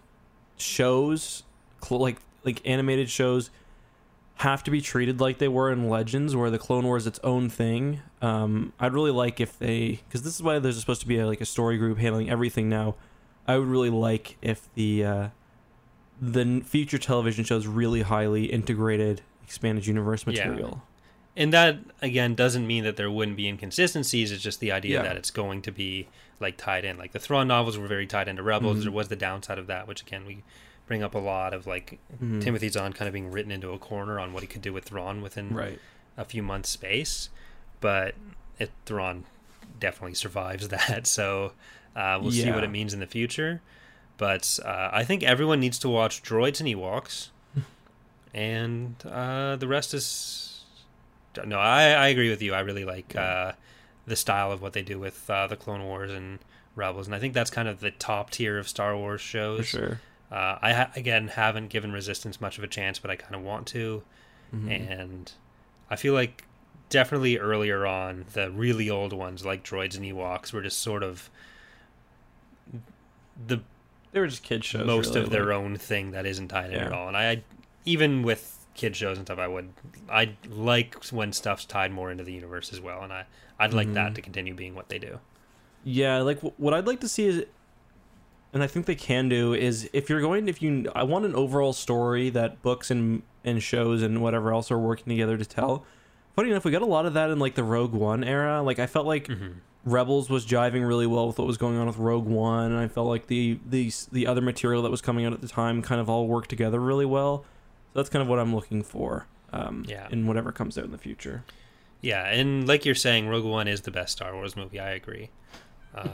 shows 0.56 1.42
cl- 1.82 2.00
like 2.00 2.18
like 2.44 2.60
animated 2.66 3.08
shows 3.08 3.50
have 4.36 4.64
to 4.64 4.70
be 4.70 4.80
treated 4.80 5.20
like 5.20 5.38
they 5.38 5.48
were 5.48 5.70
in 5.70 5.88
Legends, 5.88 6.34
where 6.34 6.50
the 6.50 6.58
Clone 6.58 6.84
Wars 6.84 7.04
is 7.04 7.08
its 7.08 7.20
own 7.22 7.48
thing. 7.48 8.00
Um, 8.20 8.72
I'd 8.80 8.92
really 8.92 9.12
like 9.12 9.40
if 9.40 9.58
they, 9.58 10.00
because 10.08 10.22
this 10.22 10.34
is 10.34 10.42
why 10.42 10.58
there's 10.58 10.78
supposed 10.80 11.02
to 11.02 11.06
be 11.06 11.18
a, 11.18 11.26
like 11.26 11.40
a 11.40 11.44
story 11.44 11.78
group 11.78 11.98
handling 11.98 12.28
everything 12.28 12.68
now. 12.68 12.96
I 13.46 13.58
would 13.58 13.68
really 13.68 13.90
like 13.90 14.36
if 14.42 14.68
the 14.74 15.04
uh, 15.04 15.28
the 16.24 16.62
future 16.64 16.98
television 16.98 17.44
shows 17.44 17.66
really 17.66 18.02
highly 18.02 18.44
integrated 18.46 19.22
expanded 19.42 19.86
universe 19.86 20.24
Yeah. 20.26 20.44
material. 20.46 20.82
And 21.36 21.52
that 21.52 21.78
again 22.00 22.34
doesn't 22.34 22.66
mean 22.66 22.84
that 22.84 22.96
there 22.96 23.10
wouldn't 23.10 23.36
be 23.36 23.48
inconsistencies. 23.48 24.30
It's 24.30 24.42
just 24.42 24.60
the 24.60 24.70
idea 24.70 24.98
Yeah. 24.98 25.02
that 25.02 25.16
it's 25.16 25.30
going 25.32 25.62
to 25.62 25.72
be 25.72 26.06
like 26.40 26.56
tied 26.56 26.84
in. 26.84 26.96
Like 26.96 27.10
the 27.12 27.18
Thrawn 27.18 27.48
novels 27.48 27.76
were 27.76 27.88
very 27.88 28.06
tied 28.06 28.28
into 28.28 28.42
Rebels. 28.42 28.78
Mhm. 28.78 28.82
There 28.84 28.92
was 28.92 29.08
the 29.08 29.16
downside 29.16 29.58
of 29.58 29.66
that, 29.66 29.88
which 29.88 30.02
again 30.02 30.24
we 30.24 30.42
bring 30.86 31.02
up 31.02 31.14
a 31.14 31.18
lot 31.18 31.52
of 31.54 31.66
like 31.66 31.98
Mhm. 32.22 32.40
Timothy 32.40 32.68
Zahn 32.68 32.92
kind 32.92 33.08
of 33.08 33.12
being 33.14 33.30
written 33.32 33.50
into 33.50 33.70
a 33.72 33.78
corner 33.78 34.20
on 34.20 34.32
what 34.32 34.42
he 34.42 34.46
could 34.46 34.62
do 34.62 34.72
with 34.72 34.84
Thrawn 34.84 35.22
within 35.22 35.54
Right. 35.54 35.78
a 36.16 36.24
few 36.24 36.42
months 36.42 36.68
space. 36.70 37.30
But 37.80 38.14
it, 38.58 38.70
Thrawn 38.86 39.24
definitely 39.80 40.14
survives 40.14 40.68
that. 40.76 41.06
So 41.06 41.52
uh, 41.96 42.18
we'll 42.22 42.30
see 42.32 42.50
what 42.50 42.62
it 42.64 42.70
means 42.70 42.94
in 42.94 43.00
the 43.00 43.06
future. 43.06 43.60
But 44.18 44.58
uh, 44.64 44.90
I 44.92 45.04
think 45.04 45.22
everyone 45.22 45.58
needs 45.60 45.78
to 45.80 45.88
watch 45.88 46.22
Droids 46.22 46.60
and 46.60 46.68
Ewoks, 46.68 47.30
and 48.34 48.94
uh, 49.04 49.56
the 49.56 49.66
rest 49.66 49.94
is 49.94 50.64
no. 51.44 51.58
I, 51.58 51.90
I 51.90 52.08
agree 52.08 52.30
with 52.30 52.42
you. 52.42 52.54
I 52.54 52.60
really 52.60 52.84
like 52.84 53.16
uh, 53.16 53.52
the 54.06 54.16
style 54.16 54.52
of 54.52 54.62
what 54.62 54.72
they 54.74 54.82
do 54.82 54.98
with 54.98 55.28
uh, 55.28 55.46
the 55.46 55.56
Clone 55.56 55.82
Wars 55.84 56.12
and 56.12 56.38
Rebels, 56.76 57.06
and 57.06 57.14
I 57.14 57.18
think 57.18 57.34
that's 57.34 57.50
kind 57.50 57.68
of 57.68 57.80
the 57.80 57.90
top 57.90 58.30
tier 58.30 58.58
of 58.58 58.68
Star 58.68 58.96
Wars 58.96 59.20
shows. 59.20 59.60
For 59.60 59.64
sure. 59.78 60.00
Uh, 60.30 60.58
I 60.62 60.72
ha- 60.72 60.90
again 60.96 61.28
haven't 61.28 61.68
given 61.68 61.92
Resistance 61.92 62.40
much 62.40 62.56
of 62.58 62.64
a 62.64 62.68
chance, 62.68 62.98
but 62.98 63.10
I 63.10 63.16
kind 63.16 63.34
of 63.34 63.42
want 63.42 63.66
to, 63.68 64.02
Mhm. 64.54 64.90
and 64.90 65.32
I 65.90 65.96
feel 65.96 66.14
like 66.14 66.44
definitely 66.90 67.38
earlier 67.38 67.86
on 67.86 68.26
the 68.34 68.50
really 68.50 68.88
old 68.88 69.12
ones 69.14 69.44
like 69.44 69.62
Droids 69.64 69.96
and 69.96 70.04
Ewoks 70.04 70.52
were 70.52 70.62
just 70.62 70.78
sort 70.80 71.02
of 71.02 71.28
the 73.46 73.60
They 74.12 74.20
were 74.20 74.26
just 74.26 74.42
kid 74.42 74.64
shows. 74.64 74.86
most 74.86 75.08
really, 75.14 75.22
of 75.22 75.30
their 75.30 75.46
like- 75.46 75.54
own 75.56 75.76
thing 75.76 76.10
that 76.12 76.26
isn't 76.26 76.48
tied 76.48 76.66
in 76.70 76.76
Yeah. 76.76 76.86
at 76.86 76.92
all. 76.92 77.08
And 77.08 77.16
I, 77.16 77.42
even 77.84 78.22
with 78.22 78.58
kid 78.74 78.94
shows 78.96 79.18
and 79.18 79.26
stuff, 79.26 79.38
I 79.38 79.48
would 79.48 79.70
I 80.10 80.34
like 80.48 81.02
when 81.06 81.32
stuff's 81.32 81.64
tied 81.64 81.92
more 81.92 82.10
into 82.10 82.24
the 82.24 82.32
universe 82.32 82.72
as 82.72 82.80
well, 82.80 83.02
and 83.02 83.12
I 83.12 83.24
I'd 83.58 83.72
like 83.74 83.92
that 83.94 84.12
Mhm. 84.12 84.14
to 84.16 84.22
continue 84.22 84.54
being 84.54 84.74
what 84.74 84.88
they 84.88 84.98
do. 84.98 85.18
Yeah, 85.84 86.18
like 86.18 86.40
wh- 86.40 86.58
what 86.60 86.72
I'd 86.74 86.86
like 86.86 87.00
to 87.00 87.08
see 87.08 87.24
is, 87.26 87.44
and 88.52 88.62
I 88.62 88.66
think 88.66 88.86
they 88.86 88.94
can 88.94 89.28
do 89.28 89.54
is 89.54 89.88
if 89.92 90.08
you're 90.10 90.20
going, 90.20 90.48
if 90.48 90.60
you, 90.62 90.90
I 90.94 91.02
want 91.04 91.24
an 91.24 91.34
overall 91.34 91.72
story 91.72 92.28
that 92.30 92.62
books 92.62 92.90
and 92.90 93.22
and 93.44 93.62
shows 93.62 94.02
and 94.02 94.22
whatever 94.22 94.52
else 94.52 94.70
are 94.70 94.78
working 94.78 95.06
together 95.08 95.36
to 95.36 95.44
tell. 95.44 95.84
Funny 96.36 96.50
enough, 96.50 96.64
we 96.64 96.70
got 96.70 96.82
a 96.82 96.86
lot 96.86 97.04
of 97.06 97.14
that 97.14 97.30
in 97.30 97.38
like 97.38 97.54
the 97.54 97.64
Rogue 97.64 97.92
One 97.92 98.24
era. 98.24 98.62
Like 98.62 98.78
I 98.78 98.86
felt 98.86 99.06
like 99.06 99.28
Mhm. 99.28 99.56
Rebels 99.84 100.30
was 100.30 100.46
jiving 100.46 100.86
really 100.86 101.06
well 101.06 101.26
with 101.26 101.38
what 101.38 101.46
was 101.46 101.56
going 101.58 101.76
on 101.76 101.86
with 101.86 101.98
Rogue 101.98 102.26
One, 102.26 102.70
and 102.72 102.78
I 102.80 102.88
felt 102.88 103.08
like 103.08 103.26
the 103.26 103.58
the 103.68 103.92
the 104.12 104.26
other 104.26 104.40
material 104.40 104.82
that 104.82 104.90
was 104.90 105.00
coming 105.02 105.24
out 105.26 105.32
at 105.32 105.40
the 105.42 105.48
time 105.48 105.82
kind 105.82 106.00
of 106.00 106.08
all 106.08 106.26
worked 106.26 106.48
together 106.50 106.80
really 106.80 107.04
well. 107.06 107.44
So 107.92 107.98
that's 107.98 108.08
kind 108.08 108.22
of 108.22 108.28
what 108.28 108.38
I'm 108.38 108.54
looking 108.54 108.82
for. 108.82 109.26
Um, 109.52 109.84
Yeah. 109.86 110.08
in 110.10 110.26
whatever 110.26 110.50
comes 110.52 110.78
out 110.78 110.84
in 110.84 110.92
the 110.92 110.98
future. 110.98 111.44
Yeah, 112.00 112.24
and 112.26 112.66
like 112.66 112.84
you're 112.86 112.94
saying, 112.94 113.28
Rogue 113.28 113.44
One 113.44 113.68
is 113.68 113.82
the 113.82 113.90
best 113.90 114.12
Star 114.12 114.32
Wars 114.34 114.56
movie. 114.56 114.80
I 114.80 114.90
agree. 114.92 115.28
Uh, 115.94 116.06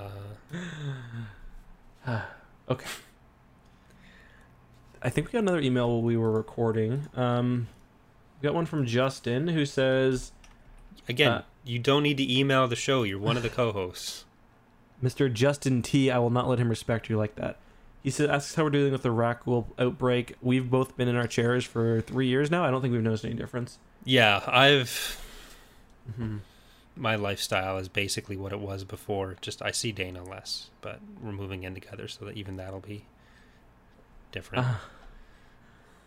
Okay. 2.68 2.86
I 5.00 5.08
think 5.10 5.28
we 5.28 5.32
got 5.32 5.38
another 5.40 5.60
email 5.60 5.88
while 5.88 6.02
we 6.02 6.16
were 6.16 6.32
recording. 6.32 7.06
Um, 7.14 7.68
got 8.42 8.54
one 8.54 8.66
from 8.66 8.86
Justin 8.86 9.48
who 9.48 9.64
says, 9.66 10.32
again, 11.08 11.32
Uh, 11.32 11.42
you 11.64 11.78
don't 11.78 12.02
need 12.02 12.16
to 12.18 12.32
email 12.38 12.66
the 12.68 12.76
show. 12.76 13.02
You're 13.02 13.18
one 13.18 13.36
of 13.36 13.42
the 13.42 13.48
co-hosts. 13.50 14.24
"Mr. 15.02 15.32
Justin 15.32 15.82
T, 15.82 16.10
I 16.10 16.18
will 16.18 16.30
not 16.30 16.48
let 16.48 16.58
him 16.58 16.68
respect 16.68 17.08
you 17.08 17.16
like 17.16 17.34
that." 17.36 17.56
He 18.02 18.10
says, 18.10 18.28
asks 18.30 18.54
how 18.54 18.64
we're 18.64 18.70
dealing 18.70 18.92
with 18.92 19.02
the 19.02 19.08
Rakghoul 19.12 19.66
outbreak. 19.78 20.36
We've 20.40 20.70
both 20.70 20.96
been 20.96 21.08
in 21.08 21.16
our 21.16 21.26
chairs 21.26 21.64
for 21.64 22.00
three 22.00 22.26
years 22.28 22.50
now. 22.50 22.64
I 22.64 22.70
don't 22.70 22.80
think 22.80 22.92
we've 22.92 23.02
noticed 23.02 23.24
any 23.24 23.34
difference. 23.34 23.78
Yeah, 24.04 24.42
I've 24.46 25.20
Mm-hmm. 26.12 26.38
my 26.96 27.16
lifestyle 27.16 27.76
is 27.76 27.88
basically 27.88 28.36
what 28.36 28.52
it 28.52 28.60
was 28.60 28.82
before. 28.84 29.36
Just 29.42 29.60
I 29.62 29.72
see 29.72 29.92
Dana 29.92 30.22
less, 30.24 30.70
but 30.80 31.00
we're 31.20 31.32
moving 31.32 31.64
in 31.64 31.74
together, 31.74 32.08
so 32.08 32.24
that 32.24 32.36
even 32.36 32.56
that'll 32.56 32.80
be 32.80 33.04
different. 34.32 34.64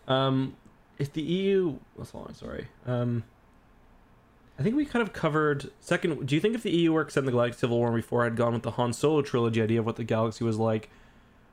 Um, 0.07 0.55
if 1.01 1.13
the 1.13 1.21
EU, 1.21 1.77
that's 1.97 2.13
long. 2.13 2.33
Sorry. 2.33 2.67
Um, 2.85 3.23
I 4.59 4.63
think 4.63 4.75
we 4.75 4.85
kind 4.85 5.01
of 5.01 5.11
covered 5.13 5.71
second. 5.79 6.27
Do 6.27 6.35
you 6.35 6.41
think 6.41 6.53
if 6.53 6.63
the 6.63 6.71
EU 6.71 7.03
set 7.09 7.17
in 7.17 7.25
the 7.25 7.31
Galactic 7.31 7.59
Civil 7.59 7.77
War 7.79 7.91
before 7.91 8.25
I'd 8.25 8.35
gone 8.35 8.53
with 8.53 8.63
the 8.63 8.71
Han 8.71 8.93
Solo 8.93 9.21
trilogy 9.21 9.61
idea 9.61 9.79
of 9.79 9.85
what 9.85 9.95
the 9.95 10.03
galaxy 10.03 10.43
was 10.43 10.57
like, 10.57 10.89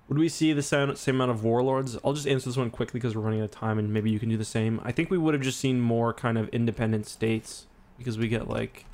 would 0.08 0.18
we 0.18 0.28
see 0.28 0.52
the 0.52 0.62
same, 0.62 0.94
same 0.94 1.14
amount 1.16 1.30
of 1.30 1.42
warlords? 1.42 1.96
I'll 2.04 2.12
just 2.12 2.26
answer 2.26 2.50
this 2.50 2.56
one 2.56 2.70
quickly 2.70 3.00
because 3.00 3.16
we're 3.16 3.22
running 3.22 3.40
out 3.40 3.44
of 3.44 3.50
time, 3.50 3.78
and 3.78 3.92
maybe 3.92 4.10
you 4.10 4.18
can 4.18 4.28
do 4.28 4.36
the 4.36 4.44
same. 4.44 4.80
I 4.84 4.92
think 4.92 5.10
we 5.10 5.16
would 5.16 5.32
have 5.32 5.42
just 5.42 5.58
seen 5.58 5.80
more 5.80 6.12
kind 6.12 6.36
of 6.36 6.48
independent 6.50 7.06
states 7.06 7.66
because 7.96 8.18
we 8.18 8.28
get 8.28 8.48
like 8.48 8.84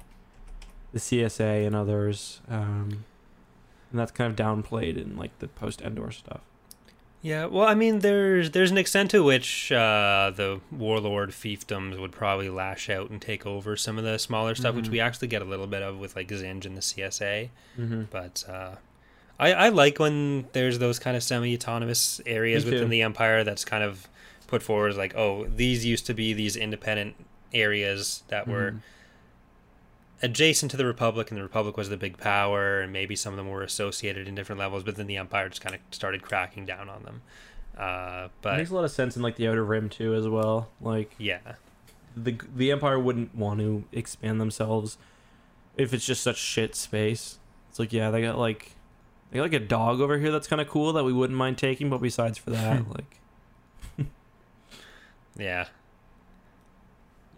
the 0.93 1.01
CSA 1.01 1.67
and 1.67 1.75
others, 1.75 2.41
um, 2.49 3.05
and 3.91 3.99
that's 3.99 4.13
kind 4.13 4.31
of 4.31 4.37
downplayed 4.37 4.97
in 4.97 5.17
like 5.17 5.37
the 5.41 5.49
post 5.49 5.83
Endor 5.83 6.13
stuff. 6.13 6.43
Yeah, 7.25 7.47
well, 7.47 7.67
I 7.67 7.75
mean, 7.75 8.01
there's 8.01 8.51
there's 8.51 8.71
an 8.71 8.77
extent 8.77 9.11
to 9.13 9.25
which 9.25 9.73
uh, 9.73 10.31
the 10.37 10.61
warlord 10.71 11.31
fiefdoms 11.31 11.99
would 11.99 12.13
probably 12.13 12.51
lash 12.51 12.91
out 12.91 13.09
and 13.09 13.19
take 13.21 13.47
over 13.47 13.77
some 13.79 13.97
of 13.97 14.05
the 14.05 14.19
smaller 14.19 14.55
stuff, 14.55 14.75
which 14.75 14.85
Mhm. 14.89 14.91
we 14.91 15.01
actually 15.01 15.29
get 15.29 15.41
a 15.41 15.47
little 15.47 15.67
bit 15.67 15.81
of 15.81 15.99
with 15.99 16.15
like 16.17 16.29
Zsinj 16.29 16.67
and 16.67 16.77
the 16.77 16.83
CSA. 16.83 17.49
Mm-hmm. 17.81 18.03
But 18.11 18.45
uh, 18.47 18.75
I 19.41 19.55
I 19.55 19.69
like 19.71 19.99
when 19.99 20.49
there's 20.53 20.79
those 20.81 20.99
kind 20.99 21.17
of 21.17 21.23
semi-autonomous 21.23 22.21
areas 22.27 22.67
within 22.67 22.91
the 22.91 23.01
empire 23.01 23.43
that's 23.43 23.65
kind 23.65 23.83
of 23.83 24.07
put 24.47 24.63
forward 24.63 24.91
as 24.91 24.99
like, 24.99 25.15
oh, 25.17 25.47
these 25.47 25.87
used 25.87 26.05
to 26.09 26.13
be 26.15 26.35
these 26.35 26.57
independent 26.57 27.15
areas 27.55 28.23
that 28.29 28.47
were 28.47 28.73
Mm-hmm. 28.73 28.79
Adjacent 30.25 30.71
to 30.71 30.77
the 30.77 30.87
Republic, 30.87 31.31
and 31.31 31.39
the 31.39 31.43
Republic 31.43 31.77
was 31.77 31.91
the 31.91 31.97
big 31.97 32.17
power, 32.17 32.81
and 32.81 32.93
maybe 32.93 33.15
some 33.15 33.35
of 33.35 33.37
them 33.37 33.49
were 33.49 33.63
associated 33.63 34.27
in 34.27 34.35
different 34.35 34.59
levels, 34.59 34.83
but 34.83 34.97
then 34.97 35.07
the 35.07 35.19
Empire 35.19 35.51
just 35.51 35.61
kind 35.61 35.75
of 35.75 35.81
started 35.91 36.23
cracking 36.23 36.65
down 36.65 36.89
on 36.89 37.03
them. 37.03 37.23
Uh, 37.77 38.25
it 38.27 38.31
but 38.41 38.57
makes 38.57 38.71
a 38.71 38.75
lot 38.75 38.85
of 38.85 38.91
sense 38.91 39.17
in 39.17 39.23
like 39.23 39.37
the 39.37 39.47
Outer 39.47 39.65
Rim 39.65 39.89
too, 39.89 40.15
as 40.15 40.27
well. 40.27 40.71
Like 40.81 41.15
yeah, 41.19 41.57
the 42.17 42.39
the 42.57 42.73
Empire 42.73 42.99
wouldn't 42.99 43.35
want 43.35 43.61
to 43.61 43.85
expand 43.93 44.41
themselves 44.41 44.97
if 45.77 45.93
it's 45.93 46.07
just 46.07 46.23
such 46.23 46.39
shit 46.39 46.75
space. 46.75 47.39
It's 47.69 47.79
like 47.79 47.93
yeah, 47.93 48.11
they 48.11 48.23
got 48.23 48.39
like 48.39 48.73
they 49.31 49.39
got 49.39 49.45
like 49.45 49.53
a 49.53 49.61
dog 49.61 50.01
over 50.01 50.19
here 50.19 50.33
that's 50.33 50.47
kind 50.47 50.63
of 50.63 50.69
cool 50.69 50.93
that 50.95 51.05
we 51.05 51.13
wouldn't 51.13 51.39
mind 51.39 51.59
taking, 51.59 51.91
but 51.91 52.01
besides 52.01 52.39
for 52.39 52.51
that, 52.51 52.89
like 52.95 53.21
yeah. 55.37 55.67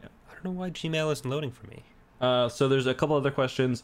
Yeah. 0.03 0.09
I 0.31 0.35
don't 0.35 0.45
know 0.45 0.51
why 0.53 0.71
Gmail 0.71 1.11
isn't 1.13 1.29
loading 1.29 1.51
for 1.51 1.67
me. 1.67 1.83
Uh, 2.21 2.49
so 2.49 2.69
there's 2.69 2.87
a 2.87 2.95
couple 2.95 3.17
other 3.17 3.31
questions. 3.31 3.83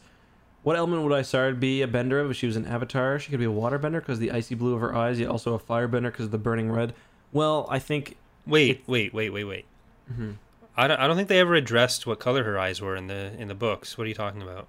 What 0.63 0.77
element 0.77 1.03
would 1.03 1.11
Isard 1.11 1.59
be 1.59 1.81
a 1.81 1.87
bender 1.87 2.19
of 2.19 2.31
if 2.31 2.37
she 2.37 2.47
was 2.47 2.55
an 2.55 2.65
avatar? 2.65 3.19
She 3.19 3.29
could 3.29 3.39
be 3.39 3.45
a 3.45 3.51
water 3.51 3.77
bender 3.77 3.99
because 3.99 4.19
the 4.19 4.31
icy 4.31 4.55
blue 4.55 4.75
of 4.75 4.81
her 4.81 4.95
eyes, 4.95 5.19
yet 5.19 5.29
also 5.29 5.53
a 5.53 5.59
fire 5.59 5.87
bender 5.89 6.09
because 6.09 6.25
of 6.25 6.31
the 6.31 6.37
burning 6.37 6.71
red. 6.71 6.93
Well, 7.33 7.67
I 7.69 7.79
think 7.79 8.15
Wait, 8.45 8.83
wait, 8.87 9.13
wait, 9.13 9.29
wait, 9.29 9.43
wait. 9.43 9.65
Mm-hmm. 10.11 10.31
I 10.75 10.87
don't, 10.87 10.99
I 10.99 11.07
don't 11.07 11.15
think 11.15 11.29
they 11.29 11.39
ever 11.39 11.55
addressed 11.55 12.05
what 12.05 12.19
color 12.19 12.43
her 12.43 12.59
eyes 12.59 12.81
were 12.81 12.95
in 12.95 13.07
the 13.07 13.33
in 13.39 13.47
the 13.47 13.55
books. 13.55 13.97
What 13.97 14.05
are 14.05 14.07
you 14.07 14.15
talking 14.15 14.41
about? 14.41 14.67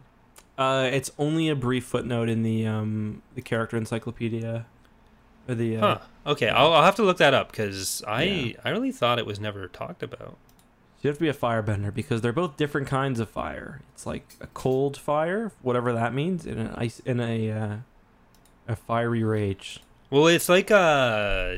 Uh, 0.57 0.89
it's 0.93 1.11
only 1.19 1.49
a 1.49 1.57
brief 1.57 1.85
footnote 1.85 2.29
in 2.29 2.43
the 2.43 2.67
um 2.67 3.23
the 3.35 3.43
character 3.43 3.77
encyclopedia, 3.77 4.67
or 5.49 5.55
the 5.55 5.77
uh, 5.77 5.81
Huh. 5.81 5.99
Okay, 6.27 6.49
I'll, 6.49 6.73
I'll 6.73 6.85
have 6.85 6.95
to 6.97 7.03
look 7.03 7.19
that 7.19 7.35
up 7.35 7.51
because 7.51 8.03
I 8.07 8.23
Yeah. 8.23 8.57
I 8.65 8.71
really 8.71 8.93
thought 8.93 9.19
it 9.19 9.27
was 9.27 9.41
never 9.41 9.67
talked 9.67 10.03
about. 10.03 10.37
You 11.05 11.09
have 11.09 11.19
to 11.19 11.23
be 11.23 11.29
a 11.29 11.35
firebender 11.35 11.93
because 11.93 12.23
they're 12.23 12.33
both 12.33 12.57
different 12.57 12.87
kinds 12.89 13.21
of 13.21 13.29
fire. 13.29 13.83
It's 13.93 14.07
like 14.07 14.27
a 14.41 14.47
cold 14.49 14.97
fire, 14.97 15.53
whatever 15.61 15.93
that 15.93 16.15
means, 16.15 16.47
in 16.47 16.59
an 16.59 16.69
ice 16.77 17.01
in 17.01 17.21
a 17.21 17.51
uh, 17.51 17.77
a 18.67 18.75
fiery 18.75 19.23
rage. 19.23 19.81
Well, 20.09 20.27
it's 20.29 20.49
like 20.49 20.71
uh 20.71 21.57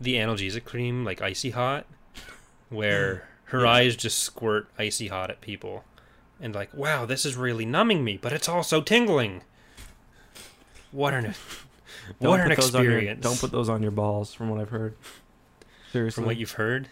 the 0.00 0.14
analgesic 0.14 0.64
cream, 0.64 1.04
like 1.04 1.20
icy 1.20 1.50
hot, 1.50 1.86
where 2.68 3.28
her 3.46 3.64
Yeah. 3.64 3.70
eyes 3.72 3.96
just 3.96 4.20
squirt 4.20 4.68
icy 4.78 5.08
hot 5.08 5.28
at 5.30 5.40
people, 5.40 5.82
and 6.40 6.54
like, 6.54 6.72
wow, 6.72 7.04
this 7.04 7.26
is 7.26 7.34
really 7.34 7.66
numbing 7.66 8.04
me, 8.04 8.16
but 8.16 8.32
it's 8.32 8.48
also 8.48 8.80
tingling. 8.80 9.42
What 10.92 11.14
an 11.14 11.34
what 12.20 12.34
an 12.38 12.42
on 12.42 12.46
your- 12.46 12.52
experience! 12.52 13.22
don't 13.24 13.40
put 13.40 13.50
those 13.50 13.68
on 13.68 13.82
your 13.82 13.90
balls, 13.90 14.32
from 14.32 14.50
what 14.50 14.60
I've 14.60 14.70
heard. 14.70 14.94
Seriously. 15.90 16.14
from 16.14 16.26
what 16.26 16.36
you've 16.36 16.52
heard. 16.52 16.88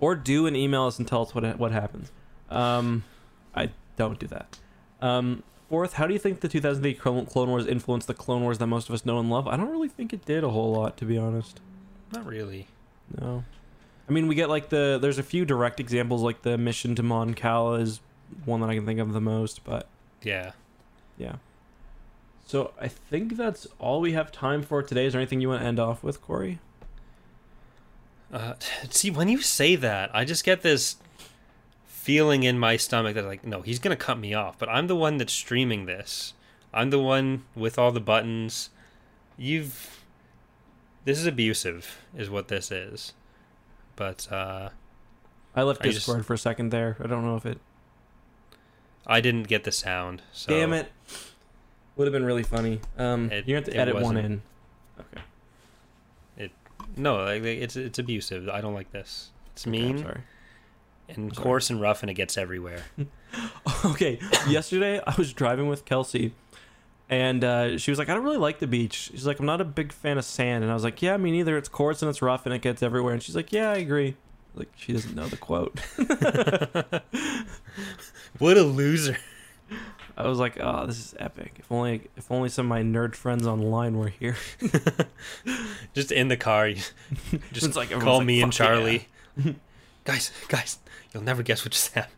Or 0.00 0.14
do 0.14 0.46
and 0.46 0.56
email 0.56 0.84
us 0.86 0.98
and 0.98 1.06
tell 1.08 1.22
us 1.22 1.34
what 1.34 1.58
what 1.58 1.72
happens. 1.72 2.10
Um, 2.50 3.04
I 3.54 3.70
don't 3.96 4.18
do 4.18 4.26
that. 4.28 4.58
Um, 5.00 5.42
fourth, 5.68 5.94
how 5.94 6.06
do 6.06 6.12
you 6.12 6.18
think 6.18 6.40
the 6.40 6.48
2008 6.48 7.00
Clone 7.00 7.26
Clone 7.26 7.48
Wars 7.48 7.66
influenced 7.66 8.06
the 8.06 8.14
Clone 8.14 8.42
Wars 8.42 8.58
that 8.58 8.66
most 8.66 8.88
of 8.88 8.94
us 8.94 9.04
know 9.04 9.18
and 9.18 9.30
love? 9.30 9.46
I 9.48 9.56
don't 9.56 9.70
really 9.70 9.88
think 9.88 10.12
it 10.12 10.24
did 10.24 10.44
a 10.44 10.50
whole 10.50 10.72
lot, 10.72 10.96
to 10.98 11.04
be 11.04 11.18
honest. 11.18 11.60
Not 12.12 12.24
really. 12.26 12.66
No. 13.20 13.44
I 14.08 14.12
mean, 14.12 14.28
we 14.28 14.34
get 14.34 14.48
like 14.48 14.68
the 14.68 14.98
there's 15.00 15.18
a 15.18 15.22
few 15.22 15.44
direct 15.44 15.80
examples, 15.80 16.22
like 16.22 16.42
the 16.42 16.56
mission 16.56 16.94
to 16.94 17.02
Mon 17.02 17.34
Cala 17.34 17.80
is 17.80 18.00
one 18.44 18.60
that 18.60 18.70
I 18.70 18.74
can 18.74 18.86
think 18.86 19.00
of 19.00 19.12
the 19.12 19.20
most, 19.20 19.64
but 19.64 19.88
Yeah. 20.22 20.52
yeah. 21.18 21.36
So 22.46 22.72
I 22.80 22.86
think 22.88 23.36
that's 23.36 23.66
all 23.80 24.00
we 24.00 24.12
have 24.12 24.30
time 24.30 24.62
for 24.62 24.82
today. 24.82 25.06
Is 25.06 25.12
there 25.12 25.20
anything 25.20 25.40
you 25.40 25.48
want 25.48 25.62
to 25.62 25.66
end 25.66 25.80
off 25.80 26.04
with, 26.04 26.22
Corey? 26.22 26.60
Uh, 28.36 28.54
see, 28.90 29.10
when 29.10 29.28
you 29.28 29.40
say 29.40 29.76
that, 29.76 30.10
I 30.14 30.24
just 30.26 30.44
get 30.44 30.60
this 30.62 30.96
feeling 31.86 32.42
in 32.42 32.58
my 32.58 32.76
stomach 32.76 33.14
that 33.14 33.24
like, 33.24 33.44
no, 33.44 33.62
he's 33.62 33.78
gonna 33.78 33.96
cut 33.96 34.18
me 34.18 34.34
off. 34.34 34.58
But 34.58 34.68
I'm 34.68 34.86
the 34.88 34.94
one 34.96 35.16
that's 35.16 35.32
streaming 35.32 35.86
this. 35.86 36.34
I'm 36.74 36.90
the 36.90 36.98
one 36.98 37.44
with 37.54 37.78
all 37.78 37.92
the 37.92 38.00
buttons. 38.00 38.68
You've. 39.38 40.02
This 41.06 41.18
is 41.18 41.26
abusive, 41.26 41.98
is 42.16 42.28
what 42.28 42.48
this 42.48 42.70
is. 42.70 43.14
But 43.94 44.30
uh, 44.30 44.68
I 45.54 45.62
left 45.62 45.80
I 45.80 45.86
just- 45.86 46.00
Discord 46.06 46.26
for 46.26 46.34
a 46.34 46.38
second 46.38 46.70
there. 46.70 46.96
I 47.02 47.06
don't 47.06 47.24
know 47.24 47.36
if 47.36 47.46
it. 47.46 47.58
I 49.06 49.20
didn't 49.22 49.44
get 49.44 49.64
the 49.64 49.72
sound. 49.72 50.20
So 50.32 50.50
Damn 50.52 50.72
it! 50.74 50.92
Would 51.96 52.06
have 52.06 52.12
been 52.12 52.24
really 52.26 52.42
funny. 52.42 52.80
Um, 52.98 53.30
It- 53.32 53.48
you 53.48 53.54
have 53.54 53.64
to 53.64 53.70
it 53.74 53.78
edit 53.78 53.94
one 53.94 54.02
wasn't. 54.16 54.24
in. 54.26 54.42
Okay. 55.00 55.22
No, 56.96 57.24
like 57.24 57.42
it's 57.42 57.76
it's 57.76 57.98
abusive. 57.98 58.48
I 58.48 58.60
don't 58.60 58.74
like 58.74 58.90
this. 58.92 59.30
It's 59.52 59.66
Okay, 59.66 59.70
mean 59.70 59.98
sorry. 59.98 60.20
and 61.08 61.34
sorry. 61.34 61.44
coarse 61.44 61.70
and 61.70 61.80
rough, 61.80 62.02
and 62.02 62.10
it 62.10 62.14
gets 62.14 62.36
everywhere. 62.36 62.84
okay. 63.84 64.18
Yesterday, 64.48 65.00
I 65.06 65.14
was 65.16 65.32
driving 65.32 65.68
with 65.68 65.84
Kelsey, 65.84 66.32
and 67.08 67.42
uh, 67.44 67.78
she 67.78 67.90
was 67.90 67.98
like, 67.98 68.08
"I 68.08 68.14
don't 68.14 68.24
really 68.24 68.36
like 68.38 68.58
the 68.58 68.66
beach." 68.66 69.10
She's 69.12 69.26
like, 69.26 69.38
"I'm 69.40 69.46
not 69.46 69.60
a 69.60 69.64
big 69.64 69.92
fan 69.92 70.18
of 70.18 70.24
sand," 70.24 70.62
and 70.64 70.70
I 70.70 70.74
was 70.74 70.84
like, 70.84 71.00
"Yeah, 71.02 71.16
me 71.16 71.30
neither. 71.30 71.56
It's 71.56 71.68
coarse 71.68 72.02
and 72.02 72.08
it's 72.08 72.22
rough 72.22 72.46
and 72.46 72.54
it 72.54 72.62
gets 72.62 72.82
everywhere." 72.82 73.12
And 73.14 73.22
she's 73.22 73.36
like, 73.36 73.52
"Yeah, 73.52 73.70
I 73.70 73.76
agree." 73.76 74.16
Like 74.54 74.68
she 74.76 74.92
doesn't 74.92 75.14
know 75.14 75.26
the 75.26 75.36
quote. 75.36 75.78
What 78.38 78.56
a 78.58 78.62
loser! 78.62 79.16
I 80.16 80.26
was 80.28 80.38
like, 80.38 80.58
"Oh, 80.60 80.86
this 80.86 80.98
is 80.98 81.14
epic. 81.18 81.54
If 81.58 81.70
only, 81.70 82.02
if 82.16 82.30
only 82.32 82.48
some 82.48 82.66
of 82.66 82.70
my 82.70 82.82
nerd 82.82 83.14
friends 83.14 83.46
online 83.46 83.98
were 83.98 84.08
here." 84.08 84.36
Just 85.94 86.10
in 86.12 86.28
the 86.28 86.36
car, 86.36 86.70
just 87.52 87.76
like 87.76 87.90
call 87.90 88.18
like, 88.18 88.26
me 88.26 88.40
and 88.42 88.54
"Fuck 88.54 88.66
yeah." 88.66 88.74
Charlie. 88.74 89.08
guys, 90.04 90.32
guys, 90.48 90.78
you'll 91.12 91.22
never 91.22 91.42
guess 91.42 91.64
what 91.64 91.72
just 91.72 91.92
happened. 91.94 92.12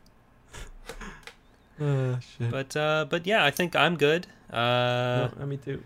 Uh, 1.81 2.19
shit. 2.21 2.51
But 2.51 2.77
uh, 2.77 3.07
but 3.09 3.27
yeah, 3.27 3.45
I 3.45 3.51
think 3.51 3.77
I'm 3.77 3.97
good. 3.97 4.27
Uh, 4.53 5.29
No, 5.39 5.47
me 5.47 5.57
too. 5.59 5.83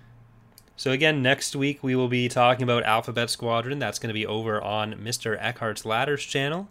so 0.77 0.91
again, 0.91 1.23
next 1.23 1.55
week 1.57 1.83
we 1.83 1.95
will 1.95 2.09
be 2.09 2.29
talking 2.29 2.63
about 2.63 2.83
Alphabet 2.85 3.29
Squadron. 3.31 3.79
That's 3.79 3.99
going 3.99 4.09
to 4.09 4.15
be 4.15 4.27
over 4.27 4.63
on 4.63 4.95
Mr. 4.95 5.39
Eckhart's 5.41 5.85
Ladders 5.85 6.25
channel. 6.25 6.69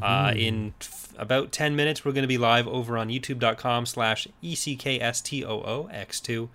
Uh, 0.00 0.30
Mhm. 0.30 0.36
in 0.46 0.74
f- 0.80 1.01
about 1.18 1.52
10 1.52 1.74
minutes, 1.76 2.04
we're 2.04 2.12
going 2.12 2.22
to 2.22 2.28
be 2.28 2.38
live 2.38 2.66
over 2.68 2.96
on 2.98 3.08
youtube.com 3.08 3.86
slash 3.86 4.26
E 4.40 4.54
ECKSTOOX2, 4.54 6.48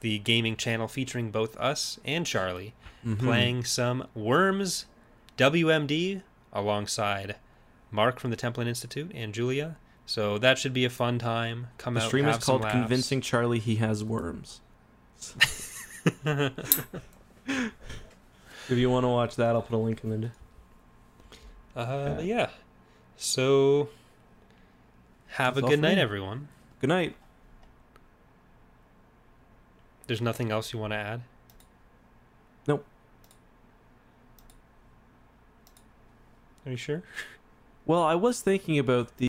the 0.00 0.18
gaming 0.18 0.56
channel 0.56 0.88
featuring 0.88 1.30
both 1.30 1.56
us 1.58 1.98
and 2.04 2.26
Charlie, 2.26 2.74
Mhm. 3.04 3.18
playing 3.18 3.64
some 3.64 4.06
Worms 4.14 4.86
WMD 5.36 6.22
alongside 6.52 7.36
Mark 7.90 8.18
from 8.20 8.30
the 8.30 8.36
Templin 8.36 8.66
Institute 8.66 9.10
and 9.14 9.32
Julia. 9.34 9.76
So 10.06 10.38
that 10.38 10.58
should 10.58 10.72
be 10.72 10.84
a 10.84 10.90
fun 10.90 11.18
time. 11.18 11.68
Come 11.78 11.94
The 11.94 12.00
out, 12.00 12.06
stream 12.06 12.26
is 12.28 12.38
called 12.38 12.62
"Convincing 12.68 13.20
Charlie 13.20 13.58
He 13.58 13.76
Has 13.76 14.02
Worms." 14.04 14.60
If 18.68 18.76
you 18.78 18.90
want 18.90 19.04
to 19.04 19.08
watch 19.08 19.36
that, 19.36 19.54
I'll 19.54 19.62
put 19.62 19.76
a 19.76 19.78
link 19.78 20.02
in 20.02 20.10
the. 20.10 20.30
Uh, 21.80 22.20
yeah. 22.20 22.48
So 23.16 23.88
have 25.28 25.54
That's 25.54 25.66
a 25.66 25.70
good 25.70 25.80
night, 25.80 25.98
everyone. 25.98 26.48
Good 26.80 26.88
night. 26.88 27.16
There's 30.06 30.20
nothing 30.20 30.50
else 30.52 30.72
you 30.72 30.78
want 30.78 30.92
to 30.92 30.98
add? 30.98 31.22
Nope. 32.68 32.84
Are 36.64 36.70
you 36.70 36.76
sure? 36.76 37.02
Well, 37.86 38.02
I 38.02 38.14
was 38.14 38.40
thinking 38.40 38.78
about 38.78 39.16
the 39.16 39.24